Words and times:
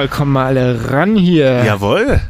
Ah, 0.00 0.06
komm 0.08 0.32
mal 0.32 0.46
alle 0.46 0.90
ran 0.90 1.14
hier. 1.14 1.62
Jawohl. 1.62 2.20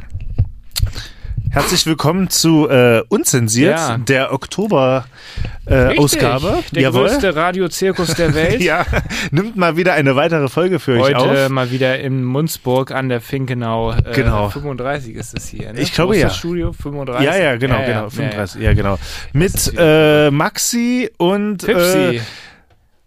Herzlich 1.51 1.85
willkommen 1.85 2.29
zu 2.29 2.67
äh, 2.67 3.01
Unzensiert, 3.07 3.77
Ja. 3.77 3.97
der 3.97 4.33
Oktober-Ausgabe. 4.33 6.47
Äh. 6.49 6.73
Der 6.75 6.81
Jawohl. 6.81 7.07
größte 7.07 7.33
Radiozirkus 7.33 8.13
der 8.15 8.33
Welt. 8.33 8.61
ja, 8.63 8.85
nimmt 9.31 9.55
mal 9.55 9.77
wieder 9.77 9.93
eine 9.93 10.17
weitere 10.17 10.49
Folge 10.49 10.79
für 10.79 10.99
euch 11.01 11.15
Heute 11.15 11.45
auf. 11.45 11.49
mal 11.49 11.71
wieder 11.71 11.97
in 12.01 12.25
Munzburg 12.25 12.91
an 12.91 13.07
der 13.07 13.21
Finkenau. 13.21 13.93
Äh, 13.93 14.01
Genau. 14.15 14.49
35 14.49 15.15
ist 15.15 15.37
es 15.37 15.47
hier. 15.47 15.71
Ne? 15.71 15.79
Ich 15.79 15.93
glaube, 15.93 16.17
ja. 16.17 16.27
Das 16.27 16.35
Studio 16.35 16.73
35. 16.73 17.25
Ja, 17.25 17.37
ja, 17.37 17.55
genau, 17.55 17.75
Ja, 17.79 17.85
genau, 17.85 18.01
ja, 18.03 18.09
35, 18.09 18.61
ja, 18.61 18.73
genau. 18.73 18.99
Mit 19.31 19.73
äh, 19.77 20.29
Maxi 20.29 21.09
und. 21.17 21.65
Pipsi. 21.65 22.17
äh, 22.17 22.21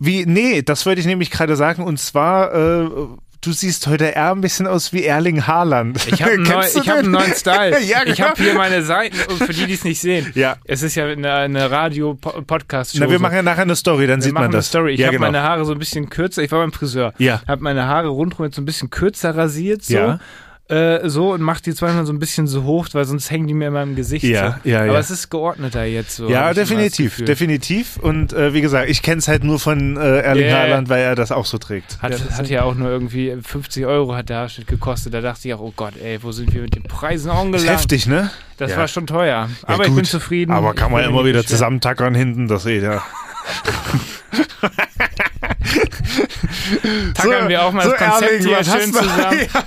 wie, 0.00 0.24
nee, 0.27 0.62
das 0.62 0.84
wollte 0.86 1.00
ich 1.00 1.06
nämlich 1.06 1.30
gerade 1.30 1.55
sagen, 1.55 1.84
und 1.84 1.98
zwar, 1.98 2.52
äh, 2.55 2.89
du 3.45 3.53
siehst 3.53 3.87
heute 3.87 4.06
eher 4.06 4.33
ein 4.33 4.41
bisschen 4.41 4.67
aus 4.67 4.92
wie 4.92 5.05
Erling 5.05 5.47
Haaland. 5.47 6.06
ich 6.06 6.23
habe 6.23 6.33
einen, 6.34 6.42
neu, 6.42 6.64
ich 6.64 6.89
hab 6.89 6.98
einen 6.98 7.11
neuen 7.11 7.34
Style. 7.34 7.81
ja, 7.84 8.01
genau. 8.01 8.12
Ich 8.12 8.23
habe 8.23 8.42
hier 8.42 8.55
meine 8.55 8.83
Seiten, 8.83 9.17
für 9.17 9.53
die, 9.53 9.67
die 9.67 9.75
es 9.75 9.84
nicht 9.84 10.01
sehen. 10.01 10.31
Ja. 10.34 10.56
Es 10.64 10.83
ist 10.83 10.95
ja 10.95 11.06
eine, 11.06 11.33
eine 11.33 11.70
Radio-Podcast-Show. 11.70 12.98
Na, 13.01 13.11
wir 13.11 13.19
machen 13.19 13.36
ja 13.36 13.42
nachher 13.42 13.62
eine 13.62 13.77
Story, 13.77 14.06
dann 14.06 14.20
Wir 14.20 14.25
sieht 14.25 14.34
man 14.34 14.51
das. 14.51 14.69
Story. 14.69 14.95
Ich 14.95 15.01
ja, 15.01 15.06
habe 15.06 15.17
genau. 15.17 15.27
meine 15.27 15.42
Haare 15.42 15.64
so 15.64 15.73
ein 15.73 15.78
bisschen 15.78 16.09
kürzer. 16.09 16.42
Ich 16.42 16.53
war 16.53 16.61
beim 16.61 16.73
Friseur. 16.73 17.12
Ja. 17.19 17.42
Habe 17.47 17.62
meine 17.62 17.86
Haare 17.86 18.09
rundherum 18.09 18.47
jetzt 18.47 18.56
so 18.56 18.62
ein 18.62 18.67
bisschen 18.67 18.91
kürzer 18.91 19.36
rasiert. 19.36 19.84
So. 19.84 19.95
Ja. 19.95 20.19
Äh, 20.67 21.11
so 21.11 21.33
und 21.34 21.43
mach 21.43 21.61
die 21.61 21.75
zweimal 21.75 22.07
so 22.07 22.12
ein 22.15 22.19
bisschen 22.19 22.47
so 22.47 22.62
hoch, 22.62 22.89
weil 22.93 23.05
sonst 23.05 23.31
hängen 23.31 23.47
die 23.47 23.53
mir 23.53 23.67
in 23.69 23.75
meinem 23.75 23.97
Gesicht. 23.97 24.25
Ja, 24.25 24.61
so. 24.65 24.70
ja, 24.70 24.79
Aber 24.81 24.95
ja. 24.95 24.98
es 24.98 25.11
ist 25.11 25.29
geordneter 25.29 25.84
jetzt 25.84 26.17
so. 26.17 26.27
Ja, 26.31 26.51
ich 26.51 26.55
definitiv, 26.57 27.23
definitiv. 27.23 27.98
Und 27.98 28.33
äh, 28.33 28.55
wie 28.55 28.62
gesagt, 28.62 28.89
ich 28.89 29.03
kenne 29.03 29.19
es 29.19 29.29
halt 29.29 29.45
nur 29.45 29.61
von 29.61 29.98
äh, 29.98 30.20
Erling 30.20 30.45
Yeah. 30.47 30.59
Haaland, 30.61 30.89
weil 30.89 31.03
er 31.03 31.15
das 31.17 31.33
auch 31.33 31.45
so 31.45 31.59
trägt. 31.59 31.98
Hat, 32.01 32.12
hat 32.39 32.48
ja 32.48 32.62
auch 32.62 32.75
nur 32.75 32.89
irgendwie 32.89 33.37
50 33.42 33.85
Euro 33.85 34.15
hat 34.15 34.31
der 34.31 34.39
Haarschnitt 34.39 34.67
gekostet. 34.67 35.12
Da 35.12 35.20
dachte 35.20 35.47
ich 35.47 35.53
auch, 35.53 35.61
oh 35.61 35.73
Gott, 35.77 35.95
ey, 36.03 36.23
wo 36.23 36.33
sind 36.33 36.55
wir 36.55 36.62
mit 36.62 36.75
den 36.75 36.85
Preisen 36.85 37.31
ist 37.31 37.37
angelangt? 37.37 37.69
heftig, 37.70 38.07
ne? 38.07 38.31
Das 38.57 38.70
Ja. 38.70 38.79
war 38.79 38.89
schon 38.89 39.07
teuer. 39.07 39.27
Ja, 39.27 39.48
Aber 39.65 39.83
ich 39.83 39.89
gut. 39.89 39.97
bin 39.97 40.05
zufrieden. 40.07 40.51
Aber 40.53 40.73
kann 40.73 40.87
Ich 40.89 40.92
man 40.92 41.05
immer 41.05 41.25
wieder 41.27 41.41
beschweren. 41.41 41.47
zusammentackern 41.48 42.15
hinten, 42.15 42.48
das 42.48 42.65
eh, 42.65 42.81
ja. 42.81 43.03
Tackern 47.15 47.48
wir 47.48 47.62
auch 47.62 47.73
mal 47.73 47.84
das 47.89 47.97
Konzept 47.97 48.33
Erling, 48.33 48.47
hier 48.47 48.65
schön 48.65 48.93
zusammen. 48.93 49.39
Ja, 49.55 49.65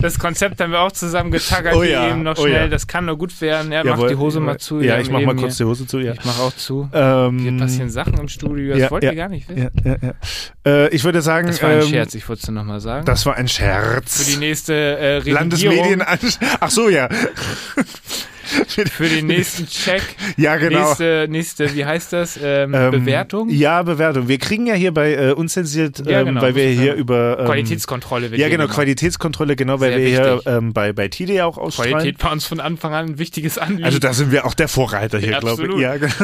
das 0.00 0.18
Konzept 0.18 0.60
haben 0.60 0.72
wir 0.72 0.80
auch 0.80 0.92
zusammen 0.92 1.30
getackert 1.30 1.74
Oh 1.74 1.82
hier 1.82 1.92
ja, 1.92 2.10
eben 2.10 2.22
noch 2.22 2.38
oh 2.38 2.42
schnell. 2.46 2.52
ja. 2.62 2.68
Das 2.68 2.86
kann 2.86 3.04
nur 3.06 3.16
gut 3.18 3.38
werden. 3.40 3.72
Ja, 3.72 3.84
Jawohl. 3.84 4.04
mach 4.04 4.08
die 4.10 4.16
Hose 4.16 4.40
mal 4.40 4.58
zu. 4.58 4.80
Ja, 4.80 4.98
ich 4.98 5.10
mach 5.10 5.20
mal 5.20 5.34
kurz 5.36 5.56
die 5.56 5.64
Hose 5.64 5.86
zu, 5.86 5.98
ja. 5.98 6.12
hier- 6.12 6.14
Ich 6.14 6.24
mach 6.24 6.38
auch 6.38 6.54
zu. 6.54 6.88
Ähm, 6.92 7.38
Hier 7.38 7.56
passieren 7.56 7.90
Sachen 7.90 8.14
im 8.18 8.28
Studio, 8.28 8.72
das 8.74 8.82
ja, 8.82 8.90
wollt 8.90 9.02
ja. 9.04 9.10
ihr 9.10 9.16
gar 9.16 9.28
nicht 9.28 9.48
wissen. 9.48 9.70
ja, 9.84 9.92
ja, 9.92 9.96
ja. 10.02 10.14
Äh, 10.84 10.88
ich 10.94 11.04
würde 11.04 11.22
sagen, 11.22 11.46
Das 11.48 11.62
war 11.62 11.70
ein 11.70 11.80
ähm, 11.82 11.88
Scherz, 11.88 12.14
ich 12.14 12.28
wollte 12.28 12.42
es 12.42 12.48
nochmal 12.50 12.80
sagen. 12.80 13.04
Das 13.04 13.26
war 13.26 13.34
ein 13.36 13.48
Scherz. 13.48 14.22
Für 14.22 14.30
die 14.30 14.36
nächste 14.38 14.74
äh, 14.74 15.18
Landesmedien. 15.30 16.02
Ach 16.60 16.70
so, 16.70 16.88
ja. 16.88 17.08
für 18.90 19.08
den 19.08 19.26
nächsten 19.26 19.66
Check, 19.66 20.02
Ja, 20.36 20.56
genau. 20.56 20.86
nächste, 20.86 21.26
nächste, 21.28 21.74
wie 21.74 21.84
heißt 21.84 22.12
das, 22.12 22.38
ähm, 22.42 22.74
Ähm, 22.74 22.90
Bewertung? 22.90 23.48
Ja, 23.50 23.82
Bewertung. 23.82 24.28
Wir 24.28 24.38
kriegen 24.38 24.66
ja 24.66 24.74
hier 24.74 24.92
bei 24.92 25.14
äh, 25.14 25.32
Unzensiert, 25.32 25.98
Ja, 26.06 26.20
ähm, 26.20 26.26
genau, 26.28 26.42
weil 26.42 26.54
wir 26.54 26.68
hier 26.68 26.94
über... 26.94 27.38
Ähm, 27.40 27.46
Qualitätskontrolle 27.46 28.28
Ja, 28.28 28.36
hier 28.36 28.50
genau. 28.50 28.66
Qualitätskontrolle, 28.66 29.56
genau, 29.56 29.80
weil 29.80 29.96
wir 29.98 30.08
hier 30.08 30.34
wichtig. 30.36 30.52
ähm, 30.52 30.72
bei, 30.72 30.92
bei 30.92 31.08
Tide 31.08 31.32
ja 31.34 31.46
auch 31.46 31.58
ausstrahlen. 31.58 31.92
Qualität 31.92 32.22
war 32.24 32.32
uns 32.32 32.46
von 32.46 32.60
Anfang 32.60 32.94
an 32.94 33.06
ein 33.06 33.18
wichtiges 33.18 33.58
Anliegen. 33.58 33.84
Also 33.84 33.98
da 33.98 34.12
sind 34.12 34.32
wir 34.32 34.46
auch 34.46 34.54
der 34.54 34.68
Vorreiter 34.68 35.18
hier, 35.18 35.32
Ja, 35.32 35.40
glaube 35.40 35.66
ich. 35.66 35.78
Ja, 35.80 35.96
genau. 35.96 36.14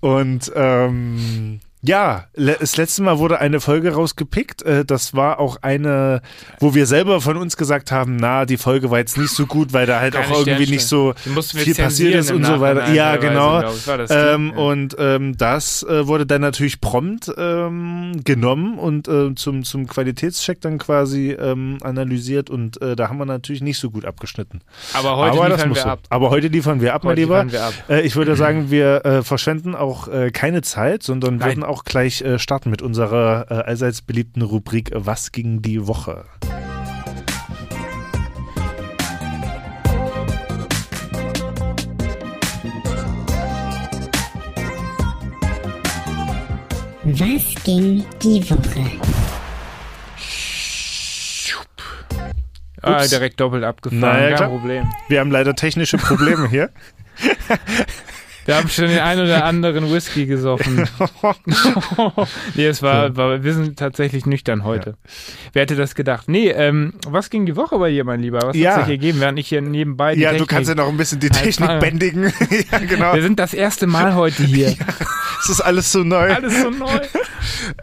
Und 0.00 0.50
ähm, 0.54 1.60
ja, 1.84 2.26
das 2.34 2.76
letzte 2.76 3.02
Mal 3.02 3.18
wurde 3.18 3.40
eine 3.40 3.60
Folge 3.60 3.92
rausgepickt. 3.92 4.62
Äh, 4.62 4.84
das 4.84 5.14
war 5.14 5.40
auch 5.40 5.56
eine, 5.62 6.22
wo 6.60 6.74
wir 6.74 6.86
selber 6.86 7.20
von 7.20 7.36
uns 7.36 7.56
gesagt 7.56 7.90
haben, 7.90 8.16
na, 8.16 8.46
die 8.46 8.56
Folge 8.56 8.92
war 8.92 9.00
jetzt 9.00 9.18
nicht 9.18 9.30
so 9.30 9.46
gut, 9.46 9.72
weil 9.72 9.86
da 9.86 9.98
halt 9.98 10.14
Keine 10.14 10.32
auch 10.32 10.46
irgendwie 10.46 10.70
nicht 10.70 10.86
so 10.86 11.12
viel 11.16 11.74
passiert 11.74 12.14
ist 12.14 12.30
und 12.30 12.44
so 12.44 12.60
weiter. 12.60 12.92
Ja, 12.92 13.16
genau. 13.16 13.62
das 13.62 14.10
Ähm, 14.10 14.52
ja. 14.54 14.62
Und 14.62 14.94
ähm, 14.96 15.36
das 15.36 15.82
äh, 15.82 16.06
wurde 16.06 16.24
dann 16.24 16.40
natürlich 16.40 16.80
prompt 16.80 17.32
ähm, 17.36 18.20
genommen 18.22 18.78
und 18.78 19.08
äh, 19.08 19.34
zum, 19.34 19.64
zum 19.64 19.88
Qualitätscheck 19.88 20.60
dann 20.60 20.78
quasi 20.78 21.32
ähm, 21.32 21.78
analysiert 21.82 22.48
und 22.48 22.80
äh, 22.80 22.94
da 22.94 23.08
haben 23.08 23.18
wir 23.18 23.26
natürlich 23.26 23.60
nicht 23.60 23.78
so 23.78 23.90
gut 23.90 24.04
abgeschnitten. 24.04 24.60
Aber 24.92 25.16
heute 25.16 25.38
Aber 25.38 25.48
liefern 25.48 25.74
wir 25.74 25.86
ab. 25.86 26.00
Aber 26.10 26.30
heute 26.30 26.46
liefern 26.46 26.80
wir 26.80 26.94
ab, 26.94 27.02
mein 27.02 27.12
Heute 27.12 27.20
Lieber. 27.22 27.42
liefern 27.42 27.52
wir 27.52 27.64
ab. 27.64 27.74
Äh, 27.88 28.02
ich 28.02 28.14
würde 28.14 28.36
sagen, 28.42 28.70
wir 28.70 29.04
äh, 29.04 29.22
verschwenden 29.22 29.74
auch 29.74 30.08
keine 30.32 30.62
Zeit, 30.62 31.02
sondern 31.02 31.36
Nein. 31.36 31.48
würden 31.48 31.64
auch 31.64 31.71
gleich 31.84 32.20
äh, 32.20 32.38
starten 32.38 32.70
mit 32.70 32.82
unserer 32.82 33.46
äh, 33.50 33.54
allseits 33.54 34.02
beliebten 34.02 34.42
Rubrik 34.42 34.90
Was 34.94 35.32
ging 35.32 35.62
die 35.62 35.86
Woche? 35.86 36.24
Was 47.04 47.64
ging 47.64 48.04
die 48.22 48.48
Woche? 48.48 48.90
Ah, 52.82 53.06
direkt 53.06 53.40
doppelt 53.40 53.64
abgefahren, 53.64 54.00
Naja, 54.00 54.28
kein 54.28 54.36
klar. 54.36 54.48
Problem. 54.50 54.92
Wir 55.08 55.20
haben 55.20 55.30
leider 55.30 55.54
technische 55.54 55.98
Probleme 55.98 56.48
hier. 56.48 56.70
Wir 58.44 58.56
haben 58.56 58.68
schon 58.68 58.88
den 58.88 58.98
ein 58.98 59.20
oder 59.20 59.44
anderen 59.44 59.92
Whisky 59.92 60.26
gesoffen. 60.26 60.88
nee, 62.54 62.66
es 62.66 62.82
war, 62.82 63.16
war, 63.16 63.42
wir 63.44 63.54
sind 63.54 63.78
tatsächlich 63.78 64.26
nüchtern 64.26 64.64
heute. 64.64 64.96
Wer 65.52 65.62
hätte 65.62 65.76
das 65.76 65.94
gedacht? 65.94 66.28
Nee, 66.28 66.48
ähm, 66.50 66.94
was 67.06 67.30
ging 67.30 67.46
die 67.46 67.54
Woche 67.56 67.78
bei 67.78 67.90
dir, 67.90 68.04
mein 68.04 68.20
Lieber? 68.20 68.40
Was 68.42 68.56
Ja. 68.56 68.72
hat 68.76 68.86
sich 68.86 68.94
gegeben, 68.94 69.20
während 69.20 69.38
ich 69.38 69.48
hier 69.48 69.62
nebenbei 69.62 70.14
die 70.14 70.22
ja, 70.22 70.30
du 70.32 70.38
Technik- 70.38 70.48
kannst 70.48 70.68
ja 70.70 70.74
noch 70.74 70.88
ein 70.88 70.96
bisschen 70.96 71.20
die 71.20 71.28
Halt 71.30 71.42
Technik 71.44 71.68
mal. 71.68 71.78
bändigen. 71.78 72.24
ja, 72.72 72.78
genau. 72.78 73.14
Wir 73.14 73.22
sind 73.22 73.38
das 73.38 73.54
erste 73.54 73.86
Mal 73.86 74.14
heute 74.14 74.42
hier. 74.44 74.74
Es 75.44 75.48
ist 75.48 75.60
alles 75.60 75.90
so 75.90 76.04
neu. 76.04 76.32
Alles 76.32 76.62
so 76.62 76.70
neu. 76.70 77.00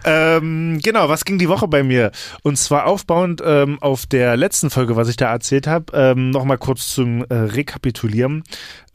Ähm, 0.06 0.80
genau, 0.82 1.10
was 1.10 1.26
ging 1.26 1.38
die 1.38 1.50
Woche 1.50 1.68
bei 1.68 1.84
mir? 1.84 2.12
Und 2.42 2.58
zwar 2.58 2.86
aufbauend 2.86 3.42
ähm, 3.46 3.78
auf 3.82 4.06
der 4.06 4.38
letzten 4.38 4.70
Folge, 4.70 4.96
was 4.96 5.10
ich 5.10 5.18
da 5.18 5.30
erzählt 5.30 5.68
habe, 5.68 5.86
ähm, 5.94 6.30
nochmal 6.30 6.58
kurz 6.58 6.88
zum 6.88 7.26
äh, 7.26 7.34
Rekapitulieren. 7.34 8.44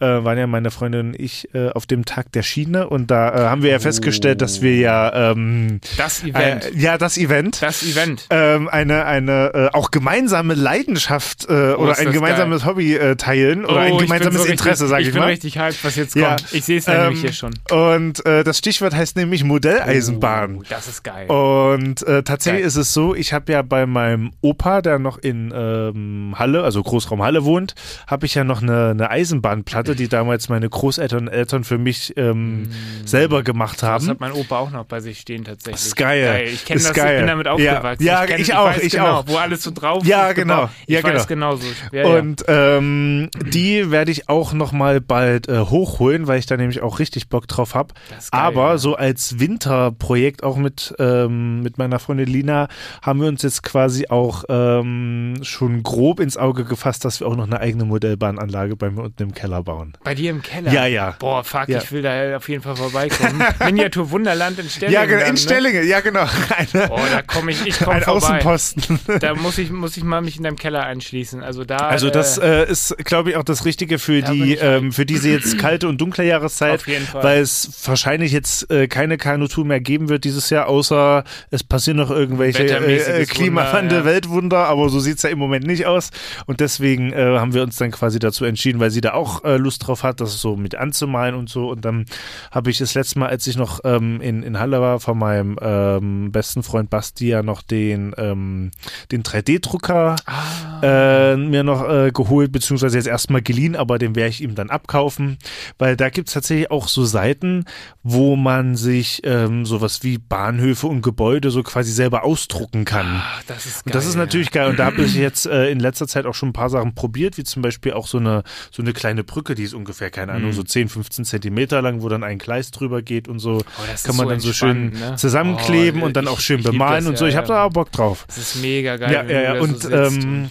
Äh, 0.00 0.06
waren 0.24 0.36
ja 0.38 0.46
meine 0.46 0.70
Freundin 0.70 1.08
und 1.08 1.20
ich 1.20 1.54
äh, 1.54 1.68
auf 1.70 1.86
dem 1.86 2.04
Tag 2.04 2.32
der 2.32 2.42
Schiene 2.42 2.88
und 2.88 3.10
da 3.10 3.28
äh, 3.34 3.38
haben 3.48 3.62
wir 3.62 3.70
ja 3.70 3.78
festgestellt, 3.78 4.42
dass 4.42 4.60
wir 4.60 4.76
ja 4.76 5.30
ähm, 5.32 5.80
Das 5.96 6.24
Event. 6.24 6.64
äh, 6.64 6.70
ja 6.78 6.98
das 6.98 7.16
Event 7.16 7.62
das 7.62 7.82
Event. 7.84 8.26
ähm, 8.30 8.68
eine 8.68 9.04
eine 9.04 9.52
äh, 9.54 9.68
auch 9.72 9.90
gemeinsame 9.92 10.54
Leidenschaft 10.54 11.46
äh, 11.48 11.72
oder 11.74 11.92
ist 11.92 12.00
ein 12.00 12.12
gemeinsames 12.12 12.64
Hobby 12.66 12.94
äh, 12.96 13.14
teilen 13.16 13.64
oder 13.64 13.74
Oh, 13.74 13.78
ein 13.78 13.92
ich 13.92 13.98
bin 13.98 14.06
gemeinsames 14.08 14.42
so 14.42 14.48
Interesse, 14.48 14.86
sage 14.88 15.02
ich, 15.02 15.08
ich 15.08 15.14
bin 15.14 15.22
mal. 15.22 15.28
richtig 15.28 15.58
hyped, 15.58 15.84
was 15.84 15.96
jetzt 15.96 16.16
Ja, 16.16 16.36
kommt. 16.36 16.52
Ich 16.52 16.64
sehe 16.64 16.78
es 16.78 16.86
nämlich 16.88 17.18
Ähm, 17.18 17.20
hier 17.20 17.32
schon. 17.32 17.54
Und 17.70 18.22
das 18.24 18.58
Stichwort 18.58 18.94
heißt 18.94 19.16
nämlich 19.16 19.44
Modelleisenbahn. 19.44 20.56
Oh, 20.56 20.62
das 20.68 20.88
ist 20.88 21.02
geil. 21.04 21.26
Und 21.28 22.04
tatsächlich 22.24 22.62
Geil. 22.62 22.66
ist 22.68 22.76
es 22.76 22.92
so, 22.92 23.14
ich 23.14 23.32
habe 23.32 23.52
ja 23.52 23.62
bei 23.62 23.86
meinem 23.86 24.32
Opa, 24.40 24.82
der 24.82 24.98
noch 24.98 25.18
in 25.18 25.52
ähm, 25.54 26.34
Halle, 26.38 26.62
also 26.62 26.82
Großraum 26.82 27.22
Halle 27.22 27.44
wohnt, 27.44 27.74
habe 28.06 28.26
ich 28.26 28.34
ja 28.34 28.44
noch 28.44 28.62
eine, 28.62 28.90
eine 28.90 29.10
Eisenbahnplatte, 29.10 29.93
die 29.94 30.08
damals 30.08 30.48
meine 30.48 30.68
Großeltern 30.68 31.28
und 31.28 31.28
Eltern 31.28 31.64
für 31.64 31.78
mich 31.78 32.12
ähm, 32.16 32.68
selber 33.04 33.42
gemacht 33.42 33.76
Mm. 33.78 33.80
Das 33.80 33.82
haben. 33.90 34.08
hat 34.08 34.20
mein 34.20 34.32
Opa 34.32 34.58
auch 34.58 34.70
noch 34.70 34.84
bei 34.84 35.00
sich 35.00 35.18
stehen 35.20 35.44
tatsächlich. 35.44 35.74
Das 35.76 35.86
ist 35.86 35.96
geil. 35.96 36.48
Ich 36.52 36.64
kenne 36.64 36.80
das, 36.80 36.92
geil. 36.92 37.14
ich 37.14 37.18
bin 37.20 37.26
damit 37.28 37.46
Ja. 37.46 37.52
aufgewachsen. 37.52 38.02
Ja, 38.04 38.22
kenn- 38.24 38.38
ich 38.40 38.54
auch, 38.54 38.66
weiß 38.66 38.82
ich 38.82 38.92
genau, 38.92 39.06
auch. 39.20 39.24
Wo 39.28 39.36
alles 39.36 39.62
so 39.62 39.70
drauf 39.70 40.04
Ja, 40.06 40.28
ist 40.28 40.34
genau. 40.36 40.68
Ich 40.86 40.94
Ja, 40.94 41.02
weiß 41.02 41.26
genau. 41.26 41.50
genauso. 41.56 41.66
Ja, 41.92 42.02
ja. 42.08 42.18
Und 42.18 42.44
ähm, 42.48 43.30
die 43.46 43.90
werde 43.90 44.10
ich 44.10 44.28
auch 44.28 44.52
noch 44.52 44.72
mal 44.72 45.00
bald 45.00 45.48
äh, 45.48 45.58
hochholen, 45.60 46.26
weil 46.26 46.38
ich 46.38 46.46
da 46.46 46.56
nämlich 46.56 46.82
auch 46.82 46.98
richtig 46.98 47.28
Bock 47.28 47.48
drauf 47.48 47.74
habe. 47.74 47.94
Geil, 48.10 48.18
Aber 48.30 48.70
ja. 48.72 48.78
so 48.78 48.94
als 48.96 49.38
Winterprojekt 49.40 50.42
auch 50.42 50.56
mit 50.56 50.94
ähm, 50.98 51.62
mit 51.62 51.78
meiner 51.78 51.98
Freundin 51.98 52.26
Lina 52.28 52.68
haben 53.02 53.20
wir 53.20 53.28
uns 53.28 53.42
jetzt 53.42 53.62
quasi 53.62 54.06
auch 54.08 54.44
ähm, 54.48 55.36
schon 55.42 55.82
grob 55.82 56.20
ins 56.20 56.36
Auge 56.36 56.64
gefasst, 56.64 57.04
dass 57.04 57.20
wir 57.20 57.26
auch 57.26 57.36
noch 57.36 57.46
eine 57.46 57.60
eigene 57.60 57.84
Modellbahnanlage 57.84 58.76
bei 58.76 58.90
mir 58.90 59.02
unten 59.02 59.22
im 59.22 59.34
Keller 59.34 59.62
bauen. 59.62 59.73
Bei 60.02 60.14
dir 60.14 60.30
im 60.30 60.42
Keller? 60.42 60.72
Ja, 60.72 60.86
ja. 60.86 61.16
Boah, 61.18 61.44
fuck, 61.44 61.68
Ja. 61.68 61.78
ich 61.82 61.92
will 61.92 62.02
da 62.02 62.36
auf 62.36 62.48
jeden 62.48 62.62
Fall 62.62 62.76
vorbeikommen. 62.76 63.42
Miniatur 63.64 64.10
Wunderland 64.10 64.58
in 64.58 64.68
Stellingen. 64.68 64.94
ja, 64.94 65.04
genau, 65.04 65.18
dann, 65.20 65.28
in 65.28 65.34
ne? 65.34 65.40
Stellingen, 65.40 65.88
ja 65.88 66.00
genau. 66.00 66.24
Eine, 66.56 66.88
Boah, 66.88 67.02
da 67.12 67.22
komme 67.22 67.52
ich, 67.52 67.66
ich 67.66 67.78
komme 67.78 67.96
ein 67.96 68.02
vorbei. 68.02 68.26
Außenposten. 68.26 69.00
Da 69.20 69.34
muss 69.34 69.58
ich, 69.58 69.70
muss 69.70 69.96
ich 69.96 70.04
mal 70.04 70.20
mich 70.20 70.36
in 70.36 70.42
deinem 70.42 70.56
Keller 70.56 70.84
einschließen. 70.84 71.42
Also 71.42 71.64
da. 71.64 71.76
Also 71.76 72.10
das 72.10 72.38
äh, 72.38 72.62
äh, 72.64 72.70
ist, 72.70 72.96
glaube 73.04 73.30
ich, 73.30 73.36
auch 73.36 73.44
das 73.44 73.64
Richtige 73.64 73.98
für 73.98 74.22
die, 74.22 74.58
halt. 74.60 74.82
ähm, 74.82 74.92
für 74.92 75.06
diese 75.06 75.28
jetzt 75.30 75.58
kalte 75.58 75.88
und 75.88 76.00
dunkle 76.00 76.24
Jahreszeit, 76.24 76.80
Auf 76.80 76.88
jeden 76.88 77.06
Fall. 77.06 77.22
weil 77.22 77.40
es 77.40 77.70
wahrscheinlich 77.84 78.32
jetzt 78.32 78.70
äh, 78.70 78.86
keine 78.88 79.18
Kanu-Tour 79.18 79.64
mehr 79.64 79.80
geben 79.80 80.08
wird 80.08 80.24
dieses 80.24 80.50
Jahr, 80.50 80.68
außer 80.68 81.24
es 81.50 81.64
passieren 81.64 81.96
noch 81.98 82.10
irgendwelche 82.10 82.62
äh, 82.64 82.68
Wettermäßiges 82.70 83.30
äh, 83.30 83.32
Klimawandel, 83.32 83.82
Wunder, 83.82 83.96
ja. 83.98 84.04
Weltwunder, 84.04 84.58
aber 84.66 84.88
so 84.88 85.00
sieht's 85.00 85.22
ja 85.22 85.30
im 85.30 85.38
Moment 85.38 85.66
nicht 85.66 85.86
aus. 85.86 86.10
Und 86.46 86.60
deswegen 86.60 87.12
äh, 87.12 87.38
haben 87.38 87.54
wir 87.54 87.62
uns 87.62 87.76
dann 87.76 87.90
quasi 87.90 88.18
dazu 88.18 88.44
entschieden, 88.44 88.80
weil 88.80 88.90
sie 88.90 89.00
da 89.00 89.12
auch 89.14 89.44
äh, 89.44 89.56
Lust 89.64 89.86
drauf 89.86 90.02
hat, 90.02 90.20
das 90.20 90.40
so 90.40 90.56
mit 90.56 90.74
anzumalen 90.74 91.34
und 91.34 91.48
so. 91.48 91.70
Und 91.70 91.84
dann 91.84 92.06
habe 92.50 92.70
ich 92.70 92.78
das 92.78 92.94
letzte 92.94 93.18
Mal, 93.18 93.28
als 93.28 93.46
ich 93.46 93.56
noch 93.56 93.80
ähm, 93.84 94.20
in, 94.20 94.42
in 94.42 94.58
Halle 94.58 94.80
war, 94.80 95.00
von 95.00 95.18
meinem 95.18 95.58
ähm, 95.60 96.30
besten 96.32 96.62
Freund 96.62 96.90
Basti 96.90 97.28
ja 97.28 97.42
noch 97.42 97.62
den, 97.62 98.14
ähm, 98.16 98.70
den 99.10 99.22
3D-Drucker 99.22 100.16
Ah. 100.26 100.80
äh, 100.82 101.36
mir 101.36 101.62
noch 101.62 101.88
äh, 101.88 102.10
geholt, 102.12 102.52
beziehungsweise 102.52 102.96
jetzt 102.96 103.06
erstmal 103.06 103.42
geliehen, 103.42 103.76
aber 103.76 103.98
den 103.98 104.14
werde 104.16 104.30
ich 104.30 104.42
ihm 104.42 104.54
dann 104.54 104.70
abkaufen, 104.70 105.38
weil 105.78 105.96
da 105.96 106.08
gibt's 106.10 106.32
tatsächlich 106.32 106.70
auch 106.70 106.88
so 106.88 107.04
Seiten, 107.04 107.64
wo 108.02 108.36
man 108.36 108.76
sich 108.76 109.22
ähm, 109.24 109.64
sowas 109.66 110.02
wie 110.02 110.18
Bahnhöfe 110.18 110.86
und 110.86 111.02
Gebäude 111.02 111.50
so 111.50 111.62
quasi 111.62 111.92
selber 111.92 112.24
ausdrucken 112.24 112.84
kann. 112.84 113.06
Ach, 113.22 113.42
das 113.46 113.66
ist 113.66 113.74
geil. 113.74 113.82
Und 113.86 113.94
das 113.94 114.06
ist 114.06 114.16
natürlich 114.16 114.50
geil. 114.50 114.68
Und 114.70 114.78
da 114.78 114.86
habe 114.86 115.02
ich 115.02 115.14
jetzt 115.14 115.46
äh, 115.46 115.70
in 115.70 115.80
letzter 115.80 116.06
Zeit 116.06 116.26
auch 116.26 116.34
schon 116.34 116.50
ein 116.50 116.54
paar 116.54 116.70
Sachen 116.70 116.94
probiert, 116.94 117.38
wie 117.38 117.44
zum 117.44 117.62
Beispiel 117.62 117.92
auch 117.92 118.06
so 118.06 118.18
eine, 118.18 118.42
so 118.70 118.82
eine 118.82 118.92
kleine 118.92 119.24
Brücke, 119.24 119.53
die 119.54 119.62
ist 119.64 119.74
ungefähr, 119.74 120.10
keine 120.10 120.32
Ahnung, 120.32 120.52
so 120.52 120.62
10, 120.62 120.88
15 120.88 121.24
Zentimeter 121.24 121.82
lang, 121.82 122.02
wo 122.02 122.08
dann 122.08 122.22
ein 122.24 122.38
Gleis 122.38 122.70
drüber 122.70 123.02
geht 123.02 123.28
und 123.28 123.38
so. 123.38 123.58
Oh, 123.58 123.82
das 123.90 124.04
kann 124.04 124.16
man 124.16 124.26
so 124.26 124.30
dann 124.30 124.40
so 124.40 124.52
schön 124.52 124.90
ne? 124.90 125.16
zusammenkleben 125.16 126.02
Oh, 126.02 126.06
und 126.06 126.16
dann 126.16 126.24
ich- 126.24 126.30
auch 126.30 126.40
schön 126.40 126.62
bemalen 126.62 127.04
das, 127.04 127.10
und 127.10 127.18
so. 127.18 127.26
Ich 127.26 127.36
habe 127.36 127.48
da 127.48 127.56
aber 127.56 127.72
Bock 127.72 127.92
drauf. 127.92 128.24
Das 128.26 128.38
ist 128.38 128.56
mega 128.62 128.96
geil. 128.96 129.12
Ja, 129.12 129.22
ja, 129.24 129.54
ja. 129.54 129.60
Und 129.60 129.82
so 129.82 129.90
ähm, 129.90 130.50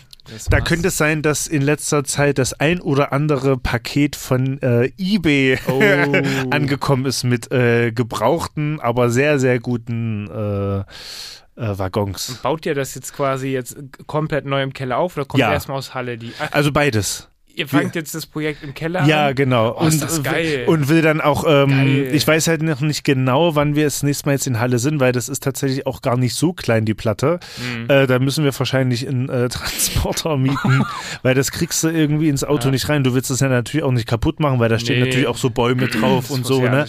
da 0.49 0.61
könnte 0.61 0.87
es 0.87 0.97
sein, 0.97 1.21
dass 1.21 1.47
in 1.47 1.61
letzter 1.61 2.05
Zeit 2.05 2.37
das 2.37 2.53
ein 2.57 2.79
oder 2.79 3.11
andere 3.11 3.57
Paket 3.57 4.15
von 4.15 4.61
äh, 4.61 4.89
eBay 4.97 5.59
Oh. 5.67 5.81
angekommen 6.49 7.05
ist 7.05 7.23
mit 7.25 7.51
äh, 7.51 7.91
gebrauchten, 7.91 8.79
aber 8.79 9.09
sehr, 9.09 9.37
sehr 9.37 9.59
guten 9.59 10.27
äh, 10.29 10.79
äh, 10.79 11.77
Waggons. 11.77 12.39
Baut 12.41 12.65
ihr 12.65 12.73
das 12.73 12.95
jetzt 12.95 13.13
quasi 13.13 13.49
jetzt 13.49 13.75
komplett 14.07 14.45
neu 14.45 14.63
im 14.63 14.71
Keller 14.73 14.97
auf 14.97 15.17
oder 15.17 15.25
kommt 15.25 15.41
Ja. 15.41 15.51
erstmal 15.51 15.77
aus 15.77 15.93
Halle 15.93 16.17
die? 16.17 16.31
Also 16.51 16.71
beides. 16.71 17.27
Ihr 17.55 17.67
fangt 17.67 17.95
jetzt 17.95 18.15
das 18.15 18.25
Projekt 18.25 18.63
im 18.63 18.73
Keller 18.73 19.05
Ja, 19.05 19.27
an? 19.27 19.35
genau. 19.35 19.77
Oh, 19.79 19.85
ist 19.85 20.01
das 20.01 20.23
geil. 20.23 20.63
und 20.67 20.89
will 20.89 21.01
dann 21.01 21.21
auch, 21.21 21.45
ähm, 21.47 22.07
ich 22.11 22.27
weiß 22.27 22.47
halt 22.47 22.61
noch 22.63 22.81
nicht 22.81 23.03
genau, 23.03 23.55
wann 23.55 23.75
wir 23.75 23.83
das 23.85 24.01
nächste 24.03 24.27
Mal 24.27 24.33
jetzt 24.33 24.47
in 24.47 24.59
Halle 24.59 24.79
sind, 24.79 24.99
weil 24.99 25.11
das 25.11 25.29
ist 25.29 25.43
tatsächlich 25.43 25.85
auch 25.85 26.01
gar 26.01 26.17
nicht 26.17 26.35
so 26.35 26.53
klein, 26.53 26.85
die 26.85 26.93
Platte. 26.93 27.39
Mhm. 27.77 27.89
Äh, 27.89 28.07
da 28.07 28.19
müssen 28.19 28.43
wir 28.43 28.57
wahrscheinlich 28.57 29.07
einen 29.07 29.29
äh, 29.29 29.49
Transporter 29.49 30.37
mieten, 30.37 30.83
weil 31.21 31.35
das 31.35 31.51
kriegst 31.51 31.83
du 31.83 31.89
irgendwie 31.89 32.29
ins 32.29 32.43
Auto 32.43 32.65
Ja. 32.65 32.71
nicht 32.71 32.89
rein. 32.89 33.03
Du 33.03 33.13
willst 33.13 33.29
es 33.31 33.39
ja 33.39 33.49
natürlich 33.49 33.83
auch 33.83 33.91
nicht 33.91 34.07
kaputt 34.07 34.39
machen, 34.39 34.59
weil 34.59 34.69
da 34.69 34.79
stehen 34.79 34.99
Nee. 34.99 35.05
natürlich 35.05 35.27
auch 35.27 35.37
so 35.37 35.49
Bäume 35.49 35.87
drauf 35.87 36.25
Das 36.29 36.31
und 36.37 36.45
so, 36.45 36.63
ja 36.63 36.71
ne? 36.71 36.85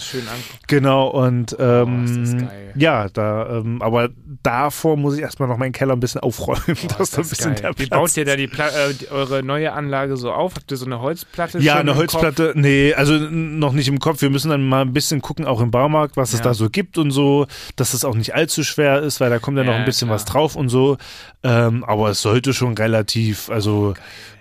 Genau, 0.67 1.07
und 1.09 1.55
ähm, 1.59 2.05
ist 2.05 2.33
das 2.33 2.41
geil. 2.49 2.73
ja, 2.75 3.07
da, 3.09 3.57
ähm, 3.59 3.81
aber 3.81 4.09
davor 4.43 4.97
muss 4.97 5.15
ich 5.15 5.21
erstmal 5.21 5.47
noch 5.47 5.57
meinen 5.57 5.71
Keller 5.71 5.93
ein 5.93 5.99
bisschen 5.99 6.21
aufräumen, 6.21 6.77
Boah, 6.87 6.97
dass 6.97 7.09
ist 7.09 7.17
da 7.17 7.21
ein 7.21 7.29
bisschen 7.29 7.53
geil. 7.53 7.61
der 7.61 7.69
Wie 7.79 7.87
Platz 7.87 7.99
baut 7.99 8.17
ihr 8.17 8.25
da 8.25 8.35
die 8.35 8.47
Pla 8.47 8.67
äh, 8.69 8.93
eure 9.11 9.43
neue 9.43 9.71
Anlage 9.73 10.17
so 10.17 10.31
auf? 10.31 10.54
Habt 10.55 10.71
ihr 10.71 10.77
so 10.77 10.85
eine 10.85 10.99
Holzplatte? 11.01 11.59
Ja, 11.59 11.75
eine 11.75 11.95
Holzplatte, 11.95 12.53
nee, 12.55 12.93
also 12.93 13.13
noch 13.17 13.73
nicht 13.73 13.87
im 13.87 13.99
Kopf. 13.99 14.21
Wir 14.21 14.29
müssen 14.29 14.49
dann 14.49 14.67
mal 14.67 14.81
ein 14.81 14.93
bisschen 14.93 15.21
gucken, 15.21 15.45
auch 15.45 15.61
im 15.61 15.69
Baumarkt, 15.71 16.17
was 16.17 16.33
es 16.33 16.39
Ja. 16.39 16.45
da 16.45 16.53
so 16.53 16.69
gibt 16.69 16.97
und 16.97 17.11
so, 17.11 17.45
dass 17.75 17.93
es 17.93 18.05
auch 18.05 18.15
nicht 18.15 18.33
allzu 18.35 18.63
schwer 18.63 19.01
ist, 19.01 19.19
weil 19.19 19.29
da 19.29 19.39
kommt 19.39 19.57
ja 19.57 19.63
noch 19.63 19.73
ein 19.73 19.85
bisschen 19.85 20.07
klar. 20.07 20.15
was 20.15 20.25
drauf 20.25 20.55
und 20.55 20.69
so. 20.69 20.97
Ähm, 21.43 21.83
aber 21.83 22.09
es 22.09 22.21
sollte 22.21 22.53
schon 22.53 22.73
relativ, 22.75 23.49
also 23.49 23.93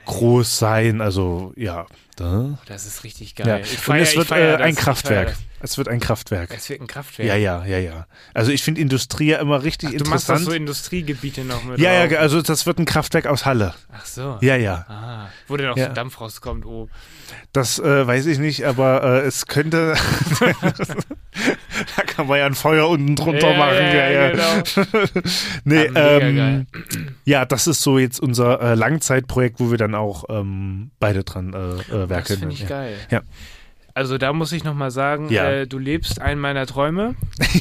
groß 0.06 0.58
sein, 0.58 1.00
also 1.00 1.52
ja. 1.56 1.86
Da. 2.16 2.30
Kopf? 2.30 2.64
Das 2.66 2.86
ist 2.86 3.02
richtig 3.04 3.34
geil. 3.34 3.46
ja. 3.46 3.58
Ich 3.58 3.72
Und 3.72 3.78
feier- 3.80 4.02
es 4.02 4.16
wird 4.16 4.28
feier 4.28 4.60
äh, 4.60 4.62
ein 4.62 4.74
Kraftwerk. 4.74 5.30
feier 5.30 5.38
Es 5.60 5.78
wird 5.78 5.88
ein 5.88 5.98
Kraftwerk. 5.98 6.50
Es 6.54 6.68
wird 6.68 6.80
ein 6.82 6.86
Kraftwerk. 6.86 7.26
Ja, 7.26 7.36
ja, 7.36 7.64
ja, 7.64 7.78
ja. 7.78 8.06
Also 8.34 8.50
ich 8.52 8.62
finde 8.62 8.82
Industrie 8.82 9.28
ja 9.30 9.38
immer 9.38 9.62
richtig 9.62 9.90
Du 9.92 10.04
machst 10.04 10.28
das 10.28 10.40
interessant. 10.40 10.44
so 10.44 10.52
Industriegebiete 10.52 11.42
noch 11.44 11.64
mit 11.64 11.78
ja, 11.80 11.90
ja, 11.92 12.00
drauf. 12.00 12.08
ge- 12.10 12.18
also 12.18 12.42
das 12.42 12.66
wird 12.66 12.78
ein 12.78 12.84
Kraftwerk 12.84 13.26
aus 13.26 13.46
Halle. 13.46 13.72
Ach 13.90 14.04
so. 14.04 14.38
Ja, 14.42 14.56
ja. 14.56 14.84
Ah, 14.88 15.28
wo 15.48 15.56
denn 15.56 15.68
auch 15.70 15.76
Ja. 15.76 15.88
so 15.88 15.92
Dampf 15.94 16.20
rauskommt. 16.20 16.66
Oh. 16.66 16.88
Das 17.52 17.78
äh, 17.78 18.06
weiß 18.06 18.26
ich 18.26 18.38
nicht, 18.38 18.64
aber 18.64 19.02
äh, 19.02 19.20
es 19.26 19.46
könnte. 19.46 19.94
da 21.96 22.02
kann 22.02 22.26
man 22.26 22.38
ja 22.38 22.46
ein 22.46 22.54
Feuer 22.54 22.88
unten 22.88 23.16
drunter 23.16 23.50
Ja, 23.52 23.58
machen. 23.58 23.74
ja, 23.76 24.10
Ja, 24.10 24.10
ja. 24.10 24.30
genau. 24.30 24.86
nee, 25.64 25.84
Ja, 25.86 25.90
mega 25.90 26.48
ähm, 26.48 26.66
ja, 27.24 27.44
das 27.44 27.66
ist 27.66 27.82
so 27.82 27.98
jetzt 27.98 28.20
unser 28.20 28.60
äh, 28.60 28.74
Langzeitprojekt, 28.74 29.60
wo 29.60 29.70
wir 29.70 29.78
dann 29.78 29.94
auch 29.94 30.24
ähm, 30.28 30.90
beide 31.00 31.24
dran 31.24 31.54
äh, 32.04 32.08
Das 32.08 32.38
finde 32.38 32.54
ich 32.54 32.60
ja. 32.62 32.68
geil. 32.68 32.96
Ja. 33.10 33.22
Also 33.96 34.18
da 34.18 34.32
muss 34.32 34.50
ich 34.50 34.64
nochmal 34.64 34.90
sagen, 34.90 35.28
Ja. 35.28 35.48
äh, 35.48 35.66
du 35.68 35.78
lebst 35.78 36.20
einen 36.20 36.40
meiner 36.40 36.66
Träume. 36.66 37.14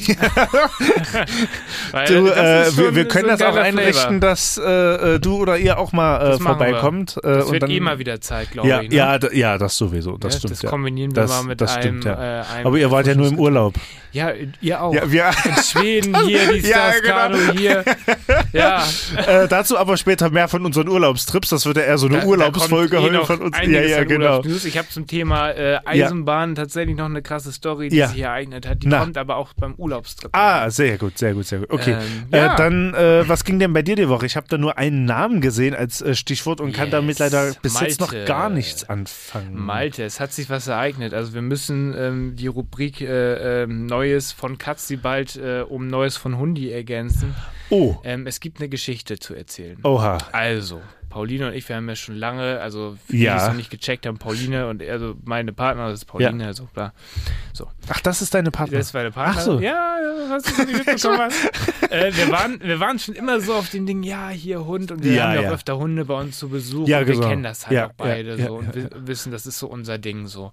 Du, 2.08 2.26
äh, 2.28 2.76
wir, 2.76 2.94
wir 2.96 3.02
so 3.04 3.08
können 3.08 3.30
ein 3.30 3.38
das 3.38 3.42
auch 3.42 3.54
einrichten, 3.56 4.18
Flavor. 4.18 4.20
dass 4.20 4.58
äh, 4.58 5.14
äh, 5.14 5.20
du 5.20 5.36
oder 5.36 5.56
ihr 5.58 5.78
auch 5.78 5.92
mal 5.92 6.16
äh, 6.16 6.24
machen 6.24 6.38
wir. 6.40 6.46
vorbeikommt. 6.46 7.16
Äh, 7.18 7.20
Das 7.22 7.46
und 7.46 7.52
wird 7.52 7.62
dann, 7.62 7.70
eh 7.70 7.80
mal 7.80 7.98
wieder 7.98 8.20
Zeit, 8.20 8.50
glaube 8.50 8.68
ja, 8.68 8.80
ich. 8.82 8.90
Ne? 8.90 8.96
ja, 8.96 9.18
ja, 9.32 9.58
das 9.58 9.76
sowieso. 9.76 10.16
Das 10.18 10.34
Ja, 10.34 10.38
stimmt. 10.40 10.52
das 10.52 10.62
ja. 10.62 10.70
kombinieren 10.70 11.12
wir 11.14 11.22
Das- 11.22 11.30
mal 11.30 11.44
mit 11.44 11.60
das 11.60 11.76
einem, 11.76 12.00
stimmt, 12.00 12.06
einem 12.18 12.66
Aber 12.66 12.76
ihr 12.78 12.90
wart 12.90 13.06
ja 13.06 13.14
nur 13.14 13.28
im 13.28 13.38
Urlaub. 13.38 13.74
Ja, 14.12 14.32
ihr 14.60 14.80
auch. 14.80 14.92
Ja, 14.94 15.30
In 15.44 15.62
Schweden 15.62 16.16
hier, 16.26 16.52
die 16.52 16.62
Stars 16.66 16.96
genau. 17.02 17.36
Hier. 17.56 17.84
Ja, 18.52 18.84
dazu 19.48 19.76
aber 19.78 19.96
später 19.96 20.30
mehr 20.30 20.48
von 20.48 20.64
unseren 20.64 20.88
Urlaubstrips. 20.88 21.48
Das 21.50 21.66
wird 21.66 21.76
ja 21.76 21.84
eher 21.84 21.98
so 21.98 22.06
eine 22.06 22.18
da- 22.20 22.24
Urlaubsfolge 22.26 22.96
da 22.96 23.02
eh 23.06 23.24
von 23.24 23.40
uns. 23.40 23.56
Ja, 23.66 23.80
ja, 23.82 24.04
genau. 24.04 24.42
Ich 24.44 24.78
habe 24.78 24.88
zum 24.88 25.06
Thema 25.06 25.50
äh, 25.50 25.78
Eisenbahn 26.24 26.54
tatsächlich 26.54 26.96
noch 26.96 27.04
eine 27.06 27.22
krasse 27.22 27.52
Story, 27.52 27.88
die 27.88 27.96
Ja. 27.96 28.08
sich 28.08 28.20
ereignet 28.20 28.66
hat. 28.66 28.82
Die 28.82 28.88
Na. 28.88 29.00
kommt 29.00 29.16
aber 29.18 29.36
auch 29.36 29.52
beim 29.54 29.74
Urlaubstrip. 29.74 30.30
Ah, 30.32 30.70
sehr 30.70 30.98
gut, 30.98 31.18
sehr 31.18 31.34
gut, 31.34 31.46
sehr 31.46 31.60
gut. 31.60 31.70
Okay. 31.70 31.92
Ähm, 31.92 32.24
ja. 32.32 32.54
äh, 32.54 32.56
dann, 32.56 32.94
äh, 32.94 33.28
was 33.28 33.44
ging 33.44 33.58
denn 33.58 33.72
bei 33.72 33.82
dir 33.82 33.96
die 33.96 34.08
Woche? 34.08 34.26
Ich 34.26 34.36
habe 34.36 34.46
da 34.48 34.58
nur 34.58 34.78
einen 34.78 35.04
Namen 35.04 35.40
gesehen 35.40 35.74
als 35.74 36.00
äh, 36.00 36.14
Stichwort 36.14 36.60
und 36.60 36.72
kann 36.72 36.86
Yes, 36.86 36.92
damit 36.92 37.18
leider 37.18 37.52
bis 37.62 37.80
jetzt 37.80 38.00
noch 38.00 38.12
Malte. 38.12 38.26
gar 38.26 38.50
nichts 38.50 38.88
anfangen. 38.88 39.54
Malte, 39.58 40.04
es 40.04 40.20
hat 40.20 40.32
sich 40.32 40.48
was 40.50 40.66
ereignet. 40.68 41.14
Also 41.14 41.34
wir 41.34 41.42
müssen 41.42 41.94
ähm, 41.96 42.36
die 42.36 42.46
Rubrik 42.46 43.00
äh, 43.00 43.62
ähm, 43.64 43.86
Neues 43.86 44.32
von 44.32 44.58
Katzi 44.58 44.96
bald 44.96 45.36
äh, 45.36 45.62
um 45.68 45.86
Neues 45.88 46.16
von 46.16 46.38
Hundi 46.38 46.70
ergänzen. 46.72 47.34
Oh, 47.70 47.96
Ähm, 48.04 48.26
es 48.26 48.40
gibt 48.40 48.60
eine 48.60 48.68
Geschichte 48.68 49.18
zu 49.18 49.34
erzählen. 49.34 49.78
oha. 49.84 50.18
Also, 50.32 50.80
Pauline 51.14 51.46
und 51.46 51.54
ich, 51.54 51.68
wir 51.68 51.76
haben 51.76 51.88
ja 51.88 51.94
schon 51.94 52.16
lange, 52.16 52.58
also 52.60 52.96
die, 53.08 53.22
Ja. 53.22 53.34
die 53.36 53.40
es 53.42 53.46
noch 53.48 53.54
nicht 53.54 53.70
gecheckt 53.70 54.04
haben, 54.04 54.18
Pauline 54.18 54.66
und 54.66 54.82
also 54.82 55.14
meine 55.24 55.52
Partner, 55.52 55.88
das 55.88 56.00
ist 56.00 56.04
Pauline, 56.06 56.44
also 56.44 56.64
klar. 56.74 56.92
Ach, 57.88 58.00
das 58.00 58.20
ist 58.20 58.34
deine 58.34 58.50
Partnerin. 58.50 58.80
Das 58.80 58.88
ist 58.88 58.94
meine 58.94 59.12
Partner. 59.12 59.34
Ach 59.38 59.40
so. 59.44 59.60
Ja, 59.60 59.94
hast 60.30 60.58
du 60.58 60.64
nicht 60.64 60.84
mitbekommen? 60.86 61.30
äh, 61.90 62.12
wir, 62.14 62.30
waren, 62.32 62.60
wir 62.60 62.80
waren 62.80 62.98
schon 62.98 63.14
immer 63.14 63.40
so 63.40 63.54
auf 63.54 63.70
dem 63.70 63.86
Ding, 63.86 64.02
ja, 64.02 64.28
hier 64.30 64.64
Hund 64.64 64.90
und 64.90 65.04
wir 65.04 65.12
Ja, 65.12 65.24
haben 65.28 65.34
ja 65.36 65.42
ja. 65.42 65.48
auch 65.50 65.54
öfter 65.54 65.78
Hunde 65.78 66.04
bei 66.04 66.20
uns 66.20 66.36
zu 66.36 66.48
Besuch 66.48 66.88
Ja, 66.88 66.98
und 66.98 67.06
wir 67.06 67.14
genau. 67.14 67.28
kennen 67.28 67.42
das 67.44 67.66
halt 67.68 67.76
Ja, 67.76 67.86
auch 67.86 67.92
beide 67.96 68.30
ja, 68.30 68.34
ja, 68.36 68.46
so 68.48 68.54
und 68.56 68.74
ja, 68.74 68.82
wi- 68.82 68.88
wissen, 69.06 69.30
das 69.30 69.46
ist 69.46 69.58
so 69.60 69.68
unser 69.68 69.98
Ding 69.98 70.26
so. 70.26 70.52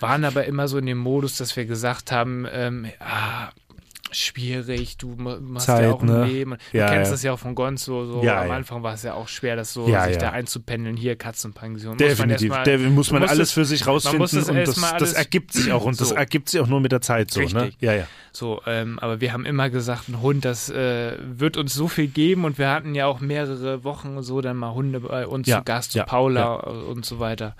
Waren 0.00 0.24
aber 0.24 0.44
immer 0.44 0.68
so 0.68 0.76
in 0.78 0.84
dem 0.86 0.98
Modus, 0.98 1.36
dass 1.38 1.56
wir 1.56 1.64
gesagt 1.64 2.12
haben, 2.12 2.44
ähm, 2.52 2.86
ah, 3.00 3.41
schwierig, 4.12 4.96
du 4.96 5.14
machst 5.16 5.66
Zeit, 5.66 5.82
ja 5.84 5.92
auch 5.92 6.00
ein 6.02 6.06
ne? 6.06 6.24
Leben. 6.26 6.56
Du 6.72 6.78
Ja, 6.78 6.88
kennst 6.90 7.08
ja. 7.08 7.12
das 7.12 7.22
ja 7.22 7.32
auch 7.32 7.38
von 7.38 7.54
Gonzo, 7.54 8.04
so 8.06 8.22
Ja, 8.22 8.42
am. 8.42 8.50
Anfang 8.50 8.82
war 8.82 8.94
es 8.94 9.02
ja 9.02 9.14
auch 9.14 9.28
schwer, 9.28 9.56
das 9.56 9.72
so 9.72 9.86
sich 9.86 10.18
da 10.18 10.30
einzupendeln, 10.30 10.96
hier 10.96 11.16
Katzenpension. 11.16 11.92
Muss 11.96 12.00
man 12.00 12.08
Definitiv. 12.08 12.52
erst 12.52 12.66
mal- 12.66 12.78
muss 12.90 13.10
man 13.10 13.22
alles 13.24 13.48
es- 13.48 13.52
für 13.52 13.64
sich 13.64 13.86
rausfinden 13.86 14.22
und 14.22 14.66
das, 14.66 14.80
das 14.98 15.12
ergibt 15.14 15.52
sich 15.52 15.72
auch 15.72 15.84
und 15.84 16.00
das 16.00 16.08
So. 16.12 16.14
ergibt 16.14 16.48
sich 16.50 16.60
auch 16.60 16.66
nur 16.66 16.80
mit 16.80 16.92
der 16.92 17.00
Zeit 17.00 17.30
so, 17.30 17.40
ne? 17.40 17.46
Richtig. 17.46 17.76
Ja, 17.80 17.92
ja. 17.94 18.04
So, 18.32 18.62
ähm, 18.66 18.98
aber 18.98 19.20
wir 19.20 19.32
haben 19.32 19.44
immer 19.44 19.68
gesagt, 19.70 20.08
ein 20.08 20.20
Hund, 20.22 20.44
das 20.44 20.70
äh, 20.70 21.16
wird 21.22 21.56
uns 21.56 21.74
so 21.74 21.88
viel 21.88 22.06
geben 22.08 22.44
und 22.44 22.58
wir 22.58 22.70
hatten 22.70 22.94
ja 22.94 23.06
auch 23.06 23.20
mehrere 23.20 23.84
Wochen 23.84 24.22
so 24.22 24.40
dann 24.40 24.56
mal 24.56 24.72
Hunde 24.72 25.00
bei 25.00 25.26
uns 25.26 25.48
zu 25.48 25.62
Gast, 25.62 25.92
zu 25.92 26.02
Paula 26.04 26.54
und 26.54 27.04
so 27.04 27.18
weiter. 27.20 27.54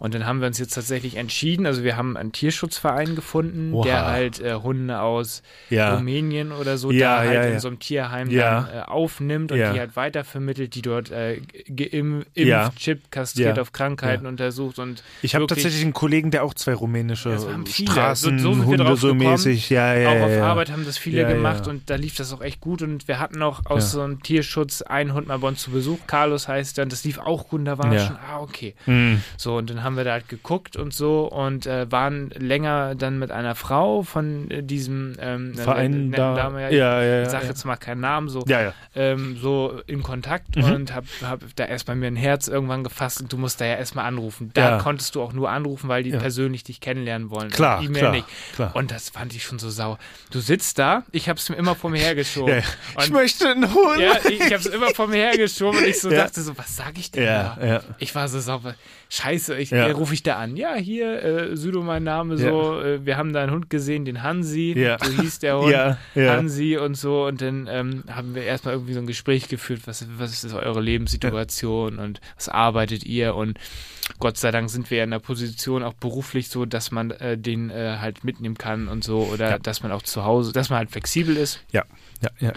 Und 0.00 0.14
dann 0.14 0.26
haben 0.26 0.40
wir 0.40 0.48
uns 0.48 0.58
jetzt 0.58 0.74
tatsächlich 0.74 1.14
entschieden, 1.16 1.66
also 1.66 1.84
wir 1.84 1.96
haben 1.96 2.16
einen 2.16 2.32
Tierschutzverein 2.32 3.14
gefunden, 3.14 3.72
Oha. 3.74 3.84
der 3.84 4.06
halt 4.06 4.40
äh, 4.40 4.54
Hunde 4.54 4.98
aus 5.00 5.42
Ja. 5.68 5.94
Rumänien 5.94 6.50
oder 6.50 6.76
so 6.78 6.90
Ja, 6.90 7.16
da 7.16 7.28
halt 7.28 7.34
ja, 7.34 7.42
in 7.44 7.58
so 7.60 7.68
einem 7.68 7.78
Tierheim 7.78 8.28
dann 8.34 8.66
äh, 8.66 8.80
aufnimmt 8.80 9.52
und 9.52 9.58
die 9.58 9.64
halt 9.64 9.94
weitervermittelt, 9.96 10.74
die 10.74 10.82
dort 10.82 11.10
äh, 11.12 11.40
geimpft, 11.68 12.28
chip, 12.76 13.10
kastriert 13.10 13.58
auf 13.58 13.72
Krankheiten 13.72 14.26
untersucht 14.26 14.78
und 14.78 15.02
Ich 15.22 15.34
habe 15.34 15.46
tatsächlich 15.46 15.82
einen 15.82 15.92
Kollegen, 15.92 16.30
der 16.30 16.44
auch 16.44 16.54
zwei 16.54 16.74
rumänische 16.74 17.30
Das 17.30 17.46
haben 17.46 17.66
viele. 17.66 17.90
Straßen, 17.92 18.38
So- 18.38 18.54
so 18.54 18.64
Hunde 18.64 18.96
so 18.96 19.14
mäßig. 19.14 19.70
Ja, 19.70 19.94
ja, 19.94 20.08
auch 20.10 20.26
auf. 20.26 20.42
Arbeit 20.42 20.70
haben 20.72 20.84
das 20.84 20.98
viele 20.98 21.26
gemacht 21.26 21.66
und 21.68 21.90
da 21.90 21.96
lief 21.96 22.16
das 22.16 22.32
auch 22.32 22.40
echt 22.40 22.60
gut 22.60 22.82
und 22.82 23.06
wir 23.08 23.18
hatten 23.18 23.42
auch 23.42 23.66
aus 23.66 23.92
so 23.92 24.00
einem 24.00 24.22
Tierschutz 24.22 24.82
einen 24.82 25.12
Hund 25.14 25.28
mal 25.28 25.38
bei 25.38 25.48
uns 25.48 25.60
zu 25.60 25.70
Besuch, 25.70 25.98
Carlos 26.06 26.48
heißt 26.48 26.78
und 26.78 26.90
das 26.90 27.04
lief 27.04 27.18
auch 27.18 27.48
gut 27.48 27.60
und 27.60 27.64
da 27.66 27.76
war 27.78 27.92
Ja. 27.92 28.06
schon, 28.06 28.16
ah 28.16 28.40
okay. 28.40 28.74
Hm. 28.86 29.20
So 29.36 29.56
und 29.56 29.68
dann 29.70 29.82
haben 29.84 29.89
wir 29.96 30.04
da 30.04 30.12
halt 30.12 30.28
geguckt 30.28 30.76
und 30.76 30.92
so 30.94 31.24
und 31.30 31.66
äh, 31.66 31.90
waren 31.90 32.30
länger 32.30 32.94
dann 32.94 33.18
mit 33.18 33.30
einer 33.30 33.54
Frau 33.54 34.02
von 34.02 34.50
äh, 34.50 34.62
diesem 34.62 35.16
ähm, 35.20 35.54
Verein 35.54 36.12
da. 36.12 36.34
Dame, 36.34 36.62
ja, 36.62 36.68
ja, 36.70 37.02
ja, 37.02 37.18
ich 37.20 37.24
ja. 37.26 37.30
sag 37.30 37.42
ja. 37.42 37.48
jetzt 37.48 37.64
mal 37.64 37.76
keinen 37.76 38.00
Namen, 38.00 38.28
so, 38.28 38.44
Ja, 38.46 38.62
ja. 38.62 38.74
ähm, 38.94 39.36
so 39.40 39.80
in 39.86 40.02
Kontakt 40.02 40.56
Mhm. 40.56 40.64
und 40.64 40.94
hab, 40.94 41.04
hab 41.22 41.40
da 41.56 41.64
erst 41.64 41.86
bei 41.86 41.94
mir 41.94 42.06
ein 42.08 42.16
Herz 42.16 42.48
irgendwann 42.48 42.84
gefasst 42.84 43.20
und 43.20 43.32
du 43.32 43.36
musst 43.36 43.60
da 43.60 43.64
ja 43.66 43.76
erstmal 43.76 44.06
anrufen. 44.06 44.50
Da 44.54 44.78
konntest 44.78 45.14
du 45.14 45.22
auch 45.22 45.32
nur 45.32 45.50
anrufen, 45.50 45.88
weil 45.88 46.02
die 46.02 46.10
persönlich 46.10 46.64
dich 46.64 46.80
kennenlernen 46.80 47.30
wollen. 47.30 47.50
Klar, 47.50 47.82
E-Mail 47.82 48.00
klar, 48.00 48.12
nicht. 48.12 48.26
klar. 48.54 48.74
Und 48.76 48.90
das 48.90 49.10
fand 49.10 49.34
ich 49.34 49.42
schon 49.44 49.58
so 49.58 49.70
sauer. 49.70 49.98
Du 50.30 50.40
sitzt 50.40 50.78
da, 50.78 51.04
ich 51.12 51.28
hab's 51.28 51.48
mir 51.48 51.56
immer 51.56 51.74
vor 51.74 51.90
mir 51.90 52.00
hergeschoben. 52.00 52.62
Ich 53.02 53.10
möchte 53.10 53.48
einen 53.48 53.72
Hund. 53.74 53.98
ja, 54.00 54.12
ich, 54.28 54.40
ich 54.40 54.52
hab's 54.52 54.66
immer 54.66 54.90
vor 54.94 55.06
mir 55.06 55.16
hergeschoben 55.16 55.78
und 55.80 55.86
ich 55.86 56.00
so 56.00 56.10
dachte 56.10 56.40
so, 56.42 56.56
was 56.58 56.76
sag 56.76 56.98
ich 56.98 57.10
denn 57.10 57.24
da? 57.26 57.82
Ich 57.98 58.14
war 58.14 58.28
so 58.28 58.40
sauber. 58.40 58.74
Scheiße, 59.12 59.56
ich, 59.58 59.70
Ja. 59.70 59.88
Ja. 59.88 59.94
rufe 59.94 60.14
ich 60.14 60.22
da 60.22 60.36
an. 60.36 60.56
Ja, 60.56 60.74
hier, 60.76 61.22
äh, 61.22 61.56
Südo 61.56 61.82
mein 61.82 62.04
Name, 62.04 62.38
so, 62.38 62.80
äh, 62.80 63.04
wir 63.04 63.16
haben 63.16 63.32
da 63.32 63.42
einen 63.42 63.50
Hund 63.50 63.68
gesehen, 63.68 64.04
den 64.04 64.22
Hansi, 64.22 64.72
Ja. 64.76 64.98
so 65.02 65.10
hieß 65.20 65.40
der 65.40 65.58
Hund. 65.60 65.72
Ja, 65.72 65.98
ja. 66.14 66.36
Hansi 66.36 66.76
und 66.76 66.94
so. 66.94 67.26
Und 67.26 67.42
dann 67.42 67.66
ähm, 67.68 68.04
haben 68.08 68.34
wir 68.36 68.44
erstmal 68.44 68.74
irgendwie 68.74 68.92
so 68.94 69.00
ein 69.00 69.06
Gespräch 69.08 69.48
geführt, 69.48 69.82
was, 69.86 70.06
was 70.16 70.44
ist 70.44 70.54
eure 70.54 70.80
Lebenssituation 70.80 71.98
und 71.98 72.20
was 72.36 72.48
arbeitet 72.48 73.04
ihr? 73.04 73.34
Und 73.34 73.58
Gott 74.20 74.36
sei 74.36 74.50
Dank 74.52 74.70
sind 74.70 74.90
wir 74.90 74.98
ja 74.98 75.04
in 75.04 75.10
der 75.10 75.18
Position 75.18 75.82
auch 75.82 75.94
beruflich 75.94 76.48
so, 76.48 76.64
dass 76.64 76.90
man 76.90 77.10
äh, 77.10 77.36
den 77.36 77.70
äh, 77.70 77.96
halt 78.00 78.22
mitnehmen 78.24 78.56
kann 78.58 78.86
und 78.88 79.02
so 79.04 79.18
oder 79.32 79.50
Ja. 79.50 79.58
dass 79.58 79.82
man 79.82 79.92
auch 79.92 80.02
zu 80.02 80.24
Hause, 80.24 80.52
dass 80.52 80.70
man 80.70 80.78
halt 80.78 80.90
flexibel 80.90 81.36
ist. 81.36 81.60
Ja, 81.72 81.84
ja, 82.20 82.30
ja. 82.40 82.52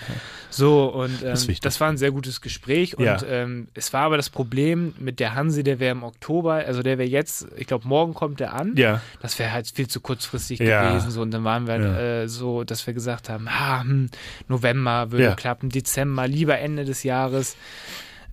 So, 0.49 0.85
und 0.93 1.21
ähm, 1.21 1.31
Das 1.31 1.47
das 1.61 1.81
war 1.81 1.89
ein 1.89 1.97
sehr 1.97 2.11
gutes 2.11 2.41
Gespräch. 2.41 2.97
Und 2.97 3.05
Ja. 3.05 3.23
ähm, 3.23 3.67
es 3.73 3.91
war 3.93 4.01
aber 4.03 4.17
das 4.17 4.29
Problem 4.29 4.93
mit 4.99 5.19
der 5.19 5.33
Hansi, 5.33 5.63
der 5.63 5.79
wäre 5.79 5.91
im 5.93 6.03
Oktober, 6.03 6.53
also 6.53 6.83
der 6.83 6.97
wäre 6.97 7.09
jetzt, 7.09 7.47
ich 7.57 7.65
glaube, 7.67 7.87
morgen 7.87 8.13
kommt 8.13 8.39
der 8.39 8.53
an. 8.53 8.75
Ja, 8.75 9.01
Das 9.19 9.39
wäre 9.39 9.51
halt 9.51 9.67
viel 9.73 9.87
zu 9.87 9.99
kurzfristig 10.01 10.59
Ja. 10.59 10.89
gewesen. 10.89 11.09
So, 11.11 11.21
und 11.21 11.31
dann 11.31 11.43
waren 11.43 11.65
wir 11.67 11.77
Ja. 11.79 11.99
äh, 12.23 12.27
so, 12.27 12.63
dass 12.63 12.85
wir 12.85 12.93
gesagt 12.93 13.29
haben, 13.29 13.47
ah, 13.47 13.81
hm, 13.81 14.09
November 14.47 15.11
würde 15.11 15.35
klappen, 15.35 15.69
Dezember, 15.69 16.27
lieber 16.27 16.59
Ende 16.59 16.85
des 16.85 17.03
Jahres. 17.03 17.55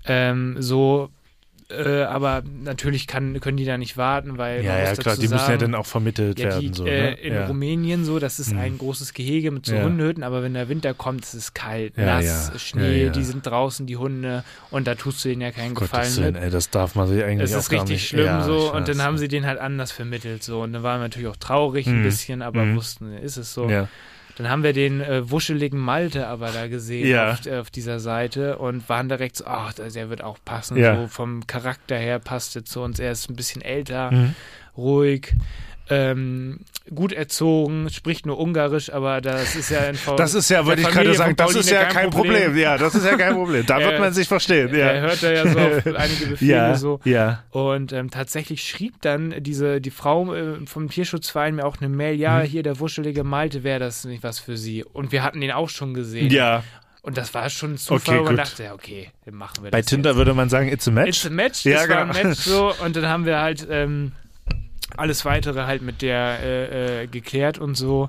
Ähm, 0.07 0.57
so, 0.59 1.11
äh, 1.71 2.03
aber 2.03 2.43
natürlich 2.63 3.07
kann, 3.07 3.41
können 3.41 3.57
die 3.57 3.65
da 3.65 3.79
nicht 3.79 3.97
warten, 3.97 4.39
weil 4.39 4.65
ja, 4.65 4.79
ja, 4.79 4.93
klar, 4.95 5.15
die 5.17 5.23
müssen 5.23 5.33
ja 5.35 5.39
sagen, 5.39 5.59
dann 5.59 5.75
auch 5.75 5.87
vermittelt 5.87 6.39
ja, 6.39 6.47
werden. 6.51 6.61
die, 6.61 6.73
so, 6.75 6.85
äh, 6.87 7.11
ne? 7.11 7.13
in 7.15 7.35
ja. 7.35 7.47
Rumänien 7.47 8.05
so, 8.05 8.19
das 8.19 8.39
ist 8.39 8.53
Mhm. 8.53 8.59
ein 8.59 8.79
großes 8.79 9.15
Gehege 9.15 9.51
mit 9.51 9.67
so 9.67 9.75
Ja. 9.75 9.83
Hundehütten, 9.85 10.23
aber 10.23 10.43
wenn 10.43 10.55
der 10.55 10.69
Winter 10.69 10.95
kommt, 10.95 11.23
ist 11.25 11.35
es 11.35 11.55
kalt, 11.55 11.97
Ja, 11.97 12.05
nass. 12.07 12.53
Schnee, 12.61 13.11
die 13.11 13.25
sind 13.25 13.47
draußen, 13.47 13.87
die 13.87 13.97
Hunde, 13.97 14.45
und 14.71 14.87
da 14.87 14.95
tust 14.95 15.25
du 15.25 15.29
denen 15.29 15.43
ja 15.43 15.51
keinen 15.53 15.75
Gottes 15.75 15.91
Gefallen 15.91 16.17
Willen, 16.17 16.35
mit. 16.35 16.43
ey, 16.43 16.51
das 16.51 16.71
darf 16.71 16.95
man 16.95 17.07
sich 17.09 17.23
eigentlich 17.25 17.51
Es 17.51 17.55
auch 17.57 17.61
ist 17.61 17.69
gar 17.71 17.81
richtig 17.81 17.97
nicht. 18.01 18.09
schlimm 18.09 18.27
ja, 18.27 18.43
so 18.43 18.67
ich 18.69 18.73
und 18.75 18.89
dann 18.89 19.03
haben 19.03 19.19
sie 19.19 19.29
den 19.29 19.47
halt 19.47 19.59
anders 19.61 19.93
vermittelt 19.93 20.43
so 20.43 20.63
und 20.63 20.73
dann 20.73 20.83
waren 20.83 20.99
wir 21.01 21.05
natürlich 21.05 21.29
auch 21.29 21.37
traurig 21.37 21.87
ein 21.87 22.01
Mhm. 22.01 22.03
bisschen, 22.05 22.43
aber 22.43 22.65
Mhm. 22.65 22.77
wussten, 22.77 23.13
ist 23.15 23.37
es 23.37 23.55
so. 23.55 23.69
Ja. 23.71 23.89
Dann 24.37 24.49
haben 24.49 24.63
wir 24.63 24.73
den 24.73 25.01
äh, 25.01 25.31
wuscheligen 25.31 25.79
Malte 25.79 26.27
aber 26.27 26.51
da 26.51 26.67
gesehen 26.69 27.07
Ja. 27.09 27.33
auf, 27.33 27.47
äh, 27.47 27.59
auf 27.59 27.71
dieser 27.71 28.01
Seite 28.01 28.59
und 28.59 28.89
waren 28.89 29.09
direkt 29.09 29.37
so, 29.37 29.45
ach, 29.47 29.73
der 29.75 29.91
der 29.91 30.09
wird 30.11 30.23
auch 30.23 30.39
passen. 30.45 30.77
Ja. 30.77 30.97
So 30.97 31.07
vom 31.09 31.47
Charakter 31.47 31.97
her 31.97 32.19
passte 32.19 32.65
zu 32.65 32.81
uns. 32.81 32.99
Er 32.99 33.13
ist 33.13 33.29
ein 33.31 33.37
bisschen 33.37 33.63
älter, 33.63 34.11
Mhm. 34.11 34.35
ruhig, 34.77 35.35
ähm, 35.91 36.61
gut 36.95 37.13
erzogen, 37.13 37.91
spricht 37.91 38.25
nur 38.25 38.39
Ungarisch, 38.39 38.91
aber 38.93 39.21
das 39.21 39.57
ist 39.57 39.71
ja 39.71 39.81
in 39.81 39.97
V 39.97 40.15
Das 40.17 40.35
ist 40.35 40.49
ja, 40.49 40.65
würde 40.65 40.83
ich 40.83 40.89
gerade 40.89 41.13
sagen, 41.15 41.35
das 41.37 41.55
ist 41.55 41.69
ja 41.71 41.85
kein 41.85 42.11
Problem. 42.11 42.57
Ja, 42.57 42.79
das 42.79 42.95
ist 42.95 43.05
ja 43.05 43.17
kein 43.17 43.35
Problem. 43.35 43.67
Da 43.67 43.79
wird 43.81 43.99
man 43.99 44.13
sich 44.13 44.29
verstehen. 44.29 44.73
Er 44.75 44.95
Ja, 44.97 45.01
hört 45.03 45.23
da 45.23 45.33
ja 45.33 45.47
so 45.49 45.59
auf 45.59 45.87
einige 45.97 46.27
Befehle 46.27 46.51
ja, 46.53 46.75
so. 46.77 47.01
ja. 47.05 47.43
Und 47.51 47.93
ähm, 47.93 48.11
tatsächlich 48.11 48.63
schrieb 48.63 49.03
dann 49.03 49.35
diese 49.43 49.81
die 49.81 49.91
Frau 49.91 50.33
äh, 50.35 50.65
vom 50.67 50.89
Tierschutzverein 50.89 51.57
mir 51.57 51.65
auch 51.67 51.79
eine 51.81 51.89
Mail, 51.89 52.15
ja, 52.15 52.39
Mhm. 52.39 52.43
hier 52.45 52.63
der 52.63 52.79
wuschelige 52.81 53.25
Malte, 53.25 53.65
wäre 53.65 53.81
das 53.81 54.05
nicht 54.05 54.23
was 54.23 54.39
für 54.39 54.57
sie. 54.57 54.85
Und 54.85 55.11
wir 55.13 55.23
hatten 55.25 55.41
den 55.41 55.51
auch 55.51 55.69
schon 55.69 55.93
gesehen. 55.95 56.31
Ja, 56.31 56.63
Und 57.03 57.17
das 57.17 57.33
war 57.35 57.49
schon 57.51 57.73
ein 57.75 57.79
Zufall, 57.79 58.15
Okay, 58.17 58.21
wo 58.21 58.25
man 58.27 58.37
dachte, 58.37 58.63
ja, 58.65 58.75
okay, 58.75 59.11
dann 59.25 59.35
machen 59.35 59.65
wir 59.65 59.71
bei 59.71 59.81
das. 59.81 59.87
Tinder 59.87 60.11
jetzt. 60.11 60.17
würde 60.19 60.35
man 60.35 60.49
sagen, 60.49 60.69
it's 60.69 60.87
a 60.87 60.91
match. 60.91 61.09
It's 61.09 61.27
a 61.27 61.31
Match, 61.31 61.65
Ja, 61.65 61.79
das 61.81 61.89
war 61.89 61.99
ein 62.03 62.11
genau. 62.13 62.29
Match 62.29 62.41
so. 62.41 62.73
Und 62.85 62.95
dann 62.97 63.07
haben 63.09 63.25
wir 63.27 63.41
halt 63.41 63.67
ähm, 63.71 64.13
alles 65.01 65.25
weitere 65.25 65.65
halt 65.65 65.83
mit 65.83 66.03
der 66.03 66.39
äh, 66.43 67.03
äh, 67.03 67.07
geklärt 67.07 67.59
und 67.59 67.75
so. 67.75 68.09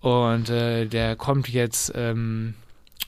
Und 0.00 0.48
äh, 0.48 0.86
der 0.86 1.16
kommt 1.16 1.48
jetzt 1.48 1.92
ähm, 1.94 2.54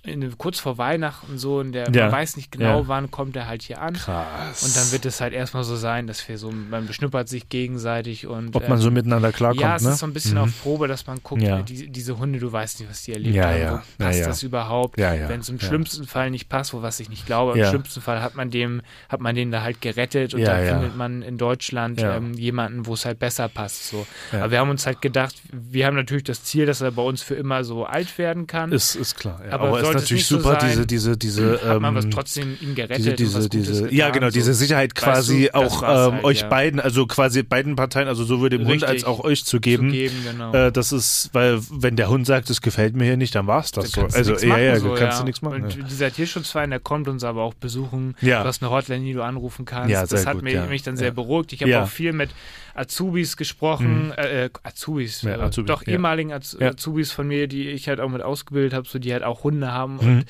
in, 0.04 0.36
kurz 0.36 0.58
vor 0.58 0.78
Weihnachten 0.78 1.38
so 1.38 1.58
und 1.58 1.72
der 1.72 1.88
Ja. 1.90 2.04
man 2.04 2.12
weiß 2.12 2.36
nicht 2.36 2.50
genau, 2.50 2.80
Ja. 2.80 2.88
wann 2.88 3.10
kommt 3.10 3.36
er 3.36 3.46
halt 3.46 3.62
hier 3.62 3.80
an. 3.80 3.94
Krass. 3.94 4.62
Und 4.64 4.76
dann 4.76 4.90
wird 4.90 5.06
es 5.06 5.20
halt 5.20 5.32
erstmal 5.32 5.62
so 5.62 5.76
sein, 5.76 6.06
dass 6.08 6.28
wir 6.28 6.38
so, 6.38 6.50
man 6.50 6.86
beschnuppert 6.86 7.28
sich 7.28 7.48
gegenseitig 7.48 8.26
und 8.26 8.56
Ob 8.56 8.68
man 8.68 8.78
so 8.78 8.88
ähm, 8.88 8.94
miteinander 8.94 9.30
klarkommt, 9.32 9.60
ja, 9.60 9.76
es 9.76 9.82
ne? 9.82 9.90
ist 9.90 9.98
so 9.98 10.06
ein 10.06 10.12
bisschen 10.12 10.34
Mhm. 10.34 10.38
auf 10.44 10.62
Probe, 10.62 10.88
dass 10.88 11.06
man 11.06 11.20
guckt, 11.22 11.42
Ja. 11.42 11.60
äh, 11.60 11.62
die, 11.62 11.88
diese 11.88 12.18
Hunde, 12.18 12.40
du 12.40 12.50
weißt 12.50 12.80
nicht, 12.80 12.90
was 12.90 13.02
die 13.02 13.12
erlebt 13.12 13.36
Ja, 13.36 13.44
haben. 13.50 13.60
ja. 13.60 13.70
Wo 13.98 14.02
Ja, 14.04 14.08
passt 14.10 14.26
das 14.26 14.42
überhaupt? 14.42 14.98
Ja, 14.98 15.14
ja. 15.14 15.28
Wenn 15.28 15.40
es 15.40 15.48
im 15.48 15.60
schlimmsten 15.60 16.04
Fall 16.06 16.30
nicht 16.30 16.48
passt, 16.48 16.72
wo 16.74 16.82
was 16.82 16.98
ich 16.98 17.08
nicht 17.08 17.24
glaube, 17.26 17.58
im 17.58 17.64
schlimmsten 17.64 18.00
Fall 18.00 18.22
hat 18.22 18.34
man 18.34 18.50
dem, 18.50 18.82
hat 19.08 19.20
man 19.20 19.34
den 19.36 19.52
da 19.52 19.62
halt 19.62 19.80
gerettet 19.80 20.34
und 20.34 20.42
dann 20.42 20.66
findet 20.66 20.96
man 20.96 21.22
in 21.22 21.38
Deutschland 21.38 22.00
ähm, 22.02 22.34
jemanden, 22.34 22.86
wo 22.86 22.94
es 22.94 23.04
halt 23.04 23.18
besser 23.20 23.48
passt. 23.48 23.88
So. 23.88 24.04
Aber 24.32 24.50
wir 24.50 24.58
haben 24.58 24.70
uns 24.70 24.84
halt 24.86 25.00
gedacht, 25.00 25.34
wir 25.52 25.86
haben 25.86 25.94
natürlich 25.96 26.24
das 26.24 26.42
Ziel, 26.42 26.66
dass 26.66 26.80
er 26.80 26.90
bei 26.90 27.02
uns 27.02 27.22
für 27.22 27.34
immer 27.34 27.62
so 27.62 27.84
alt 27.84 28.18
werden 28.18 28.46
kann. 28.48 28.72
Ist, 28.72 28.96
ist 28.96 29.16
klar. 29.16 29.40
Ja. 29.46 29.52
Aber 29.52 29.68
Aber, 29.68 29.81
ist 29.82 29.88
es 29.88 29.94
natürlich 29.94 30.26
so 30.26 30.38
super, 30.38 30.58
sein, 30.60 30.70
diese, 30.70 30.86
diese, 30.86 31.16
diese, 31.16 31.60
hat 31.62 31.80
man 31.80 31.94
was 31.94 32.06
ähm, 32.06 32.10
trotzdem 32.10 32.56
ihn 32.60 32.74
gerettet 32.74 32.98
diese, 32.98 33.14
diese, 33.14 33.48
diese, 33.48 33.72
getan, 33.84 33.96
ja 33.96 34.10
genau, 34.10 34.26
so. 34.26 34.32
diese 34.32 34.54
Sicherheit 34.54 34.92
Weißt 34.94 35.04
quasi 35.04 35.42
du, 35.42 35.52
das 35.52 35.54
auch 35.54 35.82
ähm, 35.82 36.14
halt, 36.14 36.24
euch 36.24 36.40
ja. 36.40 36.48
beiden, 36.48 36.80
also 36.80 37.06
quasi 37.06 37.44
beiden 37.44 37.76
Parteien, 37.76 38.08
also 38.08 38.24
sowohl 38.24 38.50
dem 38.50 38.62
Hund 38.62 38.82
Richtig. 38.82 38.88
als 38.88 39.04
auch 39.04 39.22
euch 39.22 39.44
zu 39.44 39.52
zu 39.52 39.60
geben. 39.60 39.92
geben 39.92 40.16
genau. 40.24 40.54
Äh, 40.54 40.72
das 40.72 40.92
ist, 40.92 41.28
weil 41.32 41.60
wenn 41.70 41.96
der 41.96 42.08
Hund 42.08 42.26
sagt, 42.26 42.48
es 42.48 42.62
gefällt 42.62 42.96
mir 42.96 43.04
hier 43.04 43.18
nicht, 43.18 43.34
dann 43.34 43.46
war's 43.46 43.70
das 43.70 43.90
Da 43.90 44.00
so. 44.00 44.06
du 44.06 44.16
Also 44.16 44.46
ja, 44.46 44.58
ja, 44.58 44.80
so, 44.80 44.94
kannst 44.94 45.02
ja. 45.02 45.18
du 45.18 45.24
nichts 45.24 45.42
machen. 45.42 45.64
Und 45.64 45.76
ja. 45.76 45.84
dieser 45.84 46.10
Tierschutzverein, 46.10 46.70
der 46.70 46.80
kommt 46.80 47.06
uns 47.06 47.22
aber 47.22 47.42
auch 47.42 47.52
besuchen. 47.52 48.16
Ja. 48.22 48.42
Du 48.42 48.48
hast 48.48 48.62
eine 48.62 48.70
Hotline, 48.70 49.04
die 49.04 49.12
du 49.12 49.22
anrufen 49.22 49.66
kannst. 49.66 49.90
Ja, 49.90 50.06
das 50.06 50.24
hat 50.24 50.34
gut, 50.34 50.42
mich, 50.42 50.56
mich 50.68 50.82
dann 50.82 50.96
sehr 50.96 51.10
beruhigt. 51.10 51.52
Ich 51.52 51.62
habe 51.62 51.82
auch 51.82 51.88
viel 51.88 52.14
mit 52.14 52.30
Azubis 52.74 53.36
gesprochen, 53.36 54.12
äh, 54.16 54.46
äh, 54.46 54.50
Azubis, 54.62 55.22
Ja, 55.22 55.36
äh, 55.36 55.40
Azubis, 55.40 55.68
doch 55.68 55.82
ja. 55.86 55.92
ehemaligen 55.92 56.32
Az. 56.32 56.56
Azubis 56.60 57.12
von 57.12 57.28
mir, 57.28 57.46
die 57.48 57.68
ich 57.68 57.88
halt 57.88 58.00
auch 58.00 58.08
mit 58.08 58.22
ausgebildet 58.22 58.72
habe, 58.74 58.88
so 58.88 58.98
die 58.98 59.12
halt 59.12 59.22
auch 59.22 59.44
Hunde 59.44 59.72
haben 59.72 59.94
Mhm. 59.94 59.98
und 60.00 60.24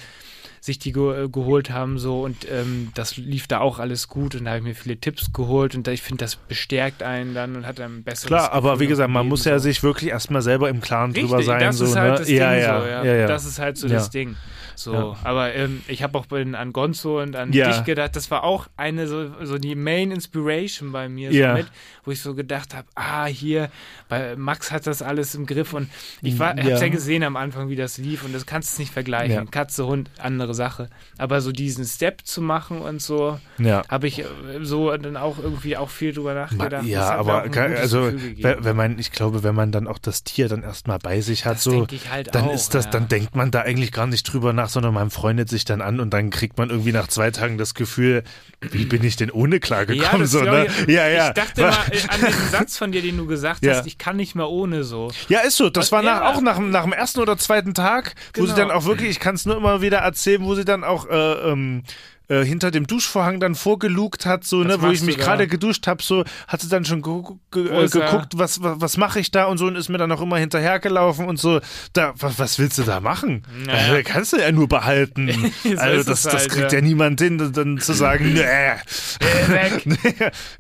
sich 0.65 0.79
die 0.79 0.93
ge 0.93 1.25
äh, 1.25 1.29
geholt 1.29 1.71
haben 1.71 1.99
so 1.99 2.23
und 2.23 2.47
ähm, 2.49 2.93
das 2.95 3.17
lief 3.17 3.49
da 3.49 3.59
auch 3.59 3.81
alles 3.81 4.07
gut 4.07 4.37
und 4.37 4.45
da 4.45 4.51
habe 4.53 4.59
ich 4.59 4.65
mir 4.65 4.75
viele 4.77 4.97
Tipps 4.97 5.33
geholt 5.33 5.75
und 5.75 5.89
da, 5.89 5.91
ich 5.91 6.03
finde, 6.03 6.25
das 6.25 6.37
bestärkt 6.37 7.03
einen 7.03 7.35
dann 7.35 7.57
und 7.57 7.67
hat 7.67 7.81
ein 7.81 8.05
besseres 8.05 8.29
Klar, 8.29 8.53
aber 8.53 8.71
Gefühl 8.75 8.81
wie 8.81 8.85
auf 8.85 8.91
gesagt, 8.91 9.11
man 9.11 9.27
muss 9.27 9.45
ja 9.45 9.59
so. 9.59 9.65
sich 9.65 9.83
wirklich 9.83 10.11
erstmal 10.11 10.41
selber 10.41 10.69
im 10.69 10.81
Klaren 10.81 11.13
drüber 11.15 11.39
Richtig, 11.39 11.47
sein. 11.47 11.61
das 11.61 11.79
so, 11.79 11.85
ist 11.87 11.97
halt 11.97 12.13
ne? 12.13 12.19
das 12.21 12.29
ja, 12.31 12.53
Ding 12.53 12.61
ja, 12.63 12.81
so, 12.81 12.87
ja. 12.87 13.05
ja, 13.05 13.15
ja. 13.17 13.27
Das 13.27 13.45
ist 13.45 13.59
halt 13.59 13.77
so 13.77 13.89
Ja. 13.89 13.95
das 13.95 14.11
Ding. 14.11 14.37
So, 14.77 14.95
Ja. 14.95 15.17
aber 15.25 15.53
ähm, 15.55 15.83
ich 15.89 16.03
habe 16.03 16.17
auch 16.17 16.27
bei, 16.27 16.43
an 16.43 16.73
Gonzo 16.73 17.21
und 17.21 17.35
an 17.37 17.53
Ja. 17.53 17.69
dich 17.73 17.83
gedacht, 17.85 18.15
das 18.17 18.31
war 18.31 18.45
auch 18.45 18.69
eine 18.77 19.07
so, 19.09 19.31
so 19.45 19.59
die 19.59 19.75
Main 19.75 20.13
Inspiration 20.13 20.93
bei 20.93 21.09
mir 21.09 21.33
Ja. 21.33 21.51
so 21.51 21.59
mit, 21.59 21.67
wo 22.05 22.11
ich 22.13 22.21
so 22.21 22.35
gedacht 22.35 22.75
habe, 22.75 22.87
ah, 22.95 23.27
hier, 23.27 23.69
bei 24.09 24.37
Max 24.37 24.71
hat 24.71 24.87
das 24.87 25.03
alles 25.03 25.35
im 25.35 25.45
Griff 25.47 25.73
und 25.75 25.89
ich 26.23 26.39
war, 26.39 26.57
Ja. 26.57 26.71
hab's 26.71 26.81
ja 26.81 26.89
gesehen 26.89 27.23
am 27.25 27.37
Anfang, 27.37 27.69
wie 27.69 27.77
das 27.77 27.99
lief 27.99 28.25
und 28.25 28.33
das 28.33 28.47
kannst 28.47 28.79
du 28.79 28.83
nicht 28.83 28.93
vergleichen. 28.93 29.35
Ja. 29.35 29.45
Katze, 29.51 29.87
Hund, 29.87 30.09
andere 30.19 30.52
Sache. 30.55 30.89
Aber 31.19 31.41
so 31.41 31.53
diesen 31.53 31.85
Step 31.85 32.23
zu 32.25 32.41
machen 32.43 32.81
und 32.81 33.01
so, 33.03 33.39
ja. 33.59 33.83
habe 33.89 34.07
ich 34.09 34.21
äh, 34.21 34.25
so 34.63 34.97
dann 34.97 35.17
auch 35.17 35.39
irgendwie 35.39 35.77
auch 35.77 35.91
viel 35.91 36.13
drüber 36.13 36.35
nachgedacht. 36.35 36.85
Ja, 36.85 37.11
aber 37.15 37.49
kann- 37.49 37.75
also 37.75 38.11
wenn 38.13 38.77
man, 38.77 38.99
ich 38.99 39.13
glaube, 39.13 39.43
wenn 39.43 39.55
man 39.55 39.73
dann 39.73 39.87
auch 39.89 39.99
das 39.99 40.25
Tier 40.25 40.49
dann 40.49 40.63
erstmal 40.63 40.99
bei 40.99 41.21
sich 41.21 41.45
hat, 41.47 41.57
Das 41.57 41.65
so, 41.65 41.87
halt 42.11 42.35
dann 42.35 42.45
auch, 42.49 42.55
ist 42.55 42.75
das, 42.75 42.87
ja. 42.87 42.91
dann 42.93 43.09
denkt 43.09 43.35
man 43.37 43.51
da 43.51 43.61
eigentlich 43.63 43.93
gar 43.93 44.07
nicht 44.07 44.25
drüber 44.25 44.53
nach, 44.53 44.69
sondern 44.69 44.95
man 44.95 45.11
freundet 45.11 45.49
sich 45.49 45.65
dann 45.65 45.81
an 45.81 46.01
und 46.01 46.11
dann 46.11 46.31
kriegt 46.31 46.59
man 46.59 46.71
irgendwie 46.71 46.93
nach 46.93 47.09
zwei 47.09 47.31
Tagen 47.31 47.59
das 47.59 47.75
Gefühl, 47.75 48.23
wie 48.61 48.85
bin 48.85 49.03
ich 49.05 49.17
denn 49.17 49.31
ohne 49.31 49.61
klargekommen? 49.61 50.21
das 50.23 50.31
so, 50.31 50.43
ne? 50.43 50.67
ich, 50.87 50.95
ja, 50.95 51.09
ja. 51.09 51.29
Ich 51.29 51.35
dachte 51.35 51.63
mal 51.63 51.71
an 52.09 52.21
diesen 52.27 52.49
Satz 52.51 52.77
von 52.79 52.93
dir, 52.93 53.03
den 53.03 53.17
du 53.17 53.27
gesagt 53.27 53.65
Ja. 53.65 53.75
hast, 53.77 53.87
ich 53.87 53.99
kann 53.99 54.17
nicht 54.17 54.35
mehr 54.35 54.49
ohne 54.49 54.85
so. 54.85 55.11
Ja, 55.29 55.41
ist 55.41 55.57
so. 55.57 55.69
Das 55.71 55.91
war 55.93 56.03
nach, 56.03 56.21
Ja. 56.21 56.33
auch 56.33 56.41
nach, 56.41 56.57
dem- 56.57 56.71
nach 56.71 56.83
dem 56.85 56.93
ersten 56.93 57.21
oder 57.21 57.37
zweiten 57.39 57.75
Tag, 57.75 58.15
wo 58.35 58.43
sie 58.47 58.53
Genau. 58.55 58.69
dann 58.69 58.71
auch 58.77 58.85
wirklich, 58.85 59.11
ich 59.11 59.21
kann 59.21 59.35
es 59.35 59.47
nur 59.47 59.57
immer 59.57 59.81
wieder 59.83 59.99
erzählen, 59.99 60.42
wo 60.45 60.55
sie 60.55 60.65
dann 60.65 60.85
auch 60.85 61.09
äh, 61.09 61.51
ähm, 61.51 61.83
äh, 62.33 62.45
hinter 62.45 62.71
dem 62.71 62.87
Duschvorhang 62.87 63.41
dann 63.41 63.55
vorgelugt 63.55 64.25
hat, 64.25 64.45
so, 64.45 64.61
Was 64.61 64.67
ne, 64.67 64.83
wo 64.83 64.89
ich 64.91 65.03
mich 65.03 65.19
gerade 65.19 65.47
geduscht 65.47 65.87
habe, 65.87 66.03
so, 66.03 66.25
hat 66.49 66.61
sie 66.63 66.69
dann 66.69 66.85
schon 66.85 67.03
ge 67.03 67.13
ge 67.51 67.69
äh, 67.69 67.89
geguckt, 67.89 68.39
was, 68.39 68.63
was, 68.63 68.81
was 68.81 68.97
mache 68.97 69.21
ich 69.21 69.31
da 69.31 69.45
und 69.45 69.59
so 69.59 69.67
und 69.67 69.77
ist 69.77 69.89
mir 69.91 69.99
dann 69.99 70.11
auch 70.13 70.23
immer 70.23 70.39
hinterhergelaufen 70.39 71.27
und 71.27 71.39
so. 71.39 71.61
Da, 71.93 72.15
was, 72.17 72.39
was 72.39 72.59
willst 72.59 72.79
du 72.79 72.85
da 72.85 73.01
machen? 73.01 73.43
Naja. 73.67 73.93
Also, 73.93 74.03
kannst 74.05 74.33
du 74.33 74.39
ja 74.39 74.51
nur 74.51 74.69
behalten. 74.69 75.53
So 75.63 75.77
also 75.79 76.11
das, 76.11 76.19
es 76.25 76.33
das 76.33 76.35
halt, 76.43 76.51
kriegt 76.51 76.73
ja. 76.73 76.79
ja 76.79 76.85
niemand 76.85 77.21
hin, 77.21 77.53
dann- 77.53 77.79
zu 77.79 77.93
sagen, 77.93 78.33
nee, 79.85 79.99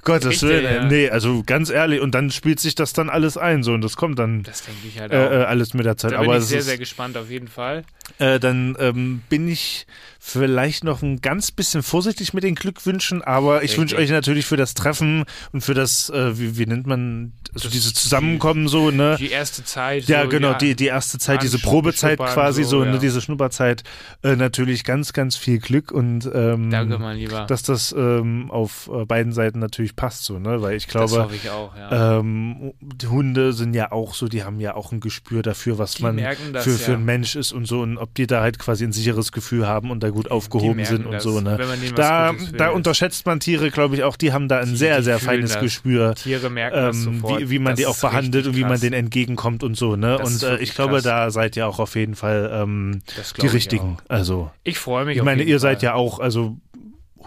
Gottes 0.02 0.42
Willen, 0.42 0.88
nee, 0.88 1.08
also 1.08 1.42
ganz 1.44 1.70
ehrlich, 1.70 2.00
und 2.00 2.14
dann 2.14 2.30
spielt 2.30 2.60
sich 2.60 2.74
das 2.74 2.92
dann 2.92 3.10
alles 3.10 3.36
ein, 3.36 3.62
so, 3.62 3.72
und 3.72 3.82
das 3.82 3.96
kommt 3.96 4.18
dann 4.18 4.42
Das 4.42 4.62
halt 4.98 5.12
äh, 5.12 5.42
äh, 5.42 5.44
alles 5.44 5.74
mit 5.74 5.86
der 5.86 5.96
Zeit. 5.96 6.12
da 6.12 6.20
bin 6.20 6.28
Aber 6.28 6.38
ich 6.38 6.44
sehr, 6.44 6.62
sehr 6.62 6.78
gespannt 6.78 7.16
auf 7.16 7.30
jeden 7.30 7.48
Fall. 7.48 7.84
äh, 8.18 8.38
dann 8.38 8.76
ähm, 8.78 9.22
bin 9.28 9.48
ich 9.48 9.86
vielleicht 10.24 10.84
noch 10.84 11.02
ein 11.02 11.20
ganz 11.20 11.50
bisschen 11.50 11.82
vorsichtig 11.82 12.32
mit 12.32 12.44
den 12.44 12.54
Glückwünschen, 12.54 13.22
aber 13.22 13.64
ich 13.64 13.76
wünsche 13.76 13.96
euch 13.96 14.08
natürlich 14.08 14.46
für 14.46 14.56
das 14.56 14.72
Treffen 14.74 15.24
und 15.50 15.62
für 15.62 15.74
das, 15.74 16.10
äh, 16.10 16.38
wie, 16.38 16.56
wie 16.56 16.64
nennt 16.66 16.86
man, 16.86 17.32
also 17.52 17.64
Das- 17.64 17.72
dieses 17.72 17.92
Zusammenkommen 17.94 18.68
so, 18.68 18.92
ne? 18.92 19.16
Die 19.18 19.30
erste 19.32 19.64
Zeit. 19.64 20.04
Ja, 20.04 20.22
so, 20.22 20.28
genau, 20.28 20.52
ja, 20.52 20.58
die, 20.58 20.76
die 20.76 20.86
erste 20.86 21.18
Zeit, 21.18 21.42
diese 21.42 21.58
Probezeit 21.58 22.20
quasi, 22.20 22.62
so, 22.62 22.70
so, 22.78 22.84
ne, 22.84 22.92
ja. 22.92 22.98
diese 22.98 23.20
Schnupperzeit, 23.20 23.82
äh, 24.22 24.36
natürlich 24.36 24.84
ganz, 24.84 25.12
ganz 25.12 25.34
viel 25.34 25.58
Glück 25.58 25.90
und 25.90 26.30
ähm, 26.32 26.70
Danke, 26.70 26.98
mein 27.00 27.16
Lieber. 27.16 27.46
dass 27.48 27.64
das 27.64 27.90
ähm, 27.90 28.48
auf 28.52 28.88
äh, 28.94 29.04
beiden 29.04 29.32
Seiten 29.32 29.58
natürlich 29.58 29.96
passt, 29.96 30.22
so, 30.24 30.38
ne? 30.38 30.62
Weil 30.62 30.76
ich 30.76 30.86
glaube, 30.86 31.28
ich 31.34 31.50
auch, 31.50 31.76
ja. 31.76 32.20
ähm, 32.20 32.72
die 32.80 33.08
Hunde 33.08 33.52
sind 33.52 33.74
ja 33.74 33.90
auch 33.90 34.14
so, 34.14 34.28
die 34.28 34.44
haben 34.44 34.60
ja 34.60 34.76
auch 34.76 34.92
ein 34.92 35.00
Gespür 35.00 35.42
dafür, 35.42 35.78
was 35.78 35.94
Die 35.94 36.04
man 36.04 36.14
merken 36.14 36.52
das, 36.52 36.62
für, 36.62 36.70
für 36.70 36.92
ein 36.92 37.04
Mensch 37.04 37.34
ist 37.34 37.50
und 37.50 37.66
so 37.66 37.80
und 37.80 37.98
ob 37.98 38.14
die 38.14 38.28
da 38.28 38.40
halt 38.40 38.60
quasi 38.60 38.84
ein 38.84 38.92
sicheres 38.92 39.32
Gefühl 39.32 39.66
haben 39.66 39.90
und 39.90 40.00
da 40.00 40.11
gut 40.12 40.30
aufgehoben 40.30 40.84
sind 40.84 41.06
und 41.06 41.12
das, 41.12 41.22
so. 41.22 41.40
Ne? 41.40 41.58
Da, 41.96 42.32
da 42.56 42.70
unterschätzt 42.70 43.26
man 43.26 43.40
Tiere, 43.40 43.70
glaube 43.70 43.96
ich, 43.96 44.04
auch. 44.04 44.16
Die 44.16 44.32
haben 44.32 44.48
da 44.48 44.58
ein 44.60 44.76
sehr, 44.76 44.98
die 44.98 45.04
sehr 45.04 45.18
feines 45.18 45.52
das. 45.52 45.60
Gespür. 45.60 46.14
Tiere 46.14 46.50
merken 46.50 46.76
das 46.76 46.96
Ähm, 47.06 47.14
sofort. 47.20 47.40
wie, 47.40 47.50
wie 47.50 47.58
man 47.58 47.72
Das 47.72 47.78
die 47.80 47.86
auch 47.86 47.98
behandelt 47.98 48.46
und 48.46 48.56
wie 48.56 48.62
man 48.64 48.80
denen 48.80 48.94
entgegenkommt 48.94 49.62
und 49.64 49.76
so, 49.76 49.96
ne? 49.96 50.18
Das 50.20 50.42
und 50.42 50.48
äh, 50.48 50.58
ich 50.58 50.74
glaube, 50.74 50.94
krass. 50.94 51.02
da 51.04 51.30
seid 51.30 51.56
ihr 51.56 51.66
auch 51.66 51.78
auf 51.80 51.94
jeden 51.96 52.14
Fall 52.14 52.50
ähm, 52.52 53.00
Das 53.16 53.32
die 53.34 53.46
ich 53.46 53.52
richtigen. 53.52 53.98
auch. 54.00 54.10
Also, 54.10 54.50
Ich 54.64 54.78
freue 54.78 55.04
mich 55.04 55.16
ich 55.16 55.22
meine, 55.22 55.42
ihr 55.42 55.58
seid 55.58 55.82
ja 55.82 55.94
auch, 55.94 56.20
also 56.20 56.56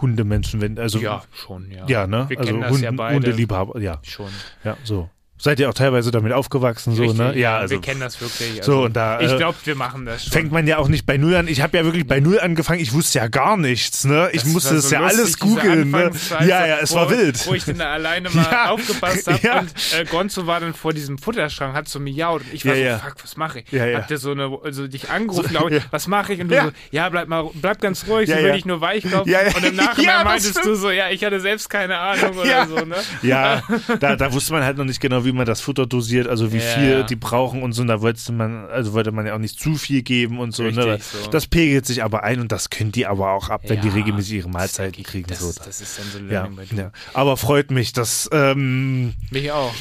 Hundemenschen, 0.00 0.60
wenn, 0.60 0.78
also 0.78 0.98
ja, 0.98 1.22
schon, 1.32 1.70
ja. 1.70 1.86
ja, 1.86 2.06
ne? 2.06 2.26
Wir 2.28 2.38
also 2.38 2.50
kennen 2.50 2.60
das 2.62 2.70
Hund, 2.72 2.82
ja. 2.82 3.12
Hundeliebhaber, 3.14 3.80
ja, 3.80 3.98
Schon. 4.02 4.28
ja, 4.64 4.76
so. 4.84 5.08
Seid 5.38 5.60
ihr 5.60 5.68
auch 5.68 5.74
teilweise 5.74 6.10
damit 6.10 6.32
aufgewachsen, 6.32 6.94
so, 6.94 7.02
Richtig, 7.02 7.18
ne? 7.18 7.38
Ja, 7.38 7.58
also 7.58 7.74
wir 7.74 7.80
kennen 7.82 8.00
das 8.00 8.18
wirklich. 8.22 8.52
so, 8.64 8.72
Also, 8.72 8.84
und 8.86 8.96
da, 8.96 9.20
ich 9.20 9.30
äh, 9.30 9.36
glaube, 9.36 9.58
wir 9.64 9.74
machen 9.74 10.06
das 10.06 10.24
schon. 10.24 10.32
fängt 10.32 10.50
man 10.50 10.66
ja 10.66 10.78
auch 10.78 10.88
nicht 10.88 11.04
bei 11.04 11.18
Null 11.18 11.36
an. 11.36 11.46
Ich 11.46 11.60
habe 11.60 11.76
ja 11.76 11.84
wirklich 11.84 12.06
bei 12.06 12.20
Null 12.20 12.40
angefangen. 12.40 12.80
Ich 12.80 12.94
wusste 12.94 13.18
ja 13.18 13.28
gar 13.28 13.58
nichts, 13.58 14.04
ne? 14.06 14.30
Ich 14.32 14.42
Das 14.44 14.50
musste 14.50 14.74
das 14.76 14.88
so 14.88 14.94
ja 14.94 15.02
lustig, 15.02 15.18
alles 15.20 15.38
googeln, 15.38 15.90
ne? 15.90 16.10
Ja, 16.40 16.66
ja, 16.66 16.76
es 16.80 16.92
wo, 16.92 16.96
war 16.96 17.10
wild. 17.10 17.46
Wo 17.46 17.52
ich 17.52 17.64
dann 17.66 17.78
da 17.78 17.92
alleine 17.92 18.30
mal 18.30 18.46
Ja. 18.50 18.70
aufgepasst 18.70 19.26
habe 19.26 19.38
Ja. 19.46 19.60
und 19.60 19.72
äh, 19.98 20.04
Gonzo 20.06 20.46
war 20.46 20.60
dann 20.60 20.72
vor 20.72 20.94
diesem 20.94 21.18
Futterschrank, 21.18 21.74
hat 21.74 21.86
so 21.88 22.00
miaut 22.00 22.40
und 22.42 22.54
ich 22.54 22.64
war 22.64 22.74
Ja, 22.74 22.98
so, 22.98 23.04
fuck, 23.04 23.14
was 23.22 23.36
mache 23.36 23.60
ich? 23.60 23.70
Ja, 23.72 23.84
ja. 23.84 23.98
Hat 23.98 24.08
der 24.10 24.16
so 24.18 24.30
eine, 24.30 24.58
also 24.64 24.86
dich 24.88 25.10
angerufen, 25.10 25.42
So, 25.42 25.48
glaub 25.50 25.70
ich, 25.70 25.82
was 25.90 26.08
mache 26.08 26.32
ich? 26.32 26.40
Und 26.40 26.48
du 26.48 26.54
Ja. 26.54 26.64
so, 26.64 26.70
ja, 26.92 27.08
bleib 27.10 27.28
mal, 27.28 27.50
bleib 27.52 27.82
ganz 27.82 28.06
ruhig, 28.08 28.28
Ja, 28.30 28.36
ich 28.36 28.40
will 28.42 28.48
ja. 28.48 28.54
dich 28.54 28.64
nur 28.64 28.80
weich 28.80 29.04
kaufen. 29.10 29.28
Ja, 29.30 29.42
ja. 29.42 29.54
Und 29.54 29.64
im 29.66 29.76
Nachhinein 29.76 30.24
meintest 30.24 30.64
du 30.64 30.74
so, 30.76 30.90
ja, 30.90 31.10
ich 31.10 31.22
hatte 31.22 31.40
selbst 31.40 31.68
keine 31.68 31.98
Ahnung 31.98 32.38
oder 32.38 32.66
so, 32.66 32.76
ne? 32.86 32.96
Ja, 33.22 33.62
da, 34.00 34.16
da 34.16 34.32
wusste 34.32 34.54
man 34.54 34.64
halt 34.64 34.78
noch 34.78 34.84
nicht 34.84 35.00
genau, 35.00 35.24
wie 35.26 35.32
man 35.32 35.44
das 35.46 35.60
Futter 35.60 35.86
dosiert, 35.86 36.26
also 36.28 36.52
wie 36.52 36.58
Ja, 36.58 36.62
viel 36.62 37.04
die 37.04 37.16
brauchen 37.16 37.62
und 37.62 37.72
so. 37.72 37.82
Und 37.82 37.88
da 37.88 38.00
wollte 38.00 38.32
man, 38.32 38.66
also 38.66 38.92
wollte 38.94 39.12
man 39.12 39.26
ja 39.26 39.34
auch 39.34 39.38
nicht 39.38 39.60
zu 39.60 39.74
viel 39.76 40.02
geben 40.02 40.38
und 40.38 40.54
so. 40.54 40.62
ne? 40.62 40.98
So. 41.00 41.28
Das 41.30 41.46
pegelt 41.46 41.84
sich 41.86 42.02
aber 42.02 42.22
ein 42.22 42.40
und 42.40 42.52
das 42.52 42.70
können 42.70 42.92
die 42.92 43.06
aber 43.06 43.32
auch 43.32 43.50
ab, 43.50 43.62
wenn 43.66 43.80
die 43.80 43.88
Ja, 43.88 43.94
regelmäßig 43.94 44.32
ihre 44.34 44.46
das 44.48 44.52
Mahlzeiten 44.54 45.00
ich, 45.00 45.06
kriegen. 45.06 45.26
Das, 45.28 45.40
so. 45.40 45.52
das 45.64 45.80
ist 45.80 45.98
dann 45.98 46.06
so 46.12 46.18
ja, 46.32 46.44
Learning 46.44 46.58
ja. 46.76 46.92
Aber 47.12 47.36
freut 47.36 47.70
mich, 47.70 47.92
dass 47.92 48.28
ähm, 48.32 49.14
Mich 49.30 49.50
auch. 49.52 49.74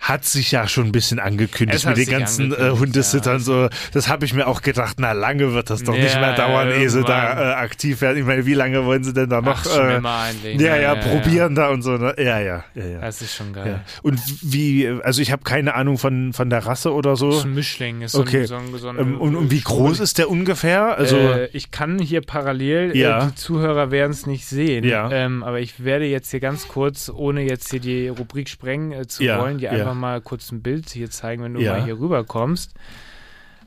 Hat 0.00 0.24
sich 0.24 0.50
ja 0.50 0.66
schon 0.66 0.86
ein 0.86 0.92
bisschen 0.92 1.18
angekündigt 1.20 1.76
Es 1.80 1.86
mit 1.86 1.98
den 1.98 2.08
ganzen 2.08 2.52
äh, 2.54 2.70
Hundesittern. 2.70 3.34
ja. 3.34 3.38
So, 3.38 3.68
das 3.92 4.08
habe 4.08 4.24
ich 4.24 4.32
mir 4.32 4.46
auch 4.46 4.62
gedacht, 4.62 4.96
na 4.98 5.12
lange 5.12 5.52
wird 5.52 5.68
das 5.68 5.84
doch 5.84 5.92
nicht 5.94 6.14
Ja, 6.14 6.20
mehr 6.20 6.34
dauern, 6.34 6.70
ehe 6.70 6.88
sie 6.88 7.04
da 7.04 7.50
äh, 7.52 7.54
aktiv 7.56 8.00
werden. 8.00 8.16
Ich 8.18 8.24
meine, 8.24 8.46
wie 8.46 8.54
lange 8.54 8.86
wollen 8.86 9.04
sie 9.04 9.12
denn 9.12 9.28
da 9.28 9.42
noch 9.42 9.66
Ach, 9.66 9.78
äh, 9.78 10.00
eigentlich. 10.02 10.58
ja, 10.58 10.76
ne? 10.76 10.82
ja, 10.82 10.94
probieren 10.94 11.54
da 11.54 11.68
und 11.68 11.82
so. 11.82 11.98
Ne? 11.98 12.14
Ja, 12.16 12.40
ja, 12.40 12.64
ja, 12.74 12.84
ja. 12.86 13.00
Das 13.02 13.20
ist 13.20 13.34
schon 13.36 13.52
geil. 13.52 13.66
ja. 13.66 13.80
Und 14.02 14.18
wie, 14.40 14.88
also 14.88 15.20
ich 15.20 15.32
habe 15.32 15.42
keine 15.44 15.74
Ahnung 15.74 15.98
von, 15.98 16.32
von 16.32 16.48
der 16.48 16.64
Rasse 16.66 16.94
oder 16.94 17.10
Das 17.10 17.20
ist 17.20 17.40
so. 17.42 17.42
ein 17.42 17.54
Mischling. 17.54 18.00
Ist 18.00 18.12
so 18.12 18.20
Okay. 18.22 18.40
ein, 18.40 18.46
so 18.46 18.56
ein, 18.56 18.78
so 18.78 18.88
ein, 18.88 18.98
Ähm, 18.98 19.20
und, 19.20 19.36
und 19.36 19.50
wie 19.50 19.60
groß 19.60 20.00
ist 20.00 20.16
der 20.16 20.30
ungefähr? 20.30 20.96
Also, 20.96 21.16
äh, 21.18 21.48
ich 21.52 21.70
kann 21.70 21.98
hier 21.98 22.22
parallel, 22.22 22.96
Ja. 22.96 23.24
äh, 23.24 23.26
die 23.28 23.34
Zuhörer 23.34 23.90
werden 23.90 24.12
es 24.12 24.24
nicht 24.26 24.46
sehen, 24.46 24.84
Ja. 24.84 25.10
ähm, 25.12 25.42
aber 25.42 25.60
ich 25.60 25.84
werde 25.84 26.06
jetzt 26.06 26.30
hier 26.30 26.40
ganz 26.40 26.68
kurz, 26.68 27.10
ohne 27.14 27.42
jetzt 27.42 27.70
hier 27.70 27.80
die 27.80 28.08
Rubrik 28.08 28.48
sprengen 28.48 28.92
äh, 28.92 29.06
zu 29.06 29.22
Ja, 29.24 29.38
wollen, 29.40 29.58
dir 29.58 29.76
ja. 29.76 29.89
Einfach 29.90 30.00
mal 30.00 30.20
kurz 30.20 30.50
ein 30.52 30.62
Bild 30.62 30.88
hier 30.90 31.10
zeigen, 31.10 31.42
wenn 31.42 31.54
du 31.54 31.60
Ja. 31.60 31.72
mal 31.74 31.84
hier 31.84 31.98
rüber 31.98 32.24
kommst. 32.24 32.74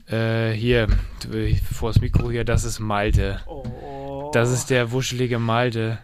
Äh, 0.08 0.52
hier, 0.52 0.88
vor 1.72 1.92
das 1.92 2.02
Mikro 2.02 2.30
hier, 2.32 2.44
das 2.44 2.64
ist 2.64 2.80
Malte. 2.80 3.42
Das 4.34 4.52
ist 4.52 4.70
der 4.70 4.92
wuschelige 4.92 5.40
Malte. 5.40 6.00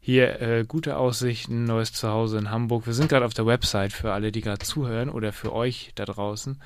Hier, 0.00 0.40
äh, 0.40 0.64
gute 0.66 0.96
Aussichten, 0.98 1.64
neues 1.64 1.92
Zuhause 1.92 2.38
in 2.38 2.50
Hamburg. 2.50 2.86
Wir 2.86 2.92
sind 2.92 3.08
gerade 3.08 3.24
auf 3.24 3.34
der 3.34 3.46
Website 3.46 3.92
für 3.92 4.12
alle, 4.12 4.32
die 4.32 4.40
gerade 4.42 4.58
zuhören 4.64 5.08
oder 5.08 5.32
für 5.32 5.52
euch 5.52 5.92
da 5.94 6.04
draußen. 6.04 6.60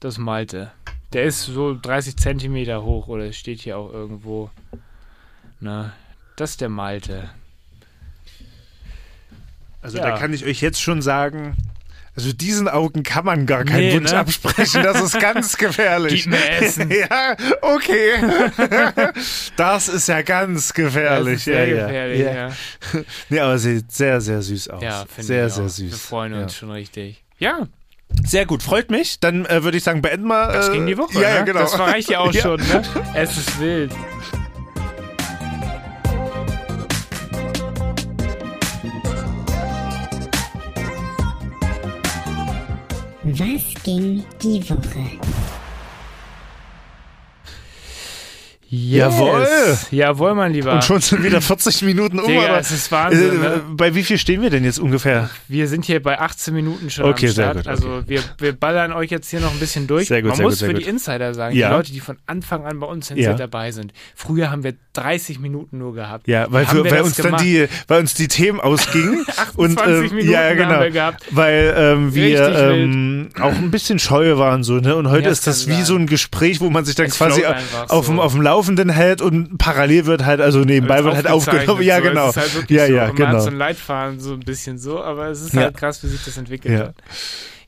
Das 0.00 0.14
ist 0.14 0.18
Malte. 0.18 0.70
Der 1.12 1.24
ist 1.24 1.42
so 1.42 1.74
30 1.74 2.16
Zentimeter 2.16 2.82
hoch 2.84 3.08
oder 3.08 3.32
steht 3.32 3.60
hier 3.62 3.78
auch 3.78 3.92
irgendwo. 3.92 4.50
Na, 5.60 5.92
das 6.36 6.50
ist 6.50 6.60
der 6.60 6.68
Malte. 6.68 7.30
also 9.82 9.98
ja. 9.98 10.10
da 10.10 10.18
kann 10.18 10.32
ich 10.32 10.44
euch 10.44 10.60
jetzt 10.60 10.80
schon 10.80 11.02
sagen, 11.02 11.56
also 12.18 12.32
diesen 12.32 12.66
Augen 12.68 13.04
kann 13.04 13.24
man 13.24 13.46
gar 13.46 13.64
keinen 13.64 13.78
Nee, 13.78 13.94
Wunsch 13.94 14.10
ne? 14.10 14.18
absprechen. 14.18 14.82
Das 14.82 15.00
ist 15.00 15.20
ganz 15.20 15.56
gefährlich. 15.56 16.24
Gib 16.24 16.32
mir 16.32 16.50
Essen. 16.50 16.90
ja, 17.10 17.36
okay. 17.62 18.14
das 19.56 19.88
ist 19.88 20.08
ja 20.08 20.22
ganz 20.22 20.74
gefährlich. 20.74 21.34
Das 21.34 21.38
ist 21.38 21.44
sehr 21.44 21.68
ja, 21.68 21.76
ja. 21.76 21.86
gefährlich, 21.86 22.20
ja. 22.20 22.32
ja. 22.32 22.52
Nee, 23.28 23.38
aber 23.38 23.58
sieht 23.58 23.92
sehr, 23.92 24.20
sehr 24.20 24.42
süß 24.42 24.68
aus. 24.70 24.82
Ja, 24.82 25.04
finde 25.06 25.22
sehr, 25.28 25.46
ich 25.46 25.52
sehr 25.52 25.64
auch. 25.64 25.68
süß. 25.68 25.90
Wir 25.92 25.96
freuen 25.98 26.32
uns 26.34 26.52
Ja. 26.54 26.58
schon 26.58 26.70
richtig. 26.72 27.22
Ja, 27.38 27.68
Sehr 28.24 28.46
gut, 28.46 28.64
freut 28.64 28.90
mich. 28.90 29.20
Dann 29.20 29.46
äh, 29.46 29.62
würde 29.62 29.76
ich 29.78 29.84
sagen, 29.84 30.02
beenden 30.02 30.26
wir. 30.26 30.48
das 30.50 30.70
äh, 30.70 30.72
ging 30.72 30.86
die 30.88 30.98
Woche. 30.98 31.14
Ja, 31.14 31.28
ne? 31.28 31.34
ja, 31.36 31.42
genau. 31.42 31.60
Das 31.60 31.78
reicht 31.78 32.10
ja 32.10 32.18
auch 32.18 32.32
Ja. 32.32 32.42
schon, 32.42 32.58
ne? 32.60 32.82
Es 33.14 33.36
ist 33.36 33.60
wild. 33.60 33.92
Was 43.38 43.72
ging 43.84 44.24
die 44.42 44.68
Woche? 44.68 45.57
Jawohl. 48.70 49.46
Jawohl, 49.90 50.34
mein 50.34 50.52
Lieber. 50.52 50.72
Und 50.74 50.84
schon 50.84 51.00
sind 51.00 51.22
wieder 51.22 51.40
40 51.40 51.82
Minuten 51.82 52.18
um. 52.20 52.26
Digga, 52.26 52.40
oder? 52.44 52.58
es 52.58 52.70
ist 52.70 52.92
Wahnsinn, 52.92 53.30
Äh, 53.30 53.48
ne? 53.48 53.62
Bei 53.70 53.94
wie 53.94 54.02
viel 54.04 54.18
stehen 54.18 54.42
wir 54.42 54.50
denn 54.50 54.62
jetzt 54.62 54.78
ungefähr? 54.78 55.30
Wir 55.48 55.68
sind 55.68 55.86
hier 55.86 56.02
bei 56.02 56.18
18 56.20 56.52
Minuten 56.52 56.90
schon 56.90 57.06
Okay, 57.06 57.28
am 57.28 57.32
sehr 57.32 57.46
gut, 57.54 57.56
okay. 57.60 57.68
Also 57.70 58.02
wir, 58.06 58.20
wir 58.38 58.52
ballern 58.52 58.92
euch 58.92 59.10
jetzt 59.10 59.30
hier 59.30 59.40
noch 59.40 59.52
ein 59.52 59.58
bisschen 59.58 59.86
durch. 59.86 60.08
Sehr 60.08 60.20
gut, 60.20 60.28
Man 60.30 60.36
sehr 60.36 60.44
muss 60.44 60.52
gut, 60.54 60.58
sehr 60.58 60.68
für 60.68 60.74
gut. 60.74 60.84
die 60.84 60.88
Insider 60.88 61.32
sagen, 61.32 61.56
Ja. 61.56 61.68
die 61.70 61.74
Leute, 61.76 61.92
die 61.92 62.00
von 62.00 62.18
Anfang 62.26 62.66
an 62.66 62.78
bei 62.78 62.86
uns 62.86 63.10
Ja. 63.14 63.32
dabei 63.32 63.72
sind. 63.72 63.92
Früher 64.14 64.50
haben 64.50 64.64
wir 64.64 64.74
30 64.92 65.38
Minuten 65.38 65.78
nur 65.78 65.94
gehabt. 65.94 66.28
Ja, 66.28 66.46
weil, 66.50 66.66
für, 66.66 66.84
weil 66.84 66.90
das 66.90 67.06
uns 67.06 67.16
dann 67.16 67.36
die, 67.38 67.66
weil 67.86 68.00
uns 68.00 68.12
die 68.14 68.28
Themen 68.28 68.60
ausgingen. 68.60 69.24
28 69.36 69.56
und, 69.56 69.78
ähm, 69.88 70.00
Minuten 70.16 70.30
ja, 70.30 70.52
genau. 70.54 70.68
haben 70.70 70.80
wir 70.82 70.90
gehabt. 70.90 71.24
Weil 71.30 71.74
ähm, 71.74 72.14
wir 72.14 72.48
ähm, 72.54 73.28
auch 73.40 73.54
ein 73.54 73.70
bisschen 73.70 73.98
scheu 73.98 74.36
waren 74.36 74.62
so, 74.62 74.74
ne? 74.74 74.94
Und 74.94 75.08
heute 75.08 75.24
Ja, 75.26 75.30
ist 75.30 75.46
das 75.46 75.68
wie 75.68 75.72
sein. 75.72 75.84
so 75.84 75.96
ein 75.96 76.06
Gespräch, 76.06 76.60
wo 76.60 76.68
man 76.68 76.84
sich 76.84 76.96
dann 76.96 77.06
Es 77.06 77.16
quasi 77.16 77.44
auf, 77.46 78.06
so. 78.06 78.12
auf 78.20 78.32
dem 78.32 78.42
Laufenden 78.58 78.88
hält 78.90 79.22
und 79.22 79.56
parallel 79.58 80.06
wird 80.06 80.24
halt, 80.24 80.40
also 80.40 80.60
nebenbei 80.60 81.04
wird 81.04 81.14
halt 81.14 81.28
aufgenommen. 81.28 81.82
Ja, 81.82 81.98
so. 81.98 82.02
genau. 82.02 82.24
Es 82.30 82.36
ist 82.36 82.42
halt 82.42 82.54
wirklich 82.56 82.78
ja, 82.78 82.86
so. 82.88 82.92
ja, 82.92 83.08
Und 83.08 83.18
Man 83.18 83.28
hat 83.28 83.32
genau. 83.34 83.44
so 83.44 83.50
ein 83.50 83.56
Leitfaden 83.56 84.20
so 84.20 84.32
ein 84.34 84.40
bisschen 84.40 84.78
so, 84.78 85.00
aber 85.00 85.28
es 85.28 85.40
ist 85.42 85.54
Ja. 85.54 85.62
halt 85.62 85.76
krass, 85.76 86.02
wie 86.02 86.08
sich 86.08 86.24
das 86.24 86.36
entwickelt 86.36 86.74
Ja. 86.78 86.86
hat. 86.86 86.94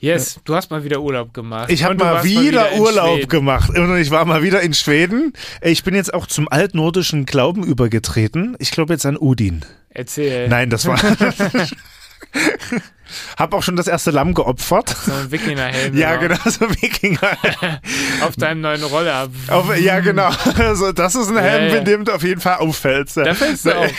Yes, 0.01 0.41
du 0.45 0.55
hast 0.55 0.71
mal 0.71 0.83
wieder 0.83 1.01
Urlaub 1.01 1.33
gemacht. 1.35 1.71
Ich 1.71 1.85
habe 1.85 1.95
mal 1.95 2.15
warst 2.15 2.25
wieder, 2.25 2.73
Urlaub 2.77 3.17
Schweden. 3.19 3.29
gemacht 3.29 3.71
und 3.71 3.97
ich 3.99 4.11
war 4.11 4.25
mal 4.25 4.43
wieder 4.43 4.63
in 4.63 4.73
Schweden. 4.75 5.33
Ich 5.63 5.85
bin 5.85 5.95
jetzt 5.95 6.13
auch 6.13 6.27
zum 6.27 6.49
altnordischen 6.49 7.27
Glauben 7.27 7.63
übergetreten. 7.63 8.57
Ich 8.59 8.71
glaube 8.73 8.95
jetzt 8.95 9.05
an 9.07 9.17
Udin. 9.19 9.61
Erzähl. 9.91 10.49
Nein, 10.49 10.71
das 10.71 10.87
war. 10.87 10.99
Hab 13.37 13.55
auch 13.55 13.63
schon 13.63 13.77
das 13.77 13.87
erste 13.89 14.11
Lamm 14.11 14.35
geopfert. 14.35 14.95
So 15.05 15.13
ein 15.13 15.31
Wikingerhelm. 15.31 15.97
Ja, 15.97 16.17
genau. 16.17 16.37
genau, 16.43 16.51
so 16.51 16.69
Wikinger. 16.71 17.21
Auf 18.23 18.37
deinem 18.37 18.61
neuen 18.61 18.83
Roller. 18.85 19.29
Auf, 19.49 19.77
ja, 19.79 20.01
genau. 20.01 20.31
Also, 20.59 20.93
das 20.93 21.15
ist 21.15 21.29
ein 21.29 21.39
Helm, 21.39 21.69
Ja, 21.69 21.73
ja. 21.73 21.79
in 21.79 21.85
dem 21.85 22.05
du 22.05 22.13
auf 22.13 22.23
jeden 22.23 22.41
Fall 22.41 22.57
auffällst. 22.57 23.17
Da 23.17 23.35
fällst 23.35 23.67
du 23.67 23.77
auf. 23.77 23.91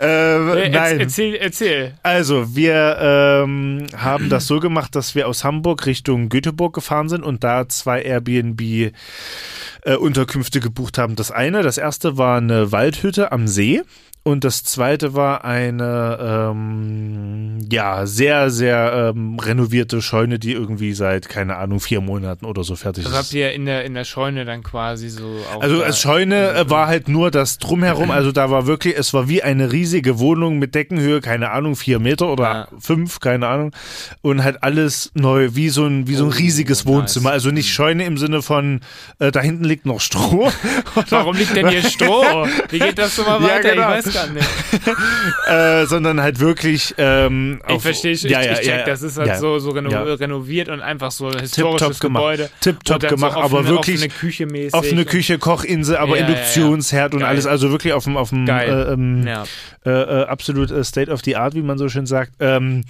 Äh, 0.00 0.62
Äh, 0.62 0.68
nein. 0.68 1.00
Erzähl, 1.00 1.34
erzähl. 1.34 1.94
Also, 2.02 2.54
wir 2.54 2.96
ähm, 3.00 3.86
haben 3.96 4.28
das 4.28 4.46
so 4.46 4.60
gemacht, 4.60 4.94
dass 4.94 5.14
wir 5.14 5.26
aus 5.28 5.44
Hamburg 5.44 5.86
Richtung 5.86 6.28
Göteborg 6.28 6.74
gefahren 6.74 7.08
sind 7.08 7.24
und 7.24 7.42
da 7.44 7.68
zwei 7.68 8.02
Airbnb-Unterkünfte 8.02 10.60
gebucht 10.60 10.98
haben. 10.98 11.16
Das 11.16 11.30
eine, 11.30 11.62
das 11.62 11.78
erste 11.78 12.18
war 12.18 12.36
eine 12.38 12.72
Waldhütte 12.72 13.32
am 13.32 13.48
See. 13.48 13.82
Und 14.24 14.44
das 14.44 14.62
zweite 14.62 15.14
war 15.14 15.44
eine, 15.44 16.50
ähm, 16.52 17.58
ja, 17.72 17.81
sehr, 18.04 18.50
sehr 18.50 19.12
ähm, 19.14 19.38
renovierte 19.38 20.00
Scheune, 20.02 20.38
die 20.38 20.52
irgendwie 20.52 20.92
seit, 20.92 21.28
keine 21.28 21.56
Ahnung, 21.56 21.80
vier 21.80 22.00
Monaten 22.00 22.44
oder 22.44 22.64
so 22.64 22.76
fertig 22.76 23.04
Also 23.06 23.16
ist. 23.18 23.24
habt 23.24 23.34
ihr 23.34 23.52
in 23.52 23.66
der, 23.66 23.84
in 23.84 23.94
der 23.94 24.04
Scheune 24.04 24.44
dann 24.44 24.62
quasi 24.62 25.08
so 25.08 25.24
auch 25.52 25.62
Also 25.62 25.82
als 25.82 26.00
Scheune 26.00 26.50
äh, 26.52 26.70
war 26.70 26.86
halt 26.86 27.08
nur 27.08 27.30
das 27.30 27.58
drumherum, 27.58 28.10
also 28.10 28.32
da 28.32 28.50
war 28.50 28.66
wirklich, 28.66 28.96
es 28.96 29.12
war 29.14 29.28
wie 29.28 29.42
eine 29.42 29.72
riesige 29.72 30.18
Wohnung 30.18 30.58
mit 30.58 30.74
Deckenhöhe, 30.74 31.20
keine 31.20 31.50
Ahnung, 31.50 31.76
vier 31.76 31.98
Meter 31.98 32.28
oder 32.28 32.42
Ja. 32.52 32.68
fünf, 32.80 33.20
keine 33.20 33.46
Ahnung. 33.48 33.72
Und 34.22 34.42
halt 34.44 34.62
alles 34.62 35.10
neu, 35.14 35.50
wie 35.52 35.68
so 35.68 35.84
ein, 35.86 36.06
wie 36.08 36.14
so 36.14 36.24
ein 36.24 36.30
Oh, 36.30 36.36
riesiges 36.38 36.84
nice. 36.84 36.94
Wohnzimmer. 36.94 37.30
Also 37.30 37.50
nicht 37.50 37.72
Scheune 37.72 38.04
im 38.04 38.18
Sinne 38.18 38.42
von, 38.42 38.80
äh, 39.18 39.30
da 39.32 39.40
hinten 39.40 39.64
liegt 39.64 39.86
noch 39.86 40.00
Stroh. 40.00 40.50
Warum 41.10 41.36
liegt 41.36 41.56
denn 41.56 41.68
hier 41.68 41.82
Stroh? 41.82 42.46
Wie 42.70 42.78
geht 42.78 42.98
das 42.98 43.16
so 43.16 43.22
mal 43.22 43.40
Ja, 43.42 43.48
weiter? 43.56 43.70
genau. 43.74 43.90
Ich 43.98 44.06
weiß 44.06 44.14
gar 44.14 44.26
nicht. 44.28 44.48
äh, 45.48 45.86
sondern 45.86 46.20
halt 46.20 46.40
wirklich 46.40 46.94
ähm, 46.98 47.60
Ich 47.72 47.76
auf- 47.76 47.82
verstehe, 47.82 48.12
ich, 48.12 48.22
ja, 48.22 48.42
ja, 48.42 48.52
ich 48.52 48.58
check, 48.60 48.78
ja, 48.80 48.84
das 48.84 49.02
ist 49.02 49.18
halt 49.18 49.28
ja. 49.28 49.38
so, 49.38 49.58
so 49.58 49.70
reno 49.70 49.90
Ja. 49.90 50.02
renoviert 50.02 50.68
und 50.68 50.80
einfach 50.80 51.10
so 51.10 51.30
historisches 51.30 52.00
gemacht. 52.00 52.22
Gebäude. 52.22 52.50
Tipptopp 52.60 53.08
gemacht, 53.08 53.32
so 53.34 53.40
aber 53.40 53.58
offene, 53.60 53.68
wirklich 53.70 53.96
offene 53.96 54.08
Küche 54.10 54.46
mäßig. 54.46 54.74
Offene 54.74 55.04
Küche, 55.04 55.38
Kochinsel, 55.38 55.96
aber 55.96 56.16
Ja, 56.16 56.22
ja, 56.22 56.28
ja. 56.28 56.34
Induktionsherd 56.34 57.14
und 57.14 57.20
Geil. 57.20 57.28
alles, 57.30 57.46
also 57.46 57.70
wirklich 57.70 57.92
auf 57.92 58.04
dem, 58.04 58.16
auf 58.16 58.30
dem 58.30 58.48
äh, 58.48 58.92
ähm, 58.92 59.26
Ja. 59.26 59.44
äh, 59.84 59.90
äh, 59.90 60.24
absolut 60.26 60.70
äh, 60.70 60.84
State 60.84 61.10
of 61.10 61.20
the 61.24 61.36
Art, 61.36 61.54
wie 61.54 61.62
man 61.62 61.78
so 61.78 61.88
schön 61.88 62.06
sagt. 62.06 62.32
Ähm, 62.40 62.84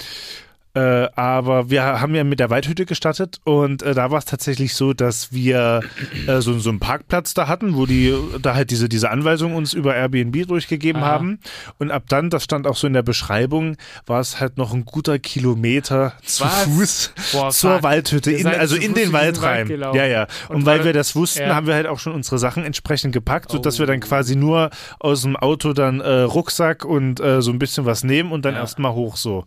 Äh, 0.75 1.09
aber 1.17 1.69
wir 1.69 1.83
haben 1.83 2.15
ja 2.15 2.25
mit 2.25 2.41
der 2.41 2.49
Waldhütte 2.49 2.87
gestartet 2.87 3.41
und 3.45 3.83
äh, 3.83 3.93
da 3.93 4.11
war 4.11 4.19
es 4.19 4.25
tatsächlich 4.25 4.75
so, 4.75 4.95
dass 4.95 5.31
wir 5.31 5.83
äh, 6.27 6.41
so, 6.41 6.59
so 6.59 6.71
einen 6.71 6.81
Parkplatz 6.81 7.35
da 7.35 7.47
hatten, 7.47 7.77
wo 7.77 7.85
die 7.85 8.15
da 8.41 8.55
halt 8.55 8.71
diese, 8.71 8.89
diese 8.89 9.11
Anweisung 9.11 9.55
uns 9.55 9.75
über 9.75 9.95
Airbnb 9.95 10.47
durchgegeben 10.49 11.03
Aha. 11.03 11.11
haben. 11.11 11.41
Und 11.79 11.91
ab 11.91 12.05
dann, 12.09 12.31
das 12.31 12.45
stand 12.45 12.67
auch 12.67 12.77
so 12.77 12.87
in 12.87 12.95
der 12.95 13.03
Beschreibung, 13.03 13.77
war 14.07 14.21
es 14.21 14.41
halt 14.41 14.57
noch 14.57 14.73
ein 14.73 14.87
guter 14.87 15.19
Kilometer 15.19 16.15
zu 16.25 16.45
Was? 16.45 16.63
Fuß 16.65 17.13
Boah, 17.33 17.51
zur 17.51 17.73
fuck. 17.75 17.83
Waldhütte, 17.83 18.33
in, 18.33 18.47
also 18.47 18.77
in 18.77 18.95
den 18.95 19.13
Wald 19.13 19.43
Wald 19.43 19.43
rein. 19.43 19.69
gelaufen. 19.69 19.97
Ja, 19.99 20.07
ja. 20.07 20.27
Und, 20.49 20.57
Und 20.57 20.67
weil 20.67 20.79
weil- 20.79 20.87
wir 20.87 20.93
das 20.95 21.15
wussten, 21.15 21.43
ja. 21.43 21.55
haben 21.55 21.67
wir 21.67 21.75
halt 21.75 21.87
auch 21.87 21.99
schon 21.99 22.15
unsere 22.15 22.39
Sachen 22.39 22.65
entsprechend 22.65 23.13
gepackt, 23.13 23.51
sodass 23.51 23.79
wir 23.79 23.85
dann 23.87 23.99
Oh. 23.99 24.07
quasi 24.07 24.37
nur 24.37 24.71
aus 25.01 25.21
dem 25.23 25.37
Auto 25.37 25.75
dann 25.75 26.01
äh, 26.01 26.21
Rucksack 26.21 26.85
und 26.87 27.21
äh, 27.21 27.43
so 27.43 27.51
ein 27.51 27.59
bisschen 27.59 27.85
was 27.85 28.05
nehmen 28.05 28.33
und 28.33 28.45
dann 28.47 28.55
Ja. 28.55 28.61
erstmal 28.61 28.93
hoch 28.95 29.17
so. 29.17 29.45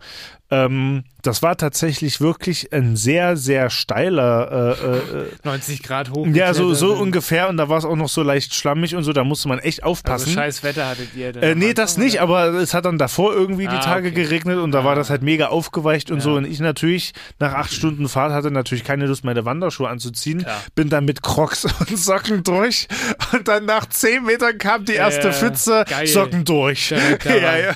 Ähm, 0.52 1.04
das 1.26 1.42
war 1.42 1.58
tatsächlich 1.58 2.22
wirklich 2.22 2.72
ein 2.74 2.96
sehr, 2.96 3.38
sehr 3.38 3.70
steiler 3.70 4.76
äh, 4.82 5.18
äh, 5.20 5.26
90 5.44 5.84
Grad 5.84 6.12
hoch. 6.12 6.28
ja, 6.28 6.54
so, 6.54 6.74
so 6.74 6.94
ungefähr 6.94 7.50
und 7.50 7.58
da 7.58 7.70
war 7.70 7.78
es 7.78 7.86
auch 7.86 7.96
noch 7.96 8.10
so 8.10 8.24
leicht 8.24 8.54
schlammig 8.54 8.96
und 8.96 9.04
so, 9.04 9.14
da 9.14 9.24
musste 9.24 9.48
man 9.48 9.60
echt 9.60 9.84
Also 9.84 9.92
aufpassen. 9.92 10.32
scheiß 10.34 10.64
Wetter 10.64 10.88
hattet 10.88 11.10
ihr 11.16 11.32
denn 11.34 11.44
Äh, 11.44 11.56
nee, 11.56 11.74
das 11.74 11.98
nicht, 11.98 12.16
oder? 12.22 12.24
aber 12.24 12.46
es 12.60 12.74
hat 12.74 12.86
dann 12.86 12.98
davor 12.98 13.34
irgendwie 13.34 13.64
die 13.68 13.76
Ah, 13.76 13.80
Tage 13.80 14.10
okay. 14.10 14.24
geregnet 14.24 14.58
und 14.60 14.72
da 14.72 14.84
war 14.84 14.94
Ah. 14.94 14.96
das 14.96 15.10
halt 15.10 15.22
mega 15.22 15.48
aufgeweicht 15.48 16.12
und 16.12 16.22
so. 16.22 16.32
Ja. 16.32 16.38
Und 16.38 16.46
ich 16.46 16.60
natürlich 16.60 17.14
nach 17.40 17.54
acht 17.54 17.74
Stunden 17.74 18.08
Fahrt 18.08 18.32
hatte 18.32 18.52
natürlich 18.52 18.84
keine 18.84 19.06
Lust, 19.06 19.24
meine 19.24 19.46
Wanderschuhe 19.46 19.90
anzuziehen. 19.90 20.40
Klar. 20.44 20.62
Bin 20.76 20.90
dann 20.90 21.06
mit 21.06 21.22
Crocs 21.24 21.66
und 21.80 21.98
Socken 21.98 22.44
durch 22.44 22.88
und 23.34 23.48
dann 23.48 23.66
nach 23.66 23.88
zehn 23.90 24.24
Metern 24.24 24.58
kam 24.58 24.86
die 24.86 24.94
erste 24.94 25.32
Pfütze, 25.34 25.86
geil. 25.90 26.08
Socken 26.08 26.46
durch. 26.46 26.94
Ja, 27.26 27.58
ja. 27.58 27.72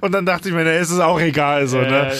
Und 0.00 0.12
dann 0.12 0.24
dachte 0.26 0.48
ich 0.48 0.54
mir, 0.54 0.64
na, 0.64 0.72
ist 0.72 0.90
es 0.90 1.00
auch 1.00 1.20
egal. 1.20 1.66
So, 1.66 1.78
ne? 1.78 2.12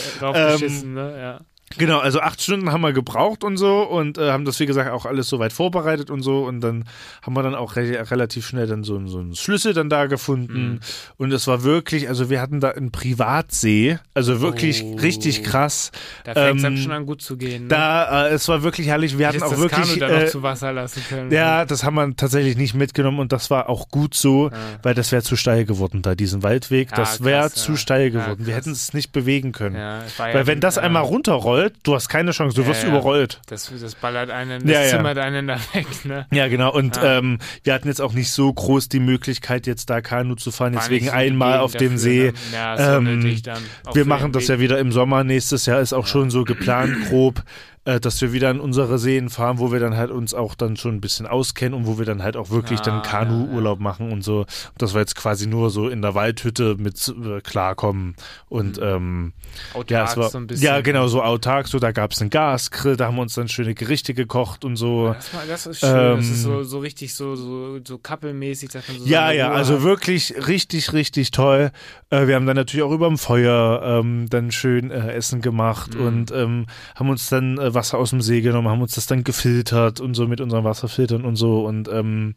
Äh, 0.57 0.69
draufgeschissen, 0.69 0.95
ne? 0.95 1.19
Ja. 1.19 1.41
Genau, 1.79 1.99
also 1.99 2.21
acht 2.21 2.41
Stunden 2.41 2.71
haben 2.71 2.81
wir 2.83 2.93
gebraucht 2.93 3.43
und 3.43 3.57
so 3.57 3.83
und 3.83 4.19
äh, 4.19 4.31
haben 4.31 4.45
das, 4.45 4.61
wie 4.61 4.67
gesagt, 4.67 4.89
auch 4.93 5.05
alles 5.05 5.29
soweit 5.29 5.53
vorbereitet 5.53 6.11
und 6.11 6.23
so 6.23 6.45
und 6.45 6.61
dann 6.61 6.85
haben 7.23 7.35
wir 7.35 7.43
dann 7.43 7.57
auch 7.57 7.75
re 7.75 8.09
relativ 8.11 8.47
schnell 8.47 8.69
dann 8.69 8.85
so, 8.85 9.05
so 9.09 9.19
einen 9.19 9.35
Schlüssel 9.35 9.75
dann 9.75 9.91
da 9.91 10.07
gefunden 10.07 10.75
Mhm. 10.75 10.81
und 11.19 11.33
es 11.33 11.47
war 11.49 11.65
wirklich, 11.65 12.09
also 12.09 12.31
wir 12.31 12.41
hatten 12.41 12.61
da 12.61 12.71
einen 12.71 12.93
Privatsee, 12.93 13.99
also 14.15 14.41
wirklich 14.41 14.83
Oh. 14.85 14.95
richtig 14.97 15.43
krass. 15.43 15.91
Da 16.25 16.35
fängt 16.35 16.47
es 16.47 16.53
Ähm, 16.57 16.63
dann 16.63 16.77
schon 16.79 16.93
an 16.93 17.05
gut 17.05 17.21
zu 17.21 17.37
gehen. 17.37 17.63
Ne? 17.65 17.69
Da, 17.69 18.29
äh, 18.29 18.31
es 18.35 18.47
war 18.49 18.63
wirklich 18.63 18.87
herrlich, 18.87 19.19
wir 19.19 19.27
hatten 19.27 19.39
Hättest 19.43 19.53
auch 19.53 19.61
das 19.63 19.73
wirklich... 19.79 19.99
Kanu 20.01 20.15
Äh, 20.23 20.27
zu 20.29 20.43
Wasser 20.45 20.73
lassen 20.73 21.03
können. 21.09 21.31
ja, 21.33 21.65
das 21.65 21.83
haben 21.83 21.97
wir 21.97 22.15
tatsächlich 22.17 22.57
nicht 22.57 22.75
mitgenommen 22.75 23.19
und 23.19 23.33
das 23.33 23.51
war 23.51 23.69
auch 23.69 23.89
gut 23.89 24.15
so, 24.15 24.51
weil 24.85 24.95
das 24.95 25.11
wäre 25.11 25.23
zu 25.25 25.35
steil 25.37 25.65
geworden 25.65 26.01
da, 26.03 26.15
diesen 26.15 26.43
Waldweg. 26.45 26.91
Ah, 26.93 26.97
das 26.97 27.25
wäre 27.25 27.51
zu 27.51 27.73
ja. 27.73 27.77
steil 27.79 28.03
Ja, 28.05 28.09
geworden. 28.21 28.47
wir 28.47 28.55
krass. 28.55 28.65
hätten 28.67 28.71
es 28.73 28.95
nicht 28.95 29.11
bewegen 29.11 29.51
können. 29.51 29.75
Ja, 29.75 29.99
ja 29.99 30.05
Weil 30.17 30.47
wenn 30.47 30.61
das 30.61 30.77
ja, 30.77 30.83
einmal 30.83 31.03
runterrollt, 31.03 31.56
du 31.83 31.95
hast 31.95 32.09
keine 32.09 32.31
Chance, 32.33 32.55
du 32.57 32.63
Ja, 32.63 32.69
wirst 32.69 32.83
ja. 32.83 32.89
überrollt. 32.89 33.41
Das, 33.49 33.71
das 33.81 33.95
ballert 33.95 34.31
einen, 34.31 34.67
das 34.67 34.71
Ja, 34.91 34.97
zimmert 34.97 35.19
einen 35.19 35.47
da 35.47 35.59
weg, 35.73 35.87
ne? 36.05 36.27
Ja, 36.33 36.49
genau. 36.49 36.73
Und 36.73 36.97
Ja. 36.97 37.19
ähm, 37.19 37.39
wir 37.65 37.75
hatten 37.75 37.89
jetzt 37.89 38.01
auch 38.01 38.13
nicht 38.13 38.31
so 38.31 38.53
groß 38.53 38.89
die 38.89 39.01
Möglichkeit, 39.01 39.67
jetzt 39.67 39.91
da 39.91 40.01
Kanu 40.01 40.35
zu 40.37 40.51
fahren, 40.51 40.75
War 40.75 40.83
deswegen 40.83 41.07
so 41.07 41.13
einmal 41.13 41.59
auf 41.61 41.73
dem 41.73 41.97
See. 41.99 42.33
Ne? 42.53 42.77
Ähm, 42.79 43.43
dann. 43.43 43.63
Auch 43.85 43.95
Wir 43.95 44.05
machen 44.05 44.33
das 44.33 44.45
Weg. 44.45 44.49
ja 44.51 44.61
wieder 44.61 44.79
im 44.79 44.93
Sommer 44.93 45.25
nächstes 45.25 45.67
Jahr, 45.67 45.81
ist 45.81 45.93
auch 45.93 46.07
schon 46.07 46.31
so 46.31 46.45
geplant, 46.45 46.97
grob, 47.09 47.43
äh, 47.87 47.99
dass 47.99 48.21
wir 48.21 48.33
wieder 48.35 48.51
in 48.51 48.61
unsere 48.61 48.99
Seen 48.99 49.31
fahren, 49.31 49.59
wo 49.59 49.73
wir 49.73 49.81
dann 49.81 49.97
halt 49.97 50.11
uns 50.11 50.35
auch 50.35 50.55
dann 50.55 50.77
schon 50.77 50.97
ein 50.97 51.01
bisschen 51.01 51.27
auskennen 51.27 51.73
und 51.73 51.87
wo 51.87 51.99
wir 51.99 52.05
dann 52.05 52.23
halt 52.23 52.37
auch 52.37 52.51
wirklich 52.51 52.81
Ah, 52.81 52.83
dann 52.83 52.95
ja, 52.97 53.01
Kanu-Urlaub 53.01 53.81
machen 53.81 54.13
und 54.13 54.23
so. 54.23 54.45
Das 54.77 54.93
war 54.93 55.01
jetzt 55.01 55.17
quasi 55.17 55.47
nur 55.47 55.71
so 55.71 55.89
in 55.89 56.03
der 56.03 56.15
Waldhütte 56.15 56.77
mit 56.79 57.09
äh, 57.09 57.41
klarkommen 57.41 58.15
und 58.51 58.79
ähm, 58.83 59.33
Autark 59.73 59.91
ja, 59.91 60.05
es 60.05 60.17
war, 60.19 60.29
so 60.29 60.37
ein 60.39 60.47
bisschen. 60.47 60.67
ja, 60.67 60.81
genau, 60.83 61.07
so 61.09 61.23
autark, 61.23 61.69
so 61.69 61.79
da 61.79 61.93
gab 61.93 62.13
es 62.13 62.21
einen 62.21 62.29
Gasgrill, 62.31 62.97
da 62.97 63.07
haben 63.07 63.15
wir 63.17 63.23
uns 63.23 63.35
dann 63.35 63.49
schöne 63.49 63.75
Gerichte 63.75 64.13
gekocht 64.13 64.65
und 64.65 64.77
so. 64.77 65.15
Das, 65.15 65.33
war, 65.33 65.43
das 65.49 65.67
ist 65.67 65.81
schön. 65.81 65.89
das 66.17 66.27
Ähm, 66.27 66.33
ist 66.33 66.43
so, 66.43 66.63
so 66.65 66.79
richtig 66.81 67.15
so, 67.15 67.37
so, 67.37 67.79
so 67.85 67.99
kappelmäßig, 67.99 68.71
so 68.73 68.79
Ja, 69.05 69.31
ja, 69.31 69.47
Ruhe 69.49 69.57
also 69.57 69.75
hat. 69.77 69.83
wirklich 69.83 70.35
richtig, 70.49 70.93
richtig 70.93 71.31
toll. 71.31 71.71
Äh, 72.11 72.27
wir 72.27 72.35
haben 72.35 72.47
dann 72.47 72.57
natürlich 72.57 72.83
auch 72.85 72.93
über 72.93 73.07
dem 73.09 73.17
Feuer 73.19 73.81
ähm, 73.85 74.27
dann 74.29 74.51
schön 74.51 74.91
äh, 74.91 75.13
Essen 75.13 75.41
gemacht 75.41 75.95
Mhm. 75.95 76.07
und 76.07 76.33
ähm, 76.33 76.67
haben 76.97 77.11
uns 77.11 77.29
dann 77.29 77.59
äh, 77.59 77.75
Wasser 77.77 77.99
aus 77.99 78.11
dem 78.11 78.21
See 78.21 78.41
genommen, 78.41 78.67
haben 78.69 78.83
uns 78.83 78.97
das 78.97 79.07
dann 79.07 79.23
gefiltert 79.23 80.01
und 80.01 80.15
so 80.15 80.27
mit 80.27 80.41
unseren 80.41 80.65
Wasserfiltern 80.65 81.25
und 81.25 81.37
so. 81.37 81.65
Und 81.65 81.89
ähm, 81.89 82.35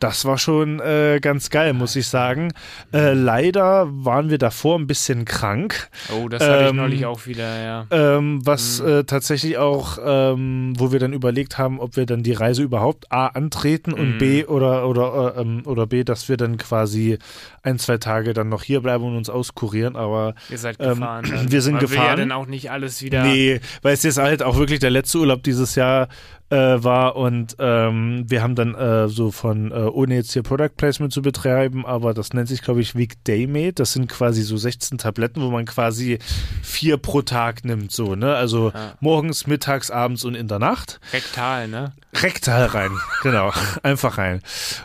das 0.00 0.24
war 0.24 0.38
schon 0.38 0.80
äh, 0.80 1.20
ganz 1.22 1.50
geil, 1.50 1.72
muss 1.74 1.94
ich 1.94 2.08
sagen. 2.08 2.52
Äh, 2.92 3.12
leider 3.12 3.86
waren 3.92 4.30
wir 4.30 4.38
davor 4.38 4.76
ein 4.78 4.88
bisschen 4.88 5.24
krank. 5.24 5.88
Oh, 6.12 6.28
das 6.28 6.42
hatte 6.42 6.64
ich 6.64 6.70
ähm, 6.70 6.76
neulich 6.76 7.06
auch 7.06 7.26
wieder, 7.26 7.62
ja. 7.62 7.86
Ähm, 7.92 8.40
was 8.44 8.80
Mhm. 8.82 8.88
äh, 8.88 9.04
tatsächlich 9.04 9.58
auch, 9.58 9.98
ähm, 10.04 10.72
wo 10.78 10.90
wir 10.90 10.98
dann 10.98 11.12
überlegt 11.12 11.58
haben, 11.58 11.78
ob 11.78 11.96
wir 11.96 12.06
dann 12.06 12.22
die 12.22 12.32
Reise 12.32 12.62
überhaupt 12.62 13.12
A 13.12 13.26
antreten 13.26 13.92
und 13.92 14.14
Mhm. 14.14 14.18
B 14.18 14.44
oder 14.46 14.88
oder 14.88 15.34
äh, 15.36 15.40
ähm, 15.42 15.62
oder 15.66 15.86
B, 15.86 16.02
dass 16.02 16.28
wir 16.30 16.36
dann 16.38 16.56
quasi 16.56 17.18
ein, 17.62 17.78
zwei 17.78 17.98
Tage 17.98 18.32
dann 18.32 18.48
noch 18.48 18.62
hier 18.62 18.80
bleiben 18.80 19.04
und 19.04 19.16
uns 19.16 19.28
auskurieren, 19.28 19.96
aber 19.96 20.34
Ihr 20.48 20.56
seid 20.58 20.76
ähm, 20.80 20.94
gefahren. 21.00 21.46
wir 21.50 21.60
sind 21.62 21.74
Man 21.74 21.82
Will 21.82 21.88
ja 21.96 22.02
gefahren. 22.02 22.18
dann 22.18 22.32
auch 22.32 22.46
nicht 22.46 22.70
alles 22.70 23.02
wieder. 23.02 23.24
nee, 23.24 23.60
weil 23.82 23.92
es 23.92 24.02
jetzt 24.02 24.16
halt 24.18 24.42
auch 24.42 24.56
wirklich 24.56 24.69
der 24.78 24.90
letzte 24.90 25.18
Urlaub 25.18 25.42
dieses 25.42 25.74
Jahr 25.74 26.08
äh, 26.50 26.56
war 26.56 27.16
und 27.16 27.56
ähm, 27.60 28.24
wir 28.26 28.42
haben 28.42 28.54
dann 28.54 28.74
äh, 28.74 29.08
so 29.08 29.30
von, 29.30 29.70
äh, 29.70 29.74
ohne 29.74 30.14
jetzt 30.16 30.32
hier 30.32 30.42
Product 30.42 30.70
Placement 30.76 31.12
zu 31.12 31.22
betreiben, 31.22 31.86
aber 31.86 32.12
das 32.12 32.32
nennt 32.32 32.48
sich 32.48 32.62
glaube 32.62 32.80
ich 32.80 32.96
Weekday 32.96 33.46
Made, 33.46 33.74
das 33.74 33.92
sind 33.92 34.08
quasi 34.08 34.42
so 34.42 34.56
16 34.56 34.98
Tabletten, 34.98 35.42
wo 35.42 35.50
man 35.50 35.64
quasi 35.64 36.18
vier 36.62 36.96
pro 36.96 37.22
Tag 37.22 37.64
nimmt, 37.64 37.92
so, 37.92 38.14
ne, 38.16 38.34
also 38.34 38.72
Ja. 38.74 38.94
morgens, 39.00 39.46
mittags, 39.46 39.90
abends 39.90 40.24
und 40.24 40.34
in 40.34 40.48
der 40.48 40.58
Nacht. 40.58 41.00
Rektal, 41.12 41.68
ne? 41.68 41.92
Rektal 42.12 42.66
rein, 42.66 42.90
genau, 43.22 43.52
einfach 43.84 44.18
rein. 44.18 44.42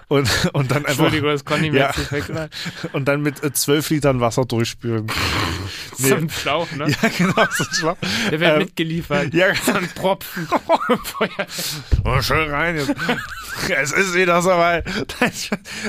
Und, 0.08 0.30
und 0.54 0.70
dann 0.72 0.80
einfach, 0.86 0.90
Entschuldigung, 1.06 1.30
das 1.32 1.44
konnte 1.44 1.66
ich 1.66 1.72
mir 1.72 1.80
Ja. 1.80 1.88
jetzt 1.88 1.98
nicht 1.98 2.12
wegrein. 2.12 2.50
und 2.94 3.06
dann 3.08 3.22
mit 3.22 3.44
äh, 3.44 3.52
12 3.52 3.90
Litern 3.90 4.20
Wasser 4.22 4.46
durchspülen. 4.46 5.06
Nee. 5.08 5.12
So 6.10 6.16
ein 6.16 6.30
Schlauch, 6.30 6.70
ne? 6.74 6.90
Ja, 7.02 7.10
genau, 7.18 7.46
so 7.52 7.64
schlau. 7.72 7.98
Der 8.30 8.40
wird 8.40 8.52
Ähm, 8.52 8.58
mitgeliefert. 8.60 9.34
Ja, 9.34 9.56
So 9.56 9.72
ein 9.74 9.88
Propfen. 9.96 10.48
Oh, 12.04 12.22
schön 12.22 12.50
rein 12.52 12.76
jetzt. 12.76 12.94
es 13.70 13.92
ist 13.94 14.14
wieder 14.14 14.42
soweit. 14.42 14.86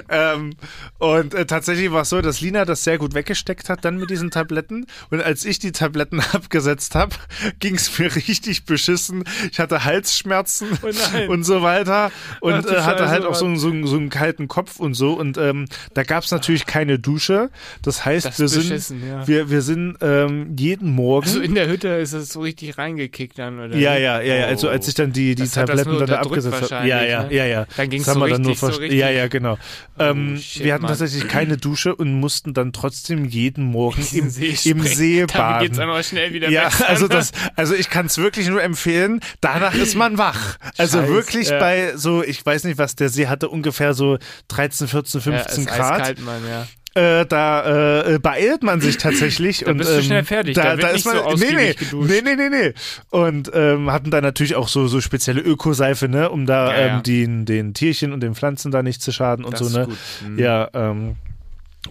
ähm, 0.08 0.54
und 0.98 1.34
äh, 1.34 1.44
tatsächlich 1.46 1.90
war 1.92 2.02
es 2.02 2.08
so, 2.10 2.22
dass 2.22 2.40
Lina 2.40 2.64
das 2.64 2.84
sehr 2.84 2.98
gut 2.98 3.14
weggesteckt 3.14 3.68
hat 3.68 3.84
dann 3.84 3.96
mit 3.98 4.08
diesen 4.10 4.30
Tabletten. 4.30 4.86
Und 5.10 5.22
als 5.22 5.44
ich 5.44 5.58
die 5.58 5.72
Tabletten 5.72 6.20
abgesetzt 6.32 6.94
habe, 6.94 7.14
ging 7.58 7.74
es 7.74 7.98
mir 7.98 8.14
richtig 8.14 8.64
beschissen. 8.64 9.24
Ich 9.50 9.58
hatte 9.60 9.84
Halsschmerzen 9.84 10.78
Oh 10.82 10.86
nein. 11.12 11.25
Und 11.28 11.44
so 11.44 11.62
weiter. 11.62 12.10
Und 12.40 12.52
äh, 12.52 12.56
hatte 12.56 12.98
Scheiße, 13.04 13.08
halt 13.08 13.24
auch 13.24 13.34
so, 13.34 13.44
einen- 13.46 13.56
so, 13.56 13.70
so 13.86 13.96
einen 13.96 14.08
kalten 14.10 14.48
Kopf 14.48 14.78
und 14.80 14.94
so. 14.94 15.12
Und 15.14 15.38
ähm, 15.38 15.66
da 15.94 16.02
gab 16.02 16.24
es 16.24 16.30
natürlich 16.30 16.66
keine 16.66 16.98
Dusche. 16.98 17.50
Das 17.82 18.04
heißt, 18.04 18.26
Das 18.26 18.38
wir 18.38 18.48
sind, 18.48 19.02
ja. 19.08 19.26
wir, 19.26 19.50
wir 19.50 19.62
sind 19.62 19.96
ähm, 20.00 20.54
jeden 20.58 20.90
Morgen. 20.90 21.26
Also 21.26 21.40
in 21.40 21.54
der 21.54 21.68
Hütte 21.68 21.88
ist 21.88 22.12
es 22.12 22.30
so 22.30 22.40
richtig 22.40 22.78
reingekickt 22.78 23.38
dann, 23.38 23.58
oder? 23.60 23.76
Ja, 23.76 23.96
ja, 23.96 24.20
ja, 24.20 24.34
ja. 24.34 24.46
Also 24.46 24.68
Oh. 24.68 24.70
als 24.70 24.88
ich 24.88 24.94
dann 24.94 25.12
die, 25.12 25.34
die 25.34 25.42
Das 25.42 25.52
Tabletten 25.52 25.98
dann 25.98 26.10
abgesetzt 26.10 26.72
habe. 26.72 26.86
Ja, 26.88 27.02
ja, 27.04 27.24
ne? 27.24 27.34
ja, 27.34 27.44
ja. 27.46 27.66
Dann 27.76 27.90
das 27.90 28.06
haben 28.08 28.20
so 28.20 28.26
wir 28.26 28.32
dann 28.32 28.42
nur 28.42 28.50
richtig, 28.52 28.68
so 28.74 28.80
richtig- 28.80 28.98
Ja, 28.98 29.10
ja, 29.10 29.28
genau. 29.28 29.58
ähm, 29.98 30.38
shit, 30.38 30.64
wir 30.64 30.72
hatten 30.74 30.82
Mann. 30.82 30.90
tatsächlich 30.90 31.28
keine 31.28 31.56
Dusche 31.56 31.94
und 31.94 32.12
mussten 32.20 32.54
dann 32.54 32.72
trotzdem 32.72 33.24
jeden 33.26 33.64
Morgen 33.64 34.00
im, 34.12 34.30
See 34.30 34.56
im. 34.64 34.80
See 34.82 35.18
geht's 35.20 35.32
baden. 35.34 35.76
dann 35.76 35.90
auch 35.90 36.02
schnell 36.02 36.32
wieder 36.32 36.48
Ja, 36.50 36.68
also 36.88 37.04
ne? 37.04 37.10
das, 37.10 37.32
also 37.54 37.74
ich 37.74 37.90
kann 37.90 38.06
es 38.06 38.18
wirklich 38.18 38.48
nur 38.48 38.62
empfehlen. 38.62 39.20
Danach 39.40 39.74
ist 39.74 39.94
man 39.94 40.18
wach. 40.18 40.56
Also 40.78 40.98
Scheiß, 41.00 41.08
wirklich 41.16 41.48
ja. 41.48 41.58
bei 41.58 41.96
so, 41.96 42.22
ich 42.22 42.44
weiß 42.44 42.64
nicht, 42.64 42.78
was 42.78 42.96
der 42.96 43.08
See 43.08 43.26
hatte, 43.26 43.48
ungefähr 43.48 43.94
so 43.94 44.18
13, 44.48 44.88
14, 44.88 45.20
ja, 45.20 45.38
15 45.38 45.64
ist 45.64 45.70
Grad. 45.70 46.00
Eiskalt, 46.00 46.24
Mann, 46.24 46.42
ja. 46.48 46.66
Äh, 46.96 47.26
da 47.26 48.14
äh, 48.14 48.18
beeilt 48.18 48.62
man 48.62 48.80
sich 48.80 48.96
tatsächlich. 48.96 49.60
Da 49.60 49.72
und, 49.72 49.76
bist 49.76 49.90
du 49.90 49.96
ähm, 49.96 50.02
schnell 50.02 50.24
fertig, 50.24 50.54
da 50.54 50.78
wird 50.78 50.94
nicht 50.94 51.04
so 51.04 51.34
nee, 51.34 51.52
nee, 51.54 51.74
geduscht. 51.74 52.10
nee, 52.10 52.22
nee, 52.22 52.36
nee, 52.36 52.48
nee. 52.48 52.72
Und 53.10 53.50
ähm, 53.52 53.92
hatten 53.92 54.10
da 54.10 54.22
natürlich 54.22 54.54
auch 54.54 54.68
so, 54.68 54.88
so 54.88 55.02
spezielle 55.02 55.42
Ökoseife, 55.42 56.08
ne, 56.08 56.30
um 56.30 56.46
da 56.46 56.70
Ja, 56.70 56.80
ja. 56.80 56.96
ähm, 56.96 57.02
den, 57.02 57.44
den 57.44 57.74
Tierchen 57.74 58.14
und 58.14 58.20
den 58.20 58.34
Pflanzen 58.34 58.70
da 58.70 58.82
nicht 58.82 59.02
zu 59.02 59.12
schaden 59.12 59.44
und 59.44 59.52
Das 59.52 59.60
so, 59.60 59.66
ist 59.66 59.74
ne. 59.74 59.88
Mhm. 60.26 60.38
Ja, 60.38 60.70
ähm, 60.72 61.16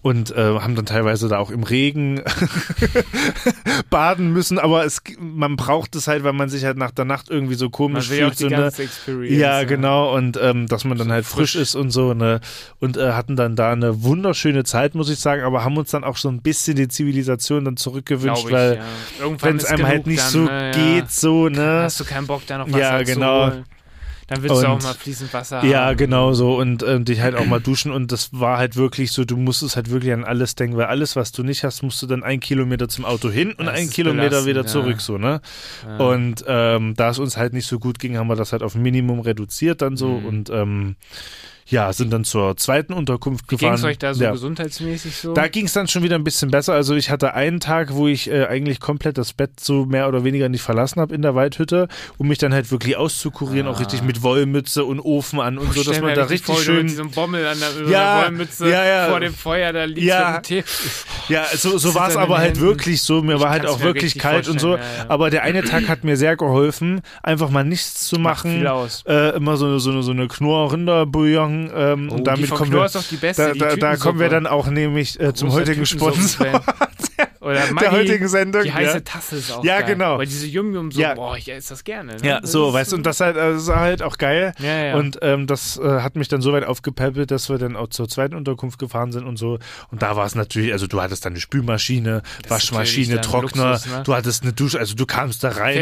und 0.01 0.31
äh, 0.31 0.59
haben 0.59 0.75
dann 0.75 0.85
teilweise 0.85 1.27
da 1.27 1.37
auch 1.37 1.51
im 1.51 1.63
Regen 1.63 2.21
baden 3.89 4.31
müssen, 4.31 4.59
aber 4.59 4.85
es, 4.85 5.01
man 5.19 5.55
braucht 5.55 5.95
es 5.95 6.07
halt, 6.07 6.23
weil 6.23 6.33
man 6.33 6.49
sich 6.49 6.65
halt 6.65 6.77
nach 6.77 6.91
der 6.91 7.05
Nacht 7.05 7.29
irgendwie 7.29 7.55
so 7.55 7.69
komisch 7.69 8.09
fühlt. 8.09 8.37
So, 8.37 8.47
ne? 8.47 8.67
Experience. 8.67 9.37
Ja, 9.37 9.63
genau. 9.63 10.15
Und 10.15 10.37
ähm, 10.41 10.67
dass 10.67 10.85
man 10.85 10.97
dann 10.97 11.11
halt 11.11 11.25
frisch, 11.25 11.53
frisch. 11.53 11.61
ist 11.61 11.75
und 11.75 11.91
so. 11.91 12.13
Ne? 12.13 12.41
Und 12.79 12.97
äh, 12.97 13.13
hatten 13.13 13.35
dann 13.35 13.55
da 13.55 13.71
eine 13.71 14.03
wunderschöne 14.03 14.63
Zeit, 14.63 14.95
muss 14.95 15.09
ich 15.09 15.19
sagen, 15.19 15.43
aber 15.43 15.63
haben 15.63 15.77
uns 15.77 15.91
dann 15.91 16.03
auch 16.03 16.17
so 16.17 16.29
ein 16.29 16.41
bisschen 16.41 16.75
die 16.75 16.87
Zivilisation 16.87 17.65
dann 17.65 17.77
zurückgewünscht, 17.77 18.45
ich, 18.45 18.51
weil 18.51 18.75
ja. 18.75 19.35
Wenn 19.41 19.57
es 19.57 19.65
einem 19.65 19.87
halt 19.87 20.07
nicht 20.07 20.23
dann, 20.23 20.29
so 20.29 20.47
ja. 20.47 20.71
geht, 20.71 21.11
so, 21.11 21.49
ne? 21.49 21.81
hast 21.83 21.99
du 21.99 22.05
keinen 22.05 22.27
Bock, 22.27 22.45
da 22.47 22.57
noch 22.57 22.71
was 22.71 22.79
Ja, 22.79 23.01
genau. 23.03 23.47
holen. 23.47 23.65
Dann 24.27 24.41
willst 24.41 24.63
du 24.63 24.67
auch 24.67 24.73
Und- 24.75 24.83
mal 24.83 24.93
fließend 24.95 25.31
Wasser 25.33 25.59
haben. 25.61 25.69
Ja, 25.69 25.93
genau 25.93 26.33
so 26.33 26.55
und 26.57 26.81
äh, 26.81 26.99
dich 26.99 27.21
halt 27.21 27.35
auch 27.35 27.45
mal 27.45 27.59
duschen 27.61 27.91
und 27.91 28.11
das 28.11 28.29
war 28.33 28.57
halt 28.57 28.75
wirklich 28.75 29.11
so, 29.11 29.23
du 29.23 29.37
musstest 29.37 29.75
halt 29.75 29.91
wirklich 29.91 30.13
an 30.13 30.23
alles 30.23 30.55
denken, 30.55 30.77
weil 30.77 30.85
alles, 30.87 31.15
was 31.15 31.31
du 31.31 31.43
nicht 31.43 31.63
hast, 31.63 31.83
musst 31.83 32.01
du 32.01 32.07
dann 32.07 32.23
einen 32.23 32.39
Kilometer 32.39 32.87
zum 32.89 33.05
Auto 33.05 33.29
hin 33.29 33.53
und 33.53 33.67
Das 33.67 33.75
einen 33.75 33.89
Kilometer 33.91 34.29
belastend, 34.41 34.47
wieder 34.49 34.61
ja. 34.61 34.67
zurück, 34.67 35.01
so, 35.01 35.17
ne? 35.19 35.41
Ja. 35.87 35.97
Und 35.97 36.43
ähm, 36.47 36.95
da 36.95 37.09
es 37.11 37.19
uns 37.19 37.37
halt 37.37 37.53
nicht 37.53 37.67
so 37.67 37.77
gut 37.77 37.99
ging, 37.99 38.17
haben 38.17 38.27
wir 38.27 38.35
das 38.35 38.51
halt 38.51 38.63
auf 38.63 38.73
ein 38.73 38.81
Minimum 38.81 39.19
reduziert 39.19 39.81
dann 39.83 39.95
so 39.95 40.07
Mhm. 40.19 40.25
und 40.25 40.49
ähm, 40.49 40.95
ja, 41.67 41.91
sind 41.93 42.11
dann 42.13 42.23
zur 42.23 42.55
zweiten 42.57 42.93
Unterkunft 42.93 43.45
Wie 43.45 43.55
ging 43.55 43.69
gefahren. 43.69 43.75
es 43.79 43.83
euch 43.83 43.97
da 43.97 44.13
so 44.13 44.23
ja. 44.23 44.31
gesundheitsmäßig 44.31 45.15
so? 45.15 45.33
Da 45.33 45.47
ging 45.47 45.65
es 45.65 45.73
dann 45.73 45.87
schon 45.87 46.03
wieder 46.03 46.15
ein 46.15 46.23
bisschen 46.23 46.51
besser. 46.51 46.73
Also 46.73 46.95
ich 46.95 47.09
hatte 47.09 47.33
einen 47.33 47.59
Tag, 47.59 47.93
wo 47.93 48.07
ich 48.07 48.29
äh, 48.29 48.45
eigentlich 48.45 48.79
komplett 48.79 49.17
das 49.17 49.33
Bett 49.33 49.59
so 49.59 49.85
mehr 49.85 50.07
oder 50.07 50.23
weniger 50.23 50.47
nicht 50.47 50.61
verlassen 50.61 51.01
habe 51.01 51.15
in 51.15 51.21
der 51.23 51.33
Waldhütte, 51.35 51.87
um 52.17 52.27
mich 52.27 52.37
dann 52.37 52.53
halt 52.53 52.69
wirklich 52.71 52.97
auszukurieren, 52.97 53.67
auch 53.67 53.75
Ah. 53.75 53.79
richtig 53.79 54.03
mit 54.03 54.21
Wollmütze 54.21 54.85
und 54.85 54.99
Ofen 54.99 55.39
an 55.39 55.57
und 55.57 55.73
so, 55.73 55.81
Stell 55.81 55.93
dass 55.93 56.01
man 56.01 56.13
da 56.15 56.23
richtig 56.25 56.45
vor, 56.55 56.63
schön 56.63 56.75
Mit 56.83 56.89
diesem 56.91 57.09
Bommel 57.11 57.45
an 57.47 57.57
der, 57.59 57.89
Ja, 57.89 58.21
Wollmütze 58.23 58.69
ja, 58.69 58.85
ja. 58.85 59.07
vor 59.09 59.19
dem 59.19 59.33
Feuer 59.33 59.73
da 59.73 59.85
liegt 59.85 60.01
Ja. 60.01 60.41
Ja, 61.29 61.45
so, 61.55 61.77
so 61.79 61.95
war 61.95 62.09
es 62.09 62.15
aber 62.15 62.37
halt 62.37 62.49
Händen. 62.57 62.61
wirklich 62.61 63.01
so. 63.01 63.23
Mir 63.23 63.35
Ich 63.37 63.41
war 63.41 63.49
halt 63.49 63.65
auch 63.65 63.79
mir 63.79 63.85
wirklich 63.85 64.19
kalt 64.19 64.47
und 64.47 64.59
so. 64.59 64.77
Aber 65.07 65.29
der 65.31 65.41
eine 65.41 65.63
Tag 65.63 65.87
hat 65.87 66.03
mir 66.03 66.15
sehr 66.17 66.37
geholfen, 66.37 67.01
einfach 67.23 67.49
mal 67.49 67.63
nichts 67.63 68.05
zu 68.07 68.19
machen. 68.19 68.51
viel 68.57 68.67
aus. 68.67 69.03
Äh, 69.07 69.35
immer 69.35 69.57
so, 69.57 69.65
eine- 69.65 69.79
so 69.79 70.01
so 70.03 70.11
eine 70.11 70.27
Knorr-Rinder-Bouillon. 70.27 71.54
Ähm, 71.75 72.09
Oh, 72.11 72.15
und 72.15 72.27
damit 72.27 72.49
kommen 72.49 72.71
wir, 72.71 72.87
da, 73.35 73.53
da, 73.53 73.75
da 73.75 73.95
kommen 73.97 74.19
wir 74.19 74.29
dann 74.29 74.47
auch 74.47 74.67
nämlich 74.67 75.19
äh, 75.19 75.33
zum 75.33 75.51
heutigen 75.53 75.85
Sponsor 75.85 76.61
Oder 77.45 77.53
der 77.61 77.73
Maggi, 77.73 77.87
heutigen 77.91 78.27
Sendung. 78.27 78.63
Die 78.63 78.73
heiße 78.73 78.93
ja. 78.95 78.99
Tasse 79.01 79.35
ist 79.37 79.51
auch 79.51 79.63
Ja, 79.63 79.81
geil. 79.81 79.93
genau. 79.93 80.17
Weil 80.17 80.25
diese 80.25 80.47
Yum-Yum-Suppe, 80.47 81.01
Ja. 81.01 81.13
boah, 81.13 81.37
ich 81.37 81.47
esse 81.51 81.69
das 81.69 81.83
gerne. 81.83 82.13
Ne? 82.17 82.27
Ja, 82.27 82.41
Das 82.41 82.51
so, 82.51 82.73
weißt 82.73 82.91
du, 82.91 82.95
und 82.97 83.05
das, 83.05 83.19
halt, 83.19 83.35
das 83.37 83.61
ist 83.63 83.69
halt 83.69 84.01
auch 84.01 84.17
geil. 84.17 84.53
Ja, 84.59 84.85
ja. 84.85 84.95
Und 84.95 85.19
ähm, 85.21 85.45
das 85.47 85.77
äh, 85.77 86.01
hat 86.01 86.15
mich 86.15 86.27
dann 86.27 86.41
so 86.41 86.51
weit 86.53 86.63
aufgepäppelt, 86.65 87.29
dass 87.31 87.49
wir 87.49 87.57
dann 87.57 87.75
auch 87.75 87.87
zur 87.89 88.09
zweiten 88.09 88.35
Unterkunft 88.35 88.79
gefahren 88.79 89.11
sind 89.11 89.25
und 89.25 89.37
so. 89.37 89.59
Und 89.91 90.01
da 90.01 90.15
war 90.15 90.25
es 90.25 90.35
natürlich, 90.35 90.71
also 90.73 90.87
du 90.87 91.01
hattest 91.01 91.23
dann 91.25 91.33
eine 91.33 91.39
Spülmaschine, 91.39 92.23
Das 92.41 92.51
Waschmaschine, 92.51 93.21
Trockner, 93.21 93.71
Luxus, 93.73 93.85
ne? 93.91 94.01
du 94.03 94.15
hattest 94.15 94.43
eine 94.43 94.53
Dusche, 94.53 94.79
also 94.79 94.95
du 94.95 95.05
kamst 95.05 95.43
da 95.43 95.49
rein 95.49 95.75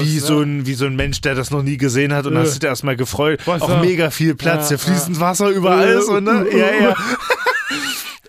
wie, 0.00 0.14
ne? 0.14 0.20
so 0.20 0.40
ein, 0.40 0.66
wie 0.66 0.74
so 0.74 0.86
ein 0.86 0.96
Mensch, 0.96 1.20
der 1.20 1.34
das 1.34 1.50
noch 1.50 1.62
nie 1.62 1.76
gesehen 1.76 2.14
hat 2.14 2.26
und 2.26 2.34
Äh. 2.34 2.38
hast 2.40 2.54
dich 2.62 2.68
erstmal 2.68 2.96
gefreut. 2.96 3.46
Wasser. 3.46 3.64
Auch 3.64 3.80
mega 3.82 4.10
viel 4.10 4.34
Platz, 4.34 4.70
Ja, 4.70 4.76
ja, 4.76 4.82
fließend 4.82 5.20
Wasser 5.20 5.48
überall, 5.50 5.98
Äh, 5.98 6.00
so, 6.02 6.18
ne? 6.20 6.46
Ja, 6.52 6.58
ja. 6.90 6.94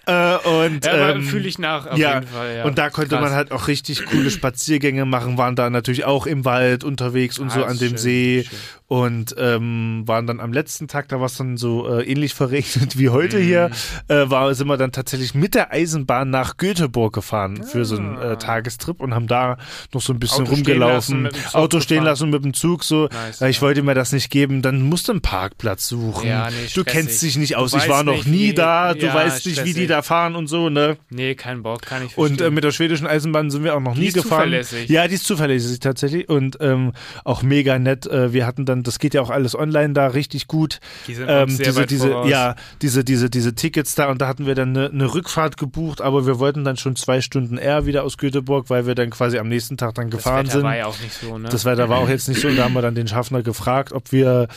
äh, 0.07 0.37
und 0.37 0.85
ja, 0.85 1.11
ähm, 1.11 1.23
fühle 1.23 1.47
ich 1.47 1.59
nach, 1.59 1.85
auf 1.87 1.97
ja, 1.97 2.15
jeden 2.15 2.27
Fall. 2.27 2.55
Ja. 2.57 2.63
und 2.65 2.77
da 2.77 2.89
konnte 2.89 3.09
Krass. 3.15 3.21
man 3.21 3.31
halt 3.33 3.51
auch 3.51 3.67
richtig 3.67 4.05
coole 4.05 4.31
Spaziergänge 4.31 5.05
machen, 5.05 5.37
waren 5.37 5.55
da 5.55 5.69
natürlich 5.69 6.05
auch 6.05 6.25
im 6.25 6.43
Wald 6.43 6.83
unterwegs 6.83 7.37
und 7.37 7.47
Ah, 7.49 7.55
so 7.55 7.63
an 7.65 7.77
dem 7.77 7.89
schön, 7.89 7.97
See 7.97 8.45
schön. 8.49 8.57
Und 8.91 9.33
ähm, 9.37 10.03
waren 10.05 10.27
dann 10.27 10.41
am 10.41 10.51
letzten 10.51 10.89
Tag, 10.89 11.07
da 11.07 11.19
war 11.21 11.27
es 11.27 11.37
dann 11.37 11.55
so 11.55 11.87
äh, 11.87 12.03
ähnlich 12.03 12.33
verregnet 12.33 12.97
wie 12.97 13.07
heute 13.07 13.37
Mhm. 13.37 13.43
hier, 13.43 13.71
äh, 14.09 14.29
war, 14.29 14.53
sind 14.53 14.67
wir 14.67 14.75
dann 14.75 14.91
tatsächlich 14.91 15.33
mit 15.33 15.55
der 15.55 15.71
Eisenbahn 15.71 16.29
nach 16.29 16.57
Göteborg 16.57 17.13
gefahren 17.15 17.63
für 17.63 17.85
so 17.85 17.95
einen 17.95 18.17
Ah. 18.17 18.33
äh, 18.33 18.37
Tagestrip 18.37 18.99
und 18.99 19.13
haben 19.15 19.27
da 19.27 19.57
noch 19.93 20.01
so 20.01 20.11
ein 20.11 20.19
bisschen 20.19 20.43
Auto 20.45 20.55
stehen 20.57 20.65
rumgelaufen, 20.81 21.29
Zug 21.31 21.55
Auto 21.55 21.79
stehen 21.79 21.95
gefahren. 21.99 22.05
lassen 22.05 22.29
mit 22.31 22.43
dem 22.43 22.53
Zug 22.53 22.83
so. 22.83 23.07
Nice, 23.07 23.39
ich 23.49 23.55
ja. 23.57 23.61
wollte 23.61 23.81
mir 23.81 23.93
das 23.93 24.11
nicht 24.11 24.29
geben, 24.29 24.61
dann 24.61 24.81
musst 24.81 25.07
du 25.07 25.13
einen 25.13 25.21
Parkplatz 25.21 25.87
suchen. 25.87 26.27
Ja, 26.27 26.49
nee, 26.49 26.55
du 26.75 26.83
kennst 26.83 27.21
dich 27.21 27.37
nicht 27.37 27.55
aus, 27.55 27.73
ich 27.73 27.87
war 27.87 28.03
noch 28.03 28.25
nie 28.25 28.49
wie- 28.49 28.53
da, 28.53 28.93
du 28.93 29.05
ja, 29.05 29.13
weißt 29.13 29.45
nicht, 29.45 29.63
wie 29.63 29.73
die 29.73 29.87
da 29.87 30.01
fahren 30.01 30.35
und 30.35 30.47
so, 30.47 30.69
ne? 30.69 30.97
Nee, 31.09 31.35
kein 31.35 31.63
Bock, 31.63 31.83
kann 31.83 32.05
ich 32.05 32.17
Und 32.17 32.27
verstehen. 32.27 32.47
äh, 32.47 32.51
mit 32.51 32.65
der 32.65 32.71
schwedischen 32.71 33.07
Eisenbahn 33.07 33.49
sind 33.51 33.63
wir 33.63 33.73
auch 33.73 33.79
noch 33.79 33.93
Die 33.93 34.01
nie 34.01 34.07
ist 34.07 34.15
gefahren. 34.15 34.49
zuverlässig. 34.49 34.89
Ja, 34.89 35.07
die 35.07 35.15
ist 35.15 35.23
zuverlässig 35.25 35.79
tatsächlich 35.79 36.27
und 36.27 36.57
ähm, 36.59 36.91
auch 37.23 37.41
mega 37.41 37.79
nett. 37.79 38.05
Äh, 38.05 38.33
wir 38.33 38.45
hatten 38.45 38.65
dann, 38.65 38.80
das 38.87 38.99
geht 38.99 39.13
ja 39.13 39.21
auch 39.21 39.29
alles 39.29 39.55
online 39.55 39.93
da 39.93 40.07
richtig 40.07 40.47
gut. 40.47 40.79
die 41.07 41.15
sind 41.15 41.27
Ähm, 41.29 41.49
sehr 41.49 41.65
diese, 41.67 41.79
weit 41.81 41.89
diese, 41.91 42.07
voraus. 42.09 42.29
ja, 42.29 42.55
diese, 42.81 43.03
diese, 43.03 43.29
diese 43.29 43.55
Tickets 43.55 43.95
da 43.95 44.09
und 44.09 44.21
da 44.21 44.27
hatten 44.27 44.45
wir 44.45 44.55
dann 44.55 44.75
eine, 44.75 44.89
eine 44.89 45.13
Rückfahrt 45.13 45.57
gebucht, 45.57 46.01
aber 46.01 46.25
wir 46.25 46.39
wollten 46.39 46.63
dann 46.63 46.77
schon 46.77 46.95
zwei 46.95 47.21
Stunden 47.21 47.57
eher 47.57 47.85
wieder 47.85 48.03
aus 48.03 48.17
Göteborg, 48.17 48.69
weil 48.69 48.85
wir 48.87 48.95
dann 48.95 49.09
quasi 49.09 49.37
am 49.37 49.47
nächsten 49.49 49.77
Tag 49.77 49.95
dann 49.95 50.09
das 50.09 50.17
gefahren 50.17 50.45
Wetter 50.47 50.51
sind. 50.57 50.63
war 50.63 50.75
ja 50.77 50.85
auch 50.85 50.99
nicht 51.01 51.13
so, 51.13 51.37
ne? 51.37 51.49
Das 51.49 51.65
Wetter 51.65 51.89
war 51.89 51.99
auch 51.99 52.09
jetzt 52.09 52.27
nicht 52.27 52.41
so. 52.41 52.47
Und 52.47 52.57
da 52.57 52.63
haben 52.65 52.73
wir 52.73 52.81
dann 52.81 52.95
den 52.95 53.07
Schaffner 53.07 53.41
gefragt, 53.43 53.91
ob 53.93 54.11
wir 54.11 54.47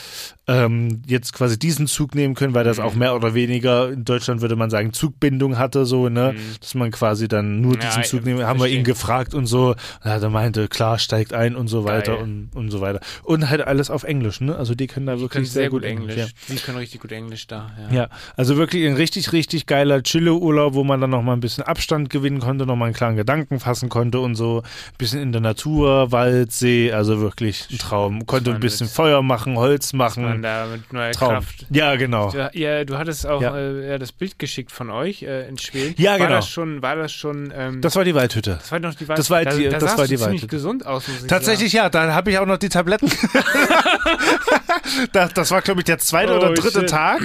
ähm, 0.46 1.02
jetzt 1.06 1.32
quasi 1.32 1.58
diesen 1.58 1.86
Zug 1.86 2.14
nehmen 2.14 2.34
können, 2.34 2.54
weil 2.54 2.64
das 2.64 2.78
Mhm. 2.78 2.84
auch 2.84 2.94
mehr 2.94 3.14
oder 3.14 3.32
weniger 3.34 3.90
in 3.90 4.04
Deutschland 4.04 4.40
würde 4.42 4.56
man 4.56 4.68
sagen 4.70 4.92
Zugbindung 4.92 5.56
hatte, 5.58 5.86
so, 5.86 6.08
ne? 6.08 6.34
Dass 6.60 6.74
man 6.74 6.90
quasi 6.90 7.28
dann 7.28 7.60
nur 7.60 7.74
Mhm. 7.76 7.80
Ja, 7.80 7.88
diesen 7.88 8.04
Zug 8.04 8.24
nehmen. 8.24 8.44
Haben 8.46 8.60
wir 8.60 8.66
ihn 8.68 8.84
gefragt 8.84 9.32
und 9.34 9.46
so. 9.46 9.68
Und 9.70 9.76
er 10.04 10.28
meinte, 10.30 10.68
klar, 10.68 10.98
steigt 10.98 11.32
ein 11.32 11.56
und 11.56 11.68
so 11.68 11.84
weiter 11.84 12.12
Geil. 12.14 12.22
und, 12.22 12.50
und 12.54 12.70
so 12.70 12.80
weiter. 12.80 13.00
Und 13.22 13.48
halt 13.48 13.62
alles 13.66 13.90
auf 13.90 14.04
Englisch, 14.04 14.13
ne? 14.40 14.56
Also 14.56 14.74
die 14.74 14.86
können 14.86 15.06
da 15.06 15.14
die 15.14 15.20
wirklich 15.20 15.32
können 15.32 15.46
sehr 15.46 15.70
gut 15.70 15.82
Englisch. 15.84 16.16
Englisch. 16.16 16.32
Ja. 16.48 16.54
Die 16.54 16.60
können 16.60 16.78
richtig 16.78 17.00
gut 17.00 17.12
Englisch 17.12 17.46
da. 17.46 17.70
Ja. 17.90 17.94
Ja, 17.96 18.08
also 18.36 18.56
wirklich 18.56 18.86
ein 18.86 18.94
richtig, 18.94 19.32
richtig 19.32 19.66
geiler 19.66 20.02
Chille-Urlaub, 20.02 20.74
wo 20.74 20.84
man 20.84 21.00
dann 21.00 21.10
noch 21.10 21.22
mal 21.22 21.32
ein 21.32 21.40
bisschen 21.40 21.64
Abstand 21.64 22.10
gewinnen 22.10 22.40
konnte, 22.40 22.66
noch 22.66 22.76
mal 22.76 22.86
einen 22.86 22.94
klaren 22.94 23.16
Gedanken 23.16 23.60
fassen 23.60 23.88
konnte 23.88 24.20
und 24.20 24.34
so. 24.34 24.58
Ein 24.64 24.96
bisschen 24.98 25.20
in 25.22 25.32
der 25.32 25.40
Natur, 25.40 26.12
Wald, 26.12 26.52
See, 26.52 26.92
also 26.92 27.20
wirklich 27.20 27.66
ein 27.70 27.78
Traum. 27.78 28.26
Konnte 28.26 28.52
ein 28.52 28.60
bisschen 28.60 28.88
Feuer 28.88 29.22
machen, 29.22 29.56
Holz 29.56 29.92
Man 29.92 30.06
machen. 30.06 30.42
da 30.42 30.66
mit 30.66 30.92
neuer 30.92 31.12
Traum. 31.12 31.30
Kraft. 31.34 31.66
Ja, 31.70 31.96
genau. 31.96 32.30
Du, 32.30 32.50
ja, 32.54 32.84
du 32.84 32.98
hattest 32.98 33.26
auch 33.26 33.40
Ja. 33.42 33.56
äh, 33.58 33.98
das 33.98 34.12
Bild 34.12 34.38
geschickt 34.38 34.72
von 34.72 34.90
euch 34.90 35.22
äh, 35.22 35.48
in 35.48 35.58
Schweden. 35.58 35.94
Ja, 35.98 36.12
war 36.12 36.18
genau. 36.18 36.30
Das 36.36 36.48
schon, 36.48 36.82
war 36.82 36.96
das 36.96 37.12
schon. 37.12 37.52
Ähm, 37.56 37.80
Das 37.80 37.96
war 37.96 38.04
die 38.04 38.14
Waldhütte. 38.14 38.56
das 38.60 38.70
war 38.72 38.78
noch 38.80 38.94
die 38.94 39.08
Wahl. 39.08 39.16
das 39.16 39.30
war 39.30 39.44
da, 39.44 39.54
die- 39.54 39.64
da 39.64 39.70
das 39.70 39.82
sahst 39.82 39.98
war 39.98 40.04
die 40.06 40.16
ziemlich 40.16 40.26
Waldhütte. 40.26 40.46
gesund 40.48 40.86
aus, 40.86 41.04
Tatsächlich 41.28 41.72
ja, 41.72 41.88
da 41.88 42.12
habe 42.14 42.30
ich 42.30 42.38
auch 42.38 42.46
noch 42.46 42.58
die 42.58 42.68
Tabletten. 42.68 43.10
das, 45.12 45.32
das 45.34 45.50
war, 45.50 45.62
glaube 45.62 45.80
ich, 45.80 45.84
der 45.84 45.98
zweite 45.98 46.32
Oh, 46.34 46.36
oder 46.36 46.54
dritte 46.54 46.80
shit. 46.80 46.88
Tag. 46.90 47.20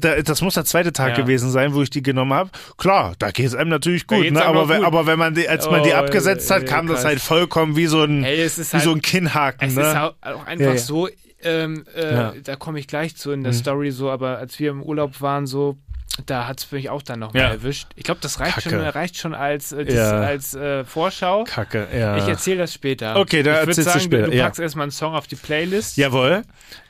Da, 0.00 0.20
das 0.22 0.42
muss 0.42 0.54
der 0.54 0.64
zweite 0.64 0.92
Tag 0.92 1.16
Ja. 1.16 1.24
gewesen 1.24 1.50
sein, 1.50 1.74
wo 1.74 1.82
ich 1.82 1.90
die 1.90 2.02
genommen 2.02 2.32
habe. 2.32 2.50
Klar, 2.76 3.14
da 3.18 3.30
geht 3.30 3.46
es 3.46 3.54
einem 3.54 3.70
natürlich 3.70 4.06
gut, 4.06 4.30
ne? 4.30 4.44
aber, 4.44 4.66
gut. 4.66 4.84
aber 4.84 5.06
wenn 5.06 5.18
man 5.18 5.34
die, 5.34 5.48
als 5.48 5.70
man 5.70 5.82
die 5.82 5.90
Oh, 5.92 5.96
abgesetzt 5.96 6.50
hat, 6.50 6.62
äh, 6.62 6.66
kam 6.66 6.86
das 6.86 6.96
krass. 6.96 7.04
halt 7.06 7.20
vollkommen 7.20 7.76
wie 7.76 7.86
so 7.86 8.02
ein, 8.02 8.22
Hey, 8.22 8.40
es 8.42 8.58
ist 8.58 8.72
wie 8.72 8.76
halt, 8.78 8.84
so 8.84 8.92
ein 8.92 9.02
Kinnhaken. 9.02 9.68
es 9.68 9.74
ne? 9.74 9.82
ist 9.82 9.96
auch 9.96 10.14
auch 10.22 10.46
einfach 10.46 10.64
Ja, 10.66 10.72
ja. 10.72 10.78
so, 10.78 11.08
ähm, 11.42 11.84
äh, 11.94 12.14
Ja. 12.14 12.34
da 12.42 12.56
komme 12.56 12.78
ich 12.78 12.88
gleich 12.88 13.16
zu 13.16 13.30
in 13.30 13.42
der 13.44 13.52
Mhm. 13.52 13.56
Story 13.58 13.90
so, 13.90 14.10
aber 14.10 14.38
als 14.38 14.58
wir 14.58 14.70
im 14.70 14.82
Urlaub 14.82 15.20
waren, 15.20 15.46
so, 15.46 15.76
da 16.24 16.46
hat 16.46 16.60
es 16.60 16.72
mich 16.72 16.88
auch 16.90 17.02
dann 17.02 17.18
nochmal 17.18 17.42
Ja. 17.42 17.48
erwischt. 17.50 17.88
Ich 17.96 18.04
glaube, 18.04 18.20
das 18.22 18.40
reicht 18.40 18.54
Kacke. 18.54 18.70
schon, 18.70 18.80
reicht 18.80 19.18
schon 19.18 19.34
als, 19.34 19.72
äh, 19.72 19.84
Ja. 19.92 20.20
als 20.20 20.54
äh, 20.54 20.84
Vorschau. 20.84 21.44
Kacke, 21.44 21.88
ja. 21.94 22.16
Ich 22.16 22.26
erzähle 22.28 22.58
das 22.58 22.72
später. 22.72 23.16
Okay, 23.16 23.42
da 23.42 23.52
erzählst 23.56 23.78
du 23.78 23.82
sagen, 23.82 24.00
später, 24.00 24.24
Du, 24.26 24.30
du 24.32 24.38
packst 24.38 24.60
erstmal 24.60 24.84
einen 24.84 24.92
Song 24.92 25.14
auf 25.14 25.26
die 25.26 25.36
Playlist. 25.36 25.96
Jawohl. 25.96 26.42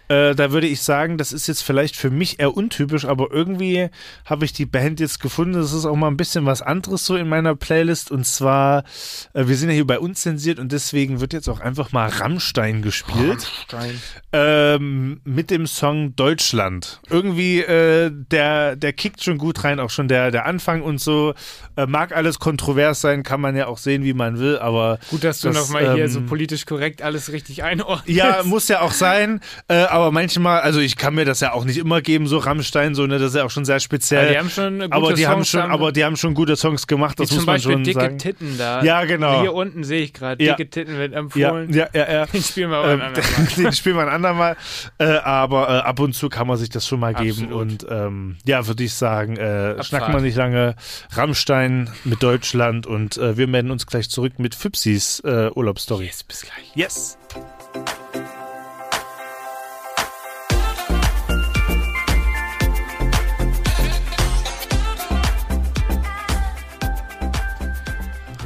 Äh, 0.09 0.35
da 0.35 0.53
würde 0.53 0.66
ich 0.66 0.83
sagen, 0.83 1.19
das 1.19 1.33
ist 1.33 1.47
jetzt 1.47 1.62
vielleicht 1.62 1.97
für 1.97 2.11
mich 2.11 2.38
eher 2.38 2.57
untypisch, 2.57 3.05
aber 3.05 3.31
irgendwie 3.31 3.88
habe 4.25 4.45
ich 4.45 4.53
die 4.53 4.66
Band 4.66 5.01
jetzt 5.01 5.21
gefunden. 5.21 5.55
Das 5.55 5.73
ist 5.73 5.85
auch 5.85 5.97
mal 5.97 6.09
ein 6.09 6.16
bisschen 6.16 6.47
was 6.47 6.62
anderes 6.62 7.05
so 7.05 7.16
in 7.16 7.29
meiner 7.29 7.57
Playlist. 7.57 8.11
Und 8.11 8.25
zwar, 8.25 8.85
äh, 9.33 9.47
wir 9.47 9.57
sind 9.57 9.71
ja 9.71 9.75
hier 9.75 9.87
bei 9.87 9.99
Unzensiert 9.99 10.59
und 10.59 10.73
deswegen 10.73 11.21
wird 11.21 11.33
jetzt 11.33 11.49
auch 11.49 11.61
einfach 11.61 11.92
mal 11.92 12.09
Rammstein 12.09 12.83
gespielt. 12.83 13.51
Stein. 13.64 14.01
Ähm, 14.33 15.21
mit 15.25 15.51
dem 15.51 15.66
Song 15.66 16.14
Deutschland. 16.14 17.01
Irgendwie, 17.11 17.61
äh, 17.61 18.11
der, 18.12 18.77
der 18.77 18.92
kickt 18.92 19.23
schon 19.25 19.38
gut 19.38 19.64
rein, 19.64 19.81
auch 19.81 19.90
schon 19.90 20.09
der, 20.09 20.31
der 20.31 20.47
Anfang 20.47 20.83
und 20.83 21.01
so. 21.01 21.35
Äh, 21.77 21.87
mag 21.87 22.14
alles 22.14 22.38
kontrovers 22.38 23.01
sein, 23.01 23.23
kann 23.23 23.40
man 23.40 23.57
ja 23.57 23.66
auch 23.66 23.79
sehen, 23.79 24.05
wie 24.05 24.14
man 24.14 24.38
will, 24.38 24.59
aber 24.59 24.99
Gut, 25.11 25.25
dass 25.25 25.40
du 25.40 25.51
nochmal 25.51 25.95
hier 25.95 26.05
ähm, 26.05 26.11
so 26.11 26.23
politisch 26.23 26.64
korrekt 26.66 27.03
alles 27.03 27.33
richtig 27.33 27.62
einordnest. 27.62 28.09
Ja, 28.09 28.42
muss 28.45 28.69
ja 28.69 28.81
auch 28.81 28.92
sein. 28.92 29.40
Äh, 29.69 29.95
aber 29.96 30.12
manchmal, 30.12 30.61
also 30.61 30.78
ich 30.80 30.96
kann 30.96 31.14
mir 31.14 31.24
das 31.24 31.40
ja 31.40 31.52
auch 31.52 31.64
nicht 31.64 31.78
immer 31.78 32.00
geben, 32.00 32.26
so 32.28 32.38
Rammstein, 32.38 32.94
so, 32.94 33.06
ne, 33.06 33.18
das 33.18 33.30
ist 33.30 33.37
ja 33.37 33.44
auch 33.44 33.50
schon 33.50 33.64
sehr 33.64 33.76
Ja, 33.76 33.80
speziell. 33.80 34.28
die 34.30 34.38
haben 34.38 34.50
schon 34.50 34.78
gute 34.80 34.92
aber 34.92 35.12
die 35.14 35.22
Songs 35.22 35.28
haben 35.35 35.44
schon, 35.44 35.62
haben- 35.62 35.72
aber 35.72 35.92
die 35.92 36.04
haben 36.04 36.16
schon 36.16 36.35
gute 36.35 36.56
Songs 36.56 36.87
gemacht, 36.87 37.18
das 37.18 37.30
muss 37.30 37.38
zum 37.38 37.46
man 37.46 37.54
Beispiel 37.56 37.72
schon 37.72 37.85
dicke 37.85 38.00
sagen. 38.00 38.18
Titten 38.18 38.59
da. 38.59 38.82
Ja, 38.85 39.04
genau. 39.04 39.40
Hier 39.40 39.52
unten 39.54 39.82
sehe 39.85 40.02
ich 40.02 40.12
gerade, 40.12 40.42
Ja. 40.44 40.54
dicke 40.54 40.70
Titten 40.70 40.96
wird 40.98 41.12
Ja, 41.12 41.18
empfohlen. 41.18 41.72
ja, 41.72 41.88
ja, 41.92 42.12
ja. 42.12 42.26
Den 42.26 42.42
spielen 42.42 42.70
wir 42.70 42.76
aber 42.78 42.92
Ähm, 42.92 43.00
ein 43.00 43.06
andermal. 43.09 43.46
den 43.56 43.72
spielen 43.72 43.96
wir 43.96 44.02
ein 44.02 44.09
andermal. 44.09 44.56
Äh, 44.98 45.04
aber 45.04 45.68
äh, 45.68 45.72
ab 45.80 45.98
und 46.00 46.12
zu 46.14 46.28
kann 46.28 46.46
man 46.46 46.56
sich 46.56 46.68
das 46.68 46.87
schon 46.87 47.00
mal 47.00 47.14
geben. 47.14 47.44
Absolut. 47.44 47.52
Und 47.52 47.87
ähm, 47.90 48.37
ja, 48.44 48.66
würde 48.66 48.85
ich 48.85 48.94
sagen, 48.94 49.37
äh, 49.37 49.82
schnacken 49.82 50.14
wir 50.14 50.20
nicht 50.20 50.37
lange. 50.37 50.74
Rammstein 51.12 51.90
mit 52.04 52.22
Deutschland 52.22 52.87
und 52.87 53.16
äh, 53.16 53.37
wir 53.37 53.46
melden 53.46 53.70
uns 53.70 53.87
gleich 53.87 54.09
zurück 54.11 54.38
mit 54.38 54.54
Füpsis 54.54 55.20
äh, 55.20 55.50
Urlaubsstory. 55.54 56.04
Yes, 56.06 56.22
bis 56.24 56.42
gleich. 56.42 56.70
Yes. 56.74 57.16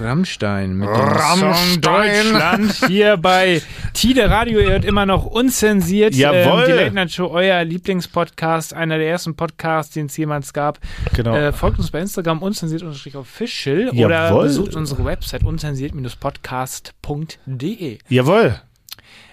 Rammstein 0.01 0.75
mit 0.75 0.89
Rammstein. 0.89 1.55
Song 1.55 1.81
Deutschland 1.81 2.73
hier 2.89 3.17
bei 3.17 3.63
Tide 3.93 4.29
Radio. 4.31 4.59
Ihr 4.61 4.71
hört 4.71 4.85
immer 4.85 5.07
noch 5.07 5.27
unzensiert. 5.27 6.15
Jawohl. 6.15 6.63
Ähm, 6.63 6.67
die 6.67 6.73
Late 6.73 6.95
Night 6.95 7.11
Show, 7.13 7.27
euer 7.29 7.63
Lieblingspodcast, 7.65 8.75
einer 8.75 8.99
der 8.99 9.09
ersten 9.09 9.35
Podcasts, 9.37 9.95
den 9.95 10.07
es 10.07 10.17
jemals 10.17 10.53
gab. 10.53 10.79
Genau. 11.15 11.35
Äh, 11.35 11.53
folgt 11.53 11.79
uns 11.79 11.91
bei 11.91 12.01
Instagram 12.01 12.43
unzensiert-official 12.43 13.91
oder 13.91 14.29
Jawohl. 14.29 14.45
besucht 14.45 14.75
unsere 14.75 15.05
Website 15.05 15.45
unzensiert-podcast.de. 15.45 17.99
Jawohl. 18.09 18.61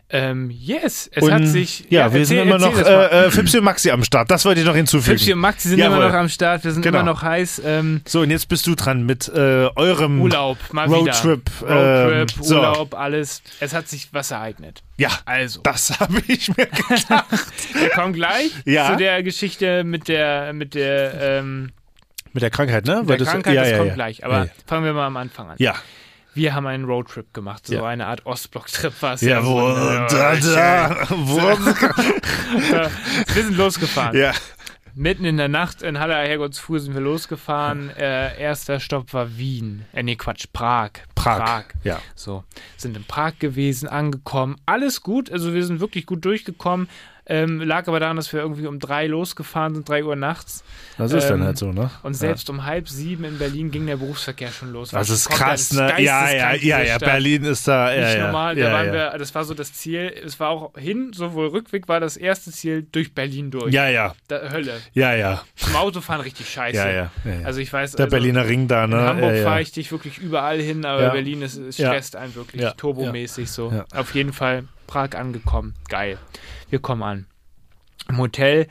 Ähm, 0.09 0.49
yes, 0.49 1.09
es 1.13 1.21
Und, 1.21 1.33
hat 1.33 1.45
sich. 1.47 1.83
Ja, 1.89 2.13
wir 2.13 2.25
sind 2.25 2.37
erzähl- 2.37 2.47
immer 2.49 2.59
noch 2.65 2.77
das 2.79 2.87
äh, 2.87 3.25
äh, 3.27 3.31
Fipsi 3.31 3.57
und 3.57 3.65
Maxi 3.65 3.91
am 3.91 4.05
Start. 4.05 4.31
Das 4.31 4.45
wollte 4.45 4.61
ich 4.61 4.65
noch 4.65 4.75
hinzufügen. 4.75 5.17
Fipsi 5.17 5.33
und 5.33 5.39
Maxi 5.39 5.67
sind 5.67 5.79
Jawohl. 5.79 5.97
immer 5.97 6.07
noch 6.07 6.13
am 6.13 6.29
Start, 6.29 6.63
wir 6.63 6.71
sind 6.71 6.81
Genau. 6.81 6.99
immer 6.99 7.11
noch 7.11 7.21
heiß. 7.23 7.61
Ähm, 7.65 7.99
So, 8.07 8.21
und 8.21 8.31
jetzt 8.31 8.47
bist 8.47 8.65
du 8.67 8.75
dran 8.75 9.05
mit 9.05 9.27
äh, 9.27 9.67
eurem 9.75 10.21
Urlaub, 10.21 10.57
mal 10.71 10.87
Roadtrip. 10.87 11.51
wieder. 11.61 12.05
Roadtrip, 12.05 12.37
ähm, 12.37 12.43
so. 12.43 12.55
Urlaub, 12.55 12.93
alles. 12.95 13.41
Es 13.59 13.73
hat 13.73 13.89
sich 13.89 14.07
was 14.13 14.31
ereignet. 14.31 14.81
Ja, 14.97 15.09
Also, 15.25 15.59
das 15.63 15.89
habe 15.99 16.21
ich 16.29 16.55
mir 16.55 16.67
gedacht. 16.67 17.25
wir 17.73 17.89
kommen 17.89 18.13
gleich 18.13 18.51
Ja. 18.63 18.91
zu 18.91 18.95
der 18.95 19.21
Geschichte 19.23 19.83
mit 19.83 20.07
der, 20.07 20.53
mit 20.53 20.73
der, 20.73 21.19
ähm, 21.39 21.71
mit 22.31 22.43
der 22.43 22.49
Krankheit, 22.49 22.85
ne? 22.85 22.93
der 23.01 23.07
Weil 23.09 23.17
das- 23.17 23.27
Krankheit, 23.27 23.55
ja, 23.55 23.61
das 23.63 23.71
ja, 23.71 23.77
kommt 23.77 23.89
ja. 23.89 23.95
gleich. 23.95 24.23
Aber 24.23 24.33
Ja, 24.37 24.43
ja. 24.45 24.51
fangen 24.67 24.85
wir 24.85 24.93
mal 24.93 25.07
am 25.07 25.17
Anfang 25.17 25.49
an. 25.49 25.55
ja. 25.57 25.75
Wir 26.37 26.53
haben 26.55 26.67
einen 26.67 26.85
Roadtrip 26.85 27.33
gemacht, 27.33 27.67
so 27.67 27.73
Ja. 27.73 27.85
eine 27.85 28.05
Art 28.05 28.25
Ostblock-Trip 28.25 28.93
war 29.01 29.13
es. 29.15 29.21
Ja, 29.21 29.43
wo, 29.45 29.59
da, 29.69 30.07
da, 30.35 30.97
wo, 31.09 31.37
Wir 33.33 33.43
sind 33.43 33.57
losgefahren. 33.57 34.15
ja. 34.17 34.31
Mitten 34.99 35.25
in 35.25 35.37
der 35.37 35.47
Nacht 35.47 35.83
in 35.83 35.99
Halle 35.99 36.15
Herrgottsfuhr 36.15 36.79
sind 36.79 36.95
wir 36.95 37.01
losgefahren. 37.01 37.91
Äh, 37.91 38.39
erster 38.41 38.79
Stopp 38.79 39.13
war 39.13 39.37
Wien. 39.37 39.85
Äh, 39.93 40.01
nee, 40.01 40.15
Quatsch, 40.15 40.45
Prag. 40.53 40.89
Prag. 41.13 41.65
Ja. 41.83 41.99
So, 42.15 42.43
sind 42.77 42.97
in 42.97 43.03
Prag 43.03 43.33
gewesen, 43.37 43.87
angekommen. 43.87 44.55
Alles 44.65 45.01
gut, 45.03 45.31
also 45.31 45.53
wir 45.53 45.63
sind 45.63 45.81
wirklich 45.81 46.07
gut 46.07 46.25
durchgekommen. 46.25 46.89
Ähm, 47.29 47.59
lag 47.61 47.87
aber 47.87 47.99
daran, 47.99 48.15
dass 48.15 48.31
wir 48.31 48.39
irgendwie 48.39 48.67
um 48.67 48.79
drei 48.79 49.05
losgefahren 49.07 49.75
sind, 49.75 49.89
drei 49.89 50.03
Uhr 50.05 50.15
nachts. 50.15 50.63
Das 50.97 51.11
ist 51.11 51.29
dann 51.29 51.41
Ähm, 51.41 51.45
halt 51.47 51.57
so, 51.57 51.73
ne? 51.73 51.91
Und 52.03 52.13
selbst 52.13 52.49
um 52.49 52.63
halb 52.65 52.87
sieben 52.87 53.25
in 53.25 53.37
Berlin 53.37 53.69
ging 53.69 53.85
der 53.85 53.97
Berufsverkehr 53.97 54.49
schon 54.49 54.71
los. 54.71 54.91
Das 54.91 55.09
War 55.09 55.15
ist 55.15 55.29
krass, 55.29 55.73
ne? 55.73 55.93
Ja, 56.01 56.31
ja, 56.31 56.53
ja, 56.53 56.81
ja. 56.81 56.97
Berlin 56.97 57.43
ist 57.43 57.67
da, 57.67 57.93
ja, 57.93 58.05
Nicht 58.05 58.17
ja. 58.17 58.25
normal, 58.27 58.57
ja, 58.57 58.67
da 58.69 58.73
waren 58.73 58.85
ja. 58.87 58.93
wir, 58.93 59.17
das 59.17 59.35
war 59.35 59.43
so 59.43 59.53
das 59.53 59.73
Ziel. 59.73 60.09
Es 60.25 60.39
war 60.39 60.49
auch 60.49 60.77
hin, 60.77 61.11
sowohl 61.13 61.47
Rückweg 61.47 61.89
war 61.89 61.99
das 61.99 62.15
erste 62.15 62.51
Ziel 62.51 62.87
durch 62.91 63.13
Berlin 63.13 63.51
durch. 63.51 63.73
Ja, 63.73 63.89
ja, 63.89 64.15
Da, 64.29 64.49
Hölle. 64.49 64.79
ja, 64.93 65.13
ja, 65.13 65.43
Zum 65.57 65.75
Autofahren 65.75 66.21
richtig 66.21 66.49
scheiße. 66.49 66.77
ja, 66.77 66.89
ja, 66.89 67.11
ja, 67.25 67.31
ja. 67.41 67.45
Also 67.45 67.59
ich 67.59 67.73
weiß, 67.73 67.91
Der 67.93 68.05
also, 68.05 68.15
Berliner 68.15 68.47
Ring 68.47 68.69
da, 68.69 68.87
ne? 68.87 68.95
in 68.95 69.01
Hamburg 69.05 69.31
ja, 69.31 69.35
ja. 69.37 69.43
fahre 69.43 69.61
ich 69.61 69.73
dich 69.73 69.91
wirklich 69.91 70.17
überall 70.17 70.59
hin, 70.61 70.85
aber 70.85 71.01
Ja. 71.03 71.09
Berlin 71.09 71.41
ist, 71.41 71.57
Ja. 71.77 71.89
stresst 71.89 72.15
einen 72.15 72.35
wirklich 72.35 72.61
Ja. 72.61 72.71
turbomäßig 72.71 73.51
so. 73.51 73.69
Ja. 73.71 73.85
Auf 73.99 74.15
jeden 74.15 74.31
Fall 74.31 74.63
Prag 74.87 75.09
angekommen. 75.15 75.73
Geil. 75.89 76.17
Wir 76.69 76.79
kommen 76.79 77.03
an. 77.03 77.27
Im 78.09 78.17
Hotel. 78.17 78.67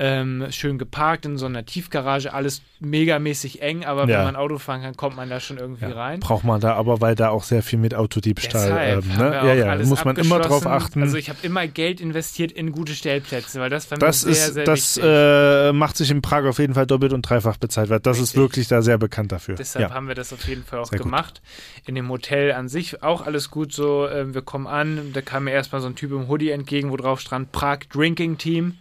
Ähm, 0.00 0.46
schön 0.50 0.78
geparkt 0.78 1.26
in 1.26 1.36
so 1.38 1.46
einer 1.46 1.66
Tiefgarage, 1.66 2.32
alles 2.32 2.62
megamäßig 2.78 3.62
eng, 3.62 3.84
aber 3.84 4.02
Ja. 4.08 4.18
wenn 4.18 4.24
man 4.26 4.36
Auto 4.36 4.58
fahren 4.58 4.80
kann, 4.82 4.96
kommt 4.96 5.16
man 5.16 5.28
da 5.28 5.40
schon 5.40 5.58
irgendwie 5.58 5.86
Ja, 5.86 5.92
rein. 5.92 6.20
Braucht 6.20 6.44
man 6.44 6.60
da 6.60 6.74
aber, 6.74 7.00
weil 7.00 7.16
da 7.16 7.30
auch 7.30 7.42
sehr 7.42 7.64
viel 7.64 7.80
mit 7.80 7.94
Autodiebstahl, 7.94 9.00
ähm, 9.02 9.16
ne? 9.18 9.32
Ja, 9.34 9.54
ja, 9.54 9.76
muss 9.84 10.04
man 10.04 10.14
immer 10.16 10.38
drauf 10.38 10.66
achten. 10.68 11.02
Also 11.02 11.16
ich 11.16 11.28
habe 11.28 11.40
immer 11.42 11.66
Geld 11.66 12.00
investiert 12.00 12.52
in 12.52 12.70
gute 12.70 12.94
Stellplätze, 12.94 13.58
weil 13.60 13.70
das 13.70 13.90
mir 13.90 13.98
das 13.98 14.20
sehr, 14.20 14.30
ist, 14.32 14.54
sehr 14.54 14.64
das 14.64 15.00
äh, 15.02 15.72
macht 15.72 15.96
sich 15.96 16.10
in 16.12 16.22
Prag 16.22 16.44
auf 16.44 16.58
jeden 16.60 16.74
Fall 16.74 16.86
doppelt 16.86 17.12
und 17.12 17.22
dreifach 17.22 17.56
bezahlt, 17.56 17.90
weil 17.90 17.98
das 18.00 18.18
ist 18.18 18.22
Richtig. 18.30 18.40
wirklich 18.40 18.68
da 18.68 18.82
sehr 18.82 18.98
bekannt 18.98 19.32
dafür. 19.32 19.56
Deshalb 19.56 19.90
haben 19.90 20.06
wir 20.06 20.14
das 20.14 20.32
auf 20.32 20.46
jeden 20.46 20.62
Fall 20.64 20.78
auch 20.78 20.86
Sehr 20.86 20.98
gut. 20.98 21.06
gemacht. 21.06 21.42
In 21.86 21.96
dem 21.96 22.08
Hotel 22.08 22.52
an 22.52 22.68
sich 22.68 23.02
auch 23.02 23.26
alles 23.26 23.50
gut 23.50 23.72
so. 23.72 24.08
Ähm, 24.08 24.32
wir 24.34 24.42
kommen 24.42 24.68
an, 24.68 25.12
da 25.12 25.22
kam 25.22 25.44
mir 25.44 25.50
erstmal 25.50 25.80
so 25.80 25.88
ein 25.88 25.96
Typ 25.96 26.12
im 26.12 26.28
Hoodie 26.28 26.50
entgegen, 26.50 26.90
wo 26.90 26.96
drauf 26.96 27.20
stand 27.20 27.50
Prag 27.50 27.78
Drinking 27.92 28.38
Team. 28.38 28.74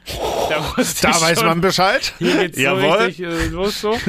Da, 0.50 0.78
wusste 0.78 1.08
Da 1.08 1.22
weiß 1.22 1.40
schon, 1.40 1.48
man 1.48 1.62
Bescheid. 1.62 2.14
Hier 2.20 2.38
geht's 2.38 2.58
so 2.60 2.74
richtig 2.74 3.20
äh, 3.26 3.46
los 3.48 3.82
so. 3.82 3.98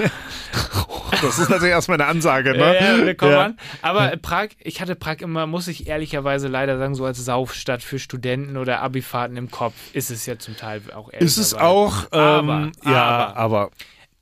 Das 1.23 1.39
ist 1.39 1.49
natürlich 1.49 1.73
erstmal 1.73 2.01
eine 2.01 2.09
Ansage, 2.11 2.53
ne? 2.53 2.59
Ja, 2.75 2.97
ja, 2.99 3.07
wir 3.07 3.15
kommen 3.15 3.33
Ja. 3.33 3.45
an. 3.47 3.59
Aber 3.83 4.17
Prag, 4.19 4.49
ich 4.61 4.81
hatte 4.81 4.95
Prag 4.95 5.17
immer, 5.21 5.47
muss 5.47 5.67
ich 5.67 5.87
ehrlicherweise 5.89 6.49
leider 6.49 6.79
sagen, 6.79 6.95
so 6.95 7.05
als 7.05 7.19
Saufstadt 7.25 7.83
für 7.83 7.99
Studenten 7.99 8.57
oder 8.57 8.81
Abifahrten 8.83 9.37
im 9.37 9.51
Kopf. 9.51 9.75
Ist 9.95 10.11
es 10.11 10.27
ja 10.27 10.39
zum 10.39 10.57
Teil 10.57 10.81
auch 10.95 11.13
ehrlich. 11.13 11.27
Ist 11.27 11.39
es 11.39 11.55
auch, 11.55 12.05
ähm, 12.13 12.21
Aber, 12.21 12.71
ja, 12.85 13.05
aber. 13.05 13.37
aber 13.37 13.71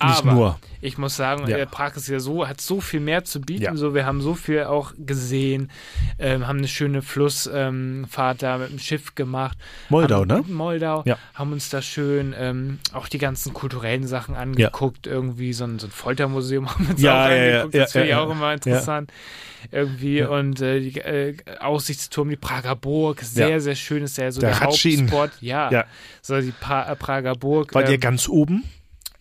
nicht 0.03 0.19
Aber 0.19 0.33
nur. 0.33 0.59
Ich 0.83 0.99
muss 0.99 1.17
sagen, 1.17 1.49
Ja. 1.49 1.57
äh, 1.57 1.67
Prag 1.67 1.97
ist 1.97 2.07
ja 2.09 2.21
so, 2.21 2.47
hat 2.47 2.61
so 2.61 2.81
viel 2.83 3.01
mehr 3.01 3.25
zu 3.25 3.41
bieten. 3.41 3.63
Ja. 3.63 3.75
So, 3.77 3.95
wir 3.95 4.05
haben 4.05 4.21
so 4.21 4.35
viel 4.35 4.65
auch 4.65 4.93
gesehen, 4.99 5.71
ähm, 6.19 6.47
haben 6.47 6.59
eine 6.59 6.69
schöne 6.69 7.01
Flussfahrt 7.03 8.07
Fahrt 8.11 8.43
da 8.43 8.59
mit 8.59 8.71
dem 8.71 8.79
Schiff 8.79 9.15
gemacht. 9.15 9.57
Moldau, 9.89 10.21
haben, 10.21 10.29
ne? 10.29 10.45
Moldau. 10.49 11.03
Ja. 11.07 11.17
Haben 11.35 11.53
uns 11.53 11.71
da 11.71 11.81
schön 11.81 12.35
ähm, 12.39 12.79
auch 12.93 13.09
die 13.09 13.19
ganzen 13.19 13.55
kulturellen 13.55 14.07
Sachen 14.07 14.35
angeguckt. 14.37 15.07
Irgendwie 15.07 15.53
so 15.55 15.65
ein, 15.65 15.79
so 15.79 15.87
ein 15.87 15.91
Foltermuseum 15.91 16.69
haben 16.75 16.85
wir 16.87 16.91
uns 16.93 17.01
Ja, 17.03 17.25
auch 17.25 17.31
angeguckt. 17.31 17.75
das 17.75 17.93
finde 17.93 18.07
ich 18.07 18.11
ja, 18.11 18.21
auch 18.21 18.31
immer 18.31 18.53
interessant. 18.53 19.11
Irgendwie 19.73 20.23
und 20.23 20.61
äh, 20.61 20.79
die 20.81 21.01
äh, 21.01 21.37
Aussichtsturm, 21.59 22.29
die 22.29 22.37
Prager 22.37 22.77
Burg, 22.77 23.23
sehr, 23.23 23.61
sehr 23.61 23.75
schön, 23.75 24.05
ist 24.05 24.17
ja 24.19 24.31
so 24.31 24.41
Der 24.41 24.51
der. 24.51 24.61
Hauptspot. 24.61 25.31
Ja, 25.41 25.71
Ja. 25.73 25.85
so 26.23 26.41
die 26.41 26.53
pra 26.53 26.95
Prager 26.95 27.35
Burg. 27.35 27.75
Ihr 27.75 27.89
ähm, 27.89 28.01
ganz 28.01 28.29
oben? 28.29 28.63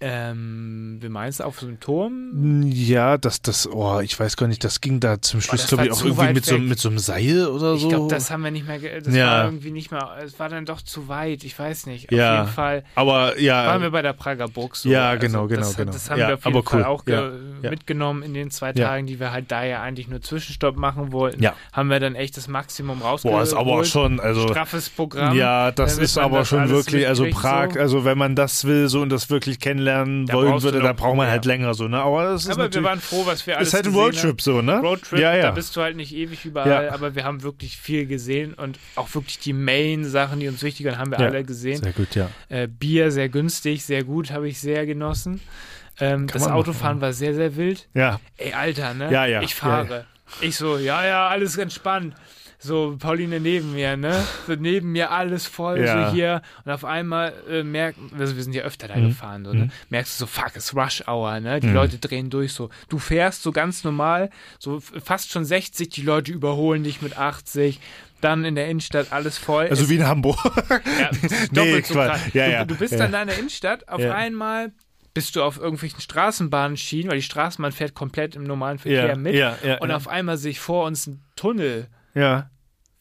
Ähm, 0.02 0.98
wie 1.02 1.10
meinst 1.10 1.40
du, 1.40 1.44
auf 1.46 1.60
so 1.60 1.68
einem 1.68 1.80
Turm? 1.80 2.64
Ja, 2.66 3.18
das, 3.18 3.42
das, 3.42 3.68
oh, 3.68 4.00
ich 4.02 4.20
weiß 4.20 4.38
gar 4.38 4.48
nicht, 4.48 4.64
das 4.64 4.82
ging 4.82 5.00
da 5.00 5.22
zum 5.22 5.42
Schluss, 5.42 5.62
das 5.62 5.70
glaube 5.70 5.86
ich, 5.86 5.92
auch 5.92 6.04
irgendwie 6.04 6.34
mit 6.34 6.46
so, 6.46 6.58
mit 6.58 6.80
so 6.80 6.90
einem 6.90 7.00
Seil 7.00 7.48
oder 7.48 7.74
Ich 7.74 7.82
so. 7.82 7.90
glaube, 7.90 8.10
das 8.14 8.30
haben 8.30 8.44
wir 8.44 8.52
nicht 8.52 8.68
mehr, 8.68 8.80
das 9.02 9.14
Ja. 9.16 9.28
war 9.28 9.46
irgendwie 9.46 9.72
nicht 9.72 9.92
mehr, 9.92 10.10
es 10.24 10.40
war 10.40 10.50
dann 10.50 10.66
doch 10.66 10.82
zu 10.82 11.08
weit, 11.08 11.44
ich 11.44 11.58
weiß 11.58 11.88
nicht. 11.88 12.12
Ja. 12.12 12.34
Auf 12.34 12.40
jeden 12.48 12.54
Fall 12.56 12.84
aber 12.96 13.40
ja, 13.40 13.66
waren 13.68 13.82
wir 13.82 13.92
bei 13.92 14.02
der 14.02 14.14
Prager 14.14 14.48
Burg 14.48 14.76
so. 14.76 14.90
Ja, 14.90 15.16
genau, 15.16 15.48
das, 15.48 15.58
genau, 15.58 15.72
genau. 15.78 15.92
Das 15.94 16.10
haben 16.10 16.20
Ja, 16.20 16.28
wir 16.28 16.34
auf 16.36 16.46
jeden 16.46 16.64
Fall 16.64 16.80
cool. 16.82 16.86
auch 16.86 17.04
Ja, 17.08 17.32
mitgenommen 17.70 18.22
in 18.24 18.34
den 18.34 18.52
zwei. 18.52 18.74
Tagen, 18.76 19.08
die 19.08 19.20
wir 19.20 19.32
halt 19.32 19.52
da 19.52 19.64
ja 19.64 19.82
eigentlich 19.82 20.08
nur 20.10 20.22
Zwischenstopp 20.22 20.76
machen 20.76 21.12
wollten. 21.14 21.42
Ja. 21.42 21.54
Haben 21.72 21.90
wir 21.90 22.00
dann 22.00 22.16
echt 22.16 22.36
das 22.36 22.48
Maximum 22.48 23.02
rausgeholt. 23.02 23.38
boah, 23.38 23.44
ist 23.44 23.54
aber 23.54 23.72
auch 23.80 23.86
schon, 23.86 24.20
also, 24.20 24.48
Straffes 24.50 24.90
Programm. 24.90 25.36
ja, 25.36 25.72
das 25.72 25.98
ist 25.98 26.18
aber 26.18 26.40
das 26.40 26.50
schon 26.50 26.68
wirklich, 26.70 27.08
also 27.08 27.26
Prag, 27.32 27.74
so. 27.74 27.80
also 27.80 28.06
wenn 28.06 28.18
man 28.18 28.36
das 28.36 28.66
will 28.66 28.90
so 28.90 29.02
und 29.02 29.10
das 29.10 29.30
wirklich 29.30 29.60
kennenlernen 29.96 30.26
Da 30.28 30.34
wollen 30.34 30.62
würde, 30.64 30.80
da 30.82 30.94
braucht 30.94 31.16
man 31.18 31.28
halt 31.30 31.46
länger 31.46 31.74
so, 31.74 31.88
ne? 31.88 32.00
Aber 32.02 32.24
das 32.32 32.44
ist 32.46 32.52
Aber 32.52 32.74
wir 32.74 32.84
waren 32.84 33.00
froh, 33.00 33.26
was 33.26 33.46
wir 33.48 33.58
alles 33.58 33.70
ist 33.70 33.74
halt 33.74 33.86
ein 33.86 33.92
gesehen 33.94 34.04
Roadtrip 34.04 34.30
haben. 34.32 34.40
so, 34.40 34.62
ne? 34.62 34.80
Roadtrip, 34.80 35.20
ja, 35.20 35.36
ja. 35.36 35.42
da 35.44 35.52
bist 35.52 35.76
du 35.76 35.82
halt 35.82 35.96
nicht 35.96 36.14
ewig 36.14 36.46
überall, 36.46 36.86
Ja. 36.86 36.94
aber 36.94 37.16
wir 37.16 37.24
haben 37.24 37.44
wirklich 37.44 37.78
viel 37.78 38.06
gesehen 38.06 38.54
und 38.54 38.78
auch 38.96 39.14
wirklich 39.16 39.40
die 39.40 39.54
Main-Sachen, 39.54 40.40
die 40.40 40.48
uns 40.48 40.62
wichtig 40.64 40.86
waren, 40.86 40.98
haben 40.98 41.12
wir 41.12 41.20
Ja. 41.20 41.28
alle 41.28 41.44
gesehen. 41.44 41.82
Sehr 41.82 41.94
gut, 41.94 42.16
ja. 42.16 42.30
Äh, 42.50 42.68
Bier 42.68 43.12
sehr 43.12 43.30
günstig, 43.30 43.84
sehr 43.86 44.04
gut, 44.04 44.32
habe 44.32 44.48
ich 44.48 44.60
sehr 44.60 44.86
genossen. 44.86 45.40
Ähm, 46.00 46.28
das 46.28 46.46
Autofahren 46.48 47.00
war 47.00 47.14
sehr, 47.14 47.34
sehr 47.34 47.56
wild. 47.56 47.88
Ja, 47.94 48.20
Ey, 48.38 48.54
Alter, 48.54 48.94
ne? 48.94 49.12
Ja, 49.12 49.26
ja. 49.26 49.42
Ich 49.42 49.56
fahre. 49.56 49.94
Ja, 50.00 50.04
Ich 50.42 50.58
so, 50.58 50.78
ja, 50.78 51.06
ja, 51.06 51.28
alles 51.30 51.56
entspannt. 51.58 52.16
So, 52.66 52.96
Pauline 53.00 53.40
neben 53.40 53.74
mir, 53.74 53.96
ne? 53.96 54.24
So 54.48 54.56
neben 54.56 54.92
mir 54.92 55.12
alles 55.12 55.46
voll, 55.46 55.80
Ja. 55.82 56.10
so 56.10 56.14
hier. 56.16 56.42
Und 56.66 56.72
auf 56.72 56.84
einmal 56.84 57.34
äh, 57.50 57.64
merken, 57.64 58.12
also 58.18 58.36
wir 58.36 58.44
sind 58.44 58.54
ja 58.54 58.64
öfter 58.64 58.88
da 58.88 58.96
Mhm. 58.96 59.10
gefahren, 59.10 59.46
so, 59.46 59.54
ne? 59.54 59.70
Merkst 59.90 60.20
du 60.20 60.26
so, 60.26 60.28
fuck, 60.28 60.52
es 60.56 60.66
ist 60.72 60.76
Rush 60.76 61.04
Hour, 61.08 61.40
ne? 61.40 61.58
Mhm. 61.58 61.62
Die 61.62 61.68
Leute 61.70 61.98
drehen 62.00 62.30
durch 62.30 62.54
so. 62.54 62.70
Du 62.90 62.98
fährst 62.98 63.44
so 63.44 63.52
ganz 63.52 63.84
normal, 63.84 64.30
so 64.60 64.80
fast 64.80 65.32
schon 65.32 65.46
60, 65.46 65.90
die 65.90 66.02
Leute 66.02 66.32
überholen 66.32 66.84
dich 66.84 67.02
mit 67.02 67.18
80. 67.18 67.80
Dann 68.22 68.44
in 68.46 68.56
der 68.56 68.68
Innenstadt 68.70 69.12
alles 69.12 69.38
voll. 69.38 69.68
also 69.68 69.88
wie 69.90 69.98
in 69.98 70.08
Hamburg. 70.08 70.40
ja, 71.00 71.10
Nee, 71.22 71.48
doppelt 71.52 71.86
so. 71.86 72.00
Ja, 72.00 72.18
du, 72.34 72.40
ja. 72.40 72.66
du 72.66 72.76
bist 72.76 72.94
Ja. 72.94 73.00
dann 73.00 73.12
da 73.12 73.22
in 73.22 73.28
der 73.28 73.38
Innenstadt, 73.38 73.88
auf 73.88 74.02
einmal 74.02 74.72
bist 75.14 75.36
du 75.36 75.44
auf 75.44 75.58
irgendwelchen 75.60 76.02
Straßenbahnschienen, 76.02 77.10
weil 77.12 77.18
die 77.18 77.24
Straßenbahn 77.24 77.72
fährt 77.72 77.94
komplett 77.94 78.36
im 78.36 78.44
normalen 78.44 78.80
Verkehr 78.80 79.16
mit. 79.18 79.36
und 79.80 79.92
auf 79.92 80.08
einmal 80.08 80.38
sehe 80.38 80.52
ich 80.52 80.60
vor 80.60 80.86
uns 80.88 81.08
einen 81.08 81.22
Tunnel, 81.36 81.88
ja. 82.16 82.50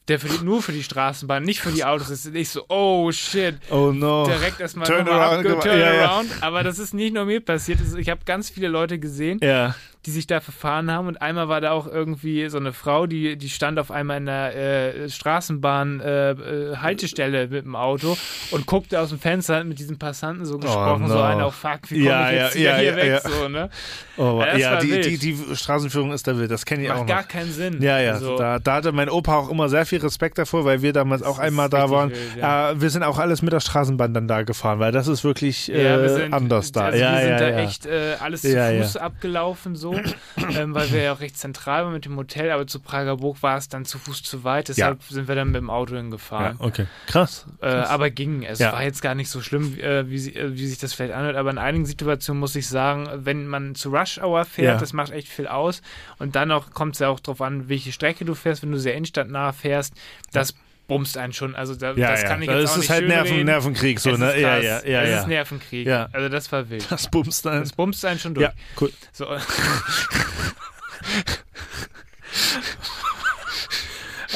Der 0.09 0.19
für 0.21 0.29
die, 0.29 0.45
nur 0.45 0.63
für 0.63 0.73
die 0.73 0.83
Straßenbahn, 0.83 1.43
nicht 1.43 1.61
für 1.61 1.71
die 1.73 1.85
Autos 1.85 2.11
ist. 2.11 2.27
Und 2.27 2.35
ich 2.37 2.51
so, 2.51 2.65
oh 2.69 3.11
shit. 3.13 3.57
Oh 3.71 3.91
no. 3.93 4.27
Direkt 4.27 4.61
erstmal 4.61 4.87
Turn 4.87 5.09
around 5.09 5.47
turn 5.63 5.79
Ja, 5.81 5.95
ja. 5.95 6.11
around. 6.11 6.31
Aber 6.43 6.63
das 6.63 6.79
ist 6.79 6.93
nicht 6.93 7.15
nur 7.15 7.25
mir 7.25 7.41
passiert. 7.41 7.81
Also 7.81 7.97
Ich 7.97 8.11
habe 8.11 8.21
ganz 8.27 8.51
viele 8.51 8.69
Leute 8.69 8.99
gesehen, 8.99 9.39
Ja. 9.43 9.75
Die 10.07 10.11
sich 10.11 10.27
da 10.27 10.41
verfahren 10.41 10.91
haben. 10.91 11.09
Und 11.09 11.21
einmal 11.23 11.49
war 11.49 11.61
da 11.61 11.73
auch 11.73 11.87
irgendwie 11.87 12.49
so 12.49 12.59
eine 12.59 12.73
Frau, 12.73 13.07
die, 13.07 13.37
die 13.37 13.49
stand 13.49 13.79
auf 13.79 13.91
einmal 13.91 14.19
in 14.19 14.27
der 14.27 14.57
äh, 14.57 15.09
Straßenbahn 15.09 16.01
äh, 16.01 16.31
äh, 16.31 17.47
mit 17.49 17.65
dem 17.65 17.77
Auto 17.77 18.17
und 18.51 18.67
guckte 18.67 19.01
aus 19.01 19.11
dem 19.11 19.19
Fenster 19.19 19.57
hat 19.57 19.67
mit 19.67 19.79
diesem 19.79 19.99
Passanten 19.99 20.45
so 20.45 20.59
gesprochen, 20.59 21.09
so 21.09 21.15
Oh 21.15 21.19
no. 21.19 21.23
einer 21.23 21.47
auf 21.47 21.55
Fuck, 21.55 21.91
wie 21.91 21.99
komme 22.01 22.11
Ja, 22.11 22.31
ich 22.31 22.37
jetzt 22.37 22.55
ja, 22.57 22.61
ja, 22.73 22.77
hier 22.77 22.91
ja, 22.91 22.97
weg, 22.97 23.23
ja. 23.25 23.31
so, 23.31 23.49
ne? 23.49 23.71
Oh, 24.17 24.43
Ja, 24.57 24.75
das 24.77 24.85
die, 24.85 25.01
die, 25.01 25.19
die 25.19 25.57
Straßenführung 25.57 26.13
ist 26.13 26.27
da 26.27 26.37
wild, 26.37 26.51
das 26.51 26.65
kenne 26.65 26.85
ich 26.85 26.91
auch 26.91 26.99
Macht 26.99 27.09
noch. 27.09 27.15
gar 27.15 27.25
keinen 27.25 27.53
Sinn. 27.53 27.83
Ja, 27.83 27.99
ja, 27.99 28.17
So. 28.19 28.37
da, 28.37 28.59
da 28.59 28.75
hatte 28.75 28.93
mein 28.93 29.09
Opa 29.09 29.37
auch 29.37 29.51
immer 29.51 29.69
sehr 29.69 29.87
viel 29.87 30.01
Respekt 30.01 30.39
davor, 30.39 30.65
weil 30.65 30.83
wir 30.83 30.93
damals 30.93 31.23
auch 31.23 31.39
ist 31.39 31.41
einmal 31.41 31.69
da 31.69 31.91
waren. 31.91 32.11
wild, 32.11 32.19
ja. 32.39 32.81
wir 32.81 32.91
sind 32.91 33.03
auch 33.03 33.19
alles 33.19 33.43
mit 33.43 33.53
der 33.53 33.61
Straßenbahn 33.61 34.15
dann 34.15 34.29
da 34.29 34.43
gefahren, 34.43 34.79
weil 34.79 34.93
das 34.93 35.09
ist 35.09 35.25
wirklich 35.25 35.73
äh, 35.73 36.09
sind, 36.09 36.33
anders 36.33 36.73
da. 36.73 36.87
Also 36.87 36.99
ja, 36.99 37.13
wir 37.13 37.21
sind 37.21 37.31
ja, 37.31 37.39
da 37.39 37.49
ja. 37.51 37.59
echt 37.59 37.87
äh, 37.87 38.15
alles 38.21 38.43
zu 38.43 38.49
Fuß 38.83 38.97
abgelaufen, 38.97 39.77
so, 39.77 39.94
ähm, 40.57 40.75
weil 40.75 40.91
wir 40.93 41.03
ja 41.03 41.13
auch 41.13 41.21
recht 41.21 41.37
zentral 41.39 41.85
waren 41.85 41.93
mit 41.93 42.05
dem 42.05 42.17
Hotel, 42.17 42.51
aber 42.51 42.67
zu 42.67 42.81
Prager 42.81 43.17
Burg 43.17 43.43
war 43.43 43.57
es 43.57 43.69
dann 43.69 43.85
zu 43.85 43.99
Fuß 43.99 44.23
zu 44.23 44.45
weit, 44.45 44.69
deshalb 44.69 45.03
sind 45.05 45.29
wir 45.29 45.35
dann 45.35 45.49
mit 45.49 45.57
dem 45.57 45.71
Auto 45.71 45.97
hingefahren. 45.97 46.57
ja, 46.61 46.65
okay. 46.67 46.87
Krass. 47.07 47.47
Äh, 47.61 47.67
aber 47.69 48.11
ging. 48.11 48.43
Es 48.43 48.59
Ja. 48.59 48.73
war 48.73 48.83
jetzt 48.83 49.03
gar 49.03 49.15
nicht 49.15 49.29
so 49.31 49.41
schlimm, 49.41 49.79
äh, 49.79 50.09
wie, 50.11 50.17
äh, 50.35 50.55
wie 50.57 50.67
sich 50.67 50.79
das 50.79 50.93
vielleicht 50.95 51.15
anhört. 51.15 51.37
Aber 51.37 51.51
in 51.51 51.59
einigen 51.59 51.87
Situationen 51.87 52.41
muss 52.41 52.55
ich 52.57 52.67
sagen, 52.69 53.09
wenn 53.15 53.47
man 53.47 53.75
zu 53.75 53.91
Rush 53.91 54.19
Hour 54.19 54.45
fährt, 54.45 54.75
Ja. 54.75 54.79
das 54.81 54.93
macht 54.93 55.13
echt 55.13 55.29
viel 55.29 55.47
aus. 55.47 55.83
Und 56.19 56.37
dann 56.37 56.51
kommt 56.73 56.95
es 56.95 57.01
ja 57.01 57.09
auch 57.09 57.21
darauf 57.21 57.41
an, 57.41 57.69
welche 57.69 57.93
Strecke 57.93 58.25
du 58.25 58.35
fährst. 58.35 58.63
Wenn 58.63 58.73
du 58.73 58.79
sehr 58.79 58.95
innenstadtnah 58.95 59.53
fährst, 59.53 59.95
das 60.33 60.55
bumst 60.87 61.17
einen 61.17 61.33
schon. 61.33 61.55
Also 61.55 61.75
da, 61.75 61.93
Ja, 61.95 62.11
das 62.13 62.23
ja. 62.23 62.29
kann 62.29 62.43
ich 62.43 62.49
das 62.49 62.61
jetzt 62.61 62.71
auch 62.71 62.75
ist 62.75 62.81
nicht 62.81 62.91
halt 62.91 63.09
Nerven. 63.09 63.45
Nervenkrieg, 63.45 64.01
so, 64.01 64.11
ne? 64.11 64.33
ist 64.33 64.41
Ja, 64.41 64.59
ja, 64.59 64.85
ja, 64.85 65.05
ja. 65.05 65.21
ist 65.21 65.29
Nervenkrieg. 65.29 65.87
Ja. 65.87 66.09
Also 66.13 66.29
das 66.29 66.51
war 66.53 66.69
wild. 66.71 66.87
Das 66.91 67.11
bumst 67.11 67.47
ein. 67.47 67.61
Das 67.61 67.73
bumst 67.73 68.05
einen 68.05 68.19
schon 68.19 68.35
durch. 68.35 68.47
Ja, 68.47 68.53
cool. 68.81 68.93
So. 69.13 69.27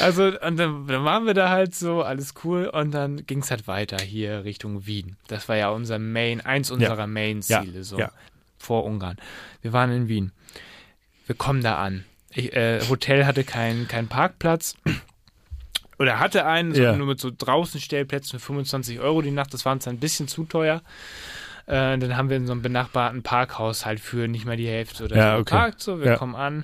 Also, 0.01 0.27
und 0.27 0.57
dann, 0.57 0.87
dann 0.87 1.03
waren 1.03 1.25
wir 1.25 1.33
da 1.33 1.49
halt 1.49 1.75
so, 1.75 2.03
alles 2.03 2.33
cool, 2.43 2.67
und 2.67 2.91
dann 2.91 3.25
ging 3.25 3.39
es 3.39 3.51
halt 3.51 3.67
weiter 3.67 3.97
hier 3.97 4.45
Richtung 4.45 4.85
Wien. 4.85 5.17
Das 5.27 5.49
war 5.49 5.57
ja 5.57 5.69
unser 5.71 5.99
Main, 5.99 6.39
eins 6.39 6.71
unserer 6.71 7.05
Main-Ziele, 7.05 7.83
so 7.83 8.01
vor 8.57 8.85
Ungarn. 8.85 9.17
Wir 9.61 9.73
waren 9.73 9.91
in 9.91 10.07
Wien. 10.07 10.31
Wir 11.25 11.35
kommen 11.35 11.61
da 11.61 11.75
an. 11.83 12.05
Ich, 12.31 12.53
äh, 12.53 12.79
Hotel 12.89 13.25
hatte 13.25 13.43
keinen 13.43 13.87
keinen 13.87 14.07
Parkplatz. 14.07 14.75
Oder 15.99 16.19
hatte 16.19 16.45
einen, 16.45 16.73
so, 16.73 16.81
Ja. 16.81 16.95
nur 16.95 17.07
mit 17.07 17.19
so 17.19 17.29
draußen 17.35 17.79
Stellplätzen 17.81 18.39
für 18.39 18.45
25 18.45 18.99
Euro 18.99 19.21
die 19.21 19.31
Nacht. 19.31 19.53
Das 19.53 19.65
war 19.65 19.73
uns 19.73 19.87
ein 19.87 19.99
bisschen 19.99 20.27
zu 20.27 20.45
teuer. 20.45 20.81
Äh, 21.67 21.99
dann 21.99 22.17
haben 22.17 22.29
wir 22.29 22.37
in 22.37 22.47
so 22.47 22.53
einem 22.53 22.63
benachbarten 22.63 23.21
Parkhaus 23.21 23.85
halt 23.85 23.99
für 23.99 24.27
nicht 24.27 24.45
mal 24.45 24.57
die 24.57 24.67
Hälfte 24.67 25.03
oder 25.03 25.15
Ja, 25.17 25.31
so 25.35 25.41
okay. 25.41 25.43
geparkt. 25.51 25.81
So, 25.81 25.99
wir 25.99 26.07
Ja. 26.07 26.15
kommen 26.17 26.35
an. 26.35 26.63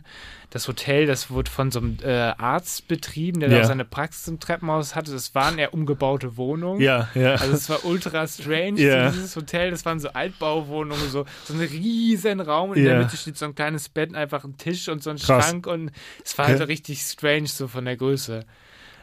Das 0.49 0.67
Hotel, 0.69 1.05
das 1.05 1.29
wurde 1.29 1.51
von 1.51 1.69
so 1.69 1.79
einem 1.79 1.97
äh, 2.01 2.11
Arzt 2.37 2.87
betrieben, 2.87 3.41
der 3.41 3.49
Ja. 3.51 3.59
da 3.59 3.63
seine 3.65 3.83
Praxis 3.85 4.27
im 4.29 4.39
Treppenhaus 4.39 4.95
hatte. 4.95 5.11
Das 5.11 5.35
waren 5.35 5.59
eher 5.59 5.73
umgebaute 5.75 6.37
Wohnungen. 6.37 6.79
Ja, 6.81 7.09
ja. 7.13 7.33
Also 7.35 7.53
es 7.53 7.69
war 7.69 7.83
ultra 7.85 8.25
strange, 8.25 8.79
Ja. 8.79 9.09
so 9.11 9.15
dieses 9.17 9.35
Hotel, 9.35 9.69
das 9.69 9.85
waren 9.85 9.99
so 9.99 10.09
Altbauwohnungen, 10.09 11.09
so, 11.09 11.25
so 11.43 11.53
ein 11.53 11.59
riesen 11.59 12.39
Raum 12.39 12.73
in 12.73 12.83
der 12.85 12.97
Mitte 12.99 13.17
steht 13.17 13.37
so 13.37 13.45
ein 13.45 13.53
kleines 13.53 13.89
Bett, 13.89 14.15
einfach 14.15 14.43
ein 14.45 14.57
Tisch 14.57 14.87
und 14.87 15.03
so 15.03 15.09
ein 15.11 15.17
Krass. 15.17 15.45
Schrank 15.49 15.67
und 15.67 15.91
es 16.23 16.35
war 16.37 16.45
halt 16.47 16.55
Okay. 16.61 16.63
richtig 16.71 17.01
strange 17.01 17.47
so 17.47 17.67
von 17.67 17.83
der 17.85 17.97
Größe. 17.97 18.45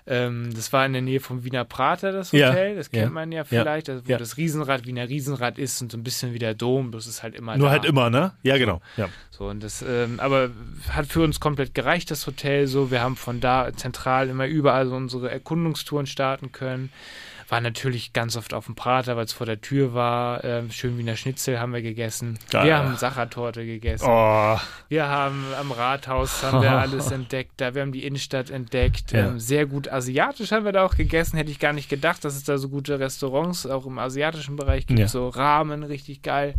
Ähm, 0.06 0.52
das 0.54 0.72
war 0.72 0.84
in 0.84 0.92
der 0.94 1.02
Nähe 1.02 1.20
vom 1.20 1.44
Wiener 1.44 1.64
Prater, 1.64 2.10
das 2.10 2.32
Ja. 2.32 2.48
Hotel, 2.50 2.74
das 2.74 2.90
kennt 2.90 3.04
Ja. 3.04 3.10
man 3.10 3.30
ja 3.30 3.44
vielleicht, 3.44 3.88
also 3.88 4.04
wo 4.06 4.10
Ja. 4.10 4.18
das 4.18 4.36
Riesenrad 4.36 4.84
Wiener 4.84 5.08
Riesenrad 5.08 5.58
ist 5.58 5.80
und 5.80 5.92
so 5.92 5.98
ein 5.98 6.02
bisschen 6.02 6.34
wie 6.34 6.40
der 6.40 6.54
Dom, 6.54 6.90
das 6.90 7.06
ist 7.06 7.22
halt 7.22 7.36
immer 7.36 7.56
Nur 7.56 7.68
da. 7.68 7.72
halt 7.72 7.84
immer, 7.84 8.10
ne? 8.10 8.32
Ja, 8.42 8.58
genau. 8.58 8.80
Ja. 8.96 9.08
So, 9.30 9.46
und 9.46 9.62
das, 9.62 9.80
ähm, 9.86 10.18
aber 10.18 10.50
hat 10.90 11.06
für 11.06 11.22
uns 11.22 11.38
komplett 11.38 11.72
gereicht, 11.74 12.10
das 12.10 12.26
Hotel 12.26 12.66
so. 12.66 12.90
Wir 12.90 13.00
haben 13.00 13.14
von 13.16 13.40
da 13.40 13.72
zentral 13.76 14.28
immer 14.28 14.46
überall 14.46 14.86
so 14.88 14.96
unsere 14.96 15.30
Erkundungstouren 15.30 16.06
starten 16.06 16.50
können. 16.50 16.90
War 17.52 17.60
natürlich 17.60 18.14
ganz 18.14 18.34
oft 18.38 18.54
auf 18.54 18.64
dem 18.64 18.76
Prater, 18.76 19.14
weil 19.18 19.26
es 19.26 19.34
vor 19.34 19.44
der 19.44 19.60
Tür 19.60 19.92
war. 19.92 20.42
Ähm, 20.42 20.70
schön 20.70 20.96
Wiener 20.96 21.16
Schnitzel 21.16 21.60
haben 21.60 21.74
wir 21.74 21.82
gegessen. 21.82 22.38
Geil. 22.50 22.64
Wir 22.64 22.78
haben 22.78 22.96
Sachertorte 22.96 23.66
gegessen. 23.66 24.06
Oh, 24.08 24.58
Wir 24.88 25.06
haben 25.06 25.44
am 25.60 25.70
Rathaus 25.70 26.42
haben 26.42 26.62
wir 26.62 26.70
alles 26.80 27.10
entdeckt. 27.10 27.52
Da 27.58 27.74
wir 27.74 27.82
haben 27.82 27.92
die 27.92 28.06
Innenstadt 28.06 28.48
entdeckt. 28.48 29.12
Ja. 29.12 29.26
Ähm, 29.26 29.38
sehr 29.38 29.66
gut 29.66 29.86
asiatisch 29.86 30.50
haben 30.50 30.64
wir 30.64 30.72
da 30.72 30.82
auch 30.82 30.96
gegessen. 30.96 31.36
Hätte 31.36 31.50
ich 31.50 31.58
gar 31.58 31.74
nicht 31.74 31.90
gedacht, 31.90 32.24
dass 32.24 32.36
es 32.36 32.44
da 32.44 32.56
so 32.56 32.70
gute 32.70 32.98
Restaurants 32.98 33.66
auch 33.66 33.84
im 33.84 33.98
asiatischen 33.98 34.56
Bereich 34.56 34.86
gibt. 34.86 35.00
Ja. 35.00 35.08
So 35.08 35.28
Ramen, 35.28 35.82
richtig 35.82 36.22
geil. 36.22 36.54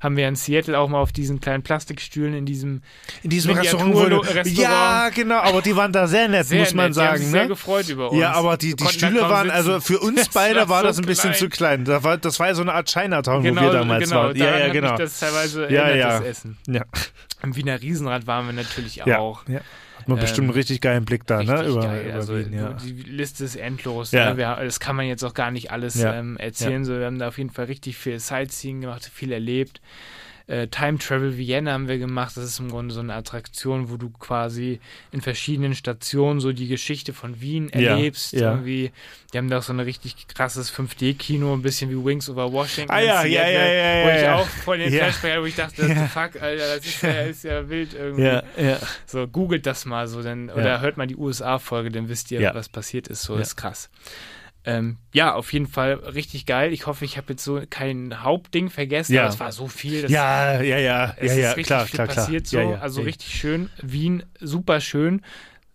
Haben 0.00 0.16
wir 0.16 0.28
in 0.28 0.36
Seattle 0.36 0.78
auch 0.78 0.88
mal 0.88 1.00
auf 1.00 1.12
diesen 1.12 1.40
kleinen 1.40 1.62
Plastikstühlen 1.62 2.34
in 2.34 2.46
diesem 2.46 2.82
in 3.22 3.30
diesem 3.30 3.54
Restaurant 3.54 3.94
wurde, 3.94 4.20
Restaurant. 4.20 4.56
Ja, 4.56 5.08
genau, 5.08 5.38
aber 5.38 5.62
die 5.62 5.74
waren 5.74 5.92
da 5.92 6.06
sehr 6.06 6.28
nett, 6.28 6.46
sehr 6.46 6.60
muss 6.60 6.74
man 6.74 6.86
nett. 6.86 6.96
Die 6.96 7.00
haben 7.00 7.06
sagen, 7.08 7.22
sich 7.22 7.30
sehr 7.30 7.42
ne? 7.42 7.48
gefreut 7.48 7.88
über 7.88 8.10
uns. 8.10 8.20
Ja, 8.20 8.32
aber 8.32 8.56
die, 8.56 8.76
die 8.76 8.86
Stühle 8.86 9.22
waren, 9.22 9.46
sitzen. 9.46 9.56
also 9.56 9.80
für 9.80 9.98
uns 9.98 10.28
beide 10.34 10.68
war 10.68 10.76
war 10.76 10.80
so 10.82 10.86
das 10.88 10.98
ein 10.98 11.06
bisschen 11.06 11.30
klein. 11.30 11.38
zu 11.38 11.48
klein. 11.48 11.84
Das 11.84 12.04
war, 12.04 12.16
das 12.18 12.38
war 12.38 12.48
ja 12.48 12.54
so 12.54 12.62
eine 12.62 12.74
Art 12.74 12.88
Chinatown, 12.88 13.42
genau, 13.42 13.62
wo 13.62 13.66
wir 13.66 13.72
damals 13.72 14.04
genau, 14.08 14.22
waren. 14.22 14.36
Ja, 14.36 14.58
ja, 14.58 14.68
genau. 14.68 14.96
das 14.96 15.18
teilweise 15.18 15.70
Ja, 15.70 15.94
ja. 15.94 16.18
das 16.18 16.26
Essen. 16.26 16.58
Ja, 16.66 16.84
Im 17.42 17.56
Wiener 17.56 17.80
Riesenrad 17.80 18.26
waren 18.26 18.46
wir 18.46 18.52
natürlich 18.52 19.02
auch. 19.02 19.46
ja. 19.48 19.60
Hat 20.06 20.10
man 20.10 20.18
Ähm, 20.18 20.22
bestimmt 20.22 20.44
einen 20.48 20.54
richtig 20.54 20.80
geilen 20.80 21.04
Blick 21.04 21.26
da, 21.26 21.42
ne? 21.42 21.66
Über, 21.66 21.80
geil. 21.80 22.04
über 22.06 22.14
also 22.14 22.38
Wien, 22.38 22.52
ja. 22.52 22.74
die 22.74 22.92
Liste 22.92 23.44
ist 23.44 23.56
endlos. 23.56 24.12
Ja. 24.12 24.30
Ne? 24.30 24.36
Wir, 24.36 24.56
das 24.62 24.78
kann 24.78 24.94
man 24.94 25.06
jetzt 25.06 25.24
auch 25.24 25.34
gar 25.34 25.50
nicht 25.50 25.72
alles 25.72 25.96
Ja. 25.96 26.14
ähm, 26.14 26.36
erzählen. 26.36 26.84
So, 26.84 26.96
wir 26.96 27.06
haben 27.06 27.18
da 27.18 27.26
auf 27.26 27.38
jeden 27.38 27.50
Fall 27.50 27.64
richtig 27.64 27.96
viel 27.96 28.20
Sightseeing 28.20 28.82
gemacht, 28.82 29.10
viel 29.12 29.32
erlebt. 29.32 29.80
Äh, 30.48 30.68
Time 30.68 30.98
Travel 30.98 31.36
Vienna 31.36 31.72
haben 31.72 31.88
wir 31.88 31.98
gemacht. 31.98 32.36
Das 32.36 32.44
ist 32.44 32.60
im 32.60 32.70
Grunde 32.70 32.94
so 32.94 33.00
eine 33.00 33.14
Attraktion, 33.14 33.90
wo 33.90 33.96
du 33.96 34.10
quasi 34.10 34.78
in 35.10 35.20
verschiedenen 35.20 35.74
Stationen 35.74 36.38
so 36.38 36.52
die 36.52 36.68
Geschichte 36.68 37.12
von 37.12 37.40
Wien 37.40 37.68
Ja, 37.74 37.90
erlebst. 37.96 38.32
ja. 38.32 38.52
Irgendwie, 38.52 38.92
die 39.32 39.38
haben 39.38 39.50
da 39.50 39.58
auch 39.58 39.62
so 39.62 39.72
ein 39.72 39.80
richtig 39.80 40.28
krasses 40.28 40.70
5D-Kino, 40.72 41.52
ein 41.52 41.62
bisschen 41.62 41.90
wie 41.90 42.04
Wings 42.04 42.30
over 42.30 42.52
Washington. 42.52 42.92
Ah 42.94 43.00
ja, 43.00 43.24
ja, 43.24 43.48
ja, 43.48 43.66
ja, 43.66 44.04
Wo 44.04 44.08
ja, 44.08 44.16
ich 44.16 44.22
ja. 44.22 44.34
auch 44.36 44.46
voll 44.46 44.78
den 44.78 44.92
Ja. 44.92 45.04
Flashback 45.06 45.40
wo 45.40 45.46
ich 45.46 45.56
dachte, 45.56 45.84
Ja. 45.84 46.06
fuck, 46.06 46.40
Alter, 46.40 46.76
das 46.76 46.86
ist 46.86 47.02
ja, 47.02 47.10
ist 47.22 47.42
ja 47.42 47.68
wild 47.68 47.94
irgendwie. 47.94 48.22
Ja, 48.22 48.42
ja. 48.56 48.78
So, 49.04 49.26
googelt 49.26 49.66
das 49.66 49.84
mal 49.84 50.06
so, 50.06 50.22
dann, 50.22 50.48
oder 50.50 50.66
Ja. 50.74 50.80
hört 50.80 50.96
mal 50.96 51.08
die 51.08 51.16
USA-Folge, 51.16 51.90
dann 51.90 52.08
wisst 52.08 52.30
ihr, 52.30 52.40
Ja. 52.40 52.54
was 52.54 52.68
passiert 52.68 53.08
ist. 53.08 53.22
So, 53.22 53.34
Ja. 53.34 53.40
ist 53.40 53.56
krass. 53.56 53.90
Ähm, 54.66 54.98
ja, 55.14 55.32
auf 55.32 55.52
jeden 55.52 55.68
Fall 55.68 55.94
richtig 55.94 56.44
geil. 56.44 56.72
Ich 56.72 56.86
hoffe, 56.86 57.04
ich 57.04 57.16
habe 57.16 57.28
jetzt 57.30 57.44
so 57.44 57.62
kein 57.70 58.22
Hauptding 58.24 58.68
vergessen, 58.68 59.14
Ja. 59.14 59.22
aber 59.22 59.30
es 59.30 59.40
war 59.40 59.52
so 59.52 59.68
viel. 59.68 60.10
Ja, 60.10 60.60
ja, 60.60 60.78
ja, 60.78 61.14
es 61.16 61.32
ja, 61.32 61.32
ist 61.32 61.38
ja, 61.38 61.48
richtig 61.52 61.66
klar, 61.66 61.86
viel 61.86 61.94
klar, 61.94 62.06
klar. 62.08 62.16
passiert 62.24 62.46
so. 62.48 62.58
Ja, 62.58 62.70
ja, 62.72 62.78
also 62.80 63.02
richtig 63.02 63.32
schön. 63.32 63.70
Wien, 63.80 64.24
super 64.40 64.80
schön. 64.80 65.22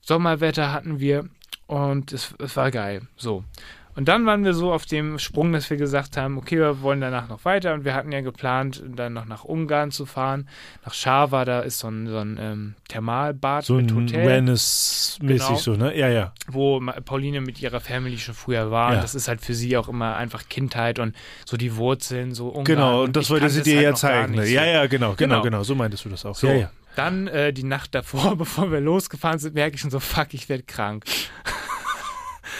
Sommerwetter 0.02 0.74
hatten 0.74 1.00
wir 1.00 1.30
und 1.68 2.12
es, 2.12 2.36
es 2.38 2.58
war 2.58 2.70
geil. 2.70 3.04
So. 3.16 3.46
Und 3.96 4.08
dann 4.08 4.26
waren 4.26 4.44
wir 4.46 4.54
so 4.54 4.72
auf 4.72 4.86
dem 4.86 5.20
Sprung, 5.20 5.52
dass 5.52 5.70
wir 5.70 5.78
gesagt 5.78 6.16
haben, 6.18 6.38
okay, 6.38 6.58
wir 6.58 6.82
wollen 6.82 7.02
danach 7.02 7.28
noch 7.28 7.44
weiter 7.46 7.74
und 7.74 7.84
wir 7.84 7.94
hatten 7.94 8.12
ja 8.12 8.22
geplant, 8.22 8.82
dann 8.88 9.14
noch 9.14 9.26
nach 9.26 9.44
Ungarn 9.44 9.92
zu 9.92 10.06
fahren, 10.06 10.48
nach 10.86 10.94
Schawa, 10.94 11.44
da 11.44 11.60
ist 11.60 11.80
so 11.80 11.88
ein, 11.89 12.08
so 12.08 12.18
ein 12.18 12.38
ähm, 12.39 12.76
Thermalbad 12.88 13.66
So 13.66 13.76
mit 13.76 13.92
ein 13.92 13.96
Hotel 13.96 14.26
Wellness-mäßig 14.26 15.48
Genau. 15.48 15.60
so, 15.60 15.74
ne? 15.74 15.98
Ja, 15.98 16.08
ja. 16.08 16.34
wo 16.48 16.80
Pauline 17.06 17.42
mit 17.42 17.62
ihrer 17.62 17.80
Family 17.82 18.18
schon 18.18 18.34
früher 18.36 18.72
war. 18.72 18.94
Ja. 18.94 19.02
Das 19.02 19.14
ist 19.16 19.28
halt 19.28 19.42
für 19.42 19.54
sie 19.54 19.76
auch 19.78 19.89
immer 19.89 20.16
einfach 20.16 20.44
Kindheit 20.50 21.00
und 21.00 21.16
so 21.46 21.58
die 21.58 21.76
Wurzeln, 21.76 22.34
so 22.34 22.48
Ungarn. 22.48 22.64
Genau, 22.66 23.04
und 23.04 23.16
das 23.16 23.30
wollte 23.30 23.50
sie 23.50 23.62
dir 23.62 23.76
halt 23.78 23.84
ja 23.86 23.94
zeigen. 23.96 24.36
Ne? 24.36 24.48
Ja, 24.48 24.66
ja, 24.66 24.86
genau, 24.88 25.14
genau, 25.16 25.16
Genau. 25.16 25.42
genau, 25.42 25.64
so 25.64 25.76
meintest 25.76 26.06
du 26.06 26.10
das 26.10 26.26
auch. 26.26 26.36
So, 26.36 26.48
Ja, 26.48 26.54
ja. 26.54 26.72
dann 26.96 27.28
äh, 27.28 27.52
die 27.52 27.64
Nacht 27.64 27.94
davor, 27.94 28.36
bevor 28.38 28.72
wir 28.72 28.80
losgefahren 28.80 29.39
sind, 29.39 29.54
merke 29.56 29.76
ich 29.76 29.82
schon 29.82 29.92
so, 29.92 30.00
fuck, 30.00 30.34
ich 30.34 30.48
werde 30.50 30.64
krank. 30.64 31.04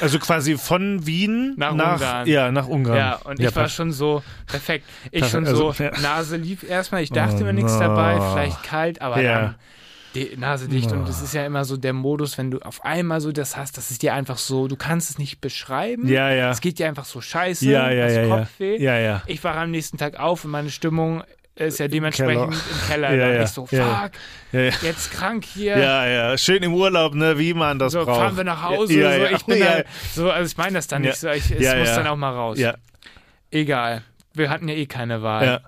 Also 0.02 0.20
quasi 0.20 0.58
von 0.58 1.06
Wien 1.06 1.54
Nach 1.58 1.74
nach, 1.74 1.94
Ungarn. 1.94 2.28
Ja, 2.28 2.52
nach 2.52 2.68
Ungarn. 2.68 2.98
Ja, 2.98 3.16
und 3.24 3.40
ich 3.40 3.56
war 3.56 3.70
schon 3.70 3.92
so, 3.92 4.24
perfekt. 4.48 4.86
Ich 5.12 5.22
Perfekt, 5.22 5.32
schon 5.32 5.46
so, 5.56 5.70
also, 5.70 5.84
ja. 5.84 5.92
Nase 6.02 6.38
lief 6.38 6.64
erstmal, 6.64 7.04
ich 7.04 7.12
dachte 7.12 7.38
Oh, 7.42 7.44
mir 7.46 7.54
nichts 7.54 7.74
no. 7.74 7.80
dabei, 7.80 8.16
vielleicht 8.34 8.64
kalt, 8.64 9.02
aber 9.02 9.22
Ja. 9.22 9.40
dann 9.42 9.56
die 10.16 10.36
Nase 10.38 10.68
dicht. 10.68 10.92
Und 10.92 11.04
Oh. 11.04 11.06
das 11.06 11.22
ist 11.22 11.34
ja 11.34 11.46
immer 11.46 11.64
so 11.64 11.78
der 11.78 11.94
Modus, 11.94 12.38
wenn 12.38 12.52
du 12.52 12.60
auf 12.60 12.84
einmal 12.84 13.22
so 13.22 13.32
das 13.32 13.56
hast, 13.56 13.78
das 13.78 13.92
ist 13.92 14.02
dir 14.02 14.14
einfach 14.14 14.38
so, 14.38 14.68
du 14.68 14.76
kannst 14.76 15.10
es 15.10 15.18
nicht 15.18 15.40
beschreiben. 15.40 16.08
Ja, 16.08 16.30
ja. 16.32 16.52
Es 16.52 16.60
geht 16.62 16.80
dir 16.80 16.88
einfach 16.88 17.06
so 17.06 17.22
scheiße, 17.22 17.66
Ja, 17.70 17.90
ja, 17.92 18.06
hast 18.06 18.16
ja, 18.16 18.22
ja. 18.24 18.38
Kopfweh. 18.38 18.78
Ja, 18.84 18.98
ja. 19.00 19.22
Ich 19.28 19.42
war 19.44 19.56
am 19.56 19.72
nächsten 19.72 19.98
Tag 19.98 20.20
auf 20.20 20.44
und 20.44 20.52
meine 20.52 20.70
Stimmung 20.70 21.24
ist 21.56 21.80
ja 21.80 21.88
dementsprechend 21.88 22.52
Keller. 22.52 22.54
im 22.54 22.88
Keller. 22.88 23.12
Ja, 23.16 23.28
da 23.28 23.34
ja. 23.34 23.44
Ich 23.44 23.50
so, 23.50 23.66
fuck, 23.66 23.72
Ja, 23.78 23.80
ja. 23.80 24.10
Ja, 24.54 24.60
ja. 24.62 24.72
jetzt 24.82 25.12
krank 25.12 25.46
hier. 25.46 25.78
Ja, 25.78 26.06
ja, 26.08 26.38
schön 26.38 26.64
im 26.64 26.74
Urlaub, 26.74 27.14
ne, 27.14 27.38
wie 27.38 27.54
man 27.54 27.78
das 27.80 27.94
so, 27.94 28.06
braucht. 28.06 28.20
fahren 28.20 28.38
wir 28.38 28.44
nach 28.44 28.62
Hause. 28.64 28.94
Ja, 28.94 29.14
so, 29.14 29.20
ja. 29.24 29.32
ich 29.32 29.46
bin 29.46 29.58
ja, 29.60 29.80
da, 29.80 29.84
so, 30.14 30.32
also 30.32 30.50
ich 30.52 30.58
meine 30.58 30.74
das 30.74 30.88
dann 30.88 31.04
Ja. 31.04 31.10
nicht 31.12 31.20
so. 31.20 31.30
Ich, 31.30 31.52
es 31.52 31.62
Ja, 31.62 31.76
muss 31.76 31.88
ja. 31.90 31.96
dann 31.98 32.08
auch 32.08 32.16
mal 32.16 32.32
raus. 32.34 32.58
ja, 32.58 32.76
Egal. 33.52 34.04
Wir 34.34 34.50
hatten 34.50 34.68
ja 34.70 34.76
eh 34.76 34.86
keine 34.86 35.22
Wahl. 35.24 35.62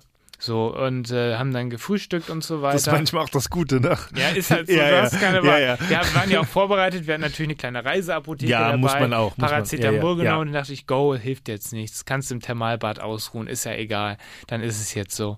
So, 0.46 0.76
und 0.76 1.10
äh, 1.10 1.38
haben 1.38 1.54
dann 1.54 1.70
gefrühstückt 1.70 2.30
und 2.30 2.44
so 2.44 2.62
weiter. 2.62 2.74
Das 2.74 2.88
ist 2.88 2.92
manchmal 2.92 3.24
auch 3.24 3.30
das 3.30 3.50
Gute, 3.50 3.80
ne? 3.80 3.98
ja, 4.14 4.28
ist 4.36 4.52
halt 4.52 4.68
so, 4.68 4.74
Ja, 4.78 4.90
ja. 5.04 5.10
keine 5.10 5.38
Ja, 5.38 5.44
Wahl. 5.46 5.62
ja. 5.62 5.78
Wir 5.88 5.98
waren 6.16 6.30
ja 6.30 6.42
auch 6.42 6.46
vorbereitet, 6.46 7.08
wir 7.08 7.14
hatten 7.14 7.22
natürlich 7.22 7.48
eine 7.52 7.56
kleine 7.56 7.86
Reiseapotheke 7.86 8.52
Ja, 8.52 8.66
dabei. 8.66 8.78
muss 8.78 8.94
man 8.94 9.14
auch. 9.14 9.38
Paracetamol 9.38 10.18
genommen 10.18 10.26
ja. 10.26 10.36
und 10.38 10.52
dachte 10.52 10.74
ich, 10.74 10.86
go, 10.86 11.16
hilft 11.16 11.48
jetzt 11.48 11.72
nichts. 11.72 12.04
Kannst 12.04 12.30
im 12.34 12.42
Thermalbad 12.42 13.00
ausruhen, 13.00 13.48
ist 13.48 13.64
ja 13.64 13.72
egal. 13.74 14.18
Dann 14.48 14.60
ist 14.62 14.82
es 14.82 14.94
jetzt 14.96 15.16
so. 15.16 15.38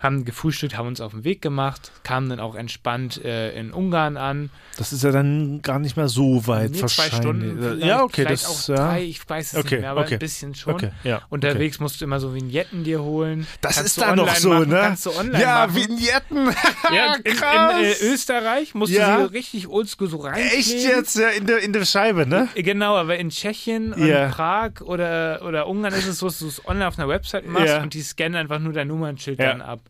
Haben 0.00 0.24
gefrühstückt, 0.24 0.76
haben 0.76 0.86
uns 0.86 1.00
auf 1.00 1.12
den 1.12 1.24
Weg 1.24 1.42
gemacht, 1.42 1.90
kamen 2.04 2.28
dann 2.28 2.38
auch 2.40 2.54
entspannt 2.54 3.24
äh, 3.24 3.58
in 3.58 3.72
Ungarn 3.72 4.16
an. 4.16 4.50
Das 4.76 4.92
ist 4.92 5.02
ja 5.02 5.10
dann 5.10 5.60
gar 5.62 5.78
nicht 5.80 5.96
mehr 5.96 6.08
so 6.08 6.46
weit 6.46 6.70
Nee, 6.70 6.82
wahrscheinlich. 6.82 7.12
zwei 7.14 7.20
Stunden, 7.20 7.80
ja, 7.80 8.02
okay, 8.04 8.22
vielleicht 8.22 8.44
das 8.44 8.64
auch 8.64 8.68
ja. 8.68 8.76
drei, 8.76 9.02
ich 9.04 9.28
weiß 9.28 9.52
es 9.54 9.58
Okay, 9.58 9.74
nicht 9.76 9.80
mehr, 9.82 9.90
aber 9.90 10.02
okay. 10.02 10.14
ein 10.14 10.18
bisschen 10.20 10.54
schon. 10.54 10.74
Okay, 10.74 10.90
ja. 11.02 11.22
Unterwegs 11.30 11.80
musst 11.80 12.00
du 12.00 12.04
immer 12.04 12.20
so 12.20 12.32
Vignetten 12.34 12.84
dir 12.84 13.02
holen. 13.02 13.46
Das 13.60 13.74
Kannst 13.74 13.96
ist 13.98 14.00
da 14.00 14.14
noch 14.14 14.32
so, 14.36 14.50
machen, 14.50 14.68
ne? 14.68 14.80
Kannst 14.82 15.06
du 15.06 15.10
online 15.10 15.40
ja, 15.42 15.66
machen. 15.66 15.74
Vignetten. 15.76 16.48
Ja, 16.94 17.14
in, 17.16 17.32
in 17.32 17.84
äh, 17.84 17.94
Österreich 18.12 18.74
musst 18.74 18.92
Ja. 18.92 19.18
du 19.18 19.28
sie 19.28 19.34
richtig 19.34 19.68
oldschool 19.68 20.08
so 20.08 20.18
reinkleben. 20.18 20.58
Echt 20.58 20.72
jetzt 20.72 21.16
ja, 21.18 21.28
in 21.30 21.46
der 21.46 21.58
in 21.58 21.72
der 21.72 21.84
Scheibe, 21.84 22.26
ne? 22.26 22.48
Äh, 22.54 22.62
Genau, 22.62 22.96
aber 22.96 23.18
in 23.18 23.30
Tschechien 23.30 23.92
und. 23.92 24.28
Prag 24.30 24.80
oder, 24.82 25.40
oder 25.46 25.66
Ungarn 25.66 25.92
ist 25.94 26.06
es 26.06 26.18
so, 26.20 26.26
dass 26.26 26.38
du 26.38 26.46
es 26.46 26.64
online 26.66 26.86
auf 26.86 26.98
einer 26.98 27.08
Website 27.08 27.46
machst 27.48 27.66
Ja. 27.66 27.82
und 27.82 27.94
die 27.94 28.02
scannen 28.02 28.36
einfach 28.36 28.58
nur 28.58 28.72
dein 28.72 28.88
Nummernschild 28.88 29.40
dann 29.40 29.60
ab. 29.60 29.80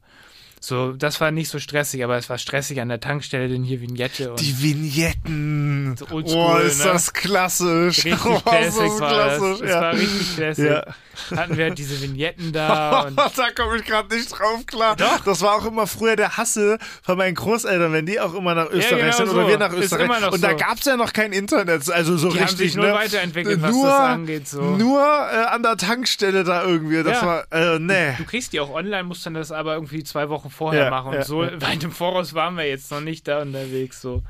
So, 0.61 0.93
das 0.93 1.21
war 1.21 1.31
nicht 1.31 1.49
so 1.49 1.59
stressig, 1.59 2.03
aber 2.05 2.17
es 2.17 2.29
war 2.29 2.39
stressig 2.39 2.81
an 2.81 2.89
der 2.89 3.01
Tankstelle, 3.01 3.49
denn 3.49 3.63
hier 3.63 3.81
Vignette 3.81 4.31
und 4.31 4.41
Die 4.41 4.63
Vignetten. 4.63 5.97
So 5.97 6.07
oldschool, 6.11 6.57
oh, 6.63 6.67
ist 6.67 6.79
ne? 6.85 6.93
das 6.93 7.13
klassisch. 7.13 8.05
richtig 8.05 8.25
oh, 8.27 8.41
classic 8.41 8.69
ist 8.69 8.79
das 8.79 9.01
war 9.01 9.11
das. 9.11 9.39
klassisch. 9.39 9.61
Es 9.63 9.71
ja. 9.71 9.81
war 9.81 9.93
richtig 9.93 10.37
classic. 10.37 10.71
Ja. 10.71 10.85
Hatten 11.37 11.57
wir 11.57 11.65
halt 11.65 11.79
diese 11.79 12.01
Vignetten 12.01 12.53
da 12.53 13.01
und 13.09 13.17
da 13.17 13.51
komme 13.51 13.77
ich 13.79 13.85
gerade 13.85 14.15
nicht 14.15 14.31
drauf 14.31 14.65
klar. 14.67 14.95
Doch. 14.97 15.21
Das 15.25 15.43
war 15.43 15.57
auch 15.57 15.67
immer 15.67 15.87
früher 15.89 16.15
der 16.17 16.37
Hassel 16.37 16.79
von 17.03 17.19
meinen 17.19 17.35
Großeltern, 17.35 17.93
wenn 17.93 18.07
die 18.07 18.21
auch 18.21 18.35
immer 18.35 18.55
nach 18.55 18.71
Österreich 18.71 19.01
genau 19.01 19.17
sind 19.17 19.29
oder 19.31 19.43
so. 19.43 19.49
wir 19.49 19.59
nach 19.59 19.73
Österreich. 19.73 20.33
und 20.33 20.43
da 20.43 20.51
so. 20.51 20.57
gab 20.57 20.79
es 20.79 20.85
ja 20.85 20.97
noch 20.97 21.13
kein 21.13 21.33
Internet, 21.33 21.91
also 21.91 22.17
so 22.17 22.29
Die 22.29 22.37
haben 22.37 22.43
richtig. 22.45 22.59
sich 22.73 22.77
nur 22.77 22.87
ne? 22.87 22.93
weiterentwickelt, 22.95 23.61
was 23.61 23.73
nur, 23.73 23.87
das 23.87 23.95
angeht, 24.01 24.49
so. 24.49 24.63
Nur 24.63 25.01
äh, 25.01 25.47
an 25.47 25.63
der 25.65 25.77
Tankstelle 25.77 26.45
da 26.45 26.65
irgendwie. 26.65 27.03
Das 27.03 27.21
Ja. 27.21 27.27
war, 27.27 27.53
äh, 27.53 27.79
nee. 27.81 28.15
Du 28.17 28.25
kriegst 28.25 28.53
die 28.53 28.61
auch 28.61 28.71
online, 28.71 29.03
musst 29.03 29.27
dann 29.27 29.35
das 29.35 29.51
aber 29.51 29.75
irgendwie 29.75 30.05
zwei 30.05 30.29
Wochen 30.29 30.48
vorher 30.51 30.85
Ja, 30.85 30.91
machen. 30.91 31.09
Und 31.09 31.15
ja, 31.15 31.25
so 31.25 31.45
ja. 31.45 31.51
weit 31.61 31.83
im 31.85 31.93
Voraus 31.93 32.35
waren 32.35 32.57
wir 32.57 32.67
jetzt 32.69 32.91
noch 32.91 33.01
nicht 33.01 33.27
da 33.29 33.43
unterwegs. 33.43 34.01
So. 34.01 34.23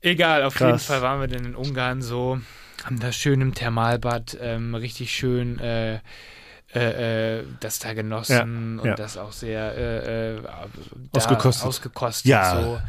Egal, 0.00 0.42
auf 0.44 0.54
Krass. 0.54 0.66
jeden 0.66 0.78
Fall 0.80 1.02
waren 1.02 1.20
wir 1.20 1.28
dann 1.28 1.44
in 1.46 1.54
Ungarn 1.54 2.02
so, 2.02 2.40
haben 2.84 2.98
da 2.98 3.12
schön 3.12 3.40
im 3.40 3.54
Thermalbad 3.54 4.36
ähm, 4.40 4.74
richtig 4.74 5.12
schön 5.12 5.60
äh, 5.60 6.00
äh, 6.74 7.38
äh, 7.38 7.44
das 7.60 7.78
da 7.78 7.92
genossen 7.94 8.80
und 8.80 8.98
das 8.98 9.16
auch 9.18 9.32
sehr 9.32 9.76
äh, 9.76 10.34
äh, 10.36 10.40
Ausgekostet. 11.12 11.66
ausgekostet 11.68 12.26
Ja. 12.26 12.60
so. 12.60 12.80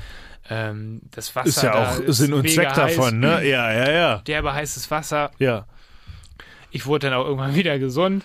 Ähm, 0.49 1.01
das 1.11 1.35
Wasser 1.35 1.47
Ist 1.47 1.63
ja 1.63 1.71
da 1.73 1.89
auch 1.89 2.01
Sinn 2.07 2.33
und 2.33 2.49
Zweck 2.49 2.73
davon, 2.73 3.19
ne? 3.19 3.45
Ja, 3.47 3.71
ja, 3.71 3.91
ja. 3.91 4.17
Derbe 4.25 4.53
heißes 4.53 4.89
Wasser. 4.91 5.31
Ja. 5.37 5.65
Ich 6.75 6.85
wurde 6.87 7.07
dann 7.09 7.17
auch 7.19 7.25
irgendwann 7.25 7.55
wieder 7.55 7.77
gesund. 7.79 8.23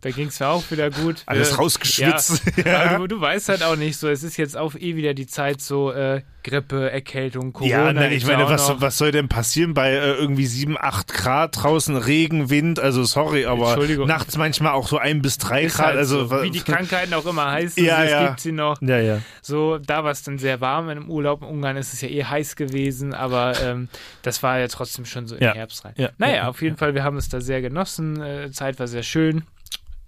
Da 0.00 0.10
ging 0.10 0.28
es 0.28 0.40
mir 0.40 0.48
auch 0.48 0.68
wieder 0.70 0.90
gut. 0.90 1.22
Alles 1.26 1.50
Wir- 1.52 1.58
rausgeschwitzt. 1.58 2.42
Ja, 2.56 2.64
Ja. 2.92 2.98
du, 2.98 3.06
du 3.06 3.20
weißt 3.20 3.48
halt 3.50 3.62
auch 3.62 3.76
nicht 3.76 3.96
so, 3.98 4.08
es 4.08 4.22
ist 4.24 4.36
jetzt 4.38 4.56
auch 4.56 4.74
eh 4.74 4.96
wieder 4.96 5.14
die 5.14 5.26
Zeit 5.26 5.60
so 5.60 5.92
äh, 5.92 6.22
Grippe, 6.42 6.90
Erkältung, 6.90 7.52
Corona. 7.52 7.70
Ja, 7.72 7.92
ne, 7.92 8.14
ich 8.14 8.26
meine, 8.26 8.48
was, 8.48 8.72
was 8.80 8.98
soll 8.98 9.12
denn 9.12 9.28
passieren 9.28 9.74
bei 9.74 9.90
äh, 9.92 10.12
irgendwie 10.14 10.46
7, 10.46 10.76
8 10.78 11.08
Grad 11.12 11.62
draußen, 11.62 11.96
Regen, 11.96 12.50
Wind, 12.50 12.80
also 12.80 13.04
sorry, 13.04 13.46
aber 13.46 13.76
nachts 14.06 14.36
manchmal 14.36 14.72
auch 14.72 14.88
so 14.88 14.98
1 14.98 15.22
bis 15.22 15.38
3 15.38 15.62
ist 15.64 15.76
Grad, 15.76 15.86
halt 15.86 15.98
also 15.98 16.26
so, 16.26 16.42
wie 16.42 16.50
die 16.50 16.60
Krankheiten 16.60 17.14
auch 17.14 17.26
immer 17.26 17.50
heißen, 17.50 17.84
Ja, 17.84 18.04
es 18.04 18.10
ja. 18.10 18.26
gibt 18.28 18.40
sie 18.40 18.52
noch. 18.52 18.80
Ja, 18.82 18.98
ja. 18.98 19.18
So, 19.40 19.78
da 19.78 20.04
war 20.04 20.10
es 20.10 20.22
dann 20.22 20.38
sehr 20.38 20.60
warm 20.60 20.88
im 20.90 21.08
Urlaub. 21.10 21.42
In 21.42 21.48
Ungarn 21.48 21.76
ist 21.76 21.92
es 21.92 22.00
ja 22.00 22.08
eh 22.08 22.24
heiß 22.24 22.56
gewesen, 22.56 23.14
aber 23.14 23.54
ähm, 23.62 23.88
das 24.22 24.42
war 24.42 24.58
ja 24.58 24.68
trotzdem 24.68 25.04
schon 25.04 25.26
so 25.26 25.36
im 25.36 25.42
Ja. 25.42 25.54
Herbst 25.54 25.84
rein. 25.84 25.94
Ja. 25.96 26.10
Naja, 26.18 26.34
Ja. 26.34 26.48
auf 26.48 26.62
jeden 26.62 26.76
Fall, 26.76 26.94
wir 26.94 27.04
haben 27.04 27.16
es 27.16 27.28
da 27.28 27.40
sehr 27.40 27.62
genossen. 27.62 28.20
Äh, 28.20 28.50
Zeit 28.52 28.78
war 28.78 28.86
sehr 28.88 29.02
schön. 29.02 29.42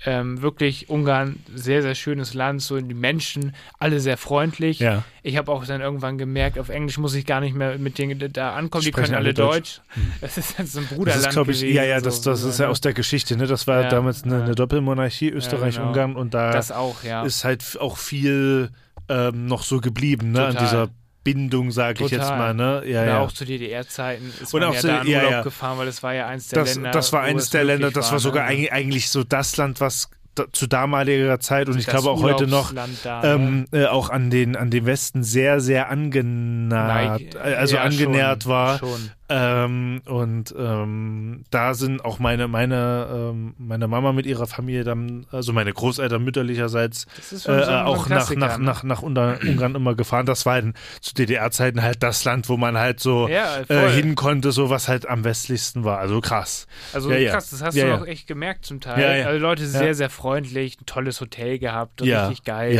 Ähm, 0.06 0.42
wirklich 0.42 0.90
Ungarn, 0.90 1.36
sehr, 1.54 1.80
sehr 1.80 1.94
schönes 1.94 2.34
Land, 2.34 2.60
so 2.60 2.78
die 2.78 2.92
Menschen, 2.94 3.54
alle 3.78 4.00
sehr 4.00 4.16
freundlich. 4.18 4.78
Ja. 4.80 5.02
Ich 5.22 5.38
habe 5.38 5.50
auch 5.50 5.64
dann 5.64 5.80
irgendwann 5.80 6.18
gemerkt, 6.18 6.58
auf 6.58 6.68
Englisch 6.68 6.98
muss 6.98 7.14
ich 7.14 7.24
gar 7.24 7.40
nicht 7.40 7.54
mehr 7.54 7.78
mit 7.78 7.96
denen 7.96 8.32
da 8.32 8.54
ankommen, 8.54 8.84
die 8.84 8.90
können 8.90 9.14
alle 9.14 9.16
alle 9.16 9.34
Deutsch. 9.34 9.80
Das 10.20 10.36
ist 10.36 10.58
jetzt 10.58 10.72
so 10.72 10.80
ein 10.80 10.86
Das 10.88 10.94
Bruderland 10.96 11.22
ist, 11.26 11.30
glaube 11.30 11.52
ich, 11.52 11.60
gewesen. 11.60 11.76
ja, 11.76 11.84
ja, 11.84 12.00
das, 12.00 12.22
so, 12.22 12.30
das 12.30 12.42
ist 12.42 12.58
ja 12.58 12.66
ne? 12.66 12.70
aus 12.70 12.80
der 12.82 12.92
Geschichte, 12.92 13.36
ne? 13.36 13.46
Das 13.46 13.66
war 13.66 13.82
Ja, 13.82 13.88
damals 13.88 14.24
eine, 14.24 14.38
ja. 14.38 14.44
eine 14.44 14.54
Doppelmonarchie, 14.54 15.30
Österreich, 15.30 15.76
genau. 15.76 15.88
Ungarn 15.88 16.16
und 16.16 16.34
da 16.34 16.50
Das 16.52 16.70
auch, 16.70 17.02
ja. 17.02 17.22
ist 17.22 17.44
halt 17.44 17.78
auch 17.80 17.96
viel 17.96 18.70
ähm, 19.08 19.46
noch 19.46 19.62
so 19.62 19.80
geblieben, 19.80 20.32
ne? 20.32 20.44
An 20.46 20.52
Total. 20.52 20.66
dieser 20.66 20.88
Bindung, 21.24 21.70
sage 21.70 22.04
ich 22.04 22.10
jetzt 22.10 22.28
mal, 22.28 22.54
ne? 22.54 22.82
Ja, 22.86 23.04
ja. 23.04 23.20
auch 23.20 23.32
zu 23.32 23.44
DDR-Zeiten 23.44 24.30
ist 24.42 24.52
Und 24.54 24.60
man 24.60 24.68
auch 24.70 24.74
ja 24.74 24.80
zu- 24.80 24.86
da 24.88 25.00
in 25.02 25.08
Urlaub 25.08 25.30
ja. 25.30 25.42
gefahren, 25.42 25.78
weil 25.78 25.86
das 25.86 26.02
war 26.02 26.14
ja 26.14 26.26
eins 26.26 26.48
der 26.48 26.60
das, 26.64 26.74
Länder. 26.74 26.90
das 26.90 27.12
war 27.12 27.22
eines 27.22 27.44
es 27.44 27.50
der 27.50 27.64
Länder, 27.64 27.90
das 27.90 28.12
war 28.12 28.18
sogar 28.18 28.50
ne? 28.52 28.70
eigentlich, 28.70 29.08
so 29.10 29.24
das 29.24 29.56
Land, 29.56 29.80
was 29.80 30.10
da, 30.34 30.44
zu 30.52 30.66
damaliger 30.66 31.38
Zeit 31.40 31.68
und 31.68 31.78
ich 31.78 31.86
glaube 31.86 32.10
auch 32.10 32.20
heute 32.22 32.46
noch 32.48 32.72
Da, 32.74 32.86
ne? 32.86 33.20
ähm, 33.24 33.66
äh, 33.72 33.86
auch 33.86 34.10
an 34.10 34.30
den, 34.30 34.56
an 34.56 34.70
den 34.70 34.84
Westen 34.84 35.22
sehr, 35.22 35.60
sehr 35.60 35.88
angenähert, 35.90 37.20
Neig- 37.20 37.34
äh, 37.36 37.54
also 37.54 37.76
ja, 37.76 37.82
angenähert 37.82 38.42
schon, 38.44 38.52
war. 38.52 38.78
Schon. 38.78 39.10
Ähm, 39.26 40.02
und 40.04 40.54
ähm, 40.58 41.44
da 41.50 41.72
sind 41.72 42.04
auch 42.04 42.18
meine, 42.18 42.46
meine, 42.46 43.08
ähm, 43.32 43.54
meine 43.56 43.88
Mama 43.88 44.12
mit 44.12 44.26
ihrer 44.26 44.46
Familie 44.46 44.84
dann, 44.84 45.26
also 45.30 45.54
meine 45.54 45.72
Großeltern 45.72 46.22
mütterlicherseits, 46.22 47.06
äh, 47.32 47.36
so 47.38 47.50
auch 47.52 48.06
nach, 48.08 48.34
nach, 48.34 48.58
ne? 48.58 48.64
nach, 48.64 48.82
nach 48.82 49.02
Ungar- 49.02 49.38
Ungarn 49.48 49.74
immer 49.74 49.94
gefahren. 49.94 50.26
Das 50.26 50.44
war 50.44 50.54
halt 50.54 50.74
zu 51.00 51.14
DDR-Zeiten 51.14 51.80
halt 51.82 52.02
das 52.02 52.24
Land, 52.24 52.50
wo 52.50 52.58
man 52.58 52.76
halt 52.76 53.00
so 53.00 53.26
Ja, 53.28 53.60
äh, 53.66 53.88
hin 53.90 54.14
konnte, 54.14 54.52
so 54.52 54.68
was 54.68 54.88
halt 54.88 55.08
am 55.08 55.24
westlichsten 55.24 55.84
war. 55.84 55.98
Also 56.00 56.20
krass. 56.20 56.66
Also 56.92 57.10
Ja, 57.10 57.30
krass, 57.30 57.48
das 57.48 57.62
hast 57.62 57.76
Ja, 57.76 57.96
du 57.96 58.02
auch 58.02 58.06
echt 58.06 58.26
gemerkt 58.26 58.66
zum 58.66 58.80
Teil. 58.80 59.24
Also 59.26 59.40
Leute 59.40 59.66
sehr, 59.66 59.94
sehr 59.94 60.10
freundlich, 60.10 60.78
ein 60.80 60.86
tolles 60.86 61.22
Hotel 61.22 61.58
gehabt, 61.58 62.02
richtig 62.02 62.44
geil. 62.44 62.74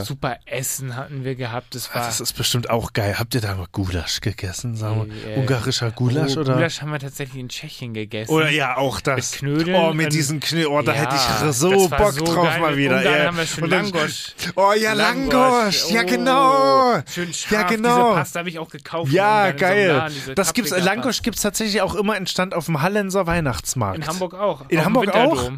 Super 0.00 0.38
Essen 0.46 0.96
hatten 0.96 1.24
wir 1.24 1.34
gehabt. 1.34 1.74
Das 1.74 1.94
war 1.94 2.06
Das 2.06 2.20
ist 2.20 2.32
bestimmt 2.32 2.70
auch 2.70 2.94
geil. 2.94 3.18
Habt 3.18 3.34
ihr 3.34 3.42
da 3.42 3.54
mal 3.56 3.66
Gulasch 3.72 4.20
gegessen? 4.22 4.74
Sagen 4.74 5.06
wir? 5.10 5.32
Äh, 5.32 5.34
Ungarischer 5.82 5.90
Gulasch 5.90 6.36
oh, 6.36 6.40
oder? 6.40 6.54
Gulasch 6.54 6.80
haben 6.80 6.92
wir 6.92 6.98
tatsächlich 6.98 7.40
in 7.40 7.48
Tschechien 7.48 7.94
gegessen. 7.94 8.30
Oder 8.32 8.50
ja, 8.50 8.76
auch 8.76 9.00
das. 9.00 9.32
Mit 9.32 9.40
Knödeln 9.40 9.76
Oh, 9.76 9.92
mit 9.92 10.06
und- 10.06 10.12
diesen 10.12 10.40
Knödeln. 10.40 10.72
Oh, 10.72 10.82
da 10.82 10.94
Ja, 10.94 11.00
hätte 11.00 11.16
ich 11.16 11.54
so 11.54 11.88
Bock 11.88 12.12
so 12.12 12.24
drauf 12.24 12.44
geil. 12.46 12.60
mal 12.60 12.72
In 12.72 12.78
wieder. 12.78 12.98
Ungarn 12.98 13.14
ja. 13.18 13.26
haben 13.26 13.36
wir 13.36 13.46
schön 13.46 13.64
Und 13.64 13.70
dann- 13.70 13.90
Langosch. 13.90 14.34
Oh 14.56 14.72
ja, 14.72 14.92
Langosch. 14.92 15.90
Ja, 15.90 16.02
genau. 16.02 17.02
Schön 17.12 17.32
scharf. 17.32 17.52
Ja, 17.52 17.62
genau. 17.68 18.08
Diese 18.08 18.14
Pasta 18.18 18.38
habe 18.40 18.48
ich 18.48 18.58
auch 18.58 18.70
gekauft. 18.70 19.12
Ja, 19.12 19.46
in 19.46 19.52
in 19.52 19.58
so 19.58 19.64
geil. 19.64 20.34
Das 20.34 20.54
gibt's. 20.54 20.70
Langosch 20.70 21.22
gibt's 21.22 21.42
tatsächlich 21.42 21.80
auch 21.82 21.94
immer 21.94 22.16
entstand 22.16 22.54
auf 22.54 22.66
dem 22.66 22.82
Hallenser 22.82 23.26
Weihnachtsmarkt. 23.26 23.98
In 23.98 24.06
Hamburg 24.06 24.34
auch. 24.34 24.64
In 24.68 24.84
Hamburg 24.84 25.14
auch? 25.14 25.50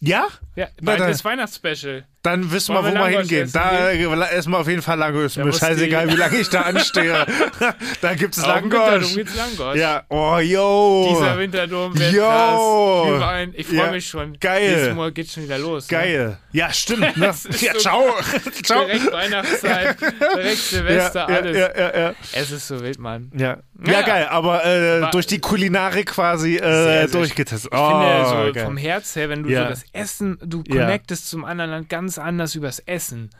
Ja? 0.00 0.26
Ja, 0.56 0.68
das 0.80 1.24
Weihnachtsspecial. 1.24 2.04
Dann 2.22 2.52
wissen 2.52 2.74
wir, 2.74 2.80
wo 2.82 2.86
wir 2.86 2.94
wir 2.94 3.06
hingehen. 3.20 3.44
essen 3.44 3.52
Da 3.54 3.90
äh, 3.90 4.34
erstmal 4.34 4.60
auf 4.60 4.68
jeden 4.68 4.82
Fall 4.82 4.98
Langosch. 4.98 5.34
Da 5.34 5.44
Mir 5.44 5.52
scheißegal, 5.54 6.08
wie 6.10 6.16
lange 6.16 6.36
ich 6.38 6.48
da 6.50 6.62
anstehe. 6.62 7.12
da 8.02 8.08
Langosch. 8.10 9.14
gibt's 9.14 9.34
Langosch. 9.36 9.76
Ja, 9.76 10.02
oh, 10.10 10.36
yo. 10.38 11.08
Dieser 11.14 11.38
Winterdom 11.38 11.98
wird 11.98 12.12
Yo. 12.12 12.22
krass. 12.22 13.16
Überall. 13.16 13.48
Ich 13.54 13.66
freue 13.66 13.76
Ja, 13.78 13.90
mich 13.92 14.06
schon. 14.06 14.36
geil. 14.38 14.70
Nächsten 14.76 14.94
Monat 14.96 15.14
geht's 15.14 15.32
schon 15.32 15.44
wieder 15.44 15.58
los. 15.58 15.90
Ne? 15.90 15.96
Geil. 15.98 16.38
Ja, 16.52 16.72
stimmt. 16.72 17.16
Ne? 17.16 17.26
Es 17.50 17.60
Ja, 17.62 17.74
ciao. 17.74 18.04
ciao. 18.62 18.84
Direkt 18.84 19.12
Weihnachtszeit, 19.12 19.96
direkt 20.36 20.58
Silvester, 20.58 21.26
ja, 21.28 21.36
alles. 21.36 21.56
Ja, 21.56 21.70
ja, 21.78 21.98
ja. 22.00 22.14
Es 22.32 22.50
ist 22.50 22.66
so 22.68 22.80
wild, 22.82 22.98
Mann. 22.98 23.30
Ja, 23.36 23.58
ja, 23.86 23.92
Ja. 23.92 24.02
geil, 24.02 24.26
aber 24.28 24.64
äh, 24.64 25.10
durch 25.12 25.26
die 25.26 25.38
Kulinarik 25.40 26.06
quasi 26.10 26.56
äh, 26.56 26.60
Sehr, 26.60 26.84
sehr 26.84 27.08
durchgetestet. 27.08 27.72
Ich 27.72 27.78
finde, 27.78 28.26
so 28.26 28.34
Oh, 28.36 28.52
geil. 28.52 28.64
vom 28.64 28.76
Herz 28.76 29.16
her, 29.16 29.28
wenn 29.30 29.42
du 29.44 29.48
Ja. 29.48 29.62
so 29.64 29.68
das 29.70 29.84
Essen, 29.92 30.38
du 30.44 30.62
Ja. 30.66 30.82
connectest 30.82 31.30
zum 31.30 31.44
anderen 31.44 31.70
Land 31.70 31.88
ganz 31.88 32.09
anders 32.18 32.54
übers 32.54 32.78
Essen. 32.80 33.30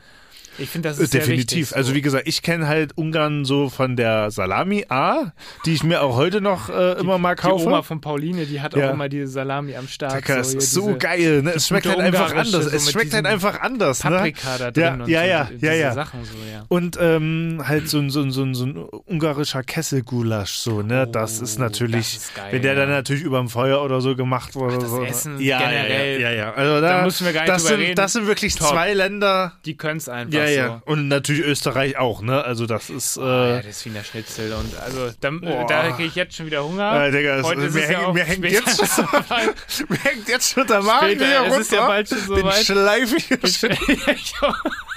Ich 0.61 0.69
finde, 0.69 0.89
das 0.89 0.99
ist 0.99 1.11
sehr 1.11 1.21
Definitiv. 1.21 1.69
so. 1.69 1.75
Also 1.75 1.93
wie 1.95 2.01
gesagt, 2.01 2.27
ich 2.27 2.41
kenne 2.41 2.67
halt 2.67 2.97
Ungarn 2.97 3.45
so 3.45 3.69
von 3.69 3.95
der 3.95 4.31
Salami 4.31 4.85
A, 4.89 5.31
die 5.65 5.73
ich 5.73 5.83
mir 5.83 6.01
auch 6.01 6.15
heute 6.15 6.41
noch 6.41 6.69
äh, 6.69 6.93
immer 6.99 7.17
mal 7.17 7.35
Die 7.35 7.41
kaufe. 7.41 7.65
Oma 7.67 7.81
von 7.81 7.99
Pauline, 8.01 8.45
die 8.45 8.61
hat 8.61 8.75
Ja. 8.75 8.89
auch 8.89 8.93
immer 8.93 9.09
diese 9.09 9.27
Salami 9.27 9.75
am 9.75 9.87
Start. 9.87 10.15
Digga, 10.17 10.37
es 10.37 10.51
hier 10.51 10.59
ist 10.59 10.71
so 10.71 10.85
diese 10.87 10.97
geil, 10.97 11.41
ne? 11.43 11.51
Es 11.55 11.67
schmeckt 11.67 11.87
halt 11.87 11.99
einfach 11.99 12.33
anders. 12.33 12.65
so 12.65 12.69
es 12.69 12.91
schmeckt 12.91 13.13
halt 13.13 13.25
einfach 13.25 13.59
anders, 13.61 14.03
ne? 14.03 14.11
Paprika 14.11 14.57
da 14.57 14.71
drin 14.71 14.83
Ja, 14.83 14.93
und 14.93 15.07
ja, 15.09 15.21
so, 15.21 15.27
ja, 15.27 15.43
die- 15.45 15.53
ja, 15.65 15.71
diese 15.71 15.75
ja. 15.81 15.93
Sachen 15.93 16.23
so, 16.25 16.31
ja. 16.51 16.63
Und 16.67 16.97
ähm, 17.01 17.61
halt 17.65 17.89
so 17.89 17.99
ein, 17.99 18.09
so, 18.09 18.21
ein, 18.21 18.31
so, 18.31 18.43
ein, 18.43 18.53
so 18.55 18.65
ein 18.65 18.77
ungarischer 19.05 19.63
Kesselgulasch, 19.63 20.53
so, 20.53 20.81
ne? 20.81 21.07
das 21.07 21.41
ist 21.41 21.57
Oh, 21.57 21.61
natürlich, 21.61 22.13
das 22.15 22.23
ist 22.23 22.35
geil, 22.35 22.47
wenn 22.51 22.61
der 22.61 22.75
dann 22.75 22.89
natürlich 22.89 23.23
überm 23.23 23.49
Feuer 23.49 23.83
oder 23.83 24.01
so 24.01 24.15
gemacht 24.15 24.55
wurde. 24.55 24.77
das 24.77 24.89
so, 24.89 25.03
Essen 25.03 25.39
ja, 25.39 25.59
generell, 25.59 26.21
Ja, 26.21 26.31
ja. 26.31 26.53
Also 26.53 26.81
da, 26.81 26.99
da 26.99 27.03
müssen 27.05 27.25
wir 27.25 27.33
gar 27.33 27.41
nicht 27.41 27.53
das 27.53 27.65
sind, 27.65 27.79
reden. 27.79 27.95
Das 27.95 28.13
sind 28.13 28.27
wirklich 28.27 28.55
Top. 28.55 28.69
zwei 28.69 28.93
Länder. 28.93 29.53
Die 29.65 29.75
können 29.75 29.97
es 29.97 30.07
einfach 30.09 30.33
Ja, 30.33 30.45
so. 30.53 30.59
ja. 30.59 30.81
Und 30.85 31.07
natürlich 31.07 31.43
Österreich 31.45 31.97
auch, 31.97 32.21
ne? 32.21 32.43
Also 32.43 32.65
das 32.65 32.89
ist. 32.89 33.17
Äh, 33.17 33.21
Ah, 33.21 33.47
ja, 33.55 33.61
das 33.61 33.83
Wiener 33.85 34.03
Schnitzel 34.03 34.53
und 34.53 34.77
also 34.79 35.09
da, 35.19 35.31
da 35.67 35.91
kriege 35.91 36.07
ich 36.09 36.15
jetzt 36.15 36.35
schon 36.35 36.45
wieder 36.45 36.63
Hunger. 36.63 37.05
äh, 37.05 37.11
Digga, 37.11 37.41
Heute 37.43 37.61
ist 37.61 37.73
mir, 37.73 37.83
es 37.83 37.89
ja 37.89 38.11
mir, 38.11 38.23
hängt 38.23 38.45
jetzt 38.45 38.77
schon, 38.95 39.05
mir 39.89 39.97
hängt 40.03 40.27
jetzt 40.27 40.53
schon 40.53 40.67
der 40.67 40.81
Magen 40.81 41.19
es 41.19 41.41
runter. 41.43 41.59
ist 41.61 41.71
ja 41.71 41.87
bald 41.87 42.09
schon 42.09 42.19
so 42.19 42.35
Bin 42.35 42.45
weit. 42.45 42.65
schleifig. 42.65 43.29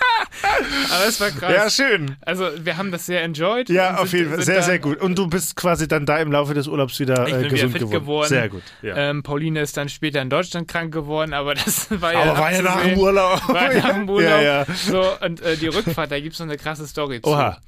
Aber 0.92 1.06
es 1.08 1.20
war 1.20 1.30
krass. 1.30 1.52
Ja, 1.52 1.70
schön. 1.70 2.16
Also 2.22 2.48
wir 2.58 2.76
haben 2.76 2.90
das 2.92 3.06
sehr 3.06 3.22
enjoyed. 3.22 3.68
Ja, 3.70 3.96
auf 3.96 4.08
sind- 4.10 4.20
jeden 4.20 4.30
Fall. 4.34 4.42
Sehr, 4.42 4.62
sehr 4.62 4.78
gut. 4.78 5.00
Und 5.00 5.16
du 5.18 5.26
bist 5.26 5.56
quasi 5.56 5.88
dann 5.88 6.06
da 6.06 6.18
im 6.18 6.30
Laufe 6.32 6.54
des 6.54 6.66
Urlaubs 6.68 6.98
wieder, 7.00 7.26
Ich 7.26 7.34
äh, 7.34 7.38
wieder 7.40 7.48
gesund 7.50 7.72
fit 7.72 7.80
geworden. 7.82 8.00
geworden. 8.00 8.28
Sehr 8.28 8.48
gut. 8.48 8.62
Ja. 8.82 8.96
Ähm, 8.96 9.22
Pauline 9.22 9.60
ist 9.60 9.76
dann 9.76 9.88
später 9.88 10.20
in 10.22 10.30
Deutschland 10.30 10.68
krank 10.68 10.92
geworden, 10.92 11.32
aber 11.32 11.54
das 11.54 11.88
war 12.00 12.12
ja 12.12 12.20
Aber 12.22 12.38
war 12.38 12.52
ja 12.52 12.62
nach 12.62 12.82
dem. 12.82 12.98
Urlaub. 12.98 13.48
War 13.48 13.72
nach 13.74 13.92
dem 13.94 14.08
Urlaub. 14.08 14.30
Ja, 14.30 14.40
ja. 14.42 14.66
So, 14.74 15.04
und 15.20 15.40
äh, 15.42 15.56
die 15.56 15.68
Rückfahrt, 15.68 16.10
da 16.10 16.20
gibt 16.20 16.34
es 16.34 16.40
noch 16.40 16.46
eine 16.46 16.56
krasse 16.56 16.86
Story 16.86 17.20
zu. 17.22 17.30
Oha. 17.30 17.58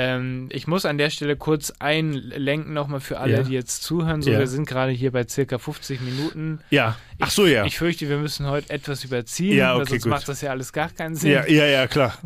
Ähm, 0.00 0.48
ich 0.52 0.68
muss 0.68 0.84
an 0.86 0.96
der 0.96 1.10
Stelle 1.10 1.34
kurz 1.34 1.72
einlenken 1.80 2.72
nochmal 2.72 3.00
für 3.00 3.18
alle, 3.18 3.38
Ja. 3.38 3.42
die 3.42 3.52
jetzt 3.52 3.82
zuhören. 3.82 4.22
So, 4.22 4.30
Ja. 4.30 4.38
wir 4.38 4.46
sind 4.46 4.68
gerade 4.68 4.92
hier 4.92 5.10
bei 5.10 5.26
circa 5.26 5.58
50 5.58 6.00
Minuten. 6.00 6.60
Ja. 6.70 6.96
Ach 7.18 7.30
so, 7.30 7.46
ja. 7.46 7.64
Ich 7.64 7.78
fürchte, 7.78 8.08
wir 8.08 8.18
müssen 8.18 8.46
heute 8.46 8.70
etwas 8.70 9.02
überziehen, 9.02 9.56
Ja, 9.56 9.74
weil 9.74 9.80
okay, 9.82 9.90
sonst 9.90 10.02
gut. 10.04 10.10
macht 10.10 10.28
das 10.28 10.40
ja 10.40 10.50
alles 10.50 10.72
gar 10.72 10.90
keinen 10.90 11.16
Sinn. 11.16 11.32
Ja, 11.32 11.44
ja, 11.48 11.66
ja, 11.66 11.88
klar. 11.88 12.16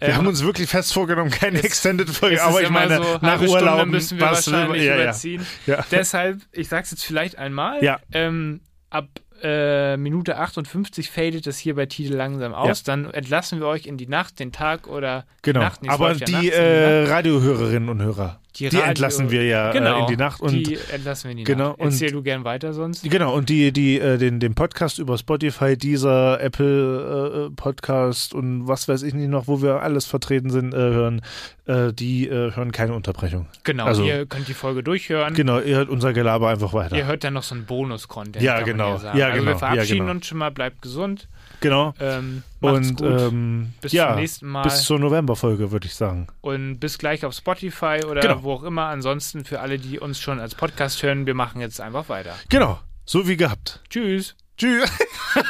Wir 0.00 0.08
Ähm, 0.08 0.16
haben 0.16 0.26
uns 0.26 0.42
wirklich 0.42 0.68
fest 0.68 0.92
vorgenommen, 0.92 1.30
keine 1.30 1.58
es- 1.60 1.64
Extended-Folge, 1.66 2.42
aber 2.42 2.62
ich 2.62 2.68
meine, 2.70 2.96
so, 2.96 3.18
nach 3.22 3.40
Urlaub 3.40 3.86
müssen 3.86 4.18
wir 4.18 4.26
was 4.26 4.50
wahrscheinlich 4.50 4.82
ja, 4.82 4.96
überziehen. 4.96 5.46
Deshalb, 5.92 6.40
ich 6.50 6.66
sag's 6.68 6.90
jetzt 6.90 7.04
vielleicht 7.04 7.38
einmal, 7.38 7.80
Ja. 7.84 8.00
ähm, 8.12 8.60
ab 8.90 9.06
äh, 9.42 9.96
Minute 9.96 10.36
58 10.38 11.10
fadet 11.10 11.46
es 11.46 11.58
hier 11.58 11.74
bei 11.74 11.86
Tide 11.86 12.14
langsam 12.16 12.54
aus. 12.54 12.82
Dann 12.82 13.10
entlassen 13.10 13.60
wir 13.60 13.66
euch 13.66 13.86
in 13.86 13.96
die 13.96 14.06
Nacht, 14.06 14.38
den 14.40 14.52
Tag 14.52 14.86
oder 14.88 15.24
Genau. 15.42 15.60
Nacht. 15.60 15.82
Nee, 15.82 15.88
Aber 15.88 16.08
läuft 16.08 16.20
ja 16.20 16.26
die 16.26 16.32
nachts 16.48 16.58
äh, 16.58 17.00
Nacht. 17.02 17.10
Radiohörerinnen 17.12 17.88
und 17.88 18.02
Hörer, 18.02 18.39
die, 18.56 18.66
Radio- 18.66 18.80
entlassen 18.82 19.30
wir 19.30 19.44
ja 19.44 19.72
genau, 19.72 19.98
äh, 19.98 20.00
in 20.02 20.06
die 20.08 20.16
Nacht. 20.16 20.40
Und 20.40 20.52
die 20.52 20.78
entlassen 20.92 21.24
wir 21.24 21.30
in 21.32 21.36
die 21.38 21.44
genau, 21.44 21.68
Nacht. 21.70 21.80
und- 21.80 21.86
Erzähl 21.86 22.10
du 22.12 22.22
gern 22.22 22.44
weiter 22.44 22.72
sonst. 22.72 23.02
Genau, 23.08 23.34
und 23.34 23.48
die, 23.48 23.72
die 23.72 23.98
äh, 23.98 24.18
den, 24.18 24.40
den 24.40 24.54
Podcast 24.54 24.98
über 24.98 25.16
Spotify, 25.18 25.76
dieser 25.76 26.40
Apple 26.40 27.48
äh, 27.50 27.54
Podcast 27.54 28.34
und 28.34 28.66
was 28.68 28.88
weiß 28.88 29.02
ich 29.02 29.14
nicht 29.14 29.28
noch, 29.28 29.46
wo 29.48 29.62
wir 29.62 29.82
alles 29.82 30.06
vertreten 30.06 30.50
sind, 30.50 30.74
äh, 30.74 30.76
hören, 30.76 31.22
äh, 31.66 31.92
die 31.92 32.26
äh, 32.28 32.54
hören 32.54 32.72
keine 32.72 32.94
Unterbrechung. 32.94 33.46
Genau, 33.64 33.84
Also- 33.84 34.04
ihr 34.04 34.26
könnt 34.26 34.48
die 34.48 34.54
Folge 34.54 34.82
durchhören. 34.82 35.34
Genau, 35.34 35.60
ihr 35.60 35.76
hört 35.76 35.88
unser 35.88 36.12
Gelaber 36.12 36.48
einfach 36.48 36.72
weiter. 36.72 36.96
Ihr 36.96 37.06
hört 37.06 37.24
dann 37.24 37.34
noch 37.34 37.42
so 37.42 37.54
einen 37.54 37.64
Bonus-Content. 37.66 38.42
Ja, 38.42 38.54
kann 38.54 38.60
man 38.62 38.70
genau. 38.72 38.96
sagen. 38.98 39.18
Ja, 39.18 39.26
also 39.26 39.38
genau. 39.38 39.50
wir 39.52 39.58
verabschieden 39.58 39.96
Ja, 39.98 40.02
genau. 40.04 40.10
uns 40.16 40.26
schon 40.26 40.38
mal, 40.38 40.50
bleibt 40.50 40.82
gesund. 40.82 41.28
Genau. 41.60 41.92
Ähm, 42.00 42.42
Und 42.60 43.00
ähm, 43.02 43.72
bis 43.80 43.92
ja, 43.92 44.08
zum 44.08 44.16
nächsten 44.20 44.46
Mal. 44.48 44.62
bis 44.62 44.82
zur 44.82 44.98
Novemberfolge, 44.98 45.70
würde 45.72 45.86
ich 45.86 45.94
sagen. 45.94 46.26
und 46.40 46.78
bis 46.80 46.96
gleich 46.98 47.24
auf 47.24 47.34
Spotify 47.34 48.00
oder 48.08 48.20
Genau. 48.22 48.42
wo 48.42 48.52
auch 48.54 48.62
immer. 48.62 48.86
Ansonsten 48.86 49.44
für 49.44 49.60
alle, 49.60 49.78
die 49.78 49.98
uns 49.98 50.20
schon 50.20 50.40
als 50.40 50.54
Podcast 50.54 51.02
hören, 51.02 51.26
wir 51.26 51.34
machen 51.34 51.60
jetzt 51.60 51.80
einfach 51.80 52.08
weiter. 52.08 52.34
Genau, 52.48 52.78
so 53.04 53.28
wie 53.28 53.36
gehabt. 53.36 53.82
Tschüss. 53.90 54.36
Tschüss. 54.56 54.90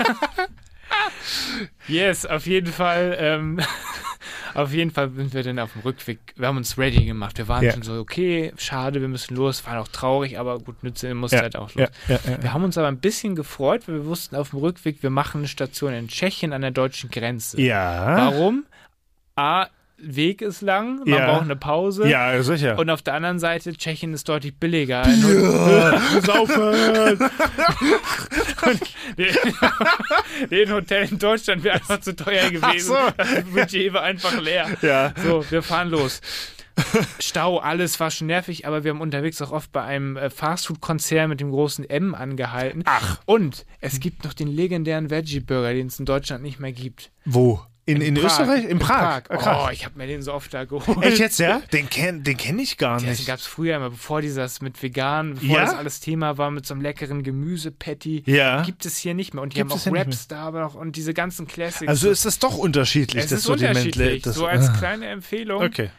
Yes, 1.88 2.26
auf 2.26 2.46
jeden 2.46 2.72
Fall. 2.72 3.16
Ähm, 3.18 3.60
auf 4.54 4.72
jeden 4.72 4.90
Fall 4.90 5.10
sind 5.10 5.32
wir 5.34 5.42
dann 5.42 5.58
auf 5.58 5.72
dem 5.72 5.82
Rückweg. 5.82 6.18
Wir 6.36 6.48
haben 6.48 6.56
uns 6.56 6.76
ready 6.78 7.04
gemacht. 7.04 7.38
Wir 7.38 7.48
waren 7.48 7.64
Ja. 7.64 7.72
schon 7.72 7.82
so, 7.82 7.94
okay, 7.98 8.52
schade, 8.56 9.00
wir 9.00 9.08
müssen 9.08 9.36
los. 9.36 9.64
Waren 9.66 9.78
auch 9.78 9.88
traurig, 9.88 10.38
aber 10.38 10.58
gut, 10.58 10.82
Nütze 10.82 11.12
musste 11.14 11.36
Ja, 11.36 11.42
halt 11.42 11.56
auch 11.56 11.74
los. 11.74 11.88
ja. 12.08 12.18
Wir 12.40 12.52
haben 12.52 12.64
uns 12.64 12.76
aber 12.78 12.88
ein 12.88 12.98
bisschen 13.00 13.34
gefreut, 13.36 13.86
weil 13.88 13.96
wir 13.96 14.06
wussten 14.06 14.36
auf 14.36 14.50
dem 14.50 14.60
Rückweg, 14.60 15.02
wir 15.02 15.10
machen 15.10 15.38
eine 15.38 15.48
Station 15.48 15.92
in 15.92 16.08
Tschechien 16.08 16.52
an 16.52 16.62
der 16.62 16.70
deutschen 16.70 17.10
Grenze. 17.10 17.60
Ja. 17.60 18.16
Warum? 18.16 18.64
A, 19.36 19.66
Weg 20.02 20.42
ist 20.42 20.62
lang, 20.62 21.00
man 21.00 21.08
Ja. 21.08 21.26
braucht 21.32 21.42
eine 21.42 21.56
Pause. 21.56 22.08
Ja, 22.08 22.42
sicher. 22.42 22.78
Und 22.78 22.88
auf 22.90 23.02
der 23.02 23.14
anderen 23.14 23.38
Seite, 23.38 23.72
Tschechien 23.76 24.12
ist 24.14 24.28
deutlich 24.28 24.54
billiger. 24.56 25.02
Ein 25.02 25.22
Hot- 25.22 26.24
Saufen! 26.24 27.30
Den, 29.18 29.34
den 30.50 30.72
Hotel 30.72 31.08
in 31.10 31.18
Deutschland 31.18 31.64
wäre 31.64 31.76
einfach 31.76 32.00
zu 32.00 32.14
teuer 32.14 32.50
gewesen. 32.50 32.88
so. 32.88 32.96
Das 33.16 33.44
Budget 33.44 33.92
war 33.92 34.02
einfach 34.02 34.40
leer. 34.40 34.68
ja. 34.82 35.12
So, 35.22 35.44
wir 35.50 35.62
fahren 35.62 35.88
los. 35.90 36.20
Stau, 37.18 37.58
alles 37.58 38.00
war 38.00 38.10
schon 38.10 38.28
nervig, 38.28 38.66
aber 38.66 38.84
wir 38.84 38.92
haben 38.92 39.00
unterwegs 39.02 39.42
auch 39.42 39.50
oft 39.52 39.70
bei 39.72 39.82
einem 39.82 40.16
äh, 40.16 40.30
Fastfood-Konzern 40.30 41.28
mit 41.28 41.40
dem 41.40 41.50
großen 41.50 41.88
M 41.88 42.14
angehalten. 42.14 42.82
Ach. 42.86 43.20
Und 43.26 43.66
es 43.80 44.00
gibt 44.00 44.24
noch 44.24 44.32
den 44.32 44.48
legendären 44.48 45.10
Veggie-Burger, 45.10 45.74
den 45.74 45.88
es 45.88 45.98
in 45.98 46.06
Deutschland 46.06 46.42
nicht 46.42 46.58
mehr 46.58 46.72
gibt. 46.72 47.10
Wo? 47.26 47.60
In, 47.86 48.00
in, 48.00 48.14
Prag. 48.14 48.24
Österreich? 48.24 48.64
In 48.66 48.78
Prag. 48.78 49.22
Ah, 49.28 49.36
krass. 49.36 49.66
Oh, 49.66 49.70
ich 49.72 49.84
habe 49.84 49.98
mir 49.98 50.06
den 50.06 50.22
so 50.22 50.32
oft 50.32 50.52
da 50.54 50.64
geholt. 50.64 51.02
Echt 51.02 51.18
jetzt, 51.18 51.40
ja? 51.40 51.60
Den 51.72 51.88
kenne 51.88 52.20
den 52.20 52.36
kenn 52.36 52.58
ich 52.58 52.76
gar 52.76 52.98
Den 52.98 53.08
nicht. 53.08 53.26
gab 53.26 53.38
es 53.38 53.46
früher 53.46 53.76
immer, 53.76 53.90
bevor 53.90 54.20
dieses 54.20 54.60
mit 54.60 54.80
vegan, 54.80 55.34
bevor 55.34 55.56
Ja? 55.56 55.64
das 55.64 55.74
alles 55.74 56.00
Thema 56.00 56.38
war, 56.38 56.50
mit 56.50 56.66
so 56.66 56.74
einem 56.74 56.82
leckeren 56.82 57.22
Gemüse-Patty. 57.22 58.24
Ja. 58.26 58.62
Gibt 58.62 58.86
es 58.86 58.98
hier 58.98 59.14
nicht 59.14 59.34
mehr. 59.34 59.42
Und 59.42 59.54
die 59.54 59.58
Gibt 59.58 59.72
haben 59.72 59.78
auch 59.80 59.92
Raps 59.92 60.28
da 60.28 60.42
aber 60.42 60.60
noch 60.60 60.74
und 60.74 60.94
diese 60.96 61.14
ganzen 61.14 61.46
Classics. 61.46 61.88
Also 61.88 62.10
ist 62.10 62.24
das 62.24 62.38
doch 62.38 62.56
unterschiedlich, 62.56 63.24
es 63.24 63.30
das 63.30 63.40
ist 63.40 63.44
Sortiment. 63.46 63.76
unterschiedlich. 63.76 64.22
Das, 64.22 64.36
so 64.36 64.46
als 64.46 64.68
ah. 64.68 64.76
kleine 64.78 65.06
Empfehlung. 65.06 65.62
Okay. 65.62 65.90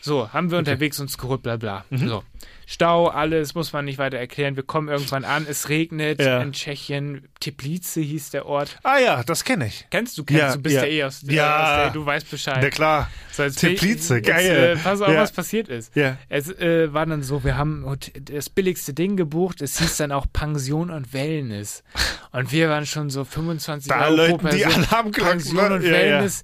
So, 0.00 0.32
haben 0.32 0.50
wir 0.50 0.58
unterwegs 0.58 0.98
uns 1.00 1.18
geholt, 1.18 1.42
bla 1.42 1.56
bla. 1.56 1.84
So. 1.90 2.22
Stau, 2.68 3.06
alles, 3.06 3.54
muss 3.54 3.72
man 3.72 3.84
nicht 3.84 3.96
weiter 3.98 4.18
erklären. 4.18 4.56
Wir 4.56 4.64
kommen 4.64 4.88
irgendwann 4.88 5.24
an, 5.24 5.46
es 5.48 5.68
regnet 5.68 6.20
Ja. 6.20 6.42
in 6.42 6.52
Tschechien. 6.52 7.28
Teplice 7.38 8.00
hieß 8.00 8.30
der 8.30 8.46
Ort. 8.46 8.78
Ah 8.82 8.98
ja, 8.98 9.22
das 9.22 9.44
kenne 9.44 9.68
ich. 9.68 9.86
Kennst 9.88 10.18
du, 10.18 10.24
kennst 10.24 10.40
Ja, 10.42 10.52
du, 10.56 10.62
bist 10.62 10.74
ja. 10.74 10.82
ja 10.84 10.88
eh 10.88 11.04
aus, 11.04 11.22
Ja. 11.28 11.62
aus 11.62 11.82
der, 11.84 11.90
du 11.92 12.04
weißt 12.04 12.28
Bescheid. 12.28 12.58
Na 12.60 12.70
klar. 12.70 13.08
So, 13.30 13.48
Teplice, 13.48 14.20
geil. 14.20 14.74
Äh, 14.76 14.82
pass 14.82 15.00
auf, 15.00 15.12
Ja. 15.12 15.20
was 15.20 15.30
passiert 15.30 15.68
ist. 15.68 15.94
Ja. 15.94 16.16
Es 16.28 16.50
äh, 16.58 16.92
war 16.92 17.06
dann 17.06 17.22
so, 17.22 17.44
wir 17.44 17.56
haben 17.56 17.86
das 18.20 18.50
billigste 18.50 18.92
Ding 18.94 19.16
gebucht. 19.16 19.62
Es 19.62 19.78
hieß 19.78 19.98
dann 19.98 20.10
auch 20.10 20.26
Pension 20.32 20.90
und 20.90 21.12
Wellness. 21.12 21.84
Und 22.32 22.50
wir 22.50 22.68
waren 22.68 22.84
schon 22.84 23.10
so 23.10 23.24
25 23.24 23.88
Da 23.88 24.06
Euro 24.08 24.10
pro 24.10 24.16
läuten 24.16 24.50
die 24.50 24.62
Person. 24.64 24.84
Alarmglocken, 24.90 25.30
Pension 25.38 25.72
und 25.72 25.82
Ja, 25.82 25.88
ja. 25.88 25.92
Wellness. 25.94 26.42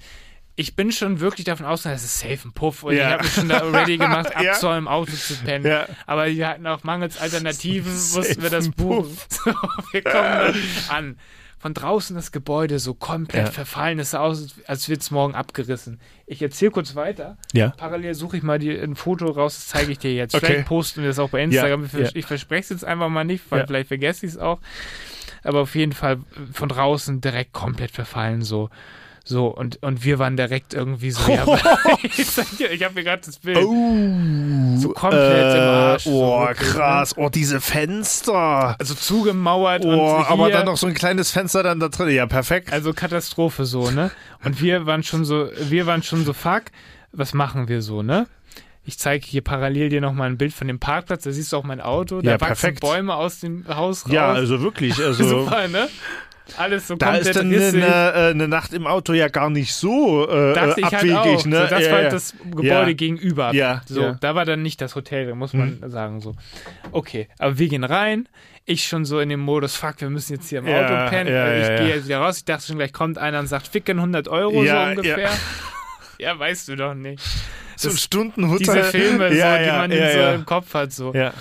Ich 0.54 0.76
bin 0.76 0.92
schon 0.92 1.20
wirklich 1.20 1.44
davon 1.46 1.64
ausgegangen, 1.64 1.96
das 1.96 2.04
ist 2.04 2.18
safe 2.20 2.46
ein 2.48 2.52
Puff. 2.52 2.82
Und 2.82 2.94
Ja. 2.94 3.06
ich 3.06 3.12
habe 3.12 3.22
mich 3.24 3.32
schon 3.32 3.48
da 3.48 3.58
ready 3.58 3.96
gemacht, 3.96 4.36
ab 4.36 4.42
Ja. 4.42 4.76
im 4.78 4.86
Auto 4.86 5.12
zu 5.12 5.34
pennen. 5.36 5.66
Ja. 5.66 5.86
Aber 6.06 6.26
wir 6.26 6.48
hatten 6.48 6.66
auch 6.66 6.84
mangels 6.84 7.18
Alternativen, 7.18 7.90
Safe 7.96 8.18
mussten 8.28 8.42
wir 8.42 8.50
das 8.50 8.68
buchen. 8.70 9.16
So, 9.30 9.52
wir 9.92 10.02
kommen 10.02 10.54
an. 10.88 11.18
Von 11.58 11.74
draußen 11.74 12.16
das 12.16 12.32
Gebäude 12.32 12.80
so 12.80 12.92
komplett 12.92 13.50
verfallen. 13.50 14.00
Es 14.00 14.10
sah 14.10 14.18
aus, 14.18 14.56
als 14.66 14.88
wird 14.88 15.00
es 15.00 15.12
morgen 15.12 15.36
abgerissen. 15.36 16.00
Ich 16.26 16.42
erzähle 16.42 16.72
kurz 16.72 16.96
weiter. 16.96 17.36
Parallel 17.76 18.14
suche 18.14 18.36
ich 18.36 18.42
mal 18.42 18.58
die, 18.58 18.76
ein 18.76 18.96
Foto 18.96 19.26
raus, 19.30 19.54
das 19.54 19.68
zeige 19.68 19.92
ich 19.92 20.00
dir 20.00 20.12
jetzt. 20.12 20.34
Okay. 20.34 20.44
Vielleicht 20.46 20.66
posten 20.66 21.02
wir 21.02 21.08
das 21.08 21.20
auch 21.20 21.30
bei 21.30 21.40
Instagram. 21.44 21.88
Ich, 22.14 22.26
verspreche 22.26 22.62
es 22.62 22.68
jetzt 22.70 22.84
einfach 22.84 23.08
mal 23.08 23.22
nicht, 23.24 23.44
weil 23.50 23.64
vielleicht 23.64 23.86
vergesse 23.88 24.26
ich 24.26 24.32
es 24.32 24.38
auch. 24.38 24.58
Aber 25.44 25.60
auf 25.60 25.76
jeden 25.76 25.92
Fall 25.92 26.18
von 26.52 26.68
draußen 26.68 27.20
direkt 27.20 27.52
komplett 27.52 27.92
verfallen 27.92 28.42
so. 28.42 28.68
So, 29.24 29.46
und, 29.46 29.80
und 29.82 30.04
wir 30.04 30.18
waren 30.18 30.36
direkt 30.36 30.74
irgendwie 30.74 31.12
so, 31.12 31.30
ja, 31.30 31.44
ich 32.02 32.26
sag 32.26 32.56
dir, 32.56 32.70
ich 32.72 32.82
habe 32.82 32.94
mir 32.94 33.04
gerade 33.04 33.22
das 33.24 33.38
Bild. 33.38 33.58
Oh. 33.58 34.76
So 34.78 34.88
komplett 34.90 35.54
im 35.54 35.60
Arsch, 35.60 36.04
so 36.04 36.10
Oh, 36.10 36.40
wirklich, 36.48 36.68
ne? 36.68 36.74
krass. 36.74 37.14
Oh, 37.16 37.28
diese 37.28 37.60
Fenster. 37.60 38.76
Also 38.78 38.94
zugemauert 38.94 39.84
und 39.84 39.94
Oh, 39.94 40.16
hier, 40.18 40.28
aber 40.28 40.50
dann 40.50 40.66
noch 40.66 40.76
so 40.76 40.86
ein 40.86 40.94
kleines 40.94 41.30
Fenster 41.30 41.62
dann 41.62 41.78
da 41.78 41.88
drin. 41.88 42.08
Ja, 42.14 42.26
perfekt. 42.26 42.72
Also 42.72 42.92
Katastrophe 42.92 43.64
so, 43.64 43.90
ne? 43.90 44.10
Und 44.44 44.60
wir 44.60 44.86
waren 44.86 45.02
schon 45.02 45.24
so, 45.24 45.48
wir 45.68 45.86
waren 45.86 46.02
schon 46.02 46.24
so, 46.24 46.32
fuck, 46.32 46.64
was 47.12 47.32
machen 47.34 47.68
wir 47.68 47.82
so, 47.82 48.02
ne? 48.02 48.26
Ich 48.84 48.98
zeige 48.98 49.24
hier 49.24 49.42
parallel 49.42 49.90
dir 49.90 50.00
nochmal 50.00 50.28
ein 50.30 50.38
Bild 50.38 50.52
von 50.52 50.66
dem 50.66 50.80
Parkplatz, 50.80 51.22
da 51.22 51.30
siehst 51.30 51.52
du 51.52 51.56
auch 51.58 51.62
mein 51.62 51.80
Auto, 51.80 52.20
da 52.20 52.32
Ja, 52.32 52.40
wachsen 52.40 52.46
perfekt. 52.48 52.80
Bäume 52.80 53.14
aus 53.14 53.38
dem 53.38 53.64
Haus 53.68 54.06
raus. 54.06 54.12
ja, 54.12 54.32
also 54.32 54.60
wirklich. 54.60 54.98
Also, 55.04 55.22
Super, 55.44 55.68
ne? 55.68 55.88
Alles 56.56 56.88
so 56.88 56.96
da 56.96 57.06
komplett 57.12 57.26
ist 57.28 57.36
dann 57.36 57.52
eine, 57.52 57.66
eine, 57.68 58.12
eine 58.30 58.48
Nacht 58.48 58.72
im 58.72 58.86
Auto 58.86 59.12
ja 59.12 59.28
gar 59.28 59.48
nicht 59.50 59.72
so 59.74 60.28
äh, 60.28 60.54
halt 60.58 60.82
abwegig. 60.84 61.14
auch. 61.16 61.46
Ne? 61.46 61.62
So, 61.62 61.66
das 61.68 61.82
ja, 61.84 61.90
war 61.90 61.98
halt 61.98 62.12
das 62.12 62.34
Gebäude 62.44 62.66
Ja. 62.66 62.92
gegenüber. 62.92 63.54
Ja, 63.54 63.82
So, 63.86 64.02
ja. 64.02 64.16
Da 64.20 64.34
war 64.34 64.44
dann 64.44 64.62
nicht 64.62 64.80
das 64.80 64.94
Hotel, 64.96 65.34
muss 65.34 65.52
man 65.52 65.78
sagen 65.90 66.20
so. 66.20 66.34
Okay, 66.90 67.28
aber 67.38 67.58
wir 67.58 67.68
gehen 67.68 67.84
rein. 67.84 68.28
Ich 68.64 68.84
schon 68.86 69.04
so 69.04 69.18
in 69.18 69.28
dem 69.28 69.40
Modus, 69.40 69.74
fuck, 69.76 70.00
wir 70.00 70.10
müssen 70.10 70.34
jetzt 70.34 70.48
hier 70.48 70.60
im 70.60 70.68
Ja, 70.68 70.84
Auto 70.84 71.10
pennen. 71.10 71.32
ja, 71.32 71.52
ich 71.56 71.62
ja, 71.68 71.76
gehe 71.78 71.88
ja. 71.88 71.94
jetzt 71.96 72.04
wieder 72.06 72.18
raus. 72.18 72.38
Ich 72.38 72.44
dachte 72.44 72.66
schon, 72.66 72.76
gleich 72.76 72.92
kommt 72.92 73.18
einer 73.18 73.40
und 73.40 73.46
sagt, 73.48 73.66
ficken 73.66 73.98
100 73.98 74.28
Euro 74.28 74.62
Ja, 74.62 74.84
so 74.84 74.90
ungefähr. 75.00 75.18
ja. 75.18 75.30
Ja. 76.18 76.38
weißt 76.38 76.68
du 76.68 76.76
doch 76.76 76.94
nicht. 76.94 77.20
so 77.76 77.88
ein 77.88 77.94
das- 77.94 78.02
Stundenhotel. 78.02 78.58
Diese 78.66 78.84
Filme, 78.84 79.34
ja, 79.34 79.52
so, 79.56 79.58
die 79.62 79.66
ja, 79.66 79.78
man 79.78 79.90
ja, 79.92 80.12
so 80.12 80.18
ja. 80.18 80.34
im 80.34 80.46
Kopf 80.46 80.74
hat, 80.74 80.92
so. 80.92 81.12
Ja. 81.12 81.32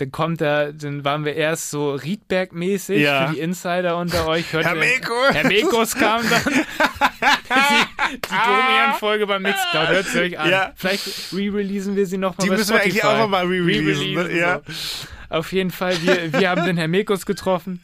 Dann 0.00 0.10
kommt 0.12 0.40
er, 0.40 0.72
dann 0.72 1.04
waren 1.04 1.24
wir 1.26 1.34
erst 1.34 1.70
so 1.70 1.92
Riedberg-mäßig 1.94 2.96
Ja. 2.98 3.26
für 3.26 3.34
die 3.34 3.40
Insider 3.40 3.96
unter 3.98 4.26
euch. 4.26 4.50
Hört 4.52 4.64
Herr 4.64 4.74
ihr- 4.74 4.80
Meko. 4.80 5.14
Herr 5.30 5.46
Mekos 5.46 5.94
kam 5.94 6.22
dann. 6.28 6.42
die 6.54 8.16
die 8.16 8.28
Domian-Folge 8.30 9.26
beim 9.26 9.42
Mixcloud, 9.42 9.88
hört 9.88 10.06
sie 10.06 10.20
euch 10.20 10.38
an. 10.38 10.50
Ja. 10.50 10.72
Vielleicht 10.74 11.32
re-releasen 11.32 11.96
wir 11.96 12.06
sie 12.06 12.16
nochmal 12.18 12.46
Die 12.46 12.50
müssen 12.54 12.70
wir 12.74 12.80
eigentlich 12.80 12.98
Spotify. 12.98 13.14
auch 13.14 13.18
noch 13.18 13.28
mal 13.28 13.44
re-releasen, 13.46 14.14
ne? 14.14 14.38
Ja. 14.38 14.60
so. 14.66 15.06
Auf 15.28 15.52
jeden 15.52 15.70
Fall, 15.70 15.94
wir, 16.02 16.32
wir 16.32 16.50
haben 16.50 16.64
den 16.64 16.76
Herr 16.76 16.88
Mekos 16.88 17.24
getroffen 17.26 17.80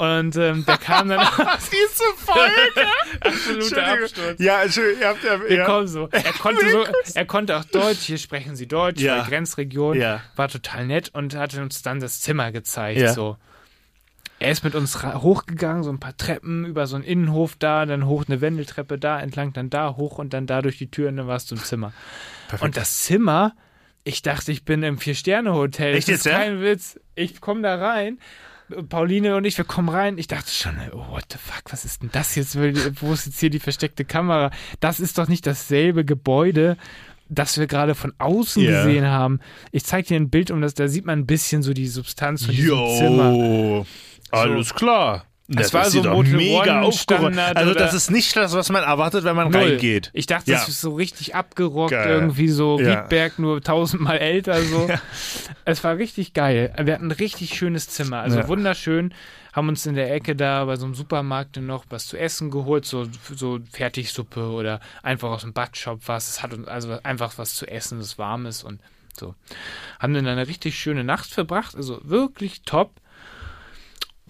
und 0.00 0.34
ähm, 0.36 0.64
der 0.64 0.78
kam 0.78 1.08
dann 1.08 1.20
Diese 1.70 2.04
Folge. 2.16 2.86
absoluter 3.20 3.86
Absturz. 3.86 4.40
Ja, 4.40 4.62
Entschuldigung, 4.62 5.00
ihr 5.02 5.08
habt 5.08 5.24
ja. 5.24 5.40
Wir 5.40 5.56
ja. 5.58 5.64
kommen 5.66 5.88
so. 5.88 6.08
Er 6.10 6.32
konnte, 6.32 6.70
so, 6.70 6.84
er 7.14 7.24
konnte 7.26 7.56
auch 7.58 7.64
Deutsch, 7.64 8.00
hier 8.00 8.16
sprechen 8.18 8.56
sie 8.56 8.66
Deutsch, 8.66 9.00
Ja. 9.00 9.22
Grenzregion, 9.24 9.98
Ja. 10.00 10.22
war 10.36 10.48
total 10.48 10.86
nett 10.86 11.10
und 11.12 11.34
hat 11.34 11.54
uns 11.54 11.82
dann 11.82 12.00
das 12.00 12.20
Zimmer 12.22 12.50
gezeigt. 12.50 12.98
Ja. 13.00 13.12
So. 13.12 13.36
Er 14.38 14.50
ist 14.52 14.64
mit 14.64 14.74
uns 14.74 15.02
hochgegangen, 15.02 15.82
so 15.82 15.90
ein 15.90 16.00
paar 16.00 16.16
Treppen 16.16 16.64
über 16.64 16.86
so 16.86 16.96
einen 16.96 17.04
Innenhof 17.04 17.56
da, 17.58 17.84
dann 17.84 18.06
hoch 18.06 18.24
eine 18.26 18.40
Wendeltreppe 18.40 18.96
da, 18.98 19.20
entlang 19.20 19.52
dann 19.52 19.68
da, 19.68 19.96
hoch 19.96 20.16
und 20.16 20.32
dann 20.32 20.46
da 20.46 20.62
durch 20.62 20.78
die 20.78 20.90
Tür 20.90 21.10
und 21.10 21.18
dann 21.18 21.26
warst 21.26 21.50
du 21.50 21.56
im 21.56 21.62
Zimmer. 21.62 21.92
Perfekt. 22.48 22.64
Und 22.64 22.76
das 22.78 23.02
Zimmer, 23.02 23.54
ich 24.02 24.22
dachte, 24.22 24.50
ich 24.50 24.64
bin 24.64 24.82
im 24.82 24.96
Vier-Sterne-Hotel. 24.96 25.94
Echt 25.94 26.08
Das 26.08 26.14
ist 26.20 26.24
jetzt, 26.24 26.32
ja? 26.32 26.38
kein 26.38 26.62
Witz. 26.62 26.98
Ich 27.14 27.42
komme 27.42 27.60
da 27.60 27.74
rein. 27.74 28.18
Pauline 28.88 29.36
und 29.36 29.44
ich, 29.44 29.56
wir 29.58 29.64
kommen 29.64 29.88
rein. 29.88 30.18
Ich 30.18 30.26
dachte 30.28 30.50
schon, 30.50 30.76
oh, 30.92 31.04
what 31.10 31.24
the 31.30 31.38
fuck, 31.38 31.62
was 31.72 31.84
ist 31.84 32.02
denn 32.02 32.10
das 32.12 32.34
jetzt? 32.36 32.56
Wo 32.56 33.12
ist 33.12 33.26
jetzt 33.26 33.40
hier 33.40 33.50
die 33.50 33.60
versteckte 33.60 34.04
Kamera? 34.04 34.50
Das 34.80 35.00
ist 35.00 35.18
doch 35.18 35.28
nicht 35.28 35.46
dasselbe 35.46 36.04
Gebäude, 36.04 36.76
das 37.28 37.58
wir 37.58 37.66
gerade 37.66 37.94
von 37.94 38.12
außen 38.18 38.62
Ja. 38.62 38.84
gesehen 38.84 39.06
haben. 39.06 39.40
Ich 39.72 39.84
zeige 39.84 40.08
dir 40.08 40.16
ein 40.16 40.30
Bild 40.30 40.50
um 40.50 40.60
das, 40.60 40.74
da 40.74 40.88
sieht 40.88 41.04
man 41.06 41.20
ein 41.20 41.26
bisschen 41.26 41.62
so 41.62 41.72
die 41.72 41.86
Substanz 41.88 42.44
von 42.46 42.54
diesem 42.54 42.86
Zimmer. 42.98 43.32
Jo. 43.32 43.86
Alles 44.30 44.74
klar. 44.74 45.24
Es 45.56 45.74
war 45.74 45.90
so 45.90 46.02
Motel 46.02 46.34
mega 46.36 46.80
aufgeräumt. 46.82 47.34
Standard 47.34 47.56
Also 47.56 47.74
das 47.74 47.92
ist 47.94 48.10
nicht 48.10 48.36
das, 48.36 48.52
was 48.54 48.70
man 48.70 48.84
erwartet, 48.84 49.24
wenn 49.24 49.34
man 49.34 49.50
Null. 49.50 49.60
reingeht. 49.62 50.10
Ich 50.12 50.26
dachte, 50.26 50.50
Ja. 50.50 50.58
das 50.58 50.68
ist 50.68 50.80
so 50.80 50.94
richtig 50.94 51.34
abgerockt, 51.34 51.90
Geil. 51.90 52.08
irgendwie 52.08 52.48
so 52.48 52.78
Ja. 52.80 53.00
Riedberg 53.00 53.38
nur 53.38 53.60
tausendmal 53.60 54.18
älter 54.18 54.62
so. 54.62 54.88
Es 55.64 55.82
war 55.84 55.96
richtig 55.96 56.34
geil. 56.34 56.72
Wir 56.82 56.94
hatten 56.94 57.06
ein 57.08 57.12
richtig 57.12 57.54
schönes 57.56 57.88
Zimmer, 57.88 58.20
also 58.20 58.38
Ja. 58.38 58.48
wunderschön. 58.48 59.12
Haben 59.52 59.68
uns 59.68 59.84
in 59.86 59.96
der 59.96 60.14
Ecke 60.14 60.36
da 60.36 60.64
bei 60.64 60.76
so 60.76 60.84
einem 60.84 60.94
Supermarkt 60.94 61.56
noch 61.56 61.84
was 61.90 62.06
zu 62.06 62.16
essen 62.16 62.50
geholt, 62.52 62.84
so, 62.86 63.06
so 63.34 63.58
Fertigsuppe 63.72 64.50
oder 64.50 64.78
einfach 65.02 65.30
aus 65.30 65.40
dem 65.42 65.52
Badshop 65.52 66.02
was. 66.06 66.28
Es 66.28 66.42
hat 66.44 66.52
uns 66.54 66.68
also 66.68 66.98
einfach 67.02 67.36
was 67.38 67.54
zu 67.56 67.66
essen, 67.66 67.98
das 67.98 68.16
warm 68.18 68.46
ist 68.46 68.62
und 68.62 68.80
so. 69.18 69.34
Haben 69.98 70.14
dann 70.14 70.28
eine 70.28 70.46
richtig 70.46 70.78
schöne 70.78 71.02
Nacht 71.02 71.28
verbracht, 71.30 71.74
also 71.74 72.00
wirklich 72.04 72.62
top. 72.62 72.92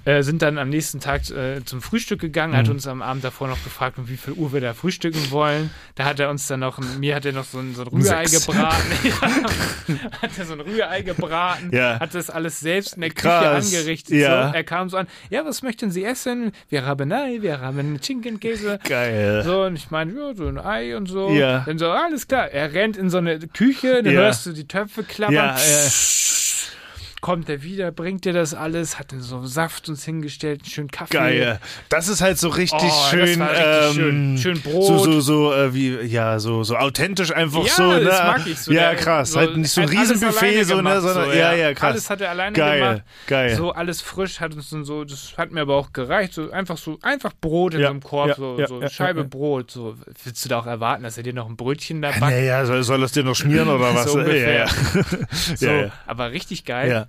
Äh, 0.04 0.22
sind 0.22 0.40
dann 0.42 0.56
am 0.58 0.68
nächsten 0.70 0.98
Tag 1.00 1.28
äh, 1.30 1.64
zum 1.64 1.82
Frühstück 1.82 2.20
gegangen, 2.20 2.56
hat 2.56 2.66
Mhm. 2.66 2.72
uns 2.72 2.86
am 2.86 3.02
Abend 3.02 3.22
davor 3.22 3.48
noch 3.48 3.62
gefragt, 3.64 3.98
um 3.98 4.08
wie 4.08 4.16
viel 4.16 4.32
Uhr 4.32 4.52
wir 4.52 4.60
da 4.60 4.72
frühstücken 4.74 5.30
wollen. 5.30 5.70
Da 5.94 6.04
hat 6.06 6.18
er 6.20 6.30
uns 6.30 6.46
dann 6.46 6.60
noch, 6.60 6.78
mir 6.98 7.14
hat 7.14 7.26
er 7.26 7.32
noch 7.32 7.44
so 7.44 7.58
ein, 7.58 7.74
so 7.74 7.82
ein 7.82 7.88
Rührei 7.88 8.24
Sechs. 8.26 8.46
gebraten. 8.46 8.82
ja, 9.04 9.20
hat 10.22 10.30
er 10.38 10.44
so 10.46 10.54
ein 10.54 10.60
Rührei 10.60 11.02
gebraten, 11.02 11.70
Ja. 11.72 12.00
hat 12.00 12.14
das 12.14 12.30
alles 12.30 12.60
selbst 12.60 12.94
in 12.94 13.02
der 13.02 13.10
Küche 13.10 13.28
Krass. 13.28 13.66
angerichtet. 13.74 14.14
Ja. 14.16 14.48
So. 14.48 14.54
Er 14.54 14.64
kam 14.64 14.88
so 14.88 14.96
an, 14.96 15.06
ja, 15.28 15.44
was 15.44 15.62
möchten 15.62 15.90
Sie 15.90 16.04
essen? 16.04 16.52
Wir 16.68 16.86
haben 16.86 17.12
Ei, 17.12 17.38
wir 17.42 17.60
haben 17.60 17.98
Schinkenkäse. 18.02 18.78
Geil. 18.88 19.42
So, 19.44 19.64
und 19.64 19.76
ich 19.76 19.90
meine, 19.90 20.12
ja, 20.14 20.34
so 20.34 20.46
ein 20.46 20.58
Ei 20.58 20.96
und 20.96 21.06
so. 21.08 21.30
Ja. 21.30 21.60
Dann 21.66 21.78
so, 21.78 21.90
alles 21.90 22.26
klar. 22.26 22.48
Er 22.50 22.72
rennt 22.72 22.96
in 22.96 23.10
so 23.10 23.18
eine 23.18 23.38
Küche, 23.38 24.02
dann 24.02 24.14
Ja. 24.14 24.20
hörst 24.20 24.46
du 24.46 24.52
die 24.52 24.66
Töpfe 24.66 25.02
klappern. 25.02 25.34
Ja, 25.34 25.56
äh, 25.56 25.88
Kommt 27.20 27.50
er 27.50 27.62
wieder, 27.62 27.92
bringt 27.92 28.24
dir 28.24 28.32
das 28.32 28.54
alles, 28.54 28.98
hat 28.98 29.12
dann 29.12 29.20
so 29.20 29.44
Saft 29.44 29.88
uns 29.90 30.04
hingestellt, 30.06 30.62
einen 30.62 30.70
schönen 30.70 30.90
Kaffee. 30.90 31.12
Geil. 31.18 31.60
Das 31.90 32.08
ist 32.08 32.22
halt 32.22 32.38
so 32.38 32.48
richtig 32.48 32.80
Oh, 32.90 33.10
schön. 33.10 33.42
richtig 33.42 33.58
ähm, 33.62 33.92
schön. 33.94 34.38
Schön 34.38 34.60
Brot. 34.62 34.86
So, 34.86 34.98
so, 34.98 35.20
so, 35.20 35.52
äh, 35.52 35.74
wie, 35.74 35.96
ja, 36.06 36.38
so, 36.38 36.64
so 36.64 36.76
authentisch 36.76 37.30
einfach 37.34 37.64
Ja, 37.66 37.72
so, 37.74 37.92
ne? 37.92 38.04
das 38.04 38.22
mag 38.22 38.46
ich 38.46 38.58
so. 38.58 38.72
Ja, 38.72 38.94
krass. 38.94 39.32
so- 39.32 39.38
halt 39.38 39.54
nicht 39.56 39.70
so 39.70 39.82
ein 39.82 39.88
Riesenbuffet, 39.88 40.64
so, 40.64 40.80
ne? 40.80 41.00
Sondern, 41.02 41.24
so, 41.26 41.32
ja, 41.32 41.52
ja, 41.52 41.74
krass. 41.74 41.90
Alles 41.90 42.08
hat 42.10 42.20
er 42.22 42.30
alleine 42.30 42.56
geil, 42.56 42.78
gemacht. 42.80 43.02
geil. 43.26 43.54
So 43.56 43.72
alles 43.72 44.00
frisch 44.00 44.40
hat 44.40 44.54
uns 44.54 44.70
dann 44.70 44.86
so, 44.86 45.04
das 45.04 45.34
hat 45.36 45.52
mir 45.52 45.60
aber 45.60 45.76
auch 45.76 45.92
gereicht. 45.92 46.32
So 46.32 46.50
einfach 46.50 46.78
so, 46.78 46.98
einfach 47.02 47.32
Brot 47.38 47.74
in 47.74 47.80
Ja, 47.80 47.88
so 47.88 47.90
einem 47.90 48.02
Korb, 48.02 48.28
ja, 48.28 48.34
so, 48.36 48.58
ja, 48.58 48.66
so 48.66 48.80
ja, 48.80 48.88
Scheibe 48.88 49.18
ja, 49.20 49.24
ja. 49.24 49.28
Brot. 49.28 49.70
So 49.70 49.94
willst 50.24 50.42
du 50.44 50.48
da 50.48 50.58
auch 50.60 50.66
erwarten, 50.66 51.02
dass 51.02 51.18
er 51.18 51.22
dir 51.22 51.34
noch 51.34 51.48
ein 51.50 51.56
Brötchen 51.56 52.00
da 52.00 52.08
backt? 52.12 52.20
Naja, 52.20 52.64
soll, 52.64 52.82
soll 52.82 53.00
das 53.02 53.12
dir 53.12 53.24
noch 53.24 53.34
schmieren 53.36 53.68
oder 53.68 53.80
was? 53.94 54.10
So 54.10 54.18
ungefähr. 54.20 54.64
Ja, 54.64 54.66
So, 55.56 55.66
ja. 55.66 55.80
ja, 55.82 55.92
aber 56.06 56.30
richtig 56.32 56.60
ja. 56.60 56.64
geil. 56.66 57.06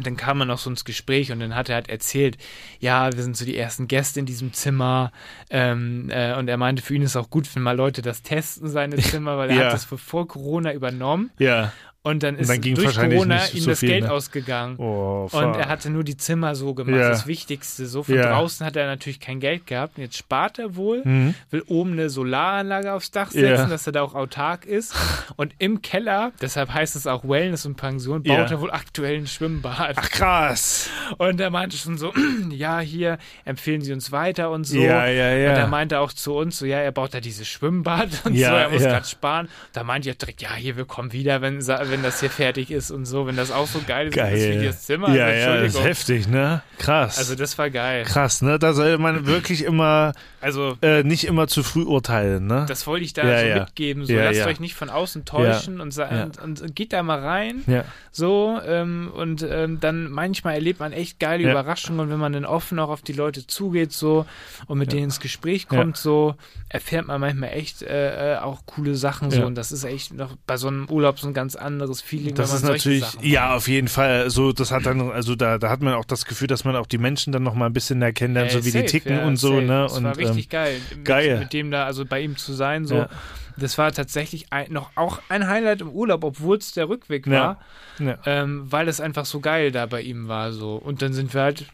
Und 0.00 0.06
dann 0.06 0.16
kam 0.16 0.40
er 0.40 0.46
noch 0.46 0.56
so 0.58 0.70
ins 0.70 0.86
Gespräch 0.86 1.30
und 1.30 1.40
dann 1.40 1.54
hat 1.54 1.68
er 1.68 1.74
halt 1.74 1.90
erzählt, 1.90 2.38
ja, 2.78 3.12
wir 3.14 3.22
sind 3.22 3.36
so 3.36 3.44
die 3.44 3.54
ersten 3.58 3.86
Gäste 3.86 4.18
in 4.18 4.24
diesem 4.24 4.54
Zimmer. 4.54 5.12
Ähm, 5.50 6.08
äh, 6.10 6.34
und 6.36 6.48
er 6.48 6.56
meinte, 6.56 6.80
für 6.82 6.94
ihn 6.94 7.02
ist 7.02 7.16
auch 7.16 7.28
gut, 7.28 7.54
wenn 7.54 7.62
mal 7.62 7.76
Leute 7.76 8.00
das 8.00 8.22
testen, 8.22 8.70
seine 8.70 8.96
Zimmer, 8.96 9.36
weil 9.36 9.50
er 9.50 9.56
Ja. 9.56 9.64
hat 9.66 9.74
das 9.74 9.84
vor 9.84 10.26
Corona 10.26 10.72
übernommen. 10.72 11.30
ja. 11.38 11.72
Und 12.02 12.22
dann 12.22 12.38
ist 12.38 12.48
dann 12.48 12.62
ging 12.62 12.76
durch 12.76 12.94
Corona 12.96 13.46
ihm 13.52 13.60
so 13.60 13.70
das 13.70 13.80
viel, 13.80 13.90
Geld 13.90 14.04
ne? 14.04 14.10
ausgegangen. 14.12 14.76
Oh, 14.78 15.28
Und 15.32 15.54
er 15.56 15.68
hatte 15.68 15.90
nur 15.90 16.02
die 16.02 16.16
Zimmer 16.16 16.54
so 16.54 16.72
gemacht, 16.72 16.96
Ja. 16.98 17.10
das 17.10 17.26
Wichtigste. 17.26 17.84
So 17.86 18.02
von 18.04 18.14
Ja. 18.14 18.30
draußen 18.30 18.64
hat 18.64 18.74
er 18.76 18.86
natürlich 18.86 19.20
kein 19.20 19.38
Geld 19.38 19.66
gehabt. 19.66 19.98
Und 19.98 20.04
jetzt 20.04 20.16
spart 20.16 20.58
er 20.58 20.76
wohl, 20.76 21.02
Mhm. 21.04 21.34
will 21.50 21.62
oben 21.66 21.92
eine 21.92 22.08
Solaranlage 22.08 22.94
aufs 22.94 23.10
Dach 23.10 23.32
Ja. 23.34 23.40
setzen, 23.42 23.68
dass 23.68 23.86
er 23.86 23.92
da 23.92 24.00
auch 24.02 24.14
autark 24.14 24.64
ist. 24.64 24.94
Und 25.36 25.52
im 25.58 25.82
Keller, 25.82 26.32
deshalb 26.40 26.72
heißt 26.72 26.96
es 26.96 27.06
auch 27.06 27.22
Wellness 27.28 27.66
und 27.66 27.76
Pension, 27.76 28.22
baut 28.22 28.34
Ja. 28.34 28.46
er 28.46 28.60
wohl 28.62 28.70
aktuell 28.70 29.16
ein 29.18 29.26
Schwimmbad. 29.26 29.96
Ach, 29.98 30.08
krass. 30.10 30.88
Und 31.18 31.38
er 31.38 31.50
meinte 31.50 31.76
schon 31.76 31.98
so, 31.98 32.14
ja, 32.50 32.80
hier 32.80 33.18
empfehlen 33.44 33.82
Sie 33.82 33.92
uns 33.92 34.10
weiter 34.10 34.50
und 34.50 34.64
so. 34.64 34.78
Ja, 34.80 35.04
ja, 35.06 35.34
ja. 35.34 35.50
Und 35.50 35.56
er 35.56 35.66
meinte 35.66 35.98
auch 36.00 36.14
zu 36.14 36.34
uns 36.34 36.58
so, 36.58 36.64
ja, 36.64 36.78
er 36.78 36.92
baut 36.92 37.12
da 37.12 37.20
dieses 37.20 37.46
Schwimmbad 37.46 38.08
und 38.24 38.34
Ja, 38.34 38.48
so, 38.48 38.54
er 38.56 38.70
muss 38.70 38.82
ja. 38.82 38.88
gerade 38.92 39.06
sparen. 39.06 39.48
Da 39.74 39.84
meinte 39.84 40.08
ich 40.08 40.16
direkt, 40.16 40.40
ja, 40.40 40.54
hier, 40.54 40.78
wir 40.78 40.86
kommen 40.86 41.12
wieder, 41.12 41.42
wenn, 41.42 41.60
wenn 41.90 42.02
das 42.02 42.20
hier 42.20 42.30
fertig 42.30 42.70
ist 42.70 42.90
und 42.90 43.04
so, 43.06 43.26
wenn 43.26 43.36
das 43.36 43.50
auch 43.50 43.66
so 43.66 43.80
geil 43.86 44.08
ist, 44.08 44.16
ist 44.16 44.22
wie 44.22 44.54
Geil. 44.56 44.64
das 44.66 44.82
Zimmer. 44.84 45.14
Ja, 45.14 45.26
also, 45.26 45.38
ja, 45.50 45.60
das 45.62 45.74
ist 45.74 45.84
heftig, 45.84 46.28
ne? 46.28 46.62
Krass. 46.78 47.18
Also 47.18 47.34
das 47.34 47.56
war 47.58 47.70
geil. 47.70 48.04
Krass, 48.04 48.42
ne? 48.42 48.58
Da 48.58 48.72
soll 48.72 48.98
man 48.98 49.26
wirklich 49.26 49.64
immer, 49.64 50.12
Also 50.40 50.76
äh, 50.82 51.02
nicht 51.02 51.24
immer 51.24 51.46
zu 51.48 51.62
früh 51.62 51.82
urteilen, 51.82 52.46
ne? 52.46 52.66
das 52.68 52.86
wollte 52.86 53.04
ich 53.04 53.12
da 53.12 53.24
Ja, 53.28 53.40
so 53.40 53.46
ja. 53.46 53.58
mitgeben. 53.60 54.04
So, 54.04 54.12
Ja, 54.12 54.30
lasst 54.30 54.46
euch 54.46 54.60
nicht 54.60 54.74
von 54.74 54.90
außen 54.90 55.24
täuschen 55.24 55.80
und, 55.80 55.96
und, 55.98 56.60
und 56.62 56.76
geht 56.76 56.92
da 56.92 57.02
mal 57.02 57.18
rein. 57.20 57.62
ja. 57.66 57.84
So, 58.12 58.58
ähm, 58.66 59.10
und 59.14 59.46
ähm, 59.48 59.78
dann 59.80 60.10
manchmal 60.10 60.54
erlebt 60.54 60.80
man 60.80 60.92
echt 60.92 61.20
geile. 61.20 61.48
Überraschungen 61.50 62.00
und 62.00 62.10
wenn 62.10 62.18
man 62.18 62.32
dann 62.32 62.44
offen 62.44 62.78
auch 62.80 62.88
auf 62.88 63.02
die 63.02 63.12
Leute 63.12 63.46
zugeht 63.46 63.92
so 63.92 64.26
und 64.66 64.78
mit 64.78 64.92
denen 64.92 65.04
ins 65.04 65.20
Gespräch 65.20 65.68
kommt, 65.68 65.96
so 65.96 66.34
erfährt 66.68 67.06
man 67.06 67.20
manchmal 67.20 67.50
echt 67.50 67.82
äh, 67.82 68.34
äh, 68.34 68.38
auch 68.38 68.66
coole 68.66 68.94
Sachen 68.96 69.30
so 69.30 69.44
und 69.46 69.54
das 69.54 69.70
ist 69.72 69.84
echt 69.84 70.12
noch 70.12 70.36
bei 70.46 70.56
so 70.56 70.66
einem 70.68 70.88
Urlaub 70.90 71.18
so 71.20 71.28
ein 71.28 71.34
ganz 71.34 71.54
anderes 71.54 71.79
Feeling, 72.02 72.34
Das 72.34 72.52
ist 72.52 72.62
natürlich, 72.64 73.04
ja, 73.22 73.54
auf 73.54 73.68
jeden 73.68 73.88
Fall. 73.88 74.30
So, 74.30 74.52
das 74.52 74.70
hat 74.70 74.86
dann, 74.86 75.10
also 75.10 75.34
da, 75.34 75.58
da 75.58 75.70
hat 75.70 75.80
man 75.82 75.94
auch 75.94 76.04
das 76.04 76.24
Gefühl, 76.24 76.46
dass 76.48 76.64
man 76.64 76.76
auch 76.76 76.86
die 76.86 76.98
Menschen 76.98 77.32
dann 77.32 77.42
noch 77.42 77.54
mal 77.54 77.66
ein 77.66 77.72
bisschen 77.72 77.98
mehr 77.98 78.12
kennenlernt, 78.12 78.50
Ey, 78.50 78.58
so 78.58 78.64
wie 78.64 78.70
safe, 78.70 78.84
die 78.84 78.90
ticken 78.90 79.16
ja, 79.16 79.26
und 79.26 79.36
so, 79.36 79.54
safe. 79.54 79.62
ne? 79.66 79.82
Das 79.82 79.96
und 79.96 80.04
war 80.04 80.16
richtig 80.16 80.44
ähm, 80.44 80.50
geil. 80.50 80.80
Mit, 80.96 81.04
geil. 81.04 81.38
Mit 81.40 81.52
dem 81.52 81.70
da, 81.70 81.84
also 81.84 82.04
bei 82.04 82.20
ihm 82.20 82.36
zu 82.36 82.52
sein, 82.52 82.84
so. 82.86 82.94
Ja. 82.96 83.08
Das 83.56 83.76
war 83.76 83.92
tatsächlich 83.92 84.52
ein, 84.52 84.72
noch 84.72 84.90
auch 84.94 85.20
ein 85.28 85.46
Highlight 85.46 85.82
im 85.82 85.90
Urlaub, 85.90 86.24
obwohl 86.24 86.56
es 86.56 86.72
der 86.72 86.88
Rückweg 86.88 87.26
Ja. 87.26 87.32
war, 87.32 87.60
ja. 87.98 88.16
ähm, 88.24 88.62
weil 88.70 88.88
es 88.88 89.00
einfach 89.00 89.26
so 89.26 89.40
geil 89.40 89.70
da 89.70 89.84
bei 89.86 90.00
ihm 90.00 90.28
war, 90.28 90.52
so. 90.52 90.76
Und 90.76 91.02
dann 91.02 91.12
sind 91.12 91.34
wir 91.34 91.42
halt 91.42 91.66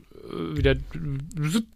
wieder 0.54 0.74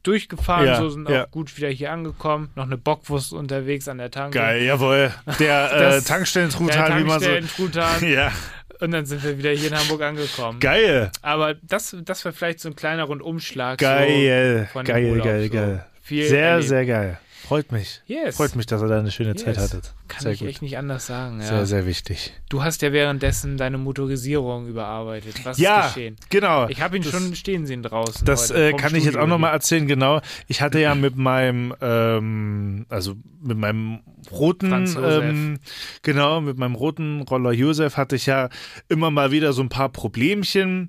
durchgefahren, 0.03 0.67
Ja, 0.67 0.77
so 0.81 0.89
sind 0.91 1.09
ja. 1.09 1.25
auch 1.25 1.31
gut 1.31 1.57
wieder 1.57 1.69
hier 1.69 1.93
angekommen. 1.93 2.51
Noch 2.57 2.65
eine 2.67 2.77
Bockwurst 2.77 3.33
unterwegs 3.33 3.89
an 3.89 3.99
der 3.99 4.11
Tanke. 4.11 4.39
Geil, 4.39 4.63
jawohl. 4.63 5.13
Der 5.39 5.73
äh, 5.97 6.01
Tankstellen-Truthahn, 6.03 6.99
wie 6.99 7.05
man 7.05 7.21
so. 7.21 7.31
Ja, 8.07 8.33
Und 8.81 8.91
dann 8.93 9.07
sind 9.07 9.23
wir 9.23 9.39
wieder 9.39 9.51
hier 9.51 9.71
in 9.71 9.79
Hamburg 9.79 10.03
angekommen. 10.03 10.59
geil. 10.61 11.11
Aber 11.23 11.55
das, 11.55 11.97
das 12.05 12.25
war 12.25 12.33
vielleicht 12.33 12.61
so 12.61 12.69
ein 12.69 12.77
kleiner 12.77 13.05
Rundumschlag. 13.05 13.79
Geil, 13.79 14.67
so 14.69 14.73
von 14.73 14.85
geil, 14.87 15.11
Urlaub, 15.11 15.25
geil, 15.27 15.43
so. 15.45 15.53
geil. 15.53 15.87
Viel 16.03 16.27
Sehr, 16.27 16.49
erlebt. 16.49 16.69
sehr 16.69 16.87
geil. 16.87 17.19
Freut 17.51 17.73
mich. 17.73 18.01
Yes. 18.07 18.37
Freut 18.37 18.55
mich, 18.55 18.67
dass 18.67 18.81
ihr 18.81 18.87
da 18.87 19.01
eine 19.01 19.11
schöne 19.11 19.35
Zeit 19.35 19.57
Yes. 19.57 19.65
hattet. 19.65 19.93
Kann 20.07 20.23
sehr 20.23 20.31
ich 20.31 20.39
gut. 20.39 20.49
echt 20.51 20.63
nicht 20.63 20.79
anders 20.79 21.07
sagen. 21.07 21.41
Ja. 21.41 21.47
Sehr, 21.49 21.67
sehr 21.67 21.85
wichtig. 21.85 22.33
Du 22.49 22.63
hast 22.63 22.81
ja 22.81 22.93
währenddessen 22.93 23.57
deine 23.57 23.77
Motorisierung 23.77 24.69
überarbeitet. 24.69 25.45
Was 25.45 25.59
ja, 25.59 25.81
ist 25.81 25.95
geschehen? 25.95 26.15
genau. 26.29 26.69
Ich 26.69 26.81
habe 26.81 26.97
ihn 26.97 27.03
Das- 27.03 27.11
schon 27.11 27.35
stehen 27.35 27.67
sehen 27.67 27.83
draußen. 27.83 28.25
Das 28.25 28.53
äh, 28.53 28.73
kann 28.75 28.91
ich 28.95 29.03
jetzt 29.03 29.15
Studio 29.15 29.23
auch 29.23 29.27
nochmal 29.27 29.53
erzählen, 29.53 29.89
genau. 29.89 30.21
Ich 30.47 30.63
hatte 30.63 30.79
ja 30.79 30.95
mit 30.95 31.17
meinem, 31.17 31.75
ähm, 31.81 32.87
also 32.89 33.17
mit 33.43 33.59
meinem 33.59 33.99
roten, 34.31 34.87
ähm, 35.03 35.59
genau, 36.03 36.41
mit 36.41 36.57
meinem 36.57 36.77
roten 36.77 37.23
Roller 37.23 37.51
Josef 37.51 37.97
hatte 37.97 38.15
ich 38.15 38.27
ja 38.27 38.49
immer 38.89 39.11
mal 39.11 39.33
wieder 39.33 39.53
so 39.53 39.63
ein 39.63 39.71
paar 39.71 39.89
Problemchen. 39.89 40.87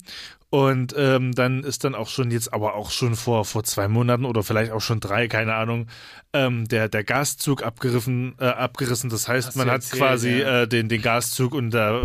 Und 0.51 0.93
ähm, 0.97 1.31
dann 1.33 1.63
ist 1.63 1.85
dann 1.85 1.95
auch 1.95 2.09
schon 2.09 2.29
jetzt, 2.29 2.53
aber 2.53 2.75
auch 2.75 2.91
schon 2.91 3.15
vor, 3.15 3.45
vor 3.45 3.63
zwei 3.63 3.87
Monaten 3.87 4.25
oder 4.25 4.43
vielleicht 4.43 4.73
auch 4.73 4.81
schon 4.81 4.99
drei, 4.99 5.29
keine 5.29 5.53
Ahnung, 5.53 5.87
ähm, 6.33 6.67
der, 6.67 6.89
der 6.89 7.05
Gaszug 7.05 7.63
abgerissen, 7.63 8.35
äh, 8.37 8.47
abgerissen. 8.47 9.09
Das 9.09 9.29
heißt, 9.29 9.47
Hast 9.47 9.55
man 9.55 9.67
hat 9.67 9.75
erzählt, 9.75 10.01
quasi 10.01 10.39
ja. 10.39 10.63
äh, 10.63 10.67
den, 10.67 10.89
den 10.89 11.01
Gaszug 11.01 11.53
und 11.53 11.73
äh, 11.73 12.01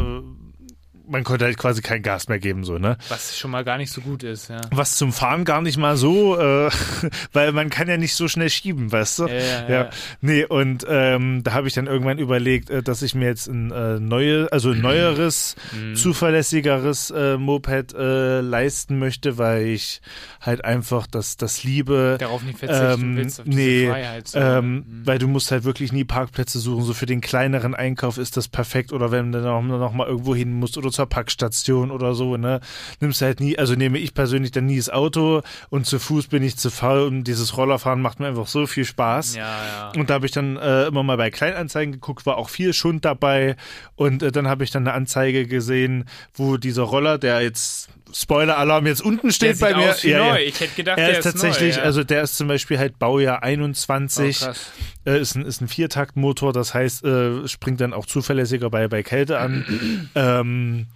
man 1.09 1.25
konnte 1.25 1.45
halt 1.45 1.57
quasi 1.59 1.83
kein 1.83 2.03
Gas 2.03 2.29
mehr 2.29 2.39
geben, 2.39 2.65
so, 2.65 2.79
ne? 2.79 2.97
Was 3.09 3.39
schon 3.39 3.51
mal 3.51 3.65
gar 3.65 3.79
nicht 3.79 3.93
so 3.93 4.01
gut 4.01 4.23
ist, 4.23 4.49
ja. 4.49 4.61
was 4.73 4.97
zum 4.97 5.13
Fahren 5.13 5.45
gar 5.45 5.63
nicht 5.63 5.77
mal 5.79 5.97
so, 5.97 6.39
äh, 6.39 6.71
weil 7.33 7.53
man 7.53 7.71
kann 7.71 7.89
ja 7.89 7.97
nicht 7.97 8.15
so 8.15 8.29
schnell 8.29 8.51
schieben, 8.51 8.91
weißt 8.93 9.21
du? 9.21 9.27
Ja, 9.27 9.35
ja, 9.35 9.69
ja. 9.71 9.91
Nee, 10.21 10.45
und 10.45 10.85
ähm, 10.89 11.43
da 11.45 11.53
habe 11.55 11.69
ich 11.69 11.75
dann 11.75 11.87
irgendwann 11.87 12.19
überlegt, 12.19 12.71
äh, 12.71 12.83
dass 12.83 13.03
ich 13.03 13.15
mir 13.15 13.27
jetzt 13.27 13.47
ein 13.49 13.71
äh, 13.71 13.99
neue, 14.01 14.49
also 14.53 14.71
ein 14.71 14.81
neueres, 14.81 15.57
Mhm. 15.73 15.95
zuverlässigeres 15.97 17.11
äh, 17.11 17.37
Moped 17.37 17.95
äh, 17.95 18.41
leisten 18.41 18.99
möchte, 18.99 19.39
weil 19.39 19.67
ich 19.67 20.01
halt 20.41 20.65
einfach 20.65 21.07
das, 21.07 21.37
das 21.37 21.65
liebe. 21.65 22.17
Darauf 22.19 22.43
nicht 22.43 22.59
verzichten 22.59 23.03
Ähm, 23.11 23.17
willst, 23.17 23.41
auf 23.41 23.47
diese 23.47 23.57
nee, 23.59 23.87
Freiheit. 23.89 24.29
So. 24.29 24.39
ähm, 24.39 24.75
Mhm. 24.77 25.03
weil 25.05 25.19
du 25.19 25.29
musst 25.29 25.51
halt 25.51 25.65
wirklich 25.65 25.93
nie 25.93 26.05
Parkplätze 26.05 26.59
suchen. 26.59 26.85
So 26.85 26.93
für 26.95 27.07
den 27.07 27.21
kleineren 27.21 27.75
Einkauf 27.75 28.19
ist 28.19 28.37
das 28.37 28.49
perfekt. 28.49 28.93
Oder 28.93 29.11
wenn 29.11 29.33
du 29.33 29.41
noch, 29.41 29.63
noch 29.63 29.93
mal 29.93 30.07
irgendwo 30.07 30.35
hin 30.35 30.53
musst 30.53 30.77
oder 30.77 30.91
zur 30.97 31.07
Packstation 31.07 31.91
oder 31.91 32.15
so, 32.15 32.37
ne, 32.37 32.61
nimmst 33.01 33.23
halt 33.23 33.41
nie, 33.41 33.59
also 33.59 33.75
nehme 33.75 33.99
ich 33.99 34.15
persönlich 34.15 34.51
dann 34.51 34.67
nie 34.67 34.77
das 34.77 34.91
Auto 34.91 35.43
und 35.71 35.87
zu 35.87 35.99
Fuß 35.99 36.27
bin 36.27 36.43
ich 36.43 36.57
zu 36.57 36.71
faul 36.71 37.07
und 37.07 37.25
dieses 37.25 37.57
Rollerfahren 37.57 38.01
macht 38.03 38.21
mir 38.21 38.27
einfach 38.27 38.47
so 38.47 38.67
viel 38.67 38.85
Spaß. 38.85 39.37
ja, 39.37 39.43
ja. 39.43 39.93
Und 39.97 40.11
da 40.11 40.15
habe 40.15 40.27
ich 40.27 40.33
dann 40.33 40.57
äh, 40.57 40.87
immer 40.87 41.03
mal 41.03 41.17
bei 41.17 41.31
Kleinanzeigen 41.31 41.93
geguckt, 41.93 42.27
war 42.27 42.37
auch 42.37 42.49
viel 42.49 42.73
Schund 42.73 43.05
dabei. 43.05 43.57
Und 43.95 44.23
äh, 44.23 44.33
dann 44.33 44.49
habe 44.49 44.65
ich 44.65 44.71
dann 44.71 44.87
eine 44.87 44.95
Anzeige 44.95 45.47
gesehen, 45.47 46.05
wo 46.35 46.57
dieser 46.57 46.83
Roller, 46.83 47.19
der 47.19 47.41
jetzt, 47.43 47.89
Spoiler-Alarm, 48.13 48.87
jetzt 48.87 49.03
unten 49.03 49.31
steht 49.33 49.59
bei 49.61 49.75
mir. 49.75 49.95
wie 50.03 50.15
neu. 50.15 50.43
Ich 50.43 50.61
hätte 50.61 50.75
gedacht, 50.75 50.99
Er 50.99 51.09
der 51.09 51.19
ist 51.19 51.25
tatsächlich, 51.25 51.75
neu, 51.77 51.81
ja. 51.81 51.85
also 51.87 52.05
der 52.05 52.23
ist 52.23 52.37
zum 52.37 52.49
Beispiel 52.49 52.79
halt 52.79 52.99
Baujahr 52.99 53.39
oh, 53.43 53.45
21, 53.45 54.39
krass. 54.41 54.73
äh, 55.05 55.21
ist 55.21 55.35
ein, 55.35 55.45
ist 55.45 55.61
ein 55.61 55.69
Viertaktmotor, 55.69 56.53
das 56.53 56.73
heißt, 56.75 57.05
äh, 57.05 57.47
springt 57.49 57.81
dann 57.81 57.93
auch 57.93 58.07
zuverlässiger 58.07 58.71
bei, 58.71 58.89
bei 58.89 59.03
Kälte 59.03 59.39
an. 59.39 60.11
ähm, 60.15 60.87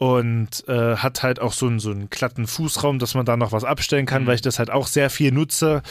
und 0.00 0.68
äh, 0.68 0.94
hat 0.96 1.24
halt 1.24 1.40
auch 1.40 1.52
so 1.52 1.66
einen, 1.66 1.80
so 1.80 1.90
einen 1.90 2.08
glatten 2.08 2.46
Fußraum, 2.46 3.00
dass 3.00 3.14
man 3.14 3.26
da 3.26 3.36
noch 3.36 3.50
was 3.50 3.64
abstellen 3.64 4.06
kann, 4.06 4.22
Mhm. 4.22 4.26
weil 4.28 4.34
ich 4.36 4.42
das 4.42 4.60
halt 4.60 4.70
auch 4.70 4.86
sehr 4.86 5.10
viel 5.10 5.32
nutze. 5.32 5.82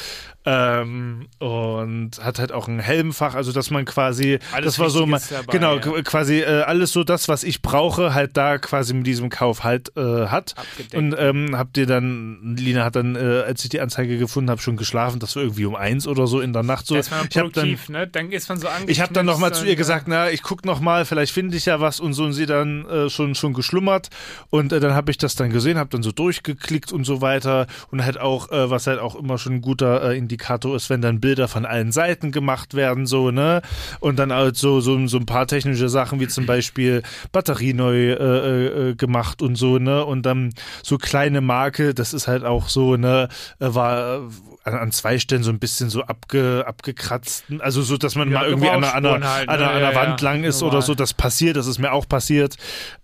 Ähm, 0.49 1.27
und 1.39 2.11
hat 2.23 2.39
halt 2.39 2.53
auch 2.53 2.69
ein 2.69 2.79
Helmfach, 2.79 3.35
also 3.35 3.51
dass 3.51 3.69
man 3.69 3.83
quasi, 3.83 4.39
Alles 4.53 4.75
das 4.75 4.79
war 4.79 4.89
so 4.89 5.05
mal, 5.05 5.19
dabei, 5.29 5.51
genau, 5.51 5.75
ja. 5.75 5.81
qu- 5.81 6.03
quasi 6.03 6.39
äh, 6.39 6.61
alles 6.61 6.93
so 6.93 7.03
das, 7.03 7.27
was 7.27 7.43
ich 7.43 7.61
brauche, 7.61 8.13
halt 8.13 8.37
da 8.37 8.57
quasi 8.57 8.93
mit 8.93 9.05
diesem 9.05 9.29
Kauf 9.29 9.65
halt 9.65 9.91
äh, 9.97 10.27
hat. 10.27 10.55
Abgedeckt. 10.57 10.95
Und 10.95 11.15
ähm, 11.19 11.57
habt 11.57 11.75
ihr 11.77 11.85
dann, 11.85 12.55
Lina 12.57 12.85
hat 12.85 12.95
dann, 12.95 13.17
äh, 13.17 13.43
als 13.45 13.61
ich 13.65 13.69
die 13.71 13.81
Anzeige 13.81 14.17
gefunden 14.17 14.49
habe, 14.49 14.61
schon 14.61 14.77
geschlafen, 14.77 15.19
das 15.19 15.35
war 15.35 15.43
irgendwie 15.43 15.65
um 15.65 15.75
eins 15.75 16.07
oder 16.07 16.27
so 16.27 16.39
in 16.39 16.53
der 16.53 16.63
Nacht 16.63 16.87
so. 16.87 16.93
Da 16.93 17.01
ist 17.01 17.11
man 17.11 17.27
ich 17.29 17.37
habe 17.37 17.49
dann 17.51 17.77
ne? 17.89 18.07
Dann 18.07 18.31
ist 18.31 18.47
man 18.47 18.57
so 18.57 18.67
ich 18.87 19.01
habe 19.01 19.11
dann 19.13 19.25
nochmal 19.25 19.53
zu 19.53 19.65
ihr 19.65 19.75
gesagt, 19.75 20.07
na, 20.07 20.29
ich 20.31 20.43
guck 20.43 20.63
noch 20.63 20.79
mal, 20.79 21.03
vielleicht 21.03 21.33
finde 21.33 21.57
ich 21.57 21.65
ja 21.65 21.81
was 21.81 21.99
und 21.99 22.13
so 22.13 22.23
und 22.23 22.31
sie 22.31 22.45
dann 22.45 22.85
äh, 22.85 23.09
schon 23.09 23.35
schon 23.35 23.51
geschlummert 23.53 24.07
und 24.49 24.71
äh, 24.71 24.79
dann 24.79 24.93
habe 24.93 25.11
ich 25.11 25.17
das 25.17 25.35
dann 25.35 25.49
gesehen, 25.49 25.77
habe 25.77 25.89
dann 25.89 26.03
so 26.03 26.13
durchgeklickt 26.13 26.93
und 26.93 27.03
so 27.03 27.19
weiter 27.21 27.67
und 27.91 28.05
halt 28.05 28.17
auch, 28.17 28.49
äh, 28.49 28.69
was 28.69 28.87
halt 28.87 28.99
auch 28.99 29.15
immer 29.15 29.37
schon 29.37 29.55
ein 29.55 29.61
guter 29.61 30.11
äh, 30.11 30.17
Indikator 30.37 30.75
ist, 30.75 30.89
wenn 30.91 31.01
dann 31.01 31.19
Bilder 31.19 31.47
von 31.47 31.65
allen 31.65 31.91
Seiten 31.91 32.31
gemacht 32.31 32.75
werden, 32.75 33.07
so 33.07 33.31
ne? 33.31 33.61
Und 33.99 34.19
dann 34.19 34.31
halt 34.31 34.55
so 34.55 34.81
so, 34.81 35.07
so 35.07 35.17
ein 35.17 35.25
paar 35.25 35.47
technische 35.47 35.89
Sachen 35.89 36.19
wie 36.19 36.27
zum 36.27 36.45
Beispiel 36.45 37.01
Batterie 37.31 37.73
neu 37.73 38.11
äh, 38.11 38.89
äh, 38.89 38.95
gemacht 38.95 39.41
und 39.41 39.55
so 39.55 39.79
ne? 39.79 40.05
Und 40.05 40.25
dann 40.27 40.53
so 40.83 40.97
kleine 40.97 41.41
Marke, 41.41 41.95
das 41.95 42.13
ist 42.13 42.27
halt 42.27 42.43
auch 42.43 42.69
so 42.69 42.97
ne? 42.97 43.29
Äh, 43.59 43.73
war 43.73 44.17
äh, 44.17 44.19
an, 44.67 44.75
an 44.75 44.91
zwei 44.91 45.17
Stellen 45.19 45.43
so 45.43 45.49
ein 45.51 45.59
bisschen 45.59 45.89
so 45.89 46.03
abge, 46.03 46.63
abgekratzt, 46.67 47.45
also 47.59 47.81
so, 47.81 47.97
dass 47.97 48.15
man 48.15 48.29
Ja, 48.31 48.39
mal 48.39 48.47
irgendwie 48.47 48.69
an 48.69 48.83
einer, 48.83 48.93
an 48.93 49.05
einer, 49.05 49.13
Gebrauchsspuren 49.15 49.29
halt, 49.33 49.49
an 49.49 49.59
ne? 49.59 49.67
an 49.67 49.75
einer 49.75 49.91
Ja, 49.93 49.95
Wand 49.95 50.21
lang 50.21 50.43
ist 50.43 50.59
normal. 50.61 50.77
oder 50.77 50.85
so, 50.85 50.95
das 50.95 51.13
passiert, 51.13 51.55
das 51.57 51.67
ist 51.67 51.79
mir 51.79 51.91
auch 51.91 52.07
passiert. 52.07 52.55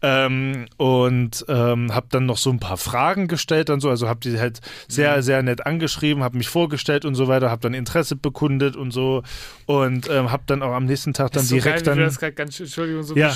Ähm, 0.02 0.66
und 0.78 1.46
ähm, 1.48 1.94
habe 1.94 2.08
dann 2.10 2.26
noch 2.26 2.38
so 2.38 2.50
ein 2.50 2.60
paar 2.60 2.78
Fragen 2.78 3.28
gestellt, 3.28 3.70
dann 3.70 3.80
so, 3.80 3.90
also 3.90 4.08
habe 4.08 4.20
die 4.20 4.38
halt 4.40 4.60
sehr, 4.88 5.18
Mhm. 5.18 5.22
sehr 5.22 5.44
nett 5.44 5.66
angeschrieben, 5.66 6.24
habe 6.24 6.38
mich 6.38 6.50
vorgestellt 6.50 7.06
und 7.06 7.16
so 7.16 7.28
weiter, 7.28 7.50
habe 7.50 7.62
dann 7.62 7.74
Interesse 7.74 8.16
bekundet 8.16 8.76
und 8.76 8.92
so 8.92 9.24
und 9.66 10.10
ähm, 10.10 10.32
habe 10.32 10.44
dann 10.48 10.62
auch 10.62 10.74
am 10.74 10.86
nächsten 10.86 11.14
Tag 11.14 11.32
dann 11.32 11.44
so 11.44 11.56
direkt 11.56 11.86
geil, 11.86 11.96
dann 11.96 12.00
das 12.04 12.20
gerade 12.20 12.34
ganz, 12.34 12.60
Entschuldigung, 12.60 13.04
so 13.04 13.16
Ja. 13.16 13.36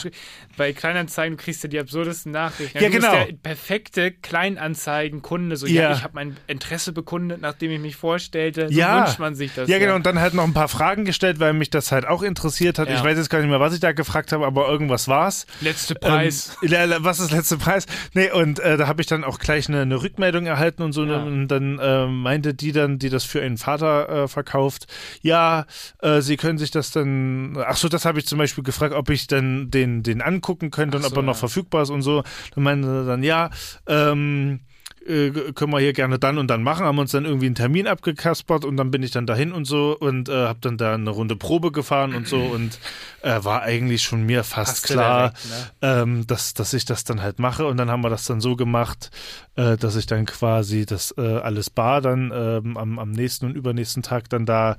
bei 0.57 0.73
Kleinanzeigen 0.73 1.37
kriegst 1.37 1.63
du 1.63 1.69
die 1.69 1.79
absurdesten 1.79 2.31
Nachrichten. 2.33 2.83
Ja, 2.83 2.89
genau. 2.89 3.11
der 3.25 3.33
perfekte 3.41 4.11
Kleinanzeigenkunde. 4.11 5.55
So, 5.55 5.67
Ja. 5.67 5.93
ich 5.93 6.03
habe 6.03 6.13
mein 6.15 6.37
Interesse 6.47 6.91
bekundet, 6.91 7.41
nachdem 7.41 7.71
ich 7.71 7.79
mich 7.79 7.95
vorstellte. 8.17 8.67
So 8.69 8.73
Ja. 8.73 9.05
wünscht 9.05 9.19
man 9.19 9.35
sich 9.35 9.53
das. 9.53 9.69
Ja, 9.69 9.77
genau, 9.79 9.95
und 9.95 10.05
dann 10.05 10.19
halt 10.19 10.33
noch 10.33 10.43
ein 10.43 10.53
paar 10.53 10.67
Fragen 10.67 11.05
gestellt, 11.05 11.39
weil 11.39 11.53
mich 11.53 11.69
das 11.69 11.91
halt 11.91 12.07
auch 12.07 12.23
interessiert 12.23 12.79
hat. 12.79 12.89
Ja. 12.89 12.95
Ich 12.95 13.03
weiß 13.03 13.17
jetzt 13.17 13.29
gar 13.29 13.39
nicht 13.39 13.49
mehr, 13.49 13.59
was 13.59 13.73
ich 13.73 13.79
da 13.79 13.91
gefragt 13.91 14.31
habe, 14.31 14.45
aber 14.45 14.67
irgendwas 14.67 15.07
war's. 15.07 15.45
Letzte 15.61 15.95
Preis. 15.95 16.57
Ähm, 16.63 16.93
was 16.99 17.19
ist 17.19 17.31
letzte 17.31 17.57
Preis? 17.57 17.85
Nee, 18.13 18.31
und 18.31 18.59
äh, 18.59 18.77
da 18.77 18.87
habe 18.87 19.01
ich 19.01 19.07
dann 19.07 19.23
auch 19.23 19.39
gleich 19.39 19.69
eine, 19.69 19.81
eine 19.81 20.01
Rückmeldung 20.01 20.45
erhalten 20.45 20.81
und 20.81 20.93
so. 20.93 21.05
Ja. 21.05 21.21
Und 21.23 21.47
dann 21.47 21.79
äh, 21.79 22.07
meinte 22.07 22.53
die 22.53 22.71
dann, 22.71 22.99
die 22.99 23.09
das 23.09 23.23
für 23.23 23.39
ihren 23.39 23.57
Vater 23.57 24.23
äh, 24.23 24.27
verkauft, 24.27 24.87
ja, 25.21 25.65
äh, 26.01 26.21
sie 26.21 26.37
können 26.37 26.57
sich 26.57 26.71
das 26.71 26.91
dann, 26.91 27.57
ach 27.65 27.77
so, 27.77 27.87
das 27.89 28.05
habe 28.05 28.19
ich 28.19 28.27
zum 28.27 28.37
Beispiel 28.37 28.63
gefragt, 28.63 28.93
ob 28.93 29.09
ich 29.09 29.27
dann 29.27 29.69
den, 29.69 30.03
den 30.03 30.21
angucken 30.21 30.71
könnte 30.71 30.97
und 30.97 31.03
Ach 31.03 31.09
ob 31.09 31.13
so, 31.15 31.19
er 31.21 31.23
noch 31.23 31.35
ja. 31.35 31.39
verfügbar 31.39 31.83
ist 31.83 31.89
und 31.89 32.01
so. 32.01 32.23
Dann 32.55 32.63
meinte 32.63 32.87
er 32.87 33.05
dann, 33.05 33.23
ja, 33.23 33.49
ähm, 33.87 34.61
äh, 35.07 35.31
können 35.53 35.71
wir 35.71 35.79
hier 35.79 35.93
gerne 35.93 36.19
dann 36.19 36.37
und 36.37 36.47
dann 36.47 36.63
machen, 36.63 36.85
haben 36.85 36.99
uns 36.99 37.11
dann 37.11 37.25
irgendwie 37.25 37.47
einen 37.47 37.55
Termin 37.55 37.87
abgekaspert 37.87 38.65
und 38.65 38.77
dann 38.77 38.91
bin 38.91 39.03
ich 39.03 39.11
dann 39.11 39.25
dahin 39.25 39.51
und 39.51 39.65
so 39.65 39.97
und 39.97 40.29
äh, 40.29 40.47
habe 40.47 40.59
dann 40.61 40.77
da 40.77 40.93
eine 40.93 41.09
Runde 41.09 41.35
Probe 41.35 41.71
gefahren 41.71 42.13
und 42.13 42.27
so 42.27 42.37
und 42.39 42.79
äh, 43.21 43.43
war 43.43 43.61
eigentlich 43.61 44.03
schon 44.03 44.25
mir 44.25 44.43
fast 44.43 44.83
Hast 44.83 44.85
klar, 44.85 45.31
direkt, 45.31 45.49
ne? 45.81 46.01
ähm, 46.01 46.27
dass, 46.27 46.53
dass 46.53 46.73
ich 46.73 46.85
das 46.85 47.03
dann 47.03 47.21
halt 47.21 47.39
mache 47.39 47.65
und 47.65 47.77
dann 47.77 47.89
haben 47.89 48.01
wir 48.01 48.09
das 48.09 48.25
dann 48.25 48.41
so 48.41 48.55
gemacht, 48.55 49.11
äh, 49.57 49.75
dass 49.75 49.95
ich 49.95 50.05
dann 50.05 50.25
quasi 50.25 50.85
das 50.85 51.13
äh, 51.17 51.21
alles 51.21 51.69
bar 51.71 52.01
dann 52.01 52.31
ähm, 52.33 52.77
am, 52.77 52.99
am 52.99 53.11
nächsten 53.11 53.47
und 53.47 53.55
übernächsten 53.55 54.03
Tag 54.03 54.29
dann 54.29 54.45
da 54.45 54.77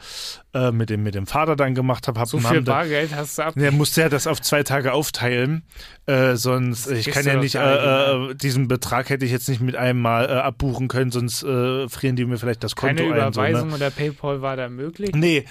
äh, 0.54 0.70
mit, 0.70 0.88
dem, 0.88 1.02
mit 1.02 1.16
dem 1.16 1.26
Vater 1.26 1.56
dann 1.56 1.74
gemacht 1.74 2.06
habe. 2.06 2.20
Hab, 2.20 2.28
So 2.28 2.38
viel 2.38 2.62
Bargeld 2.62 3.14
hast 3.14 3.38
du 3.38 3.42
ab. 3.42 3.54
der 3.56 3.72
musste 3.72 4.02
ja 4.02 4.08
das 4.08 4.28
auf 4.28 4.40
zwei 4.40 4.62
Tage 4.62 4.92
aufteilen, 4.92 5.64
äh, 6.06 6.36
sonst 6.36 6.86
ich 6.86 7.04
kriegst 7.04 7.18
kann 7.18 7.26
ja 7.26 7.40
nicht 7.40 7.56
äh, 7.56 8.30
äh, 8.30 8.34
diesen 8.34 8.68
Betrag 8.68 9.10
hätte 9.10 9.24
ich 9.24 9.32
jetzt 9.32 9.48
nicht 9.48 9.60
mit 9.60 9.74
einem 9.74 10.00
Mal 10.00 10.28
abbuchen 10.28 10.86
können, 10.88 11.10
sonst 11.10 11.40
frieren 11.40 12.16
die 12.16 12.24
mir 12.24 12.38
vielleicht 12.38 12.62
das 12.62 12.76
Konto 12.76 13.02
Keine 13.08 13.26
ein. 13.26 13.32
So, 13.32 13.40
ne? 13.40 13.48
Überweisung 13.48 13.72
oder 13.72 13.90
PayPal 13.90 14.42
war 14.42 14.56
da 14.56 14.68
möglich. 14.68 15.10
Nee, 15.14 15.44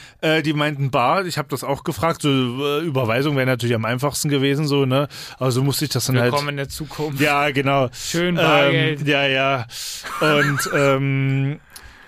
die 0.46 0.54
meinten 0.54 0.90
bar, 0.90 1.26
ich 1.26 1.38
habe 1.38 1.50
das 1.50 1.64
auch 1.64 1.84
gefragt, 1.84 2.22
so 2.22 2.30
Überweisung 2.80 3.36
wäre 3.36 3.46
natürlich 3.46 3.76
am 3.76 3.86
einfachsten 3.86 4.30
gewesen, 4.30 4.68
so, 4.68 4.86
ne? 4.86 5.10
Aber 5.38 5.52
so 5.52 5.64
musste 5.64 5.86
ich 5.86 5.92
das 5.92 6.06
dann 6.06 6.18
halt. 6.18 6.32
Willkommen 6.32 6.50
in 6.50 6.58
der 6.58 6.70
Zukunft. 6.70 7.20
Ja, 7.20 7.50
genau. 7.52 7.90
Schön 7.92 8.36
Bargeld. 8.36 9.02
Ähm, 9.02 9.08
ja, 9.08 9.17
ja. 9.26 9.66
Und 10.22 10.60
ähm, 10.74 11.60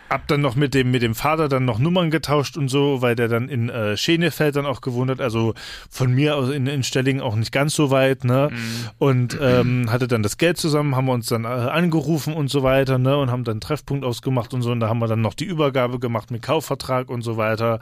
hab 0.10 0.28
dann 0.28 0.41
noch 0.41 0.55
mit 0.55 0.74
dem, 0.74 0.91
mit 0.91 1.01
dem 1.01 1.14
Vater 1.16 1.47
dann 1.49 1.66
noch 1.66 1.78
Nummern 1.80 2.10
getauscht 2.10 2.57
und 2.57 2.68
so, 2.70 3.01
weil 3.01 3.16
der 3.16 3.28
dann 3.28 3.47
in 3.47 3.70
äh, 3.70 3.95
Schenefeld 3.95 4.55
dann 4.55 4.66
auch 4.66 4.82
gewohnt 4.82 5.12
hat, 5.12 5.22
also 5.22 5.53
von 5.89 6.12
mir 6.12 6.36
aus 6.36 6.49
in, 6.49 6.68
in 6.68 6.84
Stellingen 6.84 7.22
auch 7.22 7.36
nicht 7.36 7.51
ganz 7.51 7.76
so 7.76 7.91
weit, 7.91 8.24
ne? 8.24 8.49
Mhm. 8.51 8.89
Und 8.97 9.38
ähm, 9.41 9.91
hatte 9.91 10.07
dann 10.07 10.24
das 10.24 10.38
Geld 10.38 10.57
zusammen, 10.57 10.95
haben 10.95 11.05
wir 11.05 11.14
uns 11.14 11.28
dann 11.28 11.43
äh, 11.43 11.47
angerufen 11.47 12.34
und 12.34 12.49
so 12.49 12.64
weiter, 12.64 12.97
ne? 12.97 13.18
Und 13.18 13.30
haben 13.30 13.43
dann 13.43 13.53
einen 13.53 13.62
Treffpunkt 13.62 14.03
ausgemacht 14.03 14.53
und 14.53 14.62
so. 14.62 14.72
Und 14.72 14.80
da 14.80 14.89
haben 14.89 14.99
wir 14.99 15.07
dann 15.07 15.22
noch 15.22 15.34
die 15.34 15.45
Übergabe 15.45 15.99
gemacht 15.99 16.32
mit 16.32 16.41
Kaufvertrag 16.41 17.10
und 17.10 17.22
so 17.22 17.38
weiter. 17.38 17.80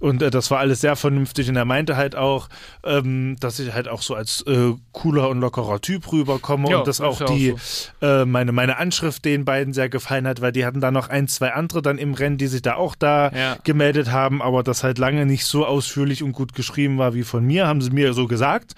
Und 0.00 0.22
äh, 0.22 0.30
das 0.30 0.50
war 0.50 0.58
alles 0.58 0.80
sehr 0.80 0.96
vernünftig. 0.96 1.48
Und 1.48 1.56
er 1.56 1.64
meinte 1.64 1.96
halt 1.96 2.16
auch, 2.16 2.48
ähm, 2.84 3.36
dass 3.38 3.58
ich 3.60 3.72
halt 3.72 3.88
auch 3.88 4.02
so 4.02 4.14
als 4.14 4.42
äh, 4.42 4.72
cooler 4.92 5.28
und 5.28 5.40
lockerer 5.40 5.80
Typ 5.80 6.10
rüberkomme 6.10 6.68
Ja, 6.68 6.78
und 6.78 6.88
dass 6.88 7.00
ist 7.00 7.06
auch 7.06 7.20
ja 7.20 7.26
auch 7.26 7.34
die 7.34 7.54
äh, 8.02 8.24
meine, 8.24 8.52
meine 8.52 8.78
Anschrift 8.78 9.24
den 9.24 9.44
beiden 9.44 9.72
sehr 9.72 9.88
gefallen 9.88 10.26
hat, 10.26 10.40
weil 10.40 10.52
die 10.52 10.66
hatten 10.66 10.80
da 10.80 10.90
noch 10.90 11.08
ein, 11.08 11.28
zwei 11.28 11.52
andere 11.52 11.59
dann 11.68 11.98
im 11.98 12.14
Rennen, 12.14 12.38
die 12.38 12.46
sich 12.46 12.62
da 12.62 12.74
auch 12.74 12.94
da 12.94 13.30
Ja. 13.34 13.56
gemeldet 13.64 14.10
haben, 14.10 14.42
aber 14.42 14.62
das 14.62 14.82
halt 14.84 14.98
lange 14.98 15.26
nicht 15.26 15.44
so 15.44 15.64
ausführlich 15.66 16.22
und 16.22 16.32
gut 16.32 16.54
geschrieben 16.54 16.98
war 16.98 17.14
wie 17.14 17.22
von 17.24 17.44
mir, 17.44 17.66
haben 17.66 17.80
sie 17.82 17.90
mir 17.90 18.12
so 18.14 18.26
gesagt. 18.26 18.74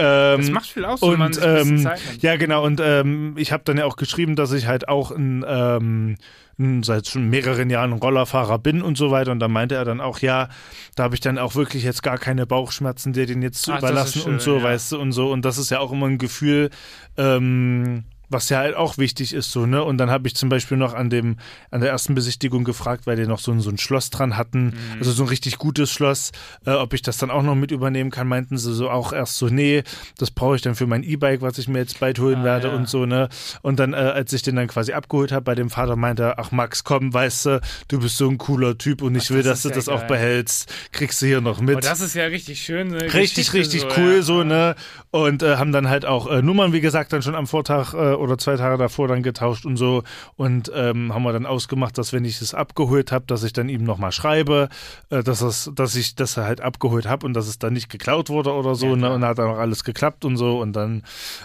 Ähm, 0.00 0.40
Das 0.40 0.50
macht 0.50 0.66
viel 0.66 0.84
aus, 0.84 1.02
wenn 1.02 1.18
man 1.18 1.28
und 1.28 1.34
sich 1.34 1.44
ähm, 1.44 1.78
Zeit 1.82 2.00
nimmt. 2.08 2.22
ja, 2.22 2.36
genau. 2.36 2.64
Und 2.64 2.80
ähm, 2.82 3.34
ich 3.36 3.50
habe 3.52 3.64
dann 3.64 3.78
ja 3.78 3.84
auch 3.84 3.96
geschrieben, 3.96 4.36
dass 4.36 4.52
ich 4.52 4.66
halt 4.68 4.88
auch 4.88 5.10
ein, 5.10 5.44
ähm, 5.48 6.16
ein, 6.60 6.82
seit 6.84 7.08
schon 7.08 7.28
mehreren 7.28 7.68
Jahren 7.68 7.92
ein 7.92 7.98
Rollerfahrer 7.98 8.58
bin 8.60 8.80
und 8.82 8.96
so 8.96 9.10
weiter. 9.10 9.32
Und 9.32 9.40
da 9.40 9.48
meinte 9.48 9.74
er 9.74 9.84
dann 9.84 10.00
auch, 10.00 10.20
ja, 10.20 10.48
da 10.94 11.02
habe 11.04 11.16
ich 11.16 11.20
dann 11.20 11.36
auch 11.38 11.56
wirklich 11.56 11.82
jetzt 11.82 12.04
gar 12.04 12.16
keine 12.18 12.46
Bauchschmerzen, 12.46 13.12
dir 13.12 13.26
den 13.26 13.42
jetzt 13.42 13.62
zu 13.62 13.72
Ach, 13.72 13.78
überlassen 13.78 14.22
schön, 14.22 14.32
und 14.34 14.40
so, 14.42 14.58
ja. 14.58 14.62
weißt 14.62 14.92
du, 14.92 15.00
und 15.00 15.10
so. 15.10 15.32
Und 15.32 15.44
das 15.44 15.58
ist 15.58 15.70
ja 15.70 15.80
auch 15.80 15.90
immer 15.90 16.06
ein 16.06 16.18
Gefühl, 16.18 16.70
ähm, 17.16 18.04
was 18.30 18.48
ja 18.48 18.58
halt 18.58 18.76
auch 18.76 18.98
wichtig 18.98 19.32
ist, 19.32 19.50
so, 19.52 19.66
ne? 19.66 19.82
Und 19.82 19.98
dann 19.98 20.10
habe 20.10 20.26
ich 20.28 20.34
zum 20.34 20.48
Beispiel 20.48 20.76
noch 20.76 20.94
an 20.94 21.10
dem, 21.10 21.36
an 21.70 21.80
der 21.80 21.90
ersten 21.90 22.14
Besichtigung 22.14 22.64
gefragt, 22.64 23.06
weil 23.06 23.16
die 23.16 23.26
noch 23.26 23.38
so, 23.38 23.52
ein- 23.52 23.60
so 23.60 23.70
ein 23.70 23.78
Schloss 23.78 24.10
dran 24.10 24.36
hatten, 24.36 24.66
Mhm. 24.66 24.74
also 24.98 25.12
so 25.12 25.22
ein 25.24 25.28
richtig 25.28 25.58
gutes 25.58 25.90
Schloss, 25.90 26.32
äh, 26.66 26.72
ob 26.72 26.92
ich 26.94 27.02
das 27.02 27.16
dann 27.18 27.30
auch 27.30 27.42
noch 27.42 27.54
mit 27.54 27.70
übernehmen 27.70 28.10
kann, 28.10 28.28
meinten 28.28 28.58
sie 28.58 28.74
so 28.74 28.90
auch 28.90 29.12
erst 29.12 29.36
so, 29.36 29.46
nee, 29.48 29.82
das 30.18 30.30
brauche 30.30 30.56
ich 30.56 30.62
dann 30.62 30.74
für 30.74 30.86
mein 30.86 31.02
E-Bike, 31.02 31.40
was 31.42 31.58
ich 31.58 31.68
mir 31.68 31.78
jetzt 31.78 32.00
bald 32.00 32.18
holen 32.18 32.40
Ah, 32.40 32.44
werde 32.44 32.68
ja. 32.68 32.74
und 32.74 32.88
so, 32.88 33.06
ne? 33.06 33.28
Und 33.62 33.78
dann, 33.78 33.92
äh, 33.92 33.96
als 33.96 34.32
ich 34.32 34.42
den 34.42 34.56
dann 34.56 34.68
quasi 34.68 34.92
abgeholt 34.92 35.32
habe 35.32 35.42
bei 35.44 35.54
dem 35.54 35.70
Vater, 35.70 35.96
meinte 35.96 36.22
er, 36.24 36.38
ach 36.38 36.50
Max, 36.52 36.84
komm, 36.84 37.12
weißt 37.14 37.46
du, 37.46 37.60
du 37.88 37.98
bist 38.00 38.16
so 38.18 38.28
ein 38.28 38.38
cooler 38.38 38.76
Typ 38.78 39.02
und 39.02 39.14
ich 39.14 39.26
Ach, 39.26 39.30
will, 39.30 39.42
das 39.42 39.48
dass 39.58 39.62
du 39.62 39.68
ja 39.70 39.74
das 39.74 39.88
auch 39.88 40.00
geil. 40.00 40.08
behältst, 40.08 40.72
kriegst 40.92 41.22
du 41.22 41.26
hier 41.26 41.40
noch 41.40 41.60
mit. 41.60 41.76
Oh, 41.76 41.80
das 41.80 42.00
ist 42.00 42.14
ja 42.14 42.24
richtig 42.24 42.60
schön. 42.60 42.92
Richtig, 42.92 43.12
Geschichte 43.50 43.56
richtig 43.58 43.80
so, 43.82 43.88
cool, 43.96 44.16
ja. 44.16 44.22
so, 44.22 44.44
ne? 44.44 44.74
Und 45.10 45.42
äh, 45.42 45.56
haben 45.56 45.72
dann 45.72 45.88
halt 45.88 46.04
auch 46.04 46.30
äh, 46.30 46.42
Nummern, 46.42 46.72
wie 46.72 46.80
gesagt, 46.80 47.12
dann 47.12 47.22
schon 47.22 47.34
am 47.34 47.46
Vortag 47.46 47.94
äh, 47.94 48.14
oder 48.18 48.38
zwei 48.38 48.56
Tage 48.56 48.78
davor 48.78 49.08
dann 49.08 49.22
getauscht 49.22 49.64
und 49.64 49.76
so. 49.76 50.02
Und 50.36 50.70
ähm, 50.74 51.14
haben 51.14 51.22
wir 51.22 51.32
dann 51.32 51.46
ausgemacht, 51.46 51.98
dass 51.98 52.12
wenn 52.12 52.24
ich 52.24 52.40
es 52.40 52.54
abgeholt 52.54 53.12
habe, 53.12 53.24
dass 53.26 53.42
ich 53.42 53.52
dann 53.52 53.68
ihm 53.68 53.84
nochmal 53.84 54.12
schreibe, 54.12 54.68
äh, 55.10 55.22
dass, 55.22 55.40
es, 55.40 55.70
dass 55.74 55.94
ich 55.94 56.14
das 56.14 56.36
halt 56.36 56.60
abgeholt 56.60 57.06
habe 57.06 57.26
und 57.26 57.34
dass 57.34 57.48
es 57.48 57.58
dann 57.58 57.72
nicht 57.72 57.88
geklaut 57.88 58.30
wurde 58.30 58.52
oder 58.52 58.74
so. 58.74 58.88
Ja, 58.88 58.96
ne? 58.96 59.12
Und 59.12 59.24
hat 59.24 59.38
dann 59.38 59.48
auch 59.50 59.58
alles 59.58 59.84
geklappt 59.84 60.24
und 60.24 60.36
so. 60.36 60.60
Und 60.60 60.74
dann 60.74 61.02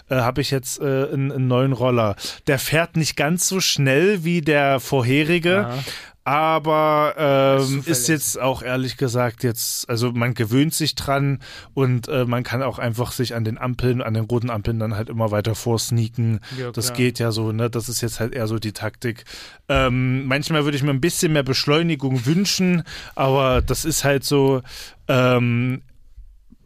äh, 0.09 0.15
habe 0.15 0.41
ich 0.41 0.51
jetzt 0.51 0.80
äh, 0.82 0.84
einen, 0.84 1.32
einen 1.32 1.47
neuen 1.47 1.74
Roller. 1.74 2.15
Der 2.47 2.59
fährt 2.59 2.97
nicht 2.97 3.15
ganz 3.15 3.47
so 3.47 3.59
schnell 3.59 4.24
wie 4.24 4.41
der 4.41 4.80
vorherige. 4.80 5.49
Ja. 5.49 5.80
Aber 6.26 7.13
Ist 7.17 7.19
ähm, 7.19 7.59
ist 7.59 7.67
zuverlässig. 7.84 8.07
jetzt 8.09 8.39
auch 8.39 8.61
ehrlich 8.63 8.95
gesagt 8.97 9.43
jetzt, 9.43 9.89
also 9.89 10.11
man 10.13 10.34
gewöhnt 10.34 10.74
sich 10.74 10.95
dran 10.95 11.39
und 11.74 12.07
äh, 12.07 12.24
man 12.26 12.43
kann 12.43 12.63
auch 12.63 12.80
einfach 12.80 13.11
sich 13.11 13.36
an 13.36 13.43
den 13.43 13.57
Ampeln, 13.57 14.01
an 14.01 14.13
den 14.13 14.24
roten 14.26 14.49
Ampeln 14.49 14.80
dann 14.80 14.95
halt 14.95 15.09
immer 15.09 15.32
weiter 15.32 15.53
vorsneaken. 15.53 16.39
Ja, 16.57 16.71
das 16.71 16.88
klar. 16.88 16.97
geht 16.97 17.19
ja 17.19 17.32
so, 17.32 17.51
ne? 17.51 17.69
Das 17.69 17.89
ist 17.89 17.99
jetzt 18.01 18.21
halt 18.21 18.34
eher 18.34 18.47
so 18.47 18.57
die 18.57 18.71
Taktik. 18.71 19.26
Ähm, 19.67 20.26
manchmal 20.26 20.63
würde 20.63 20.78
ich 20.78 20.84
mir 20.84 20.91
ein 20.91 21.01
bisschen 21.01 21.34
mehr 21.34 21.43
Beschleunigung 21.43 22.26
wünschen, 22.26 22.84
aber 23.15 23.61
das 23.61 23.84
ist 23.84 24.03
halt 24.03 24.24
so. 24.24 24.61
Ähm, 25.09 25.82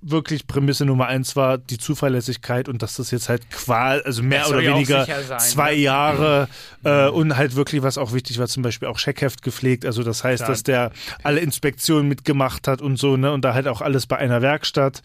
wirklich 0.01 0.47
Prämisse 0.47 0.85
Nummer 0.85 1.07
eins 1.07 1.35
war 1.35 1.57
die 1.57 1.77
Zuverlässigkeit 1.77 2.69
und 2.69 2.81
dass 2.81 2.95
das 2.97 3.11
jetzt 3.11 3.29
halt 3.29 3.49
qual, 3.49 4.01
also 4.03 4.23
mehr 4.23 4.47
oder 4.49 4.61
ja 4.61 4.73
weniger 4.75 5.05
sein, 5.05 5.39
zwei 5.39 5.73
ne? 5.75 5.81
Jahre 5.81 6.47
äh, 6.83 7.07
und 7.07 7.35
halt 7.35 7.55
wirklich, 7.55 7.81
was 7.83 7.97
auch 7.97 8.13
wichtig 8.13 8.39
war, 8.39 8.47
zum 8.47 8.63
Beispiel 8.63 8.87
auch 8.87 8.99
Scheckheft 8.99 9.41
gepflegt. 9.41 9.85
Also 9.85 10.03
das 10.03 10.23
heißt, 10.23 10.43
Klar. 10.43 10.49
dass 10.49 10.63
der 10.63 10.91
alle 11.23 11.39
Inspektionen 11.39 12.07
mitgemacht 12.07 12.67
hat 12.67 12.81
und 12.81 12.97
so, 12.97 13.17
ne? 13.17 13.31
Und 13.31 13.43
da 13.43 13.53
halt 13.53 13.67
auch 13.67 13.81
alles 13.81 14.05
bei 14.07 14.17
einer 14.17 14.41
Werkstatt. 14.41 15.01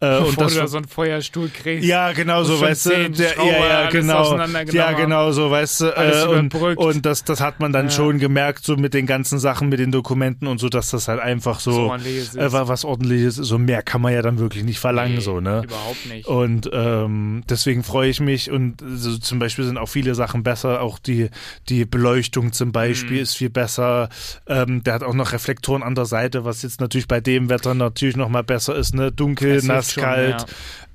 Äh, 0.00 0.16
und 0.18 0.26
Bevor 0.26 0.44
das 0.44 0.54
du 0.54 0.60
da 0.60 0.66
so 0.68 0.76
einen 0.78 0.88
Feuerstuhl 0.88 1.48
kriegst. 1.50 1.84
ja, 1.86 2.12
genau 2.12 2.44
so, 2.44 2.60
weißt 2.60 2.86
du. 2.86 3.10
Der, 3.10 3.36
ja, 3.36 3.68
ja, 3.84 3.90
genau. 3.90 4.38
Ja, 4.72 4.92
genau 4.92 5.32
so, 5.32 5.50
weißt 5.50 5.80
du. 5.82 5.86
Äh, 5.86 6.26
und, 6.28 6.54
und 6.54 7.04
das, 7.06 7.24
das 7.24 7.40
hat 7.40 7.60
man 7.60 7.72
dann 7.72 7.86
Ja. 7.86 7.90
schon 7.90 8.18
gemerkt, 8.18 8.64
so 8.64 8.76
mit 8.76 8.94
den 8.94 9.06
ganzen 9.06 9.38
Sachen, 9.38 9.68
mit 9.68 9.78
den 9.80 9.92
Dokumenten 9.92 10.46
und 10.46 10.58
so, 10.58 10.68
dass 10.68 10.90
das 10.90 11.08
halt 11.08 11.20
einfach 11.20 11.60
So 11.60 11.92
so, 12.32 12.38
äh, 12.38 12.52
wa- 12.52 12.68
was 12.68 12.84
ordentliches 12.84 13.38
ist. 13.38 13.48
So 13.48 13.58
mehr 13.58 13.82
kann 13.82 14.00
man 14.00 14.12
ja 14.12 14.22
dann 14.22 14.35
wirklich 14.38 14.64
nicht 14.64 14.78
verlangen, 14.78 15.14
Nee, 15.16 15.20
so, 15.20 15.40
ne? 15.40 15.62
Überhaupt 15.64 16.06
nicht. 16.06 16.26
Und 16.26 16.70
ähm, 16.72 17.42
deswegen 17.48 17.82
freue 17.82 18.08
ich 18.10 18.20
mich 18.20 18.50
und 18.50 18.82
so 18.86 19.16
zum 19.18 19.38
Beispiel 19.38 19.64
sind 19.64 19.78
auch 19.78 19.88
viele 19.88 20.14
Sachen 20.14 20.42
besser. 20.42 20.80
Auch 20.82 20.98
die, 20.98 21.30
die 21.68 21.84
Beleuchtung 21.84 22.52
zum 22.52 22.72
Beispiel 22.72 23.16
Mhm. 23.16 23.22
ist 23.22 23.34
viel 23.36 23.50
besser. 23.50 24.08
Ähm, 24.46 24.82
der 24.84 24.94
hat 24.94 25.02
auch 25.02 25.14
noch 25.14 25.32
Reflektoren 25.32 25.82
an 25.82 25.94
der 25.94 26.06
Seite, 26.06 26.44
was 26.44 26.62
jetzt 26.62 26.80
natürlich 26.80 27.08
bei 27.08 27.20
dem 27.20 27.48
Wetter 27.48 27.74
natürlich 27.74 28.16
noch 28.16 28.28
mal 28.28 28.42
besser 28.42 28.74
ist. 28.76 28.94
Ne? 28.94 29.12
Dunkel, 29.12 29.56
Das 29.56 29.64
nass, 29.64 29.92
schon, 29.92 30.02
kalt. 30.02 30.46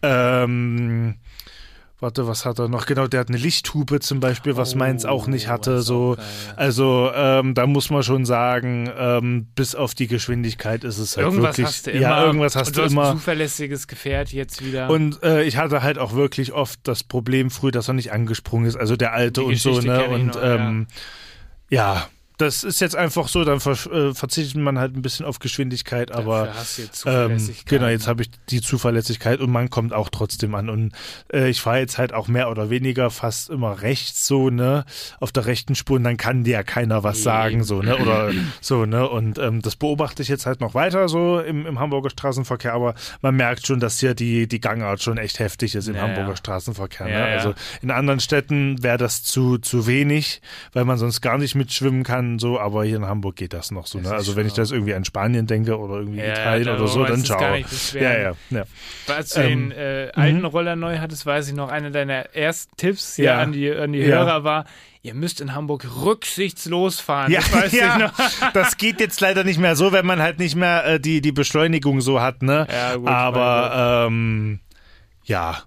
Ähm, 0.03 1.15
warte, 2.01 2.27
was 2.27 2.45
hat 2.45 2.59
er 2.59 2.67
noch? 2.67 2.85
Genau, 2.85 3.07
der 3.07 3.21
hat 3.21 3.29
eine 3.29 3.37
Lichthupe 3.37 3.99
zum 3.99 4.19
Beispiel, 4.19 4.57
was 4.57 4.75
meins 4.75 5.05
auch 5.05 5.27
nicht 5.27 5.47
Oh, 5.47 5.51
hatte. 5.51 5.81
So, 5.81 6.17
also 6.55 7.11
ähm, 7.13 7.53
da 7.53 7.67
muss 7.67 7.89
man 7.89 8.03
schon 8.03 8.25
sagen, 8.25 8.89
ähm, 8.97 9.47
bis 9.55 9.75
auf 9.75 9.93
die 9.93 10.07
Geschwindigkeit 10.07 10.83
ist 10.83 10.97
es 10.97 11.15
halt 11.15 11.27
Irgendwas 11.27 11.57
wirklich. 11.57 11.67
hast 11.67 11.87
du 11.87 11.91
immer. 11.91 12.01
Ja, 12.01 12.25
irgendwas 12.25 12.55
hast 12.55 12.67
und 12.69 12.77
du 12.77 12.81
hast 12.83 12.91
immer. 12.91 13.11
Ein 13.11 13.17
zuverlässiges 13.17 13.87
Gefährt 13.87 14.33
jetzt 14.33 14.65
wieder. 14.65 14.89
Und 14.89 15.21
äh, 15.23 15.43
ich 15.43 15.57
hatte 15.57 15.81
halt 15.83 15.97
auch 15.97 16.13
wirklich 16.13 16.51
oft 16.53 16.79
das 16.83 17.03
Problem 17.03 17.49
früh, 17.51 17.71
dass 17.71 17.87
er 17.87 17.93
nicht 17.93 18.11
angesprungen 18.11 18.65
ist, 18.67 18.75
also 18.75 18.95
der 18.95 19.13
alte 19.13 19.41
Die 19.41 19.47
und 19.47 19.55
so, 19.57 19.69
Geschichte 19.75 19.91
ne? 19.91 19.99
kenn 20.03 20.11
ich 20.13 20.19
Und 20.21 20.25
noch, 20.35 20.41
ähm, 20.43 20.87
ja. 21.69 22.07
Das 22.41 22.63
ist 22.63 22.81
jetzt 22.81 22.95
einfach 22.95 23.27
so, 23.27 23.43
dann 23.45 23.59
ver 23.59 23.71
äh, 23.91 24.13
verzichtet 24.13 24.55
man 24.61 24.79
halt 24.79 24.95
ein 24.95 25.01
bisschen 25.01 25.25
auf 25.25 25.39
Geschwindigkeit, 25.39 26.11
aber 26.11 26.51
jetzt 26.77 27.05
ähm, 27.07 27.37
genau, 27.65 27.87
jetzt 27.87 28.07
habe 28.07 28.23
ich 28.23 28.31
die 28.49 28.61
Zuverlässigkeit 28.61 29.39
und 29.39 29.51
man 29.51 29.69
kommt 29.69 29.93
auch 29.93 30.09
trotzdem 30.09 30.55
an. 30.55 30.69
Und 30.69 30.91
äh, 31.31 31.49
ich 31.49 31.61
fahre 31.61 31.79
jetzt 31.79 31.97
halt 31.97 32.13
auch 32.13 32.27
mehr 32.27 32.49
oder 32.49 32.69
weniger 32.69 33.09
fast 33.11 33.49
immer 33.49 33.81
rechts 33.81 34.27
so, 34.27 34.49
ne, 34.49 34.85
auf 35.19 35.31
der 35.31 35.45
rechten 35.45 35.75
Spur 35.75 35.97
und 35.97 36.03
dann 36.03 36.17
kann 36.17 36.43
dir 36.43 36.51
ja 36.53 36.63
keiner 36.63 37.03
was 37.03 37.17
Nee. 37.17 37.23
sagen, 37.23 37.63
so, 37.63 37.81
ne? 37.81 37.97
Oder 37.97 38.31
so, 38.61 38.85
ne? 38.85 39.07
Und 39.07 39.37
ähm, 39.37 39.61
das 39.61 39.75
beobachte 39.75 40.21
ich 40.23 40.27
jetzt 40.29 40.45
halt 40.45 40.61
noch 40.61 40.73
weiter 40.73 41.07
so 41.07 41.39
im, 41.39 41.65
im 41.65 41.79
Hamburger 41.79 42.09
Straßenverkehr, 42.09 42.73
aber 42.73 42.95
man 43.21 43.35
merkt 43.35 43.67
schon, 43.67 43.79
dass 43.79 43.99
hier 43.99 44.13
die, 44.15 44.47
die 44.47 44.59
Gangart 44.59 45.01
schon 45.03 45.17
echt 45.17 45.39
heftig 45.39 45.75
ist 45.75 45.87
im 45.87 45.95
Ja, 45.95 46.01
Hamburger. 46.03 46.35
Straßenverkehr. 46.35 47.05
Ne? 47.07 47.11
ja. 47.13 47.25
Also 47.37 47.53
in 47.81 47.91
anderen 47.91 48.19
Städten 48.19 48.81
wäre 48.81 48.97
das 48.97 49.23
zu, 49.23 49.57
zu 49.57 49.85
wenig, 49.87 50.41
weil 50.73 50.85
man 50.85 50.97
sonst 50.97 51.21
gar 51.21 51.37
nicht 51.37 51.55
mitschwimmen 51.55 52.03
kann, 52.03 52.30
so, 52.39 52.59
aber 52.59 52.83
hier 52.85 52.97
in 52.97 53.05
Hamburg 53.05 53.35
geht 53.35 53.53
das 53.53 53.71
noch 53.71 53.87
so. 53.87 53.99
Das 53.99 54.09
Ne? 54.09 54.15
Also 54.15 54.35
wenn 54.35 54.47
ich 54.47 54.53
das 54.53 54.71
irgendwie 54.71 54.93
an 54.93 55.05
Spanien 55.05 55.47
denke 55.47 55.77
oder 55.77 55.95
irgendwie 55.95 56.19
Ja, 56.19 56.31
Italien 56.31 56.69
oder 56.69 56.87
so, 56.87 57.03
dann 57.05 57.23
ciao. 57.23 57.41
Ja, 57.93 58.17
ja, 58.19 58.33
ja. 58.49 58.63
Als 59.07 59.29
du 59.29 59.41
Ähm, 59.41 59.69
den 59.69 59.71
äh, 59.71 60.11
alten 60.13 60.45
Roller 60.45 60.75
neu 60.75 60.99
hattest, 60.99 61.25
weiß 61.25 61.47
ich 61.47 61.53
noch, 61.53 61.69
einer 61.69 61.91
deiner 61.91 62.35
ersten 62.35 62.75
Tipps 62.77 63.17
Ja. 63.17 63.23
ja. 63.23 63.39
an 63.41 63.51
die, 63.51 63.71
an 63.71 63.93
die. 63.93 64.03
Hörer 64.03 64.43
war, 64.43 64.65
ihr 65.01 65.13
müsst 65.13 65.41
in 65.41 65.53
Hamburg 65.55 65.85
rücksichtslos 66.03 66.99
fahren. 66.99 67.31
Ja, 67.31 67.41
das 67.51 67.71
ja. 67.71 68.11
das 68.53 68.77
geht 68.77 68.99
jetzt 68.99 69.19
leider 69.21 69.43
nicht 69.43 69.59
mehr 69.59 69.75
so, 69.75 69.91
wenn 69.91 70.05
man 70.05 70.21
halt 70.21 70.39
nicht 70.39 70.55
mehr 70.55 70.85
äh, 70.85 70.99
die, 70.99 71.21
die 71.21 71.31
Beschleunigung 71.31 72.01
so 72.01 72.21
hat, 72.21 72.43
ne? 72.43 72.67
Ja, 72.71 72.95
gut, 72.95 73.07
Aber 73.07 74.07
ähm, 74.07 74.59
ja. 75.23 75.63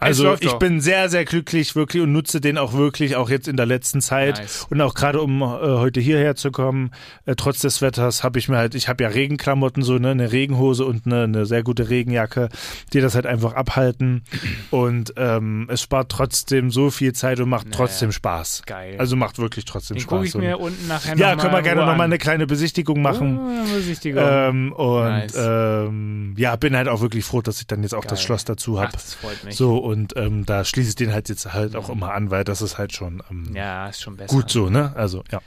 Also 0.00 0.36
ich 0.40 0.52
bin 0.54 0.80
sehr, 0.80 1.08
sehr 1.08 1.24
glücklich 1.24 1.74
wirklich 1.74 2.02
und 2.02 2.12
nutze 2.12 2.40
den 2.40 2.58
auch 2.58 2.72
wirklich, 2.72 3.16
auch 3.16 3.30
jetzt 3.30 3.48
in 3.48 3.56
der 3.56 3.66
letzten 3.66 4.00
Zeit. 4.00 4.38
Nice. 4.38 4.66
Und 4.70 4.80
auch 4.80 4.94
gerade 4.94 5.20
um 5.20 5.42
äh, 5.42 5.44
heute 5.44 6.00
hierher 6.00 6.36
zu 6.36 6.50
kommen, 6.50 6.90
äh, 7.26 7.34
trotz 7.34 7.60
des 7.60 7.82
Wetters 7.82 8.22
habe 8.22 8.38
ich 8.38 8.48
mir 8.48 8.56
halt, 8.56 8.74
ich 8.74 8.88
habe 8.88 9.02
ja 9.02 9.10
Regenklamotten, 9.10 9.82
so 9.82 9.98
ne, 9.98 10.10
eine 10.10 10.32
Regenhose 10.32 10.84
und 10.84 11.06
eine, 11.06 11.24
eine 11.24 11.46
sehr 11.46 11.62
gute 11.62 11.88
Regenjacke, 11.90 12.48
die 12.92 13.00
das 13.00 13.14
halt 13.14 13.26
einfach 13.26 13.54
abhalten. 13.54 14.22
Und 14.70 15.14
ähm, 15.16 15.66
es 15.70 15.82
spart 15.82 16.10
trotzdem 16.10 16.70
so 16.70 16.90
viel 16.90 17.12
Zeit 17.14 17.40
und 17.40 17.48
macht 17.48 17.66
Naja. 17.66 17.76
trotzdem 17.76 18.12
Spaß. 18.12 18.62
Geil. 18.66 18.96
Also 18.98 19.16
macht 19.16 19.38
wirklich 19.38 19.64
trotzdem 19.64 19.96
den 19.96 20.02
Spaß. 20.02 20.10
gucke 20.10 20.26
ich 20.26 20.34
mir 20.34 20.58
unten 20.58 20.86
nachher 20.88 21.16
ja, 21.16 21.36
können 21.36 21.52
wir 21.52 21.62
gerne 21.62 21.86
nochmal 21.86 22.02
eine 22.02 22.18
kleine 22.18 22.46
Besichtigung 22.46 23.00
machen. 23.02 23.38
Oh, 23.38 23.74
Besichtigung. 23.74 24.22
Ähm, 24.24 24.72
und 24.72 25.04
Nice. 25.04 25.34
ähm, 25.36 26.34
ja, 26.36 26.56
bin 26.56 26.76
halt 26.76 26.88
auch 26.88 27.00
wirklich 27.00 27.24
froh, 27.24 27.40
dass 27.42 27.60
ich 27.60 27.66
dann 27.66 27.82
jetzt 27.82 27.94
auch 27.94 28.04
das 28.04 28.18
Geil. 28.20 28.26
Schloss 28.26 28.44
dazu 28.44 28.78
habe. 28.80 28.92
das 28.92 29.14
freut 29.14 29.42
mich. 29.44 29.56
So, 29.56 29.78
und 29.88 30.14
ähm, 30.16 30.46
da 30.46 30.64
schließe 30.64 30.90
ich 30.90 30.94
den 30.94 31.12
halt 31.12 31.28
jetzt 31.28 31.52
halt 31.52 31.74
auch 31.76 31.88
immer 31.90 32.12
an, 32.14 32.30
weil 32.30 32.44
das 32.44 32.62
ist 32.62 32.78
halt 32.78 32.92
schon 32.92 33.22
ähm, 33.30 33.50
Ja, 33.54 33.88
ist 33.88 34.00
schon 34.02 34.16
besser. 34.16 34.34
gut 34.34 34.50
so, 34.50 34.68
ne? 34.70 34.92
Also, 34.94 35.24
ja. 35.32 35.40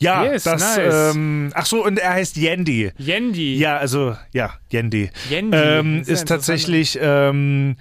Ja, 0.00 0.24
Yes, 0.24 0.42
das, 0.42 0.60
nice. 0.76 1.14
ähm, 1.14 1.52
ach 1.54 1.66
so, 1.66 1.84
und 1.84 1.98
er 1.98 2.12
heißt 2.14 2.36
Yendi. 2.36 2.90
Yendi. 2.98 3.56
Ja, 3.56 3.76
also, 3.76 4.16
ja, 4.32 4.54
Yendi. 4.72 5.10
Yendi. 5.30 5.56
Ähm, 5.56 6.00
ist 6.00 6.08
ja 6.08 6.14
ist 6.14 6.28
tatsächlich 6.28 6.98
ähm, 7.00 7.76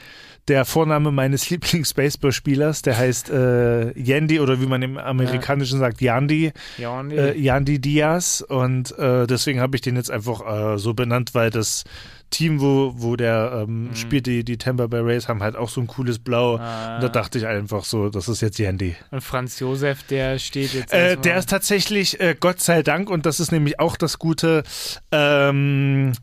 der 0.47 0.63
Vorname 0.65 1.11
meines 1.11 1.49
Lieblings-Baseballspielers, 2.03 2.83
der 2.83 2.97
heißt 2.97 3.29
äh, 3.31 3.91
Yendi 3.99 4.39
oder 4.39 4.61
wie 4.61 4.67
man 4.67 4.81
im 4.83 4.97
Amerikanischen 4.99 5.79
sagt, 5.79 6.01
Yandi. 6.01 6.51
Yendi. 6.77 7.15
äh, 7.17 7.37
Yandy 7.37 7.79
Diaz 7.79 8.41
und 8.47 8.97
äh, 8.99 9.25
deswegen 9.25 9.59
habe 9.59 9.75
ich 9.75 9.81
den 9.81 9.95
jetzt 9.95 10.11
einfach 10.11 10.73
äh, 10.75 10.77
so 10.77 10.93
benannt, 10.93 11.31
weil 11.33 11.49
das 11.49 11.83
Team, 12.33 12.59
wo, 12.59 12.93
wo 12.97 13.15
der 13.15 13.63
ähm, 13.63 13.83
Mhm. 13.89 13.95
spielt, 13.95 14.25
die, 14.25 14.43
die 14.43 14.57
Tampa 14.57 14.87
Bay 14.87 14.99
Rays, 15.01 15.27
haben 15.29 15.41
halt 15.41 15.55
auch 15.55 15.69
so 15.69 15.79
ein 15.79 15.87
cooles 15.87 16.19
Blau. 16.19 16.57
Ah. 16.57 16.95
Und 16.95 17.03
da 17.03 17.09
dachte 17.09 17.37
ich 17.37 17.45
einfach 17.47 17.85
so, 17.85 18.09
das 18.09 18.27
ist 18.27 18.41
jetzt 18.41 18.57
Yandy. 18.59 18.95
Und 19.11 19.21
Franz 19.21 19.59
Josef, 19.59 20.03
der 20.03 20.39
steht 20.39 20.73
jetzt. 20.73 20.91
Äh, 20.93 21.15
der 21.17 21.37
ist 21.37 21.49
tatsächlich, 21.49 22.19
äh, 22.19 22.35
Gott 22.39 22.59
sei 22.59 22.81
Dank, 22.83 23.09
und 23.09 23.25
das 23.25 23.39
ist 23.39 23.51
nämlich 23.51 23.79
auch 23.79 23.95
das 23.95 24.19
Gute, 24.19 24.63
ähm, 25.11 26.13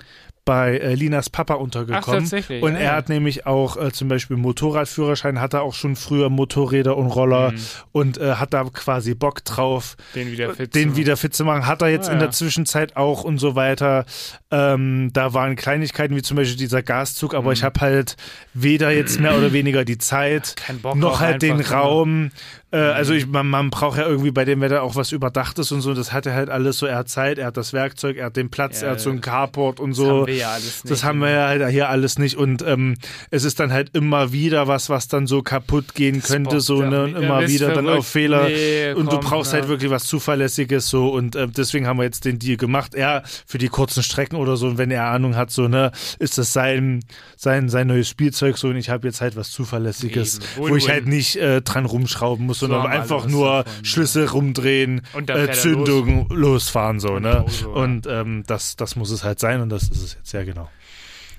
bei 0.51 0.79
äh, 0.79 0.95
Linas 0.95 1.31
Papa 1.31 1.55
untergekommen. 1.55 2.23
tatsächlich, 2.23 2.61
Und 2.61 2.73
ja, 2.73 2.81
er 2.81 2.97
hat 2.97 3.09
nämlich 3.09 3.47
auch 3.47 3.77
äh, 3.77 3.93
zum 3.93 4.09
Beispiel 4.09 4.37
Motorradführerschein, 4.37 5.41
hat 5.41 5.55
er 5.55 5.63
auch 5.63 5.75
schon 5.75 5.95
früher 5.95 6.29
Motorräder 6.29 6.97
und 6.97 7.07
Roller 7.07 7.53
Mhm. 7.53 7.57
und 7.93 8.19
äh, 8.19 8.35
hat 8.35 8.53
da 8.53 8.65
quasi 8.65 9.15
Bock 9.15 9.45
drauf, 9.45 9.97
den 10.17 10.33
wieder 10.33 10.53
fit 10.53 10.73
zu 10.73 10.79
den 10.81 10.89
machen. 10.89 10.97
wieder 10.99 11.17
fit 11.17 11.35
zu 11.35 11.45
machen. 11.45 11.67
Hat 11.67 11.83
er 11.83 11.89
jetzt 11.89 12.09
Ah, 12.09 12.15
in 12.15 12.19
der 12.19 12.33
Zwischenzeit 12.33 12.97
auch 12.97 13.23
und 13.23 13.39
so 13.39 13.55
weiter. 13.55 14.07
Ähm, 14.51 15.11
da 15.13 15.33
waren 15.35 15.55
Kleinigkeiten 15.55 16.17
wie 16.17 16.23
zum 16.23 16.37
Beispiel 16.37 16.57
dieser 16.57 16.83
Gaszug, 16.83 17.35
aber 17.35 17.47
Mhm. 17.51 17.53
ich 17.53 17.63
habe 17.63 17.81
halt 17.81 18.17
weder 18.53 18.91
jetzt 18.91 19.21
mehr 19.21 19.39
oder 19.39 19.53
weniger 19.53 19.85
die 19.85 19.99
Zeit, 19.99 20.57
noch 20.95 21.21
halt 21.21 21.43
den 21.43 21.59
ne? 21.59 21.71
Raum. 21.71 22.31
Äh, 22.73 22.77
also 22.79 23.13
ich, 23.15 23.27
man, 23.27 23.49
man 23.49 23.71
braucht 23.71 23.99
ja 23.99 24.07
irgendwie 24.07 24.31
bei 24.31 24.45
dem 24.45 24.61
Wetter 24.61 24.83
auch 24.83 24.95
was 24.97 25.13
Überdachtes 25.13 25.73
und 25.73 25.81
so. 25.81 25.95
Das 25.95 26.13
hat 26.13 26.27
er 26.27 26.35
halt 26.35 26.51
alles 26.51 26.79
so. 26.79 26.87
Er 26.87 26.99
hat 26.99 27.09
Zeit, 27.09 27.39
er 27.39 27.47
hat 27.47 27.57
das 27.57 27.73
Werkzeug, 27.73 28.17
er 28.17 28.27
hat 28.27 28.37
den 28.37 28.51
Platz, 28.51 28.81
Ja, 28.81 28.89
er 28.89 28.93
hat 28.93 29.01
so 29.01 29.11
ein 29.11 29.17
das 29.17 29.25
Carport 29.27 29.81
und 29.81 29.91
Das 29.91 29.97
so. 29.97 30.09
haben 30.09 30.27
wir 30.27 30.35
ja 30.37 30.51
alles 30.51 30.85
nicht. 30.85 30.91
Das 30.91 31.05
haben 31.05 31.19
wir 31.21 31.31
ja 31.31 31.47
halt 31.49 31.69
hier 31.71 31.89
alles 31.89 32.19
nicht 32.19 32.37
und 32.37 32.63
ähm, 32.63 32.97
es 33.31 33.45
ist 33.45 33.59
dann 33.61 33.73
halt 33.73 33.91
immer 33.97 34.33
wieder 34.33 34.69
was, 34.69 34.89
was 34.89 35.09
dann 35.09 35.27
so 35.27 35.43
kaputt 35.43 35.95
gehen 35.95 36.23
könnte, 36.23 36.61
so 36.61 36.83
ne, 36.83 37.05
und 37.05 37.17
immer 37.17 37.47
wieder 37.49 37.69
dann 37.75 37.85
verrückt. 37.85 37.99
auf 38.01 38.07
Fehler 38.07 38.49
Nee, 38.49 38.93
und 38.93 39.13
du 39.13 39.19
brauchst 39.19 39.53
ja. 39.53 39.59
halt 39.59 39.69
wirklich 39.69 39.91
was 39.91 40.05
Zuverlässiges 40.05 40.89
so 40.89 41.09
und 41.11 41.35
äh, 41.37 41.49
deswegen 41.49 41.87
haben 41.87 41.99
wir 41.99 42.05
jetzt 42.05 42.25
den 42.25 42.39
Deal 42.39 42.57
gemacht. 42.57 42.95
Er 42.95 43.23
für 43.47 43.59
die 43.59 43.69
kurzen 43.69 44.03
Strecken 44.03 44.37
oder 44.37 44.57
so 44.57 44.69
und 44.69 44.79
wenn 44.79 44.91
er 44.91 45.07
Ahnung 45.07 45.37
hat, 45.37 45.51
so 45.51 45.69
ne, 45.69 45.91
ist 46.19 46.39
das 46.39 46.53
sein 46.53 47.01
sein 47.37 47.69
sein 47.69 47.87
neues 47.89 48.09
Spielzeug 48.09 48.59
so 48.59 48.69
und 48.69 48.77
ich 48.77 48.91
habe 48.91 49.09
jetzt 49.09 49.21
halt 49.21 49.35
was 49.37 49.51
Zuverlässiges, 49.51 50.39
Eben. 50.57 50.69
wo 50.71 50.77
ich 50.77 50.89
halt 50.89 51.07
nicht 51.07 51.37
äh, 51.37 51.63
dran 51.63 51.85
rumschrauben 51.87 52.47
muss, 52.47 52.60
sondern 52.61 52.87
einfach 52.87 53.27
nur 53.27 53.65
davon, 53.65 53.85
Schlüssel 53.85 54.27
rumdrehen, 54.27 55.03
äh, 55.27 55.53
Zündung 55.53 56.29
losfahren 56.31 57.01
so 57.01 57.15
Und 57.15 57.23
ne? 57.23 57.45
Und 57.75 58.07
ähm, 58.07 58.45
das 58.47 58.77
das 58.77 58.97
muss 58.97 59.11
es 59.11 59.25
halt 59.25 59.41
sein 59.41 59.61
und 59.61 59.69
das 59.71 59.85
ist 59.85 60.03
es 60.03 60.15
jetzt. 60.15 60.33
Ja 60.33 60.45
genau. 60.45 60.69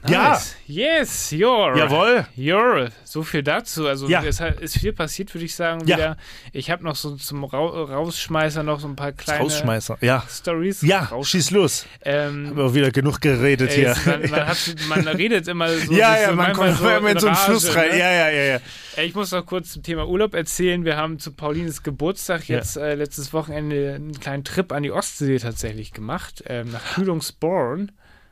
Nice. 0.03 0.55
Yes, 0.67 1.31
your. 1.31 1.75
Jawohl. 1.77 2.25
Your. 2.37 2.89
So 3.03 3.23
viel 3.23 3.43
dazu. 3.43 3.87
Also 3.87 4.07
Ja. 4.07 4.23
es 4.23 4.39
ist 4.39 4.79
viel 4.79 4.93
passiert, 4.93 5.33
würde 5.33 5.45
ich 5.45 5.53
sagen. 5.55 5.85
Ja. 5.87 5.97
Wieder. 5.97 6.17
Ich 6.53 6.71
habe 6.71 6.83
noch 6.83 6.95
so 6.95 7.15
zum 7.17 7.43
Ra 7.43 7.59
Rausschmeißer 7.59 8.63
noch 8.63 8.79
so 8.79 8.87
ein 8.87 8.95
paar 8.95 9.11
kleine 9.11 9.43
Rausschmeißer, 9.43 9.97
ja. 10.01 10.23
Stories. 10.29 10.81
Ja, 10.81 11.09
schieß 11.21 11.51
los. 11.51 11.85
ähm, 12.03 12.47
Haben 12.47 12.57
wir 12.57 12.63
auch 12.65 12.73
wieder 12.73 12.91
genug 12.91 13.21
geredet 13.21 13.71
hier. 13.73 13.95
man, 14.05 14.29
man, 14.29 14.47
hat, 14.47 14.57
man 14.89 15.07
redet 15.07 15.47
immer 15.47 15.69
so. 15.77 15.91
ja, 15.93 16.19
ja, 16.19 16.29
so 16.29 16.35
man 16.35 16.53
kommt 16.53 16.77
so 16.77 16.89
immer 16.89 17.09
in 17.11 17.19
so 17.19 17.27
einen 17.27 17.35
Rage, 17.35 17.45
Fluss 17.51 17.75
rein. 17.75 17.89
ne? 17.89 17.99
Ja, 17.99 18.11
ja, 18.11 18.29
ja, 18.29 18.43
ja. 18.43 18.59
Ich 19.03 19.13
muss 19.13 19.31
noch 19.31 19.45
kurz 19.45 19.71
zum 19.73 19.83
Thema 19.83 20.07
Urlaub 20.07 20.33
erzählen. 20.33 20.83
Wir 20.83 20.97
haben 20.97 21.19
zu 21.19 21.31
Paulines 21.31 21.83
Geburtstag 21.83 22.47
Ja. 22.47 22.57
jetzt 22.57 22.75
äh, 22.77 22.95
letztes 22.95 23.33
Wochenende 23.33 23.93
einen 23.95 24.19
kleinen 24.19 24.43
Trip 24.43 24.71
an 24.71 24.83
die 24.83 24.91
Ostsee 24.91 25.37
tatsächlich 25.37 25.91
gemacht, 25.93 26.43
ähm, 26.47 26.71
nach 26.71 26.95
Kühlungsborn. 26.95 27.91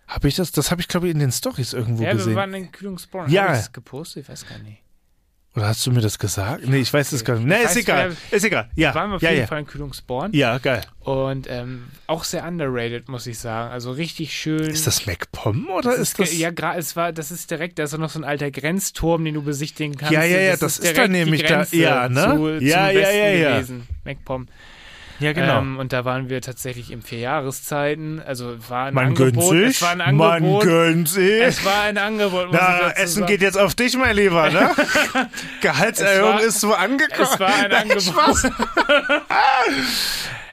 Habe 0.10 0.28
ich 0.28 0.36
das? 0.36 0.52
Das 0.52 0.72
habe 0.72 0.82
ich, 0.82 0.88
glaube 0.88 1.08
ich, 1.08 1.14
in 1.14 1.20
den 1.20 1.32
Stories 1.32 1.74
irgendwo 1.74 2.02
Ja, 2.04 2.10
wir 2.10 2.16
gesehen. 2.18 2.36
waren 2.36 2.54
in 2.54 2.72
Kühlungsborn. 2.72 3.30
Ja. 3.32 3.50
Hab 3.50 3.56
ich's 3.58 3.72
gepostet? 3.72 4.24
Ich 4.24 4.30
weiß 4.30 4.48
gar 4.48 4.58
nicht. 4.60 4.80
Oder 5.56 5.68
hast 5.68 5.86
du 5.86 5.92
mir 5.92 6.02
das 6.02 6.20
gesagt? 6.20 6.68
Nee, 6.68 6.78
ich 6.78 6.94
weiß 6.94 7.12
es 7.12 7.24
gar 7.26 7.36
nicht. 7.36 7.48
Nee, 7.48 7.64
ist 7.64 7.76
egal. 7.76 8.16
Ist 8.30 8.44
egal. 8.46 8.70
Ja. 8.76 8.94
waren 8.94 9.10
wir 9.10 9.16
auf 9.16 9.22
ja, 9.22 9.30
jeden 9.32 9.42
ja. 9.42 9.48
Fall 9.48 9.60
in 9.60 9.66
Kühlungsborn. 9.68 10.32
Ja, 10.34 10.58
geil. 10.60 10.82
Und 11.00 11.48
ähm, 11.50 11.86
auch 12.08 12.24
sehr 12.24 12.44
underrated, 12.48 13.10
muss 13.10 13.26
ich 13.28 13.40
sagen. 13.40 13.72
Also 13.72 13.92
richtig 13.92 14.34
schön. 14.34 14.70
Ist 14.70 14.86
das 14.88 15.06
MacPom 15.08 15.68
oder 15.70 15.96
ist 15.96 16.20
das? 16.20 16.38
Ja, 16.38 16.50
gra- 16.50 16.76
es 16.78 16.96
war, 16.96 17.12
das 17.14 17.32
ist 17.32 17.50
direkt, 17.50 17.80
da 17.80 17.84
ist 17.84 17.94
auch 17.96 18.00
noch 18.00 18.12
so 18.12 18.20
ein 18.20 18.26
alter 18.26 18.52
Grenzturm, 18.52 19.26
den 19.26 19.34
du 19.34 19.42
besichtigen 19.42 19.98
kannst. 19.98 20.14
Ja, 20.14 20.24
ja, 20.24 20.40
ja, 20.40 20.52
das 20.58 20.74
ist 20.78 20.84
direkt 20.84 20.98
dann 21.00 21.14
die 21.14 21.20
nämlich 21.20 21.44
da- 21.44 21.64
ja, 21.72 22.08
ne? 22.10 22.36
Zu, 22.36 22.50
Ja, 22.66 22.88
zum 22.90 23.00
ja, 23.02 23.10
ja, 23.12 23.30
ja. 23.30 23.56
gewesen. 23.56 23.88
MacPom. 24.06 24.48
Ja, 25.20 25.34
genau. 25.34 25.60
Ähm, 25.60 25.78
und 25.80 25.94
da 25.94 26.06
waren 26.06 26.30
wir 26.30 26.42
tatsächlich 26.42 26.92
in 26.92 27.02
vier 27.02 27.20
Jahreszeiten. 27.20 28.22
Also 28.26 28.54
es 28.54 28.70
war 28.70 28.86
ein 28.88 28.94
man 28.94 29.16
gönnt 29.16 29.38
Angebot. 29.38 29.50
sich. 29.56 29.68
Es 29.76 29.82
war 29.82 29.92
ein 29.92 30.16
man 30.16 30.32
Angebot. 30.32 30.64
gönnt 30.64 31.10
sich. 31.10 31.42
Es 31.42 31.66
war 31.66 31.82
ein 31.84 31.98
Angebot. 31.98 32.48
Na, 32.52 32.90
Essen 32.92 33.20
sagen. 33.22 33.26
geht 33.28 33.42
jetzt 33.42 33.58
auf 33.58 33.76
dich, 33.76 33.96
mein 33.98 34.16
Lieber, 34.16 34.50
ne? 34.50 34.72
Gehaltserhöhung 35.62 36.34
war- 36.36 36.42
ist 36.42 36.60
so 36.62 36.74
angekommen. 36.74 37.28
Es 37.34 37.40
war 37.40 37.54
ein 37.54 37.70
Nein, 37.72 37.92
Angebot. 37.92 38.38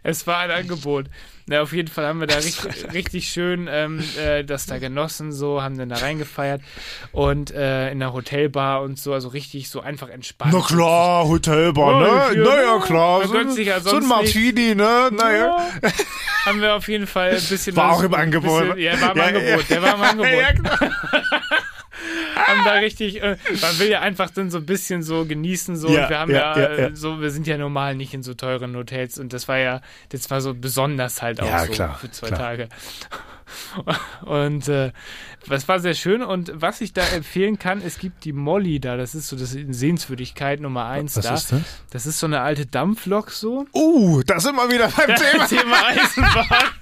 Es 0.03 0.27
war 0.27 0.39
ein 0.39 0.51
Angebot. 0.53 1.07
Na, 1.49 1.61
auf 1.61 1.73
jeden 1.73 1.87
Fall 1.89 2.07
haben 2.07 2.19
wir 2.19 2.27
da 2.27 2.35
richtig, 2.39 2.93
richtig 2.93 3.29
schön 3.29 3.69
ähm, 3.71 4.03
äh, 4.19 4.43
das 4.43 4.67
da 4.67 4.79
genossen, 4.79 5.33
so, 5.33 5.63
haben 5.63 5.79
dann 5.79 5.89
da 5.89 5.97
reingefeiert 5.97 6.61
und 7.13 7.53
äh, 7.53 7.91
in 7.93 8.01
der 8.01 8.13
Hotelbar 8.13 8.83
und 8.83 8.99
so, 8.99 9.13
also 9.13 9.29
richtig 9.29 9.71
so 9.71 9.81
einfach 9.81 10.09
entspannt. 10.09 10.53
Na 10.53 10.61
klar, 10.61 11.25
Hotelbar, 11.29 12.03
Ja, 12.03 12.31
ne? 12.35 12.43
Naja, 12.43 12.63
ja, 12.63 12.79
klar. 12.81 13.27
So, 13.29 13.61
ja 13.61 13.79
so 13.81 13.97
ein 13.97 14.07
Martini, 14.09 14.75
ne? 14.75 15.11
Naja. 15.13 15.57
Ja, 15.83 15.91
haben 16.47 16.61
wir 16.61 16.75
auf 16.75 16.89
jeden 16.89 17.07
Fall 17.07 17.31
ein 17.37 17.43
bisschen 17.49 17.77
War 17.77 17.91
was- 17.91 17.99
auch 17.99 18.03
im 18.03 18.15
Angebot. 18.15 18.63
Bisschen, 18.63 18.79
ja, 18.79 19.01
war 19.01 19.13
im 19.13 19.17
Ja, 19.19 19.25
Angebot. 19.27 19.71
Der 19.71 19.83
war 19.83 19.95
im 19.95 20.03
Angebot. 20.03 20.33
Ja, 20.33 20.53
klar. 20.53 20.91
haben 22.37 22.65
da 22.65 22.75
richtig, 22.75 23.23
äh, 23.23 23.37
man 23.61 23.79
will 23.79 23.89
ja 23.89 24.01
einfach 24.01 24.31
dann 24.31 24.51
so 24.51 24.59
ein 24.59 24.67
bisschen 24.67 25.03
so 25.03 25.25
genießen 25.25 25.77
so. 25.77 25.89
Ja, 25.89 26.05
und 26.05 26.11
wir 26.11 26.19
haben 26.19 26.31
ja, 26.31 26.59
ja, 26.59 26.79
ja, 26.81 26.95
so, 26.95 27.21
wir 27.21 27.31
sind 27.31 27.47
ja 27.47 27.57
normal 27.59 27.95
nicht 27.95 28.15
in 28.15 28.23
so 28.23 28.35
teuren 28.35 28.77
Hotels 28.77 29.19
und 29.19 29.33
das 29.33 29.49
war 29.49 29.59
ja, 29.59 29.81
das 30.11 30.31
war 30.31 30.41
so 30.41 30.55
besonders 30.55 31.23
halt 31.23 31.41
auch 31.41 31.59
so 31.61 31.73
klar, 31.73 31.99
für 31.99 32.11
zwei 32.11 32.29
klar. 32.29 32.39
Tage. 32.39 32.69
Und 34.25 34.69
äh, 34.69 34.93
das 35.49 35.69
war 35.69 35.79
sehr 35.79 35.95
schön 35.95 36.23
und 36.23 36.51
was 36.55 36.81
ich 36.81 36.93
da 36.93 37.03
empfehlen 37.15 37.59
kann, 37.59 37.81
es 37.81 37.99
gibt 37.99 38.25
die 38.25 38.33
Molly 38.33 38.81
da, 38.81 38.97
das 38.97 39.15
ist 39.15 39.29
so 39.29 39.37
das 39.37 39.51
Sehenswürdigkeit 39.51 40.61
Nummer 40.61 40.87
eins 40.87 41.17
Was 41.17 41.25
da. 41.27 41.35
ist 41.35 41.53
das? 41.53 41.61
Das 41.91 42.07
ist 42.07 42.19
so 42.19 42.27
eine 42.27 42.41
alte 42.41 42.67
Dampflok 42.67 43.31
so. 43.31 43.67
Uh, 43.73 44.23
da 44.27 44.41
sind 44.41 44.57
wir 44.57 44.69
wieder 44.71 44.89
beim 44.89 45.07
Thema. 45.17 45.47
Thema 45.47 45.77
Eisenbahn. 45.87 46.47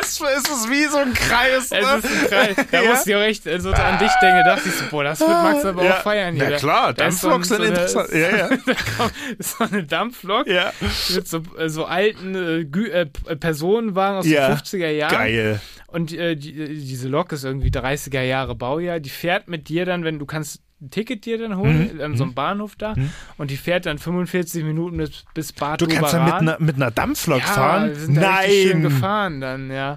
Es 0.00 0.20
ist 0.20 0.50
es 0.50 0.68
wie 0.70 0.84
so 0.86 0.98
ein 0.98 1.14
Kreis. 1.14 1.64
Es 1.64 1.70
ne? 1.70 1.78
ist 1.78 2.04
ein 2.04 2.28
Kreis. 2.28 2.66
Da 2.70 2.82
Ja. 2.82 2.90
musste 2.90 3.10
ich 3.10 3.16
auch 3.16 3.20
echt 3.22 3.44
so 3.44 3.70
an 3.70 3.98
dich 3.98 4.10
denken. 4.20 4.42
Da 4.44 4.54
dachte 4.56 4.68
ich 4.68 4.74
so, 4.74 4.84
boah, 4.90 5.04
das 5.04 5.20
wird 5.20 5.30
Max 5.30 5.64
aber 5.64 5.84
Ja. 5.84 5.92
auch 5.98 6.02
feiern 6.02 6.34
hier. 6.34 6.50
Na 6.50 6.56
klar, 6.58 6.86
so 6.88 6.92
Dampfloks 6.94 7.52
ein- 7.52 7.62
sind 7.62 7.76
so 7.88 7.98
eine- 7.98 8.04
interessant. 8.04 8.12
Ja, 8.12 8.36
ja. 8.36 8.48
da 8.66 8.74
kommt 8.98 9.12
so 9.38 9.64
eine 9.64 9.84
Dampflok 9.84 10.46
Ja. 10.46 10.72
mit 11.14 11.28
so, 11.28 11.42
äh, 11.58 11.68
so 11.68 11.84
alten 11.86 12.34
äh, 12.34 12.60
äh, 12.90 13.06
Personenwagen 13.36 14.18
aus 14.18 14.26
Ja. 14.26 14.48
den 14.48 14.58
50er 14.58 14.90
Jahren. 14.90 15.12
Geil. 15.12 15.60
Und 15.86 16.12
äh, 16.12 16.36
die, 16.36 16.58
äh, 16.60 16.68
diese 16.74 17.08
Lok 17.08 17.32
ist 17.32 17.44
irgendwie 17.44 17.70
30er 18.12 18.22
Jahre 18.22 18.54
Baujahr. 18.54 19.00
Die 19.00 19.10
fährt 19.10 19.48
mit 19.48 19.68
dir 19.68 19.84
dann, 19.84 20.04
wenn 20.04 20.18
du 20.18 20.26
kannst 20.26 20.60
ein 20.80 20.90
Ticket 20.90 21.24
dir 21.26 21.38
dann 21.38 21.56
holen, 21.56 21.94
Mhm. 21.94 22.00
an 22.00 22.16
so 22.16 22.24
einem 22.24 22.34
Bahnhof 22.34 22.74
da. 22.76 22.94
Und 23.38 23.50
die 23.50 23.56
fährt 23.56 23.86
dann 23.86 23.98
45 23.98 24.64
Minuten 24.64 24.96
bis, 24.96 25.24
bis 25.32 25.52
Bad 25.52 25.80
Du 25.80 25.86
kannst 25.86 26.12
ja 26.12 26.18
mit 26.20 26.28
Oberan. 26.32 26.48
einer, 26.48 26.60
mit 26.60 26.74
einer 26.76 26.90
Dampflok 26.90 27.40
ja, 27.40 27.46
fahren? 27.46 27.88
Wir 27.90 27.96
sind 27.96 28.14
da 28.16 28.36
richtig 28.38 28.62
schön 28.62 28.82
Nein. 28.82 28.90
gefahren 28.90 29.40
dann, 29.40 29.70
ja. 29.70 29.96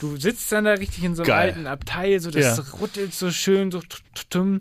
Du 0.00 0.16
sitzt 0.16 0.50
dann 0.52 0.64
da 0.64 0.72
richtig 0.72 1.04
in 1.04 1.14
so 1.14 1.22
einem 1.22 1.28
Geil. 1.28 1.48
alten 1.50 1.66
Abteil, 1.66 2.18
so 2.20 2.30
das 2.30 2.58
Ja. 2.58 2.64
ruttelt 2.80 3.14
so 3.14 3.30
schön, 3.30 3.70
so 3.70 3.80
t- 3.80 3.86
t- 4.14 4.22
tum. 4.28 4.58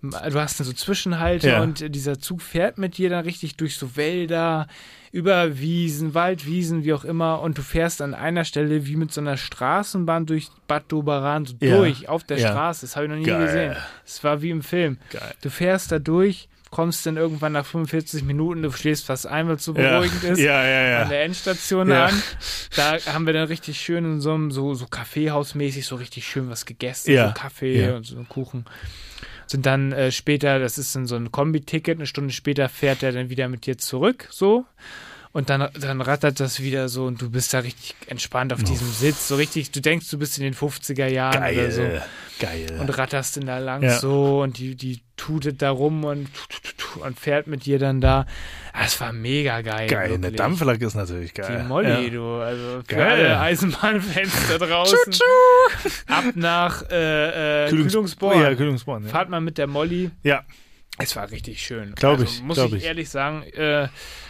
Du 0.00 0.40
hast 0.40 0.58
dann 0.58 0.66
so 0.66 0.72
Zwischenhalte 0.72 1.48
Ja. 1.50 1.62
und 1.62 1.94
dieser 1.94 2.18
Zug 2.18 2.42
fährt 2.42 2.78
mit 2.78 2.96
dir 2.98 3.08
dann 3.10 3.24
richtig 3.24 3.56
durch 3.56 3.76
so 3.76 3.94
Wälder, 3.96 4.66
über 5.12 5.58
Wiesen, 5.58 6.14
Waldwiesen, 6.14 6.84
wie 6.84 6.94
auch 6.94 7.04
immer. 7.04 7.40
Und 7.42 7.58
du 7.58 7.62
fährst 7.62 8.00
an 8.02 8.14
einer 8.14 8.44
Stelle 8.44 8.86
wie 8.86 8.96
mit 8.96 9.12
so 9.12 9.20
einer 9.20 9.36
Straßenbahn 9.36 10.26
durch 10.26 10.48
Bad 10.66 10.84
Doberan 10.88 11.44
so 11.46 11.54
Ja. 11.60 11.76
durch, 11.76 12.08
auf 12.08 12.24
der 12.24 12.38
Ja. 12.38 12.48
Straße. 12.48 12.80
Das 12.86 12.96
habe 12.96 13.04
ich 13.06 13.10
noch 13.10 13.18
nie 13.18 13.24
Geil. 13.24 13.44
gesehen. 13.46 13.76
Es 14.06 14.24
war 14.24 14.40
wie 14.42 14.50
im 14.50 14.62
Film. 14.62 14.98
Geil. 15.10 15.34
Du 15.42 15.50
fährst 15.50 15.92
da 15.92 15.98
durch, 15.98 16.48
kommst 16.70 17.04
dann 17.04 17.18
irgendwann 17.18 17.52
nach 17.52 17.66
45 17.66 18.24
Minuten, 18.24 18.62
du 18.62 18.72
schläfst 18.72 19.04
fast 19.04 19.26
ein, 19.26 19.46
weil 19.48 19.56
es 19.56 19.64
so 19.64 19.74
Ja. 19.74 19.98
beruhigend 20.00 20.24
ist 20.24 20.38
Ja, 20.40 20.64
ja, 20.66 20.88
ja. 20.88 21.02
an 21.02 21.10
der 21.10 21.24
Endstation 21.24 21.92
an. 21.92 22.14
Da 22.74 22.96
haben 23.12 23.26
wir 23.26 23.34
dann 23.34 23.48
richtig 23.48 23.78
schön 23.78 24.06
in 24.06 24.20
so 24.22 24.32
einem 24.32 24.50
so, 24.50 24.72
so 24.72 24.86
Kaffeehausmäßig 24.86 25.84
so 25.84 25.96
richtig 25.96 26.26
schön 26.26 26.48
was 26.48 26.64
gegessen, 26.64 27.14
so 27.14 27.32
Kaffee 27.34 27.90
und 27.90 28.04
so 28.06 28.16
einen 28.16 28.28
Kuchen. 28.30 28.64
Sind 29.46 29.66
dann 29.66 29.92
äh, 29.92 30.10
später, 30.10 30.58
das 30.58 30.78
ist 30.78 30.94
dann 30.94 31.06
so 31.06 31.16
ein 31.16 31.32
Kombi-Ticket, 31.32 31.98
eine 31.98 32.06
Stunde 32.06 32.32
später 32.32 32.68
fährt 32.68 33.02
er 33.02 33.12
dann 33.12 33.30
wieder 33.30 33.48
mit 33.48 33.66
dir 33.66 33.78
zurück, 33.78 34.28
so. 34.30 34.64
Und 35.32 35.48
dann, 35.48 35.66
dann 35.80 36.02
rattert 36.02 36.40
das 36.40 36.60
wieder 36.60 36.90
so 36.90 37.06
und 37.06 37.22
du 37.22 37.30
bist 37.30 37.54
da 37.54 37.60
richtig 37.60 37.94
entspannt 38.06 38.52
auf 38.52 38.62
diesem 38.62 38.86
Sitz, 38.92 39.28
so 39.28 39.36
richtig, 39.36 39.70
du 39.70 39.80
denkst, 39.80 40.10
du 40.10 40.18
bist 40.18 40.36
in 40.36 40.44
den 40.44 40.54
50er 40.54 41.06
Jahren 41.06 41.40
Geil. 41.40 41.58
oder 41.58 41.70
so 41.70 41.82
Geil. 42.38 42.66
und 42.78 42.98
ratterst 42.98 43.36
denn 43.36 43.46
da 43.46 43.56
lang 43.58 43.82
Ja. 43.82 43.98
so 43.98 44.42
und 44.42 44.58
die, 44.58 44.74
die 44.76 45.00
tutet 45.16 45.62
da 45.62 45.70
rum 45.70 46.04
und, 46.04 46.28
und 47.00 47.18
fährt 47.18 47.46
mit 47.46 47.64
dir 47.64 47.78
dann 47.78 48.02
da. 48.02 48.26
Ah, 48.74 48.82
Es 48.84 49.00
war 49.00 49.14
mega 49.14 49.62
geil. 49.62 49.86
geil. 49.88 50.12
Eine. 50.12 50.32
Dampflok 50.32 50.82
ist 50.82 50.96
natürlich 50.96 51.32
geil. 51.32 51.60
Die 51.62 51.66
Molly, 51.68 52.04
Ja. 52.04 52.10
du. 52.10 52.24
Also 52.42 52.82
für 52.86 52.96
Geil. 52.96 53.10
alle 53.26 53.40
Eisenbahnfans 53.40 54.32
da 54.50 54.58
draußen. 54.66 54.98
Ab 56.08 56.24
nach 56.34 56.82
äh, 56.90 57.64
äh, 57.66 57.68
Kühlungs- 57.70 57.86
Kühlungsborn. 57.92 58.38
Ja, 58.42 58.54
Kühlungsborn. 58.54 59.04
Ja. 59.04 59.08
Fahrt 59.08 59.30
mal 59.30 59.40
mit 59.40 59.56
der 59.56 59.66
Molly. 59.66 60.10
ja. 60.24 60.42
Es 60.98 61.16
war 61.16 61.30
richtig 61.30 61.60
schön. 61.62 61.94
Glaub 61.94 62.12
also, 62.20 62.24
ich, 62.24 62.42
Muss 62.42 62.56
glaub 62.56 62.68
ich, 62.68 62.78
ich. 62.78 62.84
ehrlich 62.84 63.08
sagen, 63.08 63.42
äh, 63.54 63.88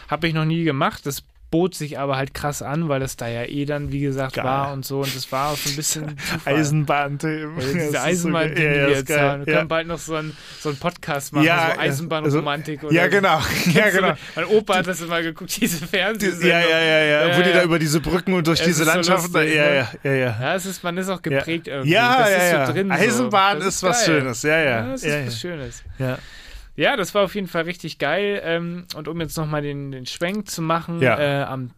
habe 0.09 0.29
ich 0.29 0.35
noch 0.35 0.45
nie 0.45 0.65
gemacht. 0.65 1.05
Das 1.07 1.23
bot 1.51 1.75
sich 1.75 1.99
aber 1.99 2.17
halt 2.17 2.33
krass 2.33 2.63
an, 2.63 2.89
weil 2.89 2.99
das 3.01 3.17
da 3.17 3.29
ja 3.29 3.45
eh 3.45 3.67
dann, 3.67 3.93
wie 3.93 4.01
gesagt, 4.01 4.37
Geil. 4.37 4.45
war 4.45 4.73
und 4.73 4.87
so. 4.87 5.01
Und 5.01 5.15
das 5.15 5.31
war 5.31 5.51
auch 5.51 5.57
so 5.57 5.69
ein 5.69 5.77
bisschen. 5.77 6.17
Eisenbahnthemen. 6.47 7.57
Ja, 7.61 7.67
diese 7.67 7.79
ist 7.89 7.97
Eisenbahn, 7.97 8.55
die 8.55 8.63
wir 8.63 8.89
jetzt 8.89 8.99
ist 9.01 9.07
geil. 9.09 9.21
haben. 9.21 9.47
Wir 9.47 9.53
ja. 9.53 9.59
können 9.59 9.69
bald 9.69 9.87
noch 9.87 9.99
so 9.99 10.15
einen 10.15 10.35
so 10.61 10.73
Podcast 10.75 11.35
machen, 11.35 11.45
Ja, 11.45 11.73
so 11.75 11.81
Eisenbahnromantik 11.81 12.79
also- 12.79 12.87
oder 12.89 12.97
Ja, 12.97 13.07
genau. 13.09 13.41
Ja, 13.75 13.91
genau. 13.91 14.15
Mein 14.35 14.45
Opa 14.47 14.77
hat 14.77 14.87
das 14.87 15.03
immer 15.03 15.21
geguckt, 15.21 15.61
diese 15.61 15.87
Fernsehsendung. 15.87 16.49
Ja, 16.49 16.61
ja, 16.61 16.81
ja, 16.81 16.99
ja. 17.05 17.29
Ja, 17.29 17.39
Wo 17.39 17.43
die 17.43 17.53
da 17.53 17.63
über 17.65 17.79
diese 17.79 18.01
Brücken 18.01 18.33
und 18.33 18.47
durch 18.47 18.61
Es 18.61 18.67
diese 18.67 18.83
ist 18.83 18.89
so 18.89 18.95
Landschaften. 18.95 19.33
lustig, 19.35 19.55
ja, 19.55 19.63
ne? 19.65 19.75
ja, 19.77 19.89
ja, 20.05 20.13
ja. 20.13 20.37
Ja, 20.41 20.55
es 20.55 20.65
ist, 20.65 20.83
man 20.83 20.97
ist 20.97 21.09
auch 21.11 21.21
geprägt 21.21 21.69
irgendwie. 21.69 21.91
Ja, 21.93 22.19
das 22.21 22.31
ja, 22.31 22.37
ist 22.37 22.53
ja. 22.53 22.67
so 22.67 22.73
drin. 22.73 22.91
Eisenbahn. 22.91 23.59
Das 23.59 23.67
ist 23.75 23.83
was. 23.83 24.07
Schönes. 24.07 24.43
Ja, 24.43 24.59
ja. 24.59 24.65
Ja, 24.65 24.93
das 24.93 25.03
ist 25.03 25.27
was. 25.27 25.39
Schönes. 25.41 25.83
ja. 25.99 26.19
Ja, 26.75 26.97
das 26.97 27.15
war 27.15 27.23
auf 27.25 27.35
jeden 27.35 27.47
Fall 27.49 27.63
richtig 27.65 27.99
geil. 27.99 28.41
Ähm, 28.45 28.87
und 28.95 29.09
um 29.09 29.21
jetzt 29.21 29.37
nochmal 29.37 29.63
den, 29.63 29.91
den 29.93 30.07
Schwenk 30.07 30.49
zu 30.51 30.63
machen, 30.63 31.01
Ja. 31.01 31.19
äh, 31.19 31.43
am 31.45 31.71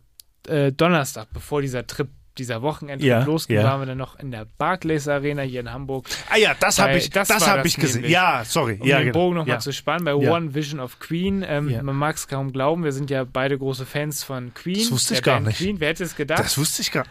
äh, 0.46 0.72
Donnerstag, 0.72 1.28
bevor 1.32 1.62
dieser 1.62 1.86
Trip, 1.86 2.08
dieser 2.38 2.62
Wochenendtrip 2.62 3.08
Ja, 3.08 3.24
losging, 3.24 3.56
ja. 3.56 3.64
waren 3.64 3.80
wir 3.80 3.86
dann 3.86 3.98
noch 3.98 4.18
in 4.18 4.30
der 4.30 4.46
Barclays 4.58 5.08
Arena 5.08 5.42
hier 5.42 5.60
in 5.60 5.72
Hamburg. 5.72 6.06
Ah 6.30 6.36
ja, 6.36 6.54
das 6.58 6.78
habe 6.78 6.96
ich, 6.96 7.10
das 7.10 7.28
das, 7.28 7.46
habe 7.46 7.66
ich 7.66 7.76
gesehen. 7.76 8.02
nämlich. 8.02 8.12
Ja, 8.12 8.42
sorry. 8.44 8.78
Um 8.80 8.86
ja, 8.86 8.98
den 8.98 9.06
genau. 9.06 9.18
Bogen 9.18 9.36
nochmal 9.36 9.56
ja. 9.56 9.60
zu 9.60 9.72
spannen, 9.72 10.04
bei. 10.04 10.14
One 10.14 10.54
Vision 10.54 10.80
of 10.80 10.98
Queen. 10.98 11.44
Ähm. 11.46 11.80
Man 11.82 11.96
mag 11.96 12.16
es 12.16 12.28
kaum 12.28 12.52
glauben, 12.52 12.84
wir 12.84 12.92
sind 12.92 13.10
ja 13.10 13.24
beide 13.24 13.58
große 13.58 13.86
Fans 13.86 14.24
von 14.24 14.52
Queen. 14.54 14.78
Das 14.78 14.90
wusste 14.90 15.14
ich 15.14 15.22
gar 15.22 15.36
Band 15.36 15.48
nicht. 15.48 15.58
Queen. 15.58 15.80
Wer 15.80 15.88
hätte 15.90 16.04
es 16.04 16.16
gedacht, 16.16 16.40
Das 16.40 16.58
wusste 16.58 16.82
ich 16.82 16.90
gar 16.90 17.04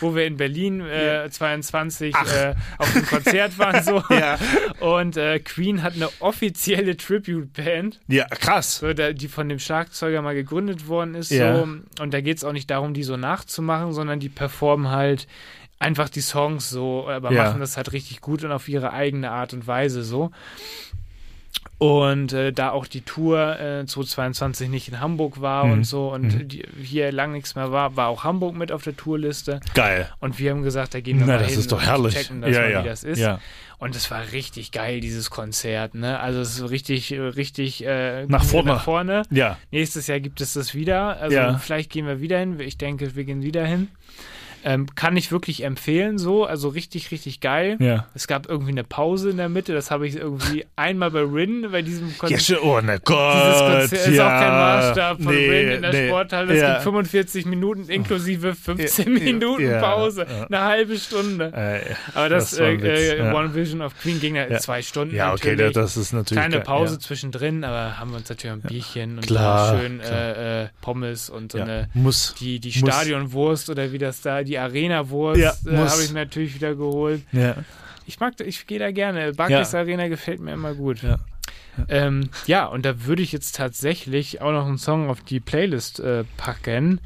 wo 0.00 0.14
wir 0.14 0.26
in 0.26 0.36
Berlin 0.36 0.80
äh, 0.80 1.28
22 1.30 2.14
äh, 2.14 2.54
auf 2.78 2.92
dem 2.92 3.06
Konzert 3.06 3.58
waren 3.58 3.82
so. 3.82 4.02
Ja. 4.10 4.38
Und 4.80 5.16
äh, 5.16 5.38
Queen 5.38 5.82
hat 5.82 5.94
eine 5.94 6.08
offizielle 6.18 6.96
Tribute-Band. 6.96 8.00
Ja, 8.08 8.26
krass. 8.26 8.78
so, 8.78 8.92
da, 8.92 9.12
die 9.12 9.28
von 9.28 9.48
dem 9.48 9.58
Schlagzeuger 9.58 10.20
mal 10.20 10.34
gegründet 10.34 10.88
worden 10.88 11.14
ist. 11.14 11.30
So. 11.30 11.68
Und 12.00 12.12
da 12.12 12.20
geht 12.20 12.38
es 12.38 12.44
auch 12.44 12.52
nicht 12.52 12.68
darum, 12.70 12.92
die 12.92 13.02
so 13.02 13.16
nachzumachen, 13.16 13.92
sondern 13.92 14.20
die 14.20 14.28
performen 14.28 14.59
halt 14.90 15.26
einfach 15.78 16.08
die 16.08 16.20
Songs 16.20 16.68
so, 16.70 17.08
aber 17.08 17.32
Ja. 17.32 17.44
machen 17.44 17.60
das 17.60 17.76
halt 17.76 17.92
richtig 17.92 18.20
gut 18.20 18.44
und 18.44 18.52
auf 18.52 18.68
ihre 18.68 18.92
eigene 18.92 19.30
Art 19.30 19.52
und 19.54 19.66
Weise 19.66 20.02
so. 20.02 20.30
Und 21.78 22.34
äh, 22.34 22.52
da 22.52 22.70
auch 22.72 22.86
die 22.86 23.00
Tour 23.00 23.58
äh, 23.58 23.86
2022 23.86 24.68
nicht 24.68 24.88
in 24.88 25.00
Hamburg 25.00 25.40
war 25.40 25.64
Mhm. 25.64 25.72
und 25.72 25.84
so 25.84 26.12
und 26.12 26.34
Mhm. 26.34 26.48
die, 26.48 26.62
hier 26.82 27.10
lang 27.10 27.32
nichts 27.32 27.54
mehr 27.54 27.72
war, 27.72 27.96
war 27.96 28.08
auch 28.08 28.22
Hamburg 28.22 28.54
mit 28.54 28.70
auf 28.70 28.82
der 28.82 28.94
Tourliste. 28.96 29.60
Geil. 29.72 30.10
Und 30.20 30.38
wir 30.38 30.50
haben 30.50 30.62
gesagt, 30.62 30.92
da 30.94 31.00
gehen 31.00 31.18
wir 31.18 31.26
Na, 31.26 31.34
mal 31.34 31.38
das 31.38 31.52
hin 31.52 31.60
ist 31.60 31.72
doch 31.72 31.78
und 31.78 31.86
herrlich. 31.86 32.14
checken 32.14 32.42
das 32.42 32.54
ja, 32.54 32.60
mal, 32.60 32.70
ja. 32.70 32.84
wie 32.84 32.88
das 32.88 33.02
ist. 33.02 33.18
Ja. 33.18 33.40
Und 33.78 33.96
es 33.96 34.10
war 34.10 34.30
richtig 34.32 34.72
geil, 34.72 35.00
dieses 35.00 35.30
Konzert. 35.30 35.94
Ne? 35.94 36.20
Also 36.20 36.40
es 36.40 36.58
ist 36.60 36.70
richtig, 36.70 37.12
äh, 37.12 37.18
richtig 37.20 37.82
äh, 37.86 38.26
Nach 38.26 38.44
vorne. 38.44 38.72
Nach 38.72 38.84
vorne. 38.84 39.22
Ja. 39.30 39.56
Nächstes 39.70 40.06
Jahr 40.06 40.20
gibt 40.20 40.42
es 40.42 40.52
das 40.52 40.74
wieder. 40.74 41.16
Also 41.18 41.34
Ja. 41.34 41.56
vielleicht 41.56 41.90
gehen 41.90 42.06
wir 42.06 42.20
wieder 42.20 42.38
hin. 42.38 42.60
Ich 42.60 42.76
denke, 42.76 43.16
wir 43.16 43.24
gehen 43.24 43.42
wieder 43.42 43.64
hin. 43.64 43.88
Ähm, 44.64 44.86
kann 44.94 45.16
ich 45.16 45.32
wirklich 45.32 45.64
empfehlen, 45.64 46.18
so. 46.18 46.44
Also 46.44 46.68
richtig, 46.68 47.10
richtig 47.10 47.40
geil. 47.40 47.76
Ja. 47.80 48.06
Es 48.14 48.26
gab 48.26 48.48
irgendwie 48.48 48.72
eine 48.72 48.84
Pause 48.84 49.30
in 49.30 49.36
der 49.38 49.48
Mitte. 49.48 49.72
Das 49.72 49.90
habe 49.90 50.06
ich 50.06 50.16
irgendwie 50.16 50.66
einmal 50.76 51.10
bei 51.10 51.22
Rin, 51.22 51.66
bei 51.72 51.82
diesem 51.82 52.08
Ja, 52.08 52.14
Konzert. 52.18 52.42
schon, 52.42 52.58
oh 52.90 52.98
Gott. 53.04 53.34
Dieses 53.34 53.60
Konzert 53.60 53.92
ist 54.08 54.14
ja. 54.16 54.26
auch 54.26 54.40
kein 54.40 54.50
Maßstab 54.52 55.22
von 55.22 55.34
nee, 55.34 55.48
Rin 55.50 55.68
in 55.76 55.82
der 55.82 55.92
nee. 55.92 56.08
Sporthalle. 56.08 56.54
Es 56.54 56.60
ja. 56.60 56.70
gibt 56.72 56.82
45 56.82 57.46
Minuten 57.46 57.88
inklusive 57.88 58.54
15 58.54 59.16
Ja, 59.16 59.22
Minuten 59.24 59.62
ja, 59.64 59.80
Pause. 59.80 60.26
ja. 60.28 60.44
Eine 60.46 60.60
halbe 60.64 60.98
Stunde. 60.98 61.52
Äh, 61.54 61.94
Aber 62.14 62.28
das, 62.28 62.50
das 62.50 62.58
äh, 62.60 62.74
äh, 62.74 63.18
ja. 63.18 63.34
One 63.34 63.54
Vision 63.54 63.80
of 63.82 63.94
Queen 64.00 64.20
ging 64.20 64.36
ja, 64.36 64.46
Ja. 64.48 64.58
zwei 64.58 64.82
Stunden. 64.82 65.14
ja, 65.14 65.32
okay, 65.32 65.52
natürlich. 65.52 65.72
das 65.74 65.96
ist 65.96 66.12
natürlich. 66.12 66.38
Kleine 66.44 66.60
Pause 66.60 66.94
Ja. 66.94 67.00
zwischendrin, 67.00 67.64
aber 67.64 67.98
haben 67.98 68.10
wir 68.10 68.18
uns 68.18 68.28
natürlich 68.28 68.52
ein 68.56 68.60
Bierchen 68.68 69.16
und 69.16 69.26
Klar, 69.26 69.78
schön 69.80 70.00
Äh, 70.00 70.64
äh, 70.64 70.68
Pommes 70.82 71.30
und 71.30 71.52
so 71.52 71.58
Ja. 71.58 71.64
eine 71.64 71.88
Muss. 71.94 72.34
die, 72.40 72.60
die 72.60 72.68
Muss. 72.80 72.90
Stadionwurst 72.90 73.70
oder 73.70 73.92
wie 73.92 73.98
das 73.98 74.20
da, 74.20 74.42
die 74.50 74.58
Arena-Wurst 74.58 75.40
Ja, 75.40 75.52
äh, 75.66 75.76
habe 75.76 76.02
ich 76.02 76.12
mir 76.12 76.20
natürlich 76.20 76.54
wieder 76.54 76.74
geholt. 76.74 77.22
Ja. 77.32 77.54
Ich 78.06 78.18
mag, 78.18 78.34
ich 78.40 78.66
gehe 78.66 78.80
da 78.80 78.90
gerne. 78.90 79.32
Barclays 79.32 79.74
Arena 79.74 80.08
gefällt 80.08 80.40
mir 80.40 80.52
immer 80.52 80.74
gut. 80.74 81.02
Ja. 81.02 81.18
Ähm, 81.88 82.28
ja, 82.46 82.66
und 82.66 82.84
da 82.84 83.06
würde 83.06 83.22
ich 83.22 83.30
jetzt 83.32 83.54
tatsächlich 83.54 84.42
auch 84.42 84.50
noch 84.50 84.66
einen 84.66 84.78
Song 84.78 85.08
auf 85.08 85.20
die 85.22 85.38
Playlist 85.40 86.00
äh, 86.00 86.24
packen. 86.36 87.00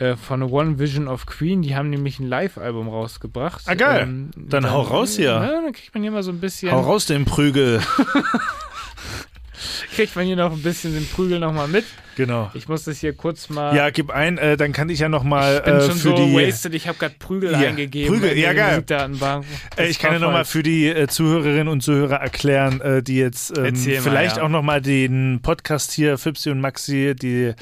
Äh, 0.00 0.16
von 0.16 0.42
One 0.42 0.80
Vision 0.80 1.06
of 1.06 1.26
Queen, 1.26 1.62
die 1.62 1.76
haben 1.76 1.88
nämlich 1.88 2.18
ein 2.18 2.26
Live-Album 2.26 2.88
rausgebracht. 2.88 3.62
Ah, 3.66 3.74
geil. 3.74 4.02
Ähm, 4.02 4.30
Dann 4.36 4.68
hau 4.68 4.80
raus 4.80 5.14
hier. 5.14 5.26
Ja, 5.26 5.62
dann 5.62 5.72
kriegt 5.72 5.94
man 5.94 6.02
hier 6.02 6.10
mal 6.10 6.24
so 6.24 6.32
ein 6.32 6.40
bisschen, 6.40 6.72
Hau 6.72 6.80
raus 6.80 7.06
den 7.06 7.24
Prügel. 7.24 7.80
kriegt 9.94 10.14
man 10.16 10.26
hier 10.26 10.36
noch 10.36 10.52
ein 10.52 10.62
bisschen 10.62 10.94
den 10.94 11.06
Prügel 11.08 11.38
nochmal 11.38 11.68
mit. 11.68 11.84
genau. 12.16 12.50
Ich 12.54 12.68
muss 12.68 12.84
das 12.84 12.98
hier 13.00 13.12
kurz 13.14 13.48
mal. 13.48 13.74
Ja, 13.74 13.90
gib 13.90 14.10
ein, 14.10 14.38
äh, 14.38 14.56
dann 14.56 14.72
kann 14.72 14.88
ich 14.88 15.00
ja 15.00 15.08
noch 15.08 15.24
mal 15.24 15.58
ich 15.58 15.64
bin 15.64 15.74
äh, 15.74 15.80
schon 15.80 15.92
für 15.92 16.08
so 16.10 16.16
die. 16.16 16.34
wasted, 16.34 16.74
ich 16.74 16.88
habe 16.88 16.98
gerade 16.98 17.14
Prügel 17.18 17.52
Ja, 17.52 17.58
eingegeben. 17.58 18.12
Prügel, 18.14 18.36
ja, 18.38 18.52
geil. 18.52 18.84
Äh, 19.76 19.88
ich 19.88 19.98
kann 19.98 20.12
ja 20.12 20.18
nochmal 20.18 20.44
für 20.44 20.62
die 20.62 20.88
äh, 20.88 21.08
Zuhörerinnen 21.08 21.68
und 21.68 21.82
Zuhörer 21.82 22.16
erklären, 22.16 22.80
äh, 22.80 23.02
die 23.02 23.16
jetzt 23.16 23.56
ähm, 23.56 23.66
Erzähl 23.66 23.96
mal, 23.96 24.02
vielleicht 24.02 24.36
ja. 24.36 24.42
auch 24.42 24.48
nochmal 24.48 24.80
den 24.80 25.40
Podcast 25.42 25.92
hier, 25.92 26.18
Fipsi 26.18 26.50
und 26.50 26.60
Maxi, 26.60 27.14
die 27.14 27.54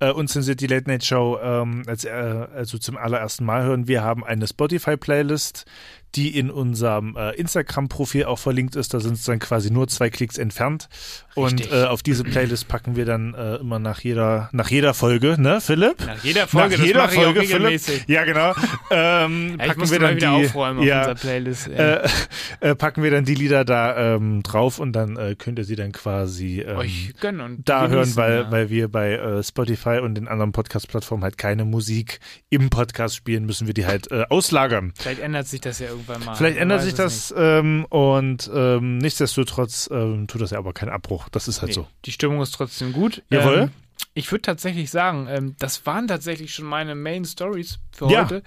äh, 0.00 0.10
unzensiert 0.10 0.60
die 0.60 0.66
Late 0.66 0.88
Night 0.88 1.04
Show, 1.04 1.38
ähm, 1.42 1.82
als, 1.86 2.04
äh, 2.04 2.10
also 2.10 2.78
zum 2.78 2.96
allerersten 2.96 3.44
Mal 3.44 3.62
hören. 3.64 3.86
Wir 3.86 4.02
haben 4.02 4.24
eine 4.24 4.46
Spotify-Playlist, 4.46 5.66
die 6.14 6.36
in 6.36 6.50
unserem 6.50 7.16
äh, 7.16 7.34
Instagram-Profil 7.36 8.24
auch 8.24 8.38
verlinkt 8.38 8.76
ist. 8.76 8.94
Da 8.94 9.00
sind 9.00 9.14
es 9.14 9.24
dann 9.24 9.38
quasi 9.38 9.70
nur 9.70 9.88
zwei 9.88 10.10
Klicks 10.10 10.38
entfernt. 10.38 10.88
Und 11.34 11.60
Richtig. 11.60 11.72
äh, 11.72 11.84
auf 11.84 12.02
diese 12.02 12.24
Playlist 12.24 12.66
packen 12.68 12.96
wir 12.96 13.04
dann 13.04 13.34
äh, 13.34 13.56
immer 13.56 13.78
nach 13.78 14.00
jeder, 14.00 14.48
nach 14.52 14.68
jeder 14.68 14.94
Folge, 14.94 15.40
ne, 15.40 15.60
Philipp? 15.60 16.04
Nach 16.04 16.22
jeder 16.24 16.48
Folge, 16.48 16.70
Nach 16.70 16.78
das 16.78 16.86
jeder 16.86 17.02
mache 17.02 17.14
ich 17.14 17.20
auch 17.20 17.24
Folge. 17.24 17.78
Philipp. 17.78 18.08
Ja, 18.08 18.24
genau. 18.24 18.54
Ähm, 18.90 19.58
Ja, 19.60 19.66
packen 19.66 19.90
wir 19.90 19.98
dann 19.98 20.16
wieder 20.16 20.38
die, 20.38 20.46
aufräumen 20.46 20.78
auf 20.80 20.84
ja, 20.84 20.98
unserer 20.98 21.14
Playlist. 21.14 21.68
äh, 21.68 22.08
äh, 22.60 22.74
packen 22.74 23.02
wir 23.02 23.10
dann 23.10 23.24
die 23.24 23.34
Lieder 23.34 23.64
da 23.64 24.14
ähm, 24.14 24.42
drauf 24.42 24.78
und 24.78 24.92
dann 24.92 25.16
äh, 25.16 25.34
könnt 25.36 25.58
ihr 25.58 25.64
sie 25.64 25.76
dann 25.76 25.92
quasi 25.92 26.60
ähm, 26.60 26.76
Euch 26.76 27.12
gönnen 27.20 27.40
und 27.40 27.68
da 27.68 27.88
hören, 27.88 28.14
weil, 28.16 28.40
ja. 28.40 28.50
weil 28.50 28.70
wir 28.70 28.88
bei 28.88 29.12
äh, 29.12 29.42
Spotify 29.42 30.00
und 30.02 30.14
den 30.14 30.28
anderen 30.28 30.52
Podcast-Plattformen 30.52 31.22
halt 31.22 31.38
keine 31.38 31.64
Musik 31.64 32.20
im 32.48 32.70
Podcast 32.70 33.16
spielen, 33.16 33.46
müssen 33.46 33.66
wir 33.66 33.74
die 33.74 33.86
halt 33.86 34.10
auslagern. 34.10 34.92
Vielleicht 34.98 35.20
ändert 35.20 35.46
sich 35.46 35.60
das 35.60 35.78
ja 35.78 35.88
irgendwann 36.00 36.24
mal. 36.24 36.34
Vielleicht 36.34 36.58
ändert 36.58 36.82
sich 36.82 36.94
das 36.94 37.32
ähm, 37.36 37.86
und 37.88 38.50
ähm, 38.52 38.98
nichtsdestotrotz 38.98 39.88
ähm, 39.92 40.26
tut 40.26 40.40
das 40.40 40.50
ja 40.50 40.58
aber 40.58 40.72
keinen 40.72 40.90
Abbruch. 40.90 41.28
Das 41.30 41.48
ist 41.48 41.60
halt 41.60 41.68
nicht. 41.68 41.74
so. 41.76 41.82
Nee, 41.82 41.88
die 42.04 42.12
Stimmung 42.12 42.40
ist 42.42 42.52
trotzdem 42.52 42.92
gut. 42.92 43.22
Jawohl. 43.30 43.58
Ähm, 43.62 43.70
ich 44.14 44.30
würde 44.32 44.42
tatsächlich 44.42 44.90
sagen, 44.90 45.26
ähm, 45.28 45.54
das 45.58 45.84
waren 45.86 46.08
tatsächlich 46.08 46.54
schon 46.54 46.64
meine 46.64 46.94
Main 46.94 47.24
Stories 47.24 47.78
für 47.92 48.10
Ja. 48.10 48.24
heute. 48.24 48.42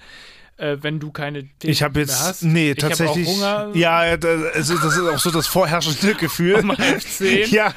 Äh, 0.56 0.76
wenn 0.82 1.00
du 1.00 1.10
keine 1.10 1.42
Themen 1.42 1.72
Ich 1.72 1.82
habe 1.82 1.94
mehr 1.94 2.02
jetzt, 2.02 2.20
hast. 2.20 2.42
nee, 2.44 2.70
ich 2.70 2.78
tatsächlich. 2.78 3.26
Auch 3.26 3.34
Hunger. 3.34 3.70
Ja, 3.74 4.16
das, 4.16 4.70
ist 4.70 4.84
auch 5.00 5.18
so 5.18 5.30
das 5.32 5.48
vorherrschende 5.48 6.14
Gefühl. 6.20 6.56
Um 6.56 6.76
ja, 7.50 7.74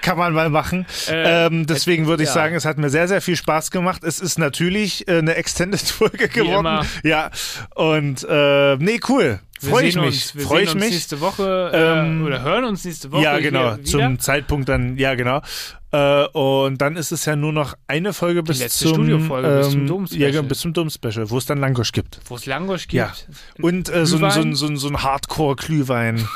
kann 0.00 0.16
man 0.16 0.32
mal 0.32 0.48
machen. 0.48 0.86
Äh, 1.08 1.46
ähm, 1.46 1.66
deswegen 1.66 2.06
würde 2.06 2.22
ich 2.22 2.30
ja. 2.30 2.34
sagen, 2.34 2.54
es 2.54 2.64
hat 2.64 2.78
mir 2.78 2.88
sehr, 2.88 3.06
sehr 3.06 3.20
viel 3.20 3.36
Spaß 3.36 3.70
gemacht. 3.70 4.02
Es 4.02 4.18
ist 4.18 4.38
natürlich 4.38 5.08
äh, 5.08 5.18
eine 5.18 5.34
Extended-Folge 5.34 6.28
geworden. 6.28 6.66
immer. 6.66 6.86
Ja, 7.02 7.30
und 7.74 8.26
äh, 8.28 8.76
nee, 8.76 9.00
cool. 9.08 9.40
Freue 9.68 9.86
ich 9.86 9.96
mich. 9.96 10.34
Wir 10.34 10.44
Freue 10.46 10.58
sehen 10.60 10.68
ich 10.68 10.74
uns 10.74 10.84
mich. 10.84 10.92
nächste 10.94 11.20
Woche 11.20 11.70
äh, 11.74 12.00
Ähm, 12.00 12.24
oder 12.24 12.42
hören 12.42 12.64
uns 12.64 12.84
nächste 12.84 13.12
Woche. 13.12 13.22
Ja, 13.22 13.38
genau. 13.38 13.76
Zum 13.78 14.18
Zeitpunkt 14.18 14.68
dann, 14.68 14.96
ja, 14.96 15.14
genau. 15.14 15.42
Äh, 15.92 16.26
und 16.28 16.78
dann 16.80 16.96
ist 16.96 17.10
es 17.12 17.24
ja 17.24 17.34
nur 17.36 17.52
noch 17.52 17.74
eine 17.88 18.12
Folge 18.12 18.42
bis 18.42 18.66
zum 18.78 18.90
Studiofolge, 18.94 19.48
bis 19.58 19.70
zum 19.70 19.80
ähm, 19.80 19.86
Dom-Special. 19.88 20.22
Ja, 20.22 20.30
genau, 20.30 20.42
bis 20.44 20.60
zum 20.60 20.72
Dom-Special, 20.72 21.30
wo 21.30 21.38
es 21.38 21.46
dann 21.46 21.58
Langosch 21.58 21.92
gibt. 21.92 22.20
Wo 22.26 22.36
es 22.36 22.46
Langosch 22.46 22.82
gibt. 22.88 22.94
Ja. 22.94 23.12
Und 23.60 23.88
äh, 23.88 24.06
so, 24.06 24.24
ein- 24.24 24.54
so, 24.54 24.68
so, 24.68 24.76
so 24.76 24.88
ein 24.88 25.02
Hardcore-Glühwein. 25.02 26.26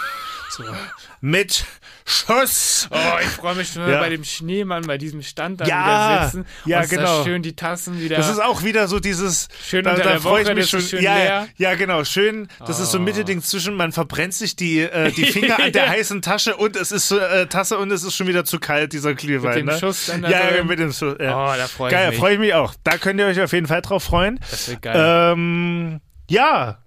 so. 0.51 0.65
Mit 1.21 1.65
Schuss. 2.07 2.87
Oh, 2.91 2.97
ich 3.23 3.29
freue 3.29 3.55
mich 3.55 3.69
schon 3.69 3.89
Ja. 3.89 3.99
bei 3.99 4.11
dem 4.11 4.25
Schneemann, 4.25 4.83
bei 4.87 4.99
diesem 4.99 5.23
Stand 5.23 5.63
da 5.63 5.65
Ja, 5.65 6.11
wieder 6.11 6.25
sitzen. 6.25 6.47
ja, 6.67 6.81
und 6.81 6.93
da 6.93 6.97
genau. 6.97 7.25
schön 7.25 7.43
die 7.43 7.57
Tassen 7.57 7.99
wieder. 8.01 8.17
Das 8.17 8.29
ist 8.29 8.43
auch 8.43 8.63
wieder 8.63 8.89
so 8.89 9.01
dieses. 9.01 9.49
Schön 9.67 9.85
da, 9.85 9.93
unter 9.93 10.03
da 10.05 10.11
der 10.11 10.21
freue 10.21 10.43
ich 10.43 10.47
Woche, 10.49 10.55
mich 10.55 10.69
schon. 10.69 10.81
schön 10.83 11.03
ja, 11.03 11.15
leer. 11.17 11.49
ja, 11.57 11.75
genau. 11.77 12.05
Schön. 12.05 12.49
Das 12.67 12.79
ist 12.79 12.91
so 12.91 12.99
ein 12.99 13.03
Oh. 13.03 13.05
Mittelding 13.05 13.43
zwischen, 13.43 13.75
man 13.75 13.93
verbrennt 13.93 14.35
sich 14.35 14.55
die, 14.55 14.81
äh, 14.81 15.13
die 15.13 15.25
Finger 15.33 15.59
an 15.63 15.73
der 15.73 15.89
heißen 15.89 16.21
Tasche 16.21 16.57
und 16.57 16.77
es 16.77 16.93
ist 16.93 17.09
so, 17.09 17.19
äh, 17.19 17.47
Tasse 17.47 17.79
und 17.79 17.91
es 17.91 18.03
ist 18.03 18.15
schon 18.15 18.27
wieder 18.27 18.45
zu 18.45 18.59
kalt, 18.61 18.93
dieser 18.93 19.15
Glühwein. 19.15 19.57
dem 19.57 19.67
ne? 19.67 19.79
Schuss 19.79 20.07
dann 20.07 20.23
da 20.23 20.29
ja, 20.31 20.51
drin. 20.51 20.67
mit 20.67 20.79
dem 20.79 20.93
Schuss. 20.93 21.17
Ja. 21.19 21.37
Oh, 21.53 21.57
da 21.57 21.67
freue 21.69 21.89
ich 21.89 21.93
Geil, 21.97 22.11
mich. 22.11 22.19
freue 22.19 22.35
ich 22.35 22.39
mich 22.39 22.53
auch. 22.55 22.75
Da 22.85 22.99
könnt 22.99 23.19
ihr 23.19 23.27
euch 23.27 23.41
auf 23.41 23.53
jeden 23.53 23.67
Fall 23.67 23.81
drauf 23.81 24.05
freuen. 24.05 24.39
Das 24.51 24.69
wird 24.69 24.83
geil. 24.83 25.33
Ähm, 25.33 26.01
ja, 26.29 26.79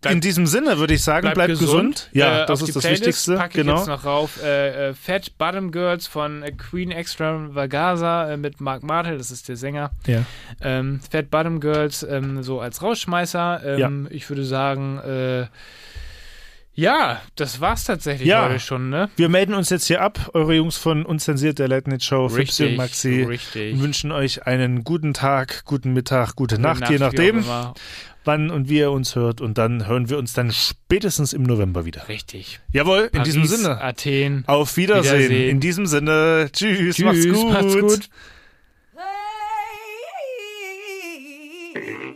Bleib- 0.00 0.14
in 0.14 0.20
diesem 0.20 0.46
Sinne 0.46 0.78
würde 0.78 0.94
ich 0.94 1.02
sagen, 1.02 1.30
bleibt, 1.32 1.58
gesund. 1.58 2.08
Ja, 2.12 2.42
Äh, 2.42 2.46
das 2.46 2.62
ist 2.62 2.74
das 2.76 2.82
Playlist 2.82 3.02
Wichtigste. 3.02 3.36
Packe 3.36 3.48
ich 3.60 3.66
Genau. 3.66 3.76
jetzt 3.78 3.86
noch 3.86 4.04
rauf. 4.04 4.42
Äh, 4.42 4.90
äh, 4.90 4.94
Fat 4.94 5.36
Bottom 5.38 5.70
Girls 5.70 6.06
von 6.06 6.42
äh, 6.42 6.52
Queen 6.52 6.90
Extravagaza 6.90 8.32
äh, 8.32 8.36
mit 8.36 8.60
Mark 8.60 8.82
Martel, 8.82 9.18
das 9.18 9.30
ist 9.30 9.48
der 9.48 9.56
Sänger. 9.56 9.90
Ja. 10.06 10.24
Ähm, 10.60 11.00
Fat 11.10 11.30
Bottom 11.30 11.60
Girls 11.60 12.02
ähm, 12.02 12.42
so 12.42 12.60
als 12.60 12.82
Rausschmeißer. 12.82 13.62
Ähm, 13.78 14.08
Ich 14.10 14.28
würde 14.28 14.44
sagen, 14.44 14.98
äh, 14.98 15.46
ja, 16.76 17.20
das 17.36 17.60
war's 17.60 17.84
tatsächlich 17.84 18.26
Ja. 18.28 18.48
heute 18.48 18.58
schon, 18.58 18.90
ne? 18.90 19.08
Wir 19.16 19.28
melden 19.28 19.54
uns 19.54 19.70
jetzt 19.70 19.86
hier 19.86 20.00
ab, 20.00 20.30
eure 20.34 20.54
Jungs 20.54 20.76
von 20.76 21.06
Unzensiert, 21.06 21.60
der 21.60 21.68
Late 21.68 21.88
Night 21.88 22.02
Show, 22.02 22.28
Fipsi 22.28 22.66
und 22.66 22.76
Maxi. 22.76 23.22
richtig. 23.22 23.74
Und 23.74 23.82
wünschen 23.82 24.10
euch 24.10 24.46
einen 24.48 24.82
guten 24.82 25.14
Tag, 25.14 25.64
guten 25.66 25.92
Mittag, 25.92 26.34
gute 26.34 26.60
Nacht, 26.60 26.80
Nacht, 26.80 26.90
je 26.90 26.98
nachdem. 26.98 27.44
Wann 28.24 28.50
und 28.50 28.68
wie 28.68 28.78
ihr 28.78 28.90
uns 28.90 29.14
hört. 29.14 29.40
Und 29.40 29.58
dann 29.58 29.86
hören 29.86 30.08
wir 30.08 30.18
uns 30.18 30.32
dann 30.32 30.50
spätestens 30.52 31.32
im 31.32 31.42
November 31.42 31.84
wieder. 31.84 32.08
Richtig. 32.08 32.60
Jawohl, 32.72 33.10
in 33.12 33.18
Paris, 33.18 33.24
diesem 33.34 33.44
Sinne. 33.46 33.80
Athen. 33.80 34.44
Auf 34.46 34.76
Wiedersehen. 34.76 35.18
Wiedersehen. 35.18 35.50
In 35.50 35.60
diesem 35.60 35.86
Sinne. 35.86 36.48
Tschüss, 36.52 36.96
Tschüss, 36.96 37.04
macht's 37.04 37.28
gut. 37.28 37.52
Macht's 37.52 37.80
gut. 37.80 38.08
Hey. 41.74 42.14